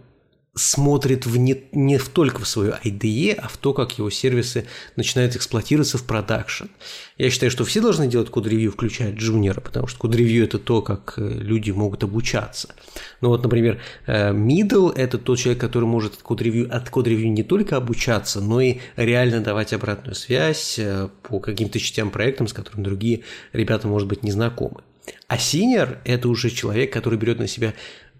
смотрит 0.55 1.25
в 1.25 1.35
не, 1.37 1.63
не 1.73 1.97
в 1.97 2.07
только 2.07 2.41
в 2.41 2.47
свою 2.47 2.73
IDE, 2.83 3.33
а 3.33 3.49
в 3.49 3.57
то, 3.57 3.73
как 3.73 3.97
его 3.97 4.09
сервисы 4.09 4.65
начинают 4.95 5.35
эксплуатироваться 5.35 5.97
в 5.97 6.03
продакшн. 6.05 6.65
Я 7.17 7.29
считаю, 7.29 7.51
что 7.51 7.65
все 7.65 7.81
должны 7.81 8.07
делать 8.07 8.29
код-ревью, 8.29 8.71
включая 8.71 9.13
джуниора, 9.13 9.59
потому 9.59 9.87
что 9.87 9.99
код-ревью– 9.99 10.43
это 10.45 10.57
то, 10.57 10.81
как 10.81 11.15
э, 11.17 11.29
люди 11.29 11.71
могут 11.71 12.03
обучаться. 12.05 12.73
Но 13.19 13.29
вот, 13.29 13.43
например, 13.43 13.81
э, 14.05 14.31
middle– 14.31 14.93
это 14.95 15.17
тот 15.17 15.39
человек, 15.39 15.59
который 15.59 15.85
может 15.85 16.13
от 16.13 16.21
код-ревью, 16.21 16.73
от 16.73 16.89
код-ревью 16.89 17.31
не 17.31 17.43
только 17.43 17.75
обучаться, 17.75 18.39
но 18.39 18.61
и 18.61 18.77
реально 18.95 19.41
давать 19.41 19.73
обратную 19.73 20.15
связь 20.15 20.79
э, 20.79 21.09
по 21.23 21.39
каким-то 21.39 21.79
частям 21.79 22.11
проектам, 22.11 22.47
с 22.47 22.53
которыми 22.53 22.83
другие 22.83 23.21
ребята, 23.51 23.89
может 23.89 24.07
быть, 24.07 24.23
не 24.23 24.31
знакомы. 24.31 24.81
А 25.27 25.37
senior– 25.37 25.97
это 26.05 26.29
уже 26.29 26.49
человек, 26.49 26.93
который 26.93 27.17
берет 27.17 27.39
на 27.39 27.47
себя 27.47 27.73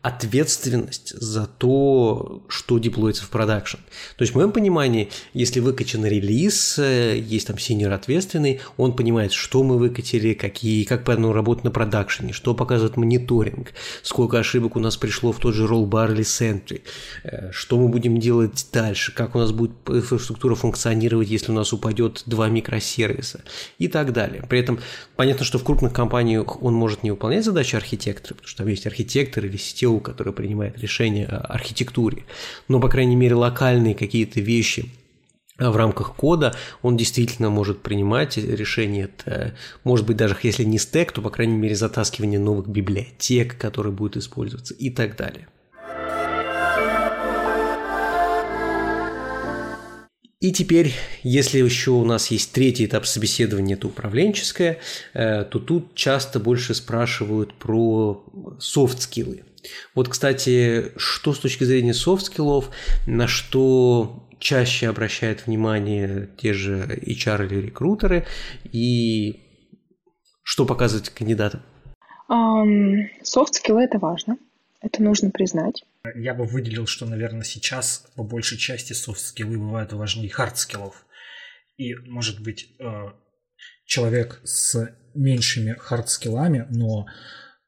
ответственность 0.05 1.19
за 1.19 1.47
то, 1.47 2.43
что 2.47 2.77
деплоится 2.77 3.23
в 3.23 3.29
продакшн. 3.29 3.77
То 4.17 4.21
есть 4.21 4.33
в 4.33 4.35
моем 4.35 4.51
понимании, 4.51 5.09
если 5.33 5.59
выкачан 5.59 6.05
релиз, 6.05 6.77
э, 6.77 7.17
есть 7.17 7.47
там 7.47 7.57
senior 7.57 7.91
ответственный, 7.91 8.61
он 8.77 8.95
понимает, 8.95 9.31
что 9.31 9.63
мы 9.63 9.79
выкатили, 9.79 10.35
какие, 10.35 10.83
как 10.83 11.03
по 11.03 11.15
работать 11.15 11.63
на 11.63 11.71
продакшене, 11.71 12.33
что 12.33 12.53
показывает 12.53 12.97
мониторинг, 12.97 13.69
сколько 14.03 14.37
ошибок 14.37 14.75
у 14.75 14.79
нас 14.79 14.95
пришло 14.95 15.31
в 15.31 15.39
тот 15.39 15.55
же 15.55 15.65
rollbar 15.65 16.13
или 16.13 16.21
sentry, 16.21 16.83
э, 17.23 17.51
что 17.51 17.79
мы 17.79 17.87
будем 17.87 18.19
делать 18.19 18.67
дальше, 18.71 19.11
как 19.11 19.33
у 19.33 19.39
нас 19.39 19.51
будет 19.51 19.71
инфраструктура 19.87 20.53
функционировать, 20.53 21.29
если 21.29 21.51
у 21.51 21.55
нас 21.55 21.73
упадет 21.73 22.21
два 22.27 22.47
микросервиса 22.47 23.41
и 23.79 23.87
так 23.87 24.13
далее. 24.13 24.45
При 24.47 24.59
этом 24.59 24.79
понятно, 25.15 25.45
что 25.45 25.57
в 25.57 25.63
крупных 25.63 25.93
компаниях 25.93 26.61
он 26.61 26.75
может 26.75 27.01
не 27.01 27.09
выполнять 27.09 27.43
задачи 27.43 27.75
архитектора, 27.75 28.35
потому 28.35 28.47
что 28.47 28.57
там 28.59 28.67
есть 28.67 28.85
архитектор 28.85 29.43
или 29.43 29.57
сетевой 29.57 29.94
ЦРУ, 29.95 29.99
который 29.99 30.33
принимает 30.33 30.77
решения 30.79 31.25
о 31.25 31.37
архитектуре, 31.53 32.23
но, 32.67 32.79
по 32.79 32.89
крайней 32.89 33.15
мере, 33.15 33.35
локальные 33.35 33.95
какие-то 33.95 34.41
вещи 34.41 34.89
в 35.57 35.75
рамках 35.77 36.15
кода 36.15 36.53
он 36.81 36.97
действительно 36.97 37.49
может 37.49 37.81
принимать 37.81 38.35
решения. 38.35 39.05
Это, 39.05 39.55
может 39.85 40.05
быть, 40.05 40.17
даже 40.17 40.35
если 40.43 40.65
не 40.65 40.77
стек, 40.77 41.13
то, 41.13 41.21
по 41.21 41.29
крайней 41.29 41.55
мере, 41.55 41.75
затаскивание 41.75 42.39
новых 42.39 42.67
библиотек, 42.67 43.57
которые 43.57 43.93
будут 43.93 44.17
использоваться 44.17 44.73
и 44.73 44.89
так 44.89 45.15
далее. 45.15 45.47
И 50.41 50.51
теперь, 50.51 50.93
если 51.23 51.59
еще 51.59 51.91
у 51.91 52.03
нас 52.03 52.29
есть 52.29 52.51
третий 52.51 52.85
этап 52.85 53.05
собеседования, 53.05 53.75
это 53.75 53.87
управленческое, 53.87 54.77
э, 55.13 55.45
то 55.45 55.59
тут 55.59 55.95
часто 55.95 56.39
больше 56.39 56.75
спрашивают 56.75 57.53
про 57.53 58.23
софт-скиллы. 58.59 59.43
Вот, 59.93 60.09
кстати, 60.09 60.91
что 60.97 61.33
с 61.33 61.39
точки 61.39 61.63
зрения 61.63 61.93
софт-скиллов, 61.93 62.69
на 63.05 63.27
что 63.27 64.27
чаще 64.39 64.87
обращают 64.87 65.45
внимание 65.45 66.29
те 66.37 66.53
же 66.53 66.99
HR 67.05 67.47
или 67.47 67.61
рекрутеры, 67.67 68.25
и 68.71 69.41
что 70.43 70.65
показывать 70.65 71.09
кандидатам? 71.09 71.61
Софт-скиллы 73.23 73.83
um,– 73.83 73.85
это 73.85 73.99
важно, 73.99 74.37
это 74.81 75.01
нужно 75.01 75.31
признать. 75.31 75.83
Я 76.15 76.33
бы 76.33 76.45
выделил, 76.45 76.85
что, 76.85 77.05
наверное, 77.05 77.43
сейчас 77.43 78.05
по 78.15 78.23
большей 78.23 78.57
части 78.57 78.93
софт-скиллы 78.93 79.57
бывают 79.57 79.93
важнее 79.93 80.29
хард-скиллов. 80.29 81.05
И, 81.77 81.95
может 81.95 82.41
быть, 82.41 82.69
э, 82.79 82.85
человек 83.85 84.39
с 84.43 84.95
меньшими 85.13 85.75
хард-скиллами, 85.77 86.67
но 86.69 87.07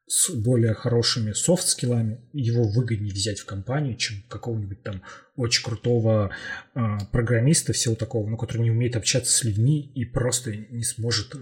с 0.08 0.34
более 0.34 0.74
хорошими 0.74 1.34
софт-скиллами, 1.34 2.22
его 2.32 2.64
выгоднее 2.64 3.14
взять 3.14 3.40
в 3.40 3.46
компанию, 3.46 3.98
чем 3.98 4.24
какого-нибудь 4.30 4.82
там 4.82 5.02
очень 5.36 5.64
крутого 5.64 6.32
э, 6.74 6.80
программиста, 7.12 7.74
всего 7.74 7.94
такого, 7.96 8.28
ну, 8.28 8.38
который 8.38 8.62
не 8.64 8.72
умеет 8.72 8.96
общаться 8.96 9.34
с 9.34 9.44
людьми 9.44 9.92
и 9.94 10.06
просто 10.06 10.56
не 10.56 10.84
сможет 10.84 11.36
э, 11.36 11.40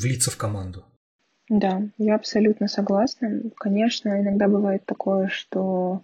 влиться 0.00 0.32
в 0.32 0.36
команду. 0.36 0.84
Да, 1.48 1.82
я 1.98 2.16
абсолютно 2.16 2.66
согласна. 2.66 3.42
Конечно, 3.56 4.20
иногда 4.20 4.48
бывает 4.48 4.84
такое, 4.84 5.28
что 5.28 6.02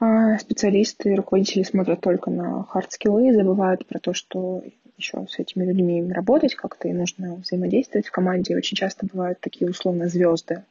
э, 0.00 0.38
специалисты 0.38 1.12
и 1.12 1.16
руководители 1.16 1.64
смотрят 1.64 2.00
только 2.02 2.30
на 2.30 2.64
хард-скиллы 2.70 3.28
и 3.28 3.34
забывают 3.34 3.84
про 3.84 3.98
то, 3.98 4.14
что 4.14 4.62
еще 5.00 5.26
с 5.28 5.38
этими 5.38 5.64
людьми 5.64 6.12
работать 6.12 6.54
как-то, 6.54 6.88
и 6.88 6.92
нужно 6.92 7.36
взаимодействовать 7.36 8.06
в 8.06 8.10
команде. 8.10 8.56
Очень 8.56 8.76
часто 8.76 9.06
бывают 9.06 9.40
такие 9.40 9.70
условно 9.70 10.08
звезды 10.08 10.62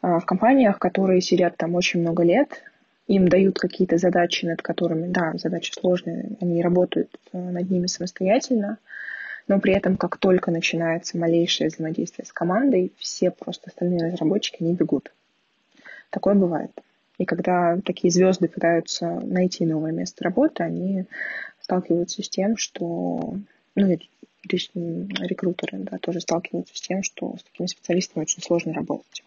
а, 0.00 0.18
в 0.18 0.26
компаниях, 0.26 0.78
которые 0.78 1.20
сидят 1.20 1.56
там 1.56 1.74
очень 1.74 2.00
много 2.00 2.22
лет, 2.24 2.62
им 3.06 3.28
дают 3.28 3.58
какие-то 3.58 3.98
задачи, 3.98 4.44
над 4.46 4.62
которыми, 4.62 5.08
да, 5.08 5.32
задачи 5.34 5.72
сложные, 5.72 6.36
они 6.40 6.62
работают 6.62 7.10
э, 7.32 7.38
над 7.38 7.68
ними 7.68 7.86
самостоятельно, 7.86 8.78
но 9.48 9.58
при 9.60 9.74
этом, 9.74 9.96
как 9.96 10.18
только 10.18 10.50
начинается 10.50 11.18
малейшее 11.18 11.68
взаимодействие 11.68 12.26
с 12.26 12.32
командой, 12.32 12.92
все 12.98 13.30
просто 13.30 13.70
остальные 13.70 14.12
разработчики 14.12 14.62
не 14.62 14.74
бегут. 14.74 15.12
Такое 16.10 16.34
бывает. 16.34 16.70
И 17.18 17.24
когда 17.24 17.78
такие 17.84 18.10
звезды 18.10 18.48
пытаются 18.48 19.20
найти 19.22 19.66
новое 19.66 19.92
место 19.92 20.24
работы, 20.24 20.62
они 20.62 21.04
сталкиваются 21.62 22.22
с 22.22 22.28
тем, 22.28 22.56
что 22.56 23.36
ну, 23.74 23.98
рекрутеры 24.48 25.78
да, 25.78 25.98
тоже 25.98 26.20
сталкиваются 26.20 26.76
с 26.76 26.80
тем, 26.80 27.02
что 27.02 27.36
с 27.38 27.42
такими 27.44 27.66
специалистами 27.66 28.22
очень 28.22 28.42
сложно 28.42 28.72
работать. 28.72 29.22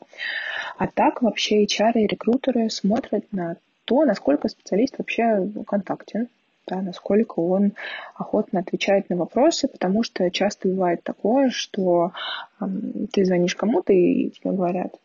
А 0.78 0.88
так 0.88 1.22
вообще 1.22 1.64
HR 1.64 1.94
и 1.96 2.08
рекрутеры 2.08 2.70
смотрят 2.70 3.26
на 3.32 3.58
то, 3.86 4.04
насколько 4.04 4.50
специалист 4.50 4.98
вообще 4.98 5.48
контактен, 5.66 6.28
да, 6.68 6.82
насколько 6.82 7.40
он 7.40 7.74
охотно 8.16 8.60
отвечает 8.60 9.10
на 9.10 9.16
вопросы, 9.16 9.68
потому 9.68 10.04
что 10.04 10.30
часто 10.32 10.68
бывает 10.68 11.04
такое, 11.04 11.52
что 11.52 12.12
э, 12.60 12.66
ты 13.14 13.24
звонишь 13.24 13.56
кому-то 13.56 13.94
и 13.94 14.32
тебе 14.32 14.52
говорят, 14.52 14.96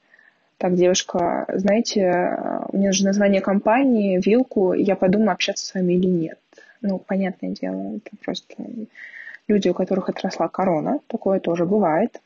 так, 0.57 0.74
девушка, 0.74 1.47
знаете, 1.55 2.39
мне 2.73 2.89
нужно 2.89 3.09
название 3.09 3.40
компании, 3.40 4.20
вилку, 4.23 4.74
я 4.74 4.94
подумаю, 4.94 5.32
общаться 5.32 5.65
с 5.65 5.74
вами 5.74 5.94
или 5.94 6.07
нет. 6.07 6.39
Ну, 6.82 6.98
понятное 6.98 7.51
дело, 7.51 7.97
это 7.97 8.16
просто 8.24 8.55
люди, 9.48 9.69
у 9.69 9.74
которых 9.74 10.09
отросла 10.09 10.48
корона, 10.48 11.01
такое 11.09 11.40
тоже 11.40 11.66
бывает. 11.66 12.20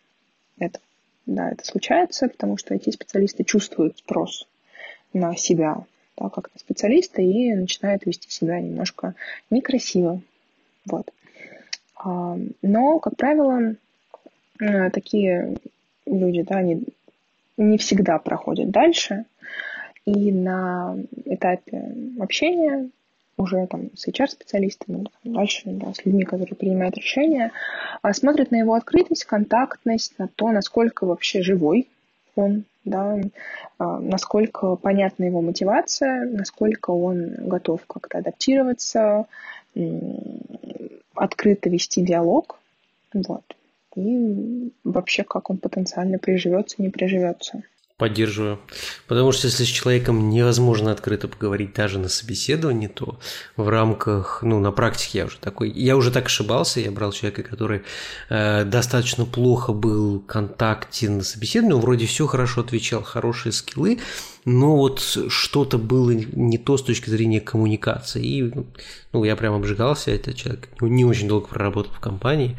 Это, 0.59 0.79
да, 1.27 1.51
это 1.51 1.65
случается, 1.65 2.29
потому 2.29 2.57
что 2.57 2.75
эти 2.75 2.91
специалисты 2.91 3.45
чувствуют 3.45 3.99
спрос 3.99 4.47
на 5.13 5.37
себя, 5.37 5.85
да, 6.17 6.29
как 6.29 6.51
на 6.53 6.61
специалиста, 6.61 7.23
и 7.23 7.53
начинают 7.55 8.07
вести 8.07 8.31
себя 8.31 8.61
немножко 8.61 9.15
некрасиво. 9.51 10.21
Вот. 10.87 11.11
А, 11.97 12.39
но, 12.63 12.99
как 13.01 13.17
правило, 13.17 13.75
э, 14.61 14.91
такие 14.91 15.57
люди, 16.07 16.43
да, 16.43 16.57
они 16.57 16.85
не 17.57 17.79
всегда 17.79 18.19
проходят 18.19 18.71
дальше, 18.71 19.25
и 20.05 20.31
на 20.31 20.97
этапе 21.25 21.95
общения 22.21 22.91
уже 23.37 23.67
там 23.67 23.91
с 23.97 24.09
HR-специалистами, 24.09 25.07
дальше 25.25 25.63
да, 25.67 25.93
с 25.93 26.05
людьми, 26.05 26.25
которые 26.25 26.57
принимают 26.57 26.97
решения, 26.97 27.53
а 28.03 28.13
смотрят 28.13 28.51
на 28.51 28.57
его 28.57 28.75
открытость, 28.75 29.25
контактность, 29.25 30.19
на 30.19 30.29
то, 30.29 30.51
насколько 30.51 31.07
вообще 31.07 31.43
живой 31.43 31.89
он, 32.37 32.65
да, 32.85 33.19
а, 33.79 33.99
насколько 34.01 34.77
понятна 34.77 35.25
его 35.25 35.41
мотивация, 35.41 36.25
насколько 36.25 36.91
он 36.91 37.49
готов 37.49 37.87
как-то 37.87 38.19
адаптироваться, 38.19 39.27
открыто 41.15 41.69
вести 41.69 42.03
диалог, 42.03 42.59
вот, 43.13 43.45
и 43.97 44.73
вообще, 44.83 45.25
как 45.25 45.51
он 45.51 45.59
потенциально 45.59 46.19
приживется, 46.19 46.83
не 46.83 46.91
приживется. 46.91 47.63
Поддерживаю. 47.97 48.59
Потому 49.07 49.31
что 49.31 49.47
если 49.47 49.63
с 49.63 49.69
человеком 49.69 50.29
невозможно 50.29 50.91
открыто 50.91 51.29
поговорить 51.29 51.75
даже 51.75 52.01
на 52.01 52.09
собеседовании, 52.09 52.89
то 52.89 53.21
в 53.57 53.69
рамках, 53.69 54.41
ну, 54.43 54.59
на 54.59 54.73
практике 54.73 55.19
я 55.19 55.27
уже 55.27 55.39
такой, 55.39 55.71
я 55.71 55.97
уже 55.97 56.11
так 56.11 56.27
ошибался, 56.27 56.81
я 56.81 56.91
брал 56.91 57.13
человека, 57.13 57.45
который 57.45 57.83
э, 58.31 58.65
достаточно 58.65 59.27
плохо 59.27 59.73
был 59.73 60.19
в 60.19 60.27
контакте 60.27 61.09
на 61.09 61.23
собеседовании, 61.23 61.75
он 61.75 61.83
вроде 61.83 62.07
все 62.07 62.27
хорошо 62.27 62.63
отвечал, 62.63 63.05
хорошие 63.05 63.53
скиллы, 63.53 64.01
но 64.45 64.77
вот 64.77 64.99
что-то 65.29 65.79
было 65.79 66.11
не 66.11 66.59
то 66.59 66.77
с 66.77 66.83
точки 66.83 67.11
зрения 67.11 67.41
коммуникации. 67.41 68.27
И, 68.27 68.53
ну, 69.13 69.23
я 69.23 69.37
прям 69.37 69.55
обжигался, 69.55 70.11
этот 70.11 70.35
человек 70.35 70.69
не 70.81 71.05
очень 71.05 71.29
долго 71.29 71.47
проработал 71.47 71.93
в 71.93 72.01
компании, 72.01 72.59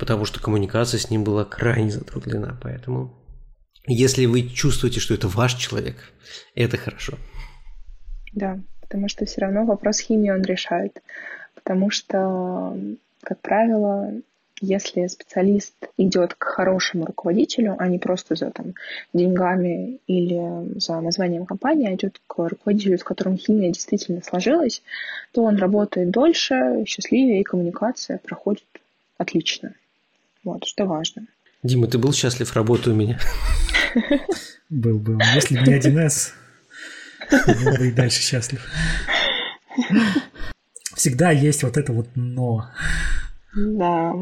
потому 0.00 0.24
что 0.24 0.40
коммуникация 0.40 0.98
с 0.98 1.08
ним 1.08 1.22
была 1.22 1.44
крайне 1.44 1.92
затруднена, 1.92 2.58
поэтому 2.60 3.21
если 3.86 4.26
вы 4.26 4.48
чувствуете, 4.48 5.00
что 5.00 5.14
это 5.14 5.28
ваш 5.28 5.54
человек, 5.54 5.96
это 6.54 6.76
хорошо. 6.76 7.18
Да, 8.32 8.58
потому 8.80 9.08
что 9.08 9.24
все 9.24 9.40
равно 9.40 9.64
вопрос 9.64 10.00
химии 10.00 10.30
он 10.30 10.42
решает. 10.42 11.02
Потому 11.54 11.90
что, 11.90 12.76
как 13.22 13.40
правило, 13.40 14.12
если 14.60 15.08
специалист 15.08 15.74
идет 15.98 16.34
к 16.34 16.44
хорошему 16.44 17.04
руководителю, 17.04 17.74
а 17.78 17.88
не 17.88 17.98
просто 17.98 18.36
за 18.36 18.50
там, 18.50 18.74
деньгами 19.12 19.98
или 20.06 20.78
за 20.78 21.00
названием 21.00 21.46
компании, 21.46 21.88
а 21.88 21.94
идет 21.94 22.20
к 22.26 22.48
руководителю, 22.48 22.96
с 22.96 23.04
которым 23.04 23.36
химия 23.36 23.72
действительно 23.72 24.22
сложилась, 24.22 24.82
то 25.32 25.42
он 25.42 25.56
работает 25.56 26.10
дольше, 26.10 26.84
счастливее, 26.86 27.40
и 27.40 27.44
коммуникация 27.44 28.18
проходит 28.18 28.64
отлично. 29.18 29.74
Вот, 30.44 30.64
что 30.64 30.86
важно. 30.86 31.26
Дима, 31.62 31.86
ты 31.86 31.98
был 31.98 32.12
счастлив 32.12 32.52
работой 32.54 32.92
у 32.92 32.96
меня? 32.96 33.20
Был, 34.68 34.98
был. 34.98 35.20
Если 35.34 35.58
бы 35.58 35.66
не 35.66 35.78
1С, 35.78 36.32
был 37.30 37.76
бы 37.78 37.88
и 37.88 37.92
дальше 37.92 38.20
счастлив. 38.20 38.66
Всегда 40.94 41.30
есть 41.30 41.62
вот 41.62 41.76
это 41.76 41.92
вот 41.92 42.08
«но». 42.14 42.68
Да. 43.54 44.12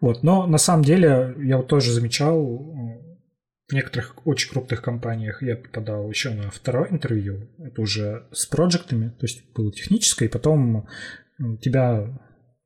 Вот, 0.00 0.22
но 0.22 0.46
на 0.46 0.58
самом 0.58 0.84
деле 0.84 1.34
я 1.38 1.58
вот 1.58 1.68
тоже 1.68 1.92
замечал, 1.92 2.38
в 3.68 3.72
некоторых 3.72 4.14
очень 4.26 4.50
крупных 4.50 4.82
компаниях 4.82 5.42
я 5.42 5.56
попадал 5.56 6.10
еще 6.10 6.30
на 6.30 6.50
второе 6.50 6.90
интервью, 6.90 7.48
это 7.58 7.80
уже 7.80 8.26
с 8.32 8.46
проектами, 8.46 9.10
то 9.10 9.26
есть 9.26 9.44
было 9.54 9.70
техническое, 9.70 10.26
и 10.26 10.28
потом 10.28 10.88
тебя 11.60 12.08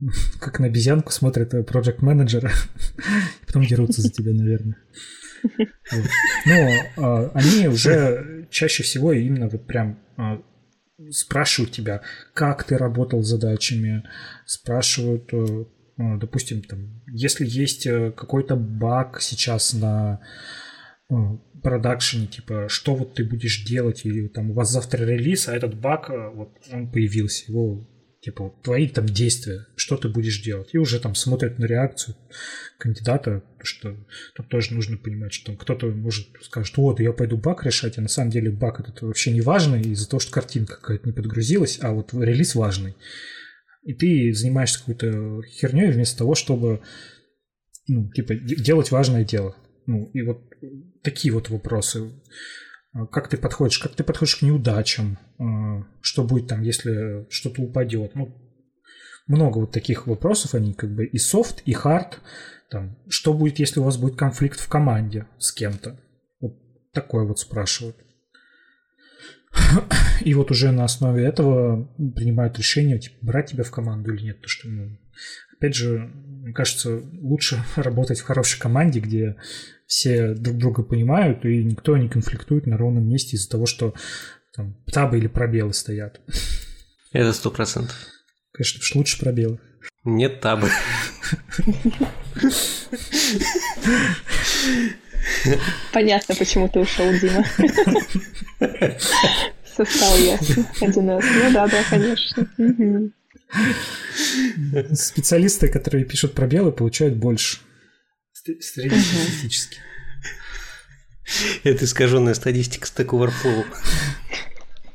как 0.40 0.60
на 0.60 0.66
обезьянку 0.66 1.12
смотрят 1.12 1.66
проект 1.66 2.02
менеджера 2.02 2.50
потом 3.46 3.64
дерутся 3.64 4.02
за 4.02 4.10
тебя, 4.10 4.32
наверное. 4.32 4.76
Вот. 5.92 6.06
Но 6.46 6.70
а, 6.96 7.30
они 7.34 7.68
уже 7.68 8.46
чаще 8.50 8.82
всего 8.82 9.12
именно 9.12 9.48
вот 9.48 9.66
прям 9.66 9.98
а, 10.16 10.42
спрашивают 11.10 11.72
тебя, 11.72 12.02
как 12.34 12.64
ты 12.64 12.76
работал 12.76 13.22
с 13.22 13.28
задачами, 13.28 14.04
спрашивают, 14.44 15.30
а, 15.32 16.16
допустим, 16.18 16.62
там, 16.62 17.02
если 17.06 17.46
есть 17.46 17.86
э, 17.86 18.12
какой-то 18.12 18.56
баг 18.56 19.20
сейчас 19.20 19.72
на 19.72 20.20
продакшене, 21.62 22.26
типа, 22.26 22.66
что 22.68 22.94
вот 22.94 23.14
ты 23.14 23.24
будешь 23.24 23.64
делать, 23.64 24.04
или 24.04 24.28
там 24.28 24.50
у 24.50 24.54
вас 24.54 24.70
завтра 24.70 25.04
релиз, 25.04 25.48
а 25.48 25.56
этот 25.56 25.74
баг, 25.74 26.10
э, 26.10 26.30
вот 26.34 26.50
он 26.72 26.90
появился, 26.90 27.50
его 27.50 27.88
типа 28.26 28.52
твои 28.64 28.88
там 28.88 29.06
действия, 29.06 29.66
что 29.76 29.96
ты 29.96 30.08
будешь 30.08 30.42
делать. 30.42 30.70
И 30.72 30.78
уже 30.78 30.98
там 30.98 31.14
смотрят 31.14 31.60
на 31.60 31.64
реакцию 31.66 32.16
кандидата, 32.76 33.44
что 33.62 33.96
тут 34.34 34.48
тоже 34.48 34.74
нужно 34.74 34.96
понимать, 34.96 35.32
что 35.32 35.54
кто-то 35.54 35.86
может 35.86 36.26
скажет, 36.42 36.76
вот, 36.76 36.98
я 36.98 37.12
пойду 37.12 37.36
баг 37.36 37.64
решать, 37.64 37.98
а 37.98 38.00
на 38.00 38.08
самом 38.08 38.32
деле 38.32 38.50
баг 38.50 38.80
это 38.80 39.06
вообще 39.06 39.30
не 39.30 39.42
важно 39.42 39.76
из-за 39.76 40.08
того, 40.08 40.18
что 40.18 40.32
картинка 40.32 40.74
какая-то 40.74 41.06
не 41.06 41.12
подгрузилась, 41.12 41.78
а 41.80 41.92
вот 41.92 42.14
релиз 42.14 42.56
важный. 42.56 42.96
И 43.84 43.94
ты 43.94 44.34
занимаешься 44.34 44.80
какой-то 44.80 45.42
херней 45.42 45.92
вместо 45.92 46.18
того, 46.18 46.34
чтобы 46.34 46.80
ну, 47.86 48.10
типа, 48.10 48.34
делать 48.34 48.90
важное 48.90 49.24
дело. 49.24 49.54
Ну, 49.86 50.10
и 50.12 50.22
вот 50.22 50.42
такие 51.02 51.32
вот 51.32 51.48
вопросы. 51.48 52.10
Как 53.10 53.28
ты 53.28 53.36
подходишь, 53.36 53.78
как 53.78 53.94
ты 53.94 54.04
подходишь 54.04 54.36
к 54.36 54.42
неудачам, 54.42 55.18
а, 55.38 55.84
что 56.00 56.24
будет 56.24 56.48
там, 56.48 56.62
если 56.62 57.26
что-то 57.30 57.62
упадет. 57.62 58.14
Ну, 58.14 58.34
много 59.26 59.58
вот 59.58 59.72
таких 59.72 60.06
вопросов, 60.06 60.54
они 60.54 60.72
как 60.72 60.94
бы 60.94 61.04
и 61.04 61.18
софт, 61.18 61.62
и 61.66 61.72
хард. 61.72 62.20
Там, 62.70 62.96
что 63.08 63.32
будет, 63.32 63.58
если 63.58 63.80
у 63.80 63.84
вас 63.84 63.96
будет 63.96 64.16
конфликт 64.16 64.58
в 64.58 64.68
команде 64.68 65.26
с 65.38 65.52
кем-то? 65.52 66.00
Вот 66.40 66.54
такое 66.92 67.24
вот 67.24 67.38
спрашивают. 67.38 67.96
И 70.20 70.34
вот 70.34 70.50
уже 70.50 70.72
на 70.72 70.84
основе 70.84 71.24
этого 71.24 71.86
принимают 71.96 72.58
решение, 72.58 72.98
типа, 72.98 73.16
брать 73.22 73.50
тебя 73.50 73.64
в 73.64 73.70
команду 73.70 74.12
или 74.12 74.24
нет. 74.24 74.40
То, 74.40 74.48
что, 74.48 74.68
ну, 74.68 74.98
опять 75.56 75.74
же, 75.74 76.10
мне 76.46 76.54
кажется, 76.54 77.02
лучше 77.20 77.64
работать 77.76 78.20
в 78.20 78.24
хорошей 78.24 78.60
команде, 78.60 79.00
где 79.00 79.34
все 79.84 80.32
друг 80.32 80.58
друга 80.58 80.84
понимают, 80.84 81.44
и 81.44 81.64
никто 81.64 81.96
не 81.96 82.08
конфликтует 82.08 82.66
на 82.66 82.76
ровном 82.76 83.08
месте 83.08 83.36
из-за 83.36 83.50
того, 83.50 83.66
что 83.66 83.94
там 84.54 84.76
табы 84.92 85.18
или 85.18 85.26
пробелы 85.26 85.74
стоят. 85.74 86.20
Это 87.10 87.32
сто 87.32 87.50
процентов. 87.50 87.96
Конечно, 88.52 88.80
что 88.80 88.98
лучше 88.98 89.18
пробелы. 89.18 89.58
Нет 90.04 90.40
табы. 90.40 90.70
Понятно, 95.92 96.36
почему 96.36 96.68
ты 96.68 96.78
ушел, 96.78 97.12
Дима. 97.20 97.44
Все 99.64 99.84
стало 99.84 100.16
ясно. 100.16 100.64
Один 100.80 101.10
раз. 101.10 101.24
Ну 101.24 101.52
да, 101.52 101.66
да, 101.66 101.82
конечно. 101.90 102.48
Специалисты, 104.94 105.68
которые 105.68 106.04
пишут 106.04 106.34
пробелы, 106.34 106.72
получают 106.72 107.16
больше. 107.16 107.58
Среднестатистически. 108.32 109.78
Это 111.64 111.84
искаженная 111.84 112.34
статистика 112.34 112.86
Stack 112.86 113.08
Overflow. 113.08 113.66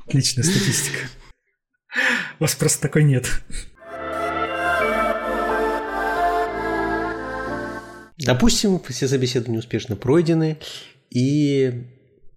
Отличная 0.08 0.44
статистика. 0.44 1.00
У 2.40 2.44
вас 2.44 2.56
просто 2.56 2.82
такой 2.82 3.04
нет. 3.04 3.30
Допустим, 8.18 8.80
все 8.90 9.08
собеседования 9.08 9.60
успешно 9.60 9.96
пройдены, 9.96 10.60
и 11.10 11.88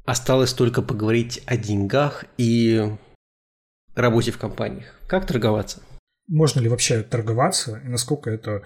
осталось 0.04 0.52
только 0.52 0.82
поговорить 0.82 1.42
о 1.46 1.56
деньгах 1.56 2.24
и 2.38 2.96
работе 3.94 4.32
в 4.32 4.38
компаниях. 4.38 4.98
Как 5.06 5.26
торговаться? 5.26 5.82
Можно 6.28 6.60
ли 6.60 6.68
вообще 6.68 7.02
торговаться, 7.02 7.80
и 7.84 7.88
насколько 7.88 8.30
это 8.30 8.62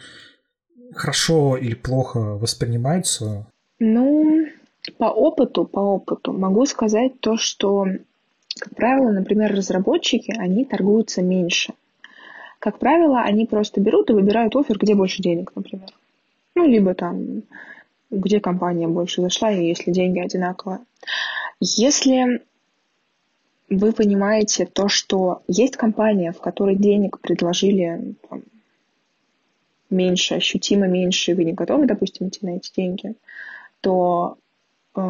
хорошо 0.95 1.57
или 1.57 1.75
плохо 1.75 2.19
воспринимается? 2.19 3.47
Ну, 3.79 4.47
по 4.97 5.07
опыту, 5.07 5.65
по 5.65 5.81
опыту 5.81 6.33
могу 6.33 6.67
сказать 6.67 7.21
то, 7.21 7.37
что, 7.37 7.87
как 8.59 8.75
правило, 8.75 9.11
например, 9.11 9.55
разработчики, 9.55 10.33
они 10.39 10.65
торгуются 10.65 11.23
меньше. 11.23 11.75
Как 12.59 12.79
правило, 12.79 13.21
они 13.21 13.47
просто 13.47 13.81
берут 13.81 14.11
и 14.11 14.15
выбирают 14.15 14.57
офер, 14.57 14.79
где 14.79 14.95
больше 14.95 15.23
денег, 15.23 15.53
например. 15.55 15.89
Ну, 16.55 16.67
либо 16.67 16.95
там, 16.95 17.43
где 18.11 18.41
компания 18.41 18.89
больше 18.89 19.23
зашла, 19.23 19.53
и 19.53 19.67
если 19.67 19.93
деньги 19.93 20.19
одинаковые. 20.19 20.81
Если 21.61 22.43
вы 23.71 23.93
понимаете 23.93 24.67
то, 24.67 24.89
что 24.89 25.43
есть 25.47 25.77
компания, 25.77 26.33
в 26.33 26.41
которой 26.41 26.77
денег 26.77 27.21
предложили 27.21 28.15
там, 28.29 28.43
меньше, 29.91 30.35
ощутимо 30.35 30.87
меньше, 30.87 31.33
и 31.33 31.35
вы 31.35 31.45
не 31.45 31.53
готовы, 31.53 31.87
допустим, 31.87 32.29
идти 32.29 32.41
на 32.43 32.57
эти 32.57 32.73
деньги, 32.75 33.15
то 33.81 34.39
э, 34.95 35.01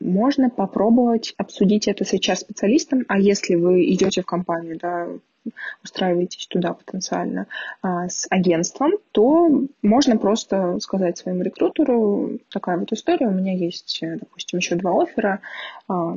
можно 0.00 0.50
попробовать 0.50 1.34
обсудить 1.36 1.88
это 1.88 2.04
сейчас 2.04 2.40
специалистом, 2.40 3.04
а 3.08 3.18
если 3.18 3.54
вы 3.54 3.84
идете 3.92 4.22
в 4.22 4.26
компанию, 4.26 4.78
да, 4.80 5.08
устраиваетесь 5.82 6.46
туда 6.46 6.72
потенциально 6.72 7.46
а, 7.82 8.08
с 8.08 8.26
агентством, 8.30 8.92
то 9.12 9.50
можно 9.82 10.16
просто 10.16 10.78
сказать 10.80 11.18
своему 11.18 11.42
рекрутеру, 11.42 12.38
такая 12.50 12.78
вот 12.78 12.92
история, 12.92 13.28
у 13.28 13.32
меня 13.32 13.52
есть, 13.52 14.00
допустим, 14.02 14.58
еще 14.58 14.76
два 14.76 15.02
оффера 15.02 15.40
а, 15.86 16.16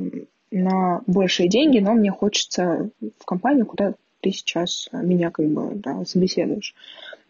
на 0.50 1.02
большие 1.06 1.48
деньги, 1.48 1.78
но 1.78 1.94
мне 1.94 2.10
хочется 2.10 2.90
в 3.00 3.24
компанию, 3.24 3.66
куда 3.66 3.94
ты 4.20 4.30
сейчас 4.30 4.88
меня 4.92 5.30
как 5.30 5.46
бы 5.46 5.74
да, 5.74 6.04
собеседуешь. 6.04 6.74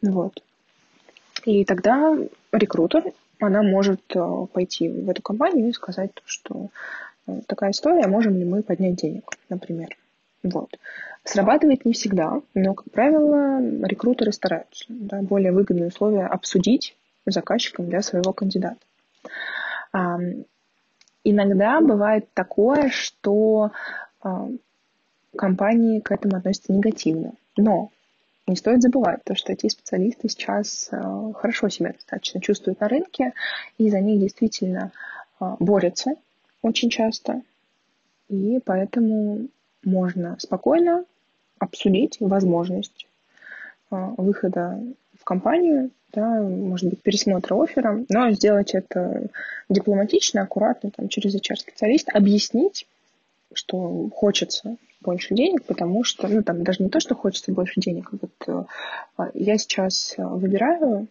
Вот. 0.03 0.43
И 1.45 1.65
тогда 1.65 2.17
рекрутер 2.53 3.13
она 3.41 3.63
может 3.63 4.01
э, 4.15 4.47
пойти 4.53 4.89
в 4.89 5.09
эту 5.09 5.23
компанию 5.23 5.69
и 5.69 5.73
сказать, 5.73 6.11
что 6.25 6.71
э, 7.27 7.41
такая 7.47 7.71
история, 7.71 8.07
можем 8.09 8.37
ли 8.37 8.45
мы 8.45 8.63
поднять 8.63 8.97
денег, 8.97 9.31
например. 9.49 9.97
Вот. 10.43 10.77
Срабатывает 11.25 11.85
не 11.85 11.93
всегда, 11.93 12.41
но, 12.55 12.75
как 12.75 12.91
правило, 12.91 13.61
рекрутеры 13.87 14.33
стараются 14.33 14.87
да, 14.89 15.21
более 15.23 15.53
выгодные 15.53 15.89
условия 15.89 16.27
обсудить 16.27 16.97
заказчиком 17.27 17.89
для 17.89 18.03
своего 18.03 18.33
кандидата. 18.33 18.79
Иногда 21.31 21.83
бывает 21.83 22.33
такое, 22.33 22.89
что 22.89 23.71
а, 24.23 24.49
компании 25.37 26.01
к 26.01 26.11
этому 26.11 26.37
относятся 26.39 26.73
негативно. 26.73 27.35
Но 27.55 27.91
не 28.47 28.57
стоит 28.57 28.81
забывать 28.81 29.23
то, 29.25 29.35
что 29.35 29.53
эти 29.53 29.69
специалисты 29.69 30.31
сейчас 30.31 30.89
а, 30.91 31.35
хорошо 31.35 31.69
себя 31.69 31.93
достаточно 31.93 32.41
чувствуют 32.41 32.81
на 32.81 32.89
рынке, 32.89 33.35
и 33.77 33.91
за 33.91 34.01
них 34.01 34.21
действительно 34.21 34.91
а, 35.39 35.57
борются 35.61 36.13
очень 36.63 36.89
часто. 36.89 37.43
И 38.31 38.59
поэтому 38.65 39.49
можно 39.85 40.37
спокойно 40.39 41.05
обсудить 41.59 42.17
возможность 42.21 43.07
выхода 43.91 44.83
компанию, 45.29 45.91
да, 46.15 46.41
может 46.41 46.89
быть, 46.89 47.03
пересмотра 47.03 47.55
оффера, 47.55 48.03
но 48.09 48.31
сделать 48.31 48.75
это 48.75 49.29
дипломатично, 49.69 50.41
аккуратно, 50.41 50.91
там, 50.91 51.11
через 51.11 51.35
HR-специалиста, 51.35 52.13
объяснить, 52.13 52.87
что 53.53 54.09
хочется 54.09 54.77
больше 55.03 55.35
денег, 55.35 55.65
потому 55.65 56.03
что, 56.03 56.29
ну, 56.29 56.43
там, 56.43 56.65
даже 56.65 56.83
не 56.83 56.89
то, 56.89 56.99
что 56.99 57.15
хочется 57.15 57.53
больше 57.53 57.79
денег, 57.79 58.09
а 58.11 58.17
вот 58.23 58.67
э, 59.19 59.31
я 59.35 59.59
сейчас 59.59 60.15
выбираю, 60.17 61.09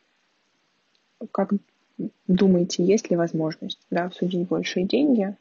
как 1.31 1.53
думаете, 2.27 2.83
есть 2.83 3.11
ли 3.11 3.17
возможность, 3.17 3.79
да, 3.91 4.05
обсудить 4.05 4.47
большие 4.47 4.87
деньги, 4.87 5.35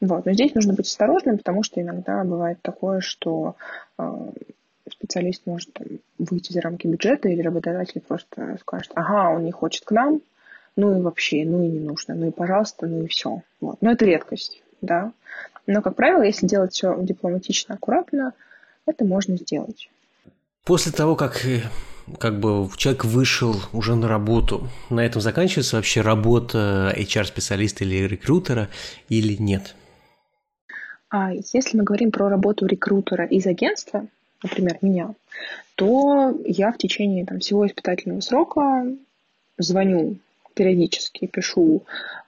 вот. 0.00 0.26
Но 0.26 0.32
здесь 0.32 0.54
нужно 0.54 0.72
быть 0.72 0.86
осторожным, 0.86 1.38
потому 1.38 1.62
что 1.62 1.80
иногда 1.80 2.24
бывает 2.24 2.58
такое, 2.60 3.00
что 3.00 3.54
э, 3.98 4.32
специалист 4.92 5.42
может 5.46 5.72
там, 5.72 5.86
выйти 6.18 6.52
за 6.52 6.60
рамки 6.60 6.86
бюджета, 6.86 7.28
или 7.28 7.42
работодатель 7.42 8.00
просто 8.00 8.56
скажет, 8.60 8.92
ага, 8.94 9.30
он 9.30 9.44
не 9.44 9.52
хочет 9.52 9.84
к 9.84 9.90
нам, 9.90 10.20
ну 10.76 10.98
и 10.98 11.00
вообще, 11.00 11.44
ну 11.44 11.62
и 11.62 11.68
не 11.68 11.80
нужно, 11.80 12.14
ну 12.14 12.28
и 12.28 12.30
пожалуйста, 12.30 12.86
ну 12.86 13.04
и 13.04 13.08
все. 13.08 13.42
Вот. 13.60 13.78
Но 13.80 13.92
это 13.92 14.04
редкость, 14.04 14.62
да. 14.80 15.12
Но, 15.66 15.82
как 15.82 15.96
правило, 15.96 16.22
если 16.22 16.46
делать 16.46 16.72
все 16.72 16.96
дипломатично, 17.00 17.74
аккуратно, 17.74 18.32
это 18.86 19.04
можно 19.04 19.36
сделать. 19.36 19.90
После 20.64 20.92
того, 20.92 21.16
как 21.16 21.44
э, 21.46 21.62
как 22.18 22.40
бы 22.40 22.68
человек 22.76 23.04
вышел 23.04 23.56
уже 23.72 23.94
на 23.94 24.08
работу, 24.08 24.68
на 24.88 25.00
этом 25.00 25.20
заканчивается 25.20 25.76
вообще 25.76 26.00
работа 26.00 26.94
HR-специалиста 26.96 27.84
или 27.84 28.06
рекрутера 28.06 28.68
или 29.08 29.34
нет? 29.34 29.74
А 31.08 31.32
если 31.32 31.76
мы 31.76 31.84
говорим 31.84 32.12
про 32.12 32.28
работу 32.28 32.66
рекрутера 32.66 33.26
из 33.26 33.46
агентства, 33.46 34.06
например, 34.42 34.78
меня, 34.80 35.14
то 35.74 36.36
я 36.44 36.72
в 36.72 36.78
течение 36.78 37.24
там, 37.24 37.40
всего 37.40 37.66
испытательного 37.66 38.20
срока 38.20 38.86
звоню 39.58 40.16
периодически, 40.54 41.26
пишу 41.26 41.84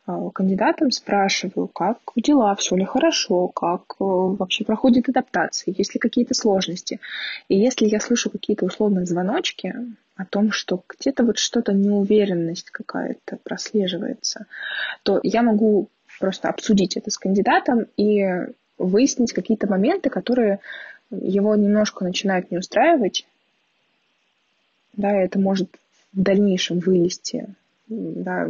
э, 0.06 0.30
кандидатам, 0.32 0.90
спрашиваю, 0.90 1.68
как 1.68 1.98
дела, 2.16 2.55
все 2.55 2.76
ли 2.76 2.84
хорошо, 2.84 3.48
как 3.48 3.82
э, 4.01 4.05
вообще 4.05 4.64
проходит 4.64 5.09
адаптация, 5.09 5.74
есть 5.76 5.94
ли 5.94 6.01
какие-то 6.01 6.34
сложности. 6.34 7.01
И 7.48 7.59
если 7.59 7.86
я 7.86 8.01
слышу 8.01 8.30
какие-то 8.30 8.64
условные 8.64 9.06
звоночки 9.06 9.74
о 10.16 10.24
том, 10.24 10.52
что 10.52 10.82
где-то 10.89 11.24
вот 11.24 11.39
что-то 11.39 11.72
неуверенность 11.72 12.70
какая-то 12.70 13.39
прослеживается, 13.43 14.47
то 15.02 15.20
я 15.22 15.43
могу 15.43 15.89
просто 16.20 16.48
обсудить 16.48 16.97
это 16.97 17.10
с 17.10 17.18
кандидатом 17.18 17.86
и 17.97 18.24
выяснить 18.78 19.32
какие-то 19.32 19.66
моменты, 19.68 20.10
которые 20.10 20.60
его 21.20 21.55
немножко 21.55 22.05
начинают 22.05 22.51
не 22.51 22.59
устраивать. 22.59 23.26
Да, 24.94 25.10
это 25.10 25.39
может 25.39 25.68
в 26.12 26.20
дальнейшем 26.20 26.80
вылезти, 26.80 27.55
да, 27.89 28.48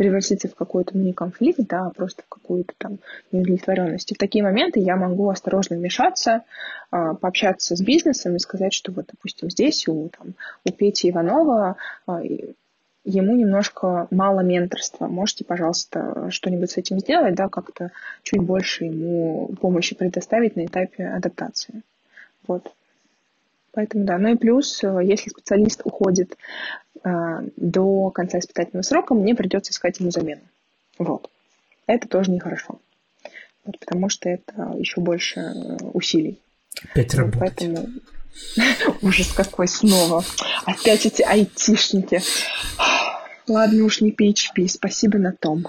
превратиться 0.00 0.48
в 0.48 0.54
какой-то 0.54 0.96
не 0.96 1.12
конфликт, 1.12 1.60
да, 1.68 1.86
а 1.86 1.90
просто 1.90 2.22
в 2.22 2.28
какую-то 2.28 2.72
там 2.78 2.98
неудовлетворенность. 3.32 4.10
И 4.10 4.14
в 4.14 4.18
такие 4.18 4.42
моменты 4.42 4.80
я 4.80 4.96
могу 4.96 5.28
осторожно 5.28 5.76
вмешаться, 5.76 6.42
а, 6.90 7.14
пообщаться 7.14 7.76
с 7.76 7.82
бизнесом 7.82 8.34
и 8.34 8.38
сказать, 8.38 8.72
что 8.72 8.92
вот, 8.92 9.06
допустим, 9.10 9.50
здесь 9.50 9.86
у, 9.88 10.08
там, 10.08 10.34
у 10.64 10.72
Пети 10.72 11.10
Иванова 11.10 11.76
а, 12.06 12.22
ему 13.04 13.34
немножко 13.34 14.08
мало 14.10 14.40
менторства. 14.40 15.06
Можете, 15.06 15.44
пожалуйста, 15.44 16.30
что-нибудь 16.30 16.70
с 16.70 16.76
этим 16.76 16.98
сделать, 16.98 17.34
да, 17.34 17.48
как-то 17.48 17.90
чуть 18.22 18.40
больше 18.42 18.84
ему 18.84 19.48
помощи 19.60 19.94
предоставить 19.94 20.56
на 20.56 20.66
этапе 20.66 21.06
адаптации. 21.06 21.82
Вот. 22.46 22.72
Поэтому 23.72 24.04
да. 24.04 24.18
Ну 24.18 24.32
и 24.32 24.36
плюс, 24.36 24.82
если 24.82 25.30
специалист 25.30 25.80
уходит 25.84 26.36
э, 27.04 27.08
до 27.56 28.10
конца 28.10 28.38
испытательного 28.38 28.82
срока, 28.82 29.14
мне 29.14 29.34
придется 29.34 29.72
искать 29.72 30.00
ему 30.00 30.10
замену. 30.10 30.42
Вот. 30.98 31.30
Это 31.86 32.08
тоже 32.08 32.30
нехорошо. 32.30 32.80
Вот, 33.64 33.78
потому 33.78 34.08
что 34.08 34.28
это 34.28 34.74
еще 34.78 35.00
больше 35.00 35.52
усилий. 35.92 36.40
Опять 36.90 37.14
вот, 37.14 37.20
работать. 37.20 37.40
Поэтому 37.40 37.88
Ужас 39.02 39.32
какой 39.32 39.68
снова. 39.68 40.24
Опять 40.64 41.06
эти 41.06 41.22
айтишники. 41.22 42.22
Ладно 43.48 43.84
уж 43.84 44.00
не 44.00 44.12
PHP, 44.12 44.68
спасибо 44.68 45.18
на 45.18 45.32
том. 45.32 45.66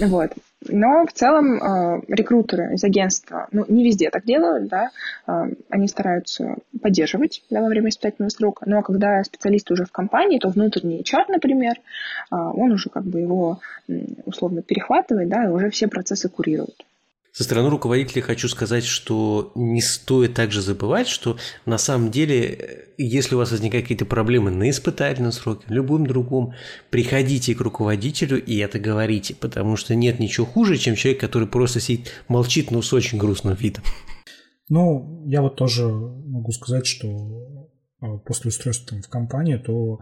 Вот. 0.00 0.32
Но 0.68 1.06
в 1.06 1.12
целом 1.12 1.62
э, 1.62 2.02
рекрутеры 2.08 2.74
из 2.74 2.82
агентства, 2.82 3.46
ну, 3.52 3.64
не 3.68 3.84
везде 3.84 4.10
так 4.10 4.24
делают, 4.24 4.68
да, 4.68 4.90
э, 5.26 5.50
они 5.68 5.86
стараются 5.86 6.56
поддерживать 6.82 7.42
да, 7.50 7.60
во 7.60 7.68
время 7.68 7.90
испытательного 7.90 8.30
срока, 8.30 8.64
но 8.68 8.82
когда 8.82 9.22
специалист 9.22 9.70
уже 9.70 9.84
в 9.84 9.92
компании, 9.92 10.38
то 10.38 10.48
внутренний 10.48 11.02
HR, 11.02 11.26
например, 11.28 11.74
э, 11.76 11.80
он 12.30 12.72
уже 12.72 12.88
как 12.88 13.04
бы 13.04 13.20
его 13.20 13.60
условно 14.24 14.62
перехватывает, 14.62 15.28
да, 15.28 15.44
и 15.44 15.48
уже 15.48 15.70
все 15.70 15.88
процессы 15.88 16.28
курирует. 16.28 16.84
Со 17.36 17.44
стороны 17.44 17.68
руководителя 17.68 18.22
хочу 18.22 18.48
сказать, 18.48 18.84
что 18.84 19.52
не 19.54 19.82
стоит 19.82 20.32
также 20.32 20.62
забывать, 20.62 21.06
что 21.06 21.36
на 21.66 21.76
самом 21.76 22.10
деле, 22.10 22.88
если 22.96 23.34
у 23.34 23.38
вас 23.38 23.50
возникают 23.50 23.84
какие-то 23.84 24.06
проблемы 24.06 24.50
на 24.50 24.70
испытательном 24.70 25.32
сроке, 25.32 25.66
в 25.68 25.70
любом 25.70 26.06
другом, 26.06 26.54
приходите 26.88 27.54
к 27.54 27.60
руководителю 27.60 28.42
и 28.42 28.56
это 28.56 28.78
говорите, 28.78 29.34
потому 29.34 29.76
что 29.76 29.94
нет 29.94 30.18
ничего 30.18 30.46
хуже, 30.46 30.78
чем 30.78 30.94
человек, 30.94 31.20
который 31.20 31.46
просто 31.46 31.78
сидит, 31.78 32.10
молчит, 32.26 32.70
но 32.70 32.80
с 32.80 32.90
очень 32.94 33.18
грустным 33.18 33.54
видом. 33.54 33.84
Ну, 34.70 35.22
я 35.26 35.42
вот 35.42 35.56
тоже 35.56 35.86
могу 35.86 36.52
сказать, 36.52 36.86
что 36.86 37.68
а, 38.00 38.16
после 38.16 38.48
устройства 38.48 38.96
в 38.96 39.10
компанию, 39.10 39.60
то 39.60 39.98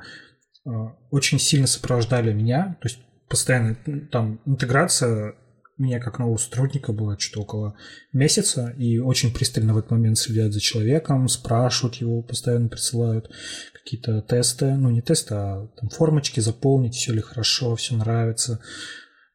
а, 0.67 0.97
очень 1.11 1.41
сильно 1.41 1.67
сопровождали 1.67 2.33
меня, 2.33 2.77
то 2.81 2.87
есть 2.87 3.01
постоянно 3.29 3.77
там 4.13 4.39
интеграция 4.47 5.35
меня 5.77 6.01
как 6.01 6.19
нового 6.19 6.37
сотрудника 6.37 6.93
было 6.93 7.19
что-то 7.19 7.43
около 7.43 7.77
месяца, 8.13 8.75
и 8.79 8.99
очень 8.99 9.33
пристально 9.33 9.75
в 9.75 9.79
этот 9.79 9.91
момент 9.91 10.19
следят 10.19 10.53
за 10.53 10.61
человеком, 10.61 11.29
спрашивают 11.29 11.97
его, 11.97 12.23
постоянно 12.23 12.69
присылают 12.69 13.31
какие-то 13.73 14.23
тесты, 14.23 14.77
ну 14.77 14.91
не 14.91 15.03
тесты, 15.03 15.35
а 15.35 15.67
там 15.77 15.89
формочки 15.89 16.41
заполнить, 16.41 16.95
все 16.95 17.13
ли 17.13 17.21
хорошо, 17.21 17.75
все 17.77 17.97
нравится. 17.97 18.61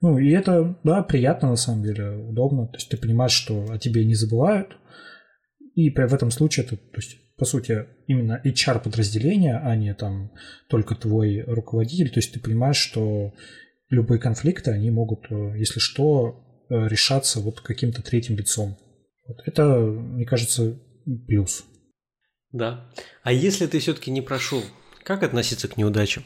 Ну 0.02 0.18
и 0.18 0.32
это, 0.32 0.80
да, 0.84 1.04
приятно 1.04 1.50
на 1.50 1.58
самом 1.58 1.84
деле, 1.84 2.12
удобно, 2.12 2.68
то 2.68 2.78
есть 2.78 2.90
ты 2.90 2.98
понимаешь, 2.98 3.34
что 3.34 3.66
о 3.70 3.78
тебе 3.78 4.06
не 4.06 4.16
забывают, 4.16 4.78
и 5.76 5.90
в 5.90 6.14
этом 6.14 6.32
случае 6.32 6.66
это, 6.66 6.78
то 6.78 6.98
есть 6.98 7.18
по 7.40 7.46
сути, 7.46 7.88
именно 8.06 8.42
HR-подразделение, 8.44 9.58
а 9.64 9.74
не 9.78 9.94
там 9.94 10.32
только 10.68 10.94
твой 10.94 11.42
руководитель. 11.48 12.10
То 12.10 12.20
есть 12.20 12.34
ты 12.34 12.40
понимаешь, 12.42 12.76
что 12.76 13.34
любые 13.90 14.20
конфликты, 14.20 14.72
они 14.72 14.92
могут, 14.92 15.26
э, 15.30 15.58
если 15.58 15.80
что, 15.80 16.66
э, 16.70 16.88
решаться 16.88 17.40
вот 17.40 17.62
каким-то 17.62 18.02
третьим 18.02 18.38
лицом. 18.38 18.78
Вот 19.28 19.42
это, 19.46 19.78
мне 19.78 20.26
кажется, 20.26 20.80
плюс. 21.28 21.66
Да. 22.52 22.90
А 23.24 23.32
если 23.32 23.68
ты 23.68 23.80
все-таки 23.80 24.12
не 24.12 24.22
прошел, 24.22 24.64
как 25.04 25.24
относиться 25.24 25.68
к 25.68 25.78
неудачам? 25.78 26.24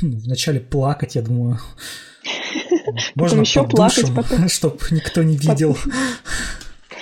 Хм, 0.00 0.18
вначале 0.24 0.60
плакать, 0.60 1.16
я 1.16 1.22
думаю. 1.22 1.58
Можно 3.14 3.40
еще 3.40 3.66
плакать, 3.66 4.10
чтобы 4.52 4.78
никто 4.90 5.22
не 5.22 5.36
видел. 5.36 5.76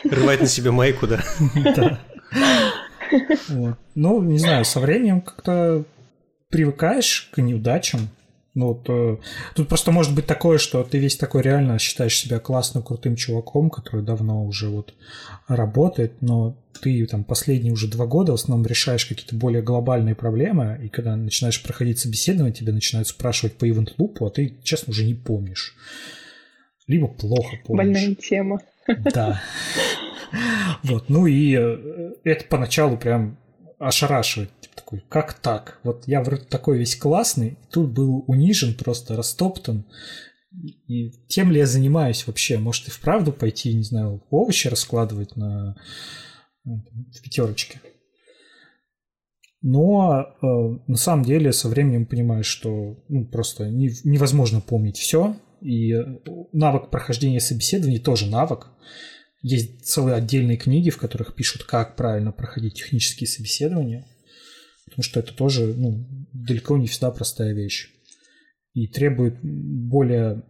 Рвать 0.05 0.41
на 0.41 0.47
себе 0.47 0.71
майку, 0.71 1.07
да? 1.07 1.23
Да. 1.77 2.01
Вот. 3.49 3.77
Ну, 3.97 4.23
не 4.23 4.39
знаю, 4.39 4.65
со 4.65 4.79
временем 4.79 5.21
как-то 5.21 5.85
привыкаешь 6.49 7.29
к 7.33 7.39
неудачам, 7.43 8.09
Ну, 8.55 8.69
вот, 8.69 8.87
э, 8.89 9.17
тут 9.55 9.69
просто 9.69 9.93
может 9.93 10.15
быть 10.15 10.27
такое, 10.27 10.59
что 10.59 10.83
ты 10.83 10.99
весь 10.99 11.17
такой 11.17 11.43
реально 11.43 11.79
считаешь 11.79 12.19
себя 12.19 12.41
классным, 12.41 12.83
крутым 12.83 13.15
чуваком, 13.15 13.71
который 13.71 14.05
давно 14.05 14.45
уже 14.45 14.69
вот 14.69 14.95
работает, 15.47 16.21
но 16.21 16.57
ты 16.83 17.07
там 17.07 17.23
последние 17.23 17.73
уже 17.73 17.87
два 17.87 18.07
года 18.07 18.33
в 18.33 18.37
основном 18.37 18.67
решаешь 18.67 19.07
какие-то 19.07 19.37
более 19.37 19.63
глобальные 19.63 20.17
проблемы, 20.17 20.81
и 20.83 20.89
когда 20.89 21.15
начинаешь 21.15 21.63
проходить 21.63 22.01
собеседование, 22.01 22.53
тебя 22.53 22.73
начинают 22.73 23.07
спрашивать 23.07 23.55
по 23.55 23.69
ивент 23.69 23.95
лупу, 23.99 24.27
а 24.27 24.31
ты, 24.31 24.57
честно, 24.65 24.91
уже 24.91 25.05
не 25.05 25.15
помнишь. 25.15 25.77
Либо 26.89 27.07
плохо 27.07 27.57
помнишь. 27.65 27.95
Больная 27.95 28.15
тема. 28.17 28.61
Да. 29.15 29.41
Вот, 30.85 31.09
ну 31.09 31.27
и 31.27 31.57
э, 31.59 32.13
это 32.23 32.45
поначалу 32.45 32.97
прям 32.97 33.37
ошарашивает. 33.81 34.51
Такой, 34.81 35.05
как 35.09 35.35
так? 35.35 35.79
Вот 35.85 36.05
я 36.07 36.23
вроде 36.23 36.45
такой 36.45 36.79
весь 36.79 36.97
классный, 36.97 37.59
тут 37.71 37.91
был 37.91 38.25
унижен, 38.27 38.75
просто 38.75 39.15
растоптан. 39.15 39.85
И 40.89 41.11
тем 41.29 41.53
ли 41.53 41.59
я 41.59 41.67
занимаюсь 41.67 42.27
вообще? 42.27 42.59
Может, 42.59 42.89
и 42.89 42.91
вправду 42.91 43.33
пойти, 43.33 43.75
не 43.75 43.85
знаю, 43.85 44.25
овощи 44.31 44.69
раскладывать 44.69 45.37
на 45.37 45.77
ну, 46.65 46.83
в 47.15 47.23
пятерочке? 47.23 47.81
Но 49.63 50.23
э, 50.23 50.47
на 50.87 50.97
самом 50.97 51.25
деле 51.25 51.53
со 51.53 51.69
временем 51.69 52.07
понимаешь, 52.07 52.47
что 52.47 53.05
ну, 53.09 53.27
просто 53.27 53.69
не, 53.69 53.91
невозможно 54.05 54.63
помнить 54.63 54.97
все. 54.97 55.37
И 55.61 55.95
навык 56.53 56.89
прохождения 56.89 57.41
собеседований 57.41 57.99
тоже 57.99 58.27
навык. 58.27 58.69
Есть 59.43 59.85
целые 59.85 60.17
отдельные 60.17 60.57
книги, 60.57 60.89
в 60.89 60.97
которых 60.97 61.35
пишут, 61.35 61.65
как 61.65 61.97
правильно 61.97 62.33
проходить 62.33 62.75
технические 62.75 63.29
собеседования, 63.29 64.07
потому 64.91 65.03
что 65.03 65.21
это 65.21 65.33
тоже 65.33 65.75
ну, 65.75 66.07
далеко 66.33 66.77
не 66.77 66.87
всегда 66.87 67.11
простая 67.11 67.55
вещь. 67.55 67.91
И 68.75 68.87
требует 68.87 69.39
более 69.43 70.45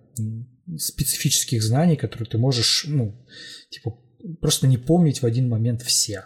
специфических 0.77 1.63
знаний, 1.63 1.97
которые 1.97 2.29
ты 2.29 2.39
можешь, 2.39 2.85
ну, 2.87 3.27
типа, 3.71 3.99
просто 4.41 4.67
не 4.67 4.79
помнить 4.79 5.23
в 5.23 5.27
один 5.27 5.49
момент 5.49 5.83
все. 5.83 6.25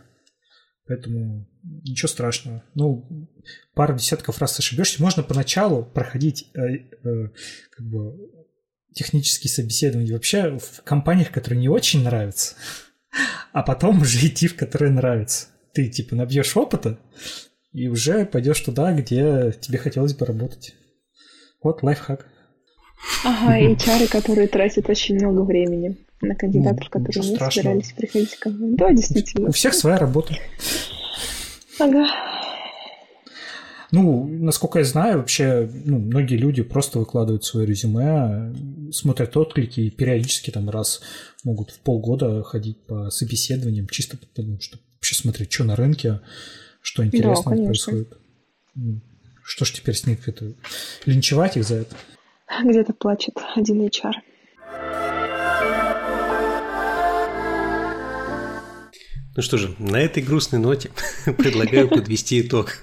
Поэтому 0.86 1.48
ничего 1.62 2.08
страшного. 2.08 2.62
Ну, 2.74 3.30
пару 3.74 3.96
десятков 3.96 4.38
раз 4.38 4.58
ошибешься. 4.58 5.02
Можно 5.02 5.22
поначалу 5.22 5.84
проходить 5.84 6.50
э, 6.54 6.60
э, 6.60 7.28
как 7.70 7.86
бы 7.86 8.16
технические 8.94 9.50
собеседования 9.50 10.12
вообще 10.12 10.58
в 10.58 10.82
компаниях, 10.84 11.30
которые 11.32 11.60
не 11.60 11.68
очень 11.68 12.04
нравятся, 12.04 12.54
а 13.52 13.62
потом 13.62 14.02
уже 14.02 14.26
идти 14.26 14.46
в 14.46 14.56
которые 14.56 14.92
нравятся. 14.92 15.48
Ты 15.72 15.88
типа 15.88 16.14
набьешь 16.16 16.56
опыта 16.56 16.98
и 17.74 17.88
уже 17.88 18.24
пойдешь 18.24 18.60
туда, 18.60 18.92
где 18.92 19.52
тебе 19.60 19.78
хотелось 19.78 20.14
бы 20.14 20.24
работать. 20.24 20.74
Вот 21.62 21.82
лайфхак. 21.82 22.26
Ага, 23.24 23.58
и 23.58 23.76
чары, 23.84 24.06
которые 24.06 24.46
тратят 24.46 24.88
очень 24.88 25.16
много 25.16 25.42
времени 25.42 25.98
на 26.20 26.34
кандидатов, 26.36 26.88
ну, 26.94 27.00
которые 27.00 27.30
не 27.30 27.36
собирались 27.36 27.92
приходить 27.92 28.36
ко 28.36 28.48
мне. 28.48 28.76
Да, 28.76 28.92
действительно. 28.92 29.48
У 29.48 29.52
всех 29.52 29.74
своя 29.74 29.98
работа. 29.98 30.34
Ага. 31.80 32.06
Ну, 33.90 34.26
насколько 34.26 34.78
я 34.78 34.84
знаю, 34.84 35.18
вообще 35.18 35.68
ну, 35.84 35.98
многие 35.98 36.36
люди 36.36 36.62
просто 36.62 36.98
выкладывают 36.98 37.44
свое 37.44 37.66
резюме, 37.66 38.52
смотрят 38.92 39.36
отклики 39.36 39.80
и 39.80 39.90
периодически 39.90 40.50
там 40.50 40.70
раз 40.70 41.00
могут 41.44 41.70
в 41.70 41.80
полгода 41.80 42.42
ходить 42.42 42.84
по 42.86 43.10
собеседованиям, 43.10 43.88
чисто 43.88 44.16
потому, 44.16 44.60
чтобы 44.60 44.82
вообще 44.96 45.14
смотреть, 45.14 45.52
что 45.52 45.64
на 45.64 45.76
рынке, 45.76 46.20
что 46.84 47.02
интересного 47.02 47.56
да, 47.56 47.64
происходит. 47.64 48.18
Что 49.42 49.64
ж 49.64 49.72
теперь 49.72 49.94
с 49.94 50.06
них 50.06 50.28
это? 50.28 50.52
Линчевать 51.06 51.56
их 51.56 51.64
за 51.64 51.76
это? 51.76 51.96
Где-то 52.62 52.92
плачет 52.92 53.34
один 53.56 53.80
HR. 53.80 54.12
Ну 59.36 59.42
что 59.42 59.56
же, 59.56 59.74
на 59.78 59.96
этой 59.96 60.22
грустной 60.22 60.60
ноте 60.60 60.90
предлагаю 61.24 61.88
подвести 61.88 62.42
итог. 62.42 62.78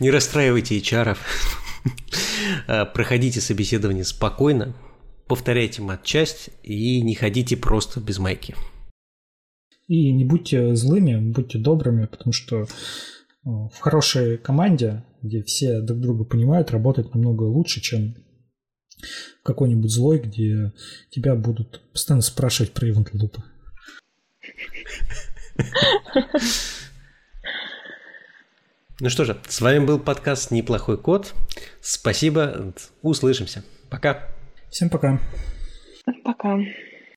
Не 0.00 0.10
расстраивайте 0.10 0.78
HR. 0.78 1.18
А, 2.66 2.86
проходите 2.86 3.42
собеседование 3.42 4.04
спокойно, 4.04 4.74
повторяйте 5.28 5.82
матчасть 5.82 6.48
и 6.62 7.02
не 7.02 7.14
ходите 7.14 7.58
просто 7.58 8.00
без 8.00 8.18
майки. 8.18 8.54
И 9.86 10.12
не 10.12 10.24
будьте 10.24 10.74
злыми, 10.74 11.32
будьте 11.32 11.58
добрыми, 11.58 12.06
потому 12.06 12.32
что 12.32 12.66
в 13.42 13.78
хорошей 13.80 14.38
команде, 14.38 15.04
где 15.22 15.42
все 15.42 15.80
друг 15.80 16.00
друга 16.00 16.24
понимают, 16.24 16.70
работать 16.70 17.12
намного 17.14 17.42
лучше, 17.42 17.80
чем 17.82 18.16
в 19.40 19.42
какой-нибудь 19.42 19.90
злой, 19.90 20.18
где 20.18 20.72
тебя 21.10 21.34
будут 21.34 21.82
постоянно 21.92 22.22
спрашивать 22.22 22.72
про 22.72 22.88
ивент 22.88 23.12
лупы. 23.12 23.42
Ну 29.00 29.10
что 29.10 29.24
же, 29.24 29.36
с 29.48 29.60
вами 29.60 29.84
был 29.84 29.98
подкаст 29.98 30.50
«Неплохой 30.50 30.96
код». 30.96 31.34
Спасибо, 31.80 32.72
услышимся. 33.02 33.64
Пока. 33.90 34.28
Всем 34.70 34.88
пока. 34.88 35.20
Пока. 36.24 36.58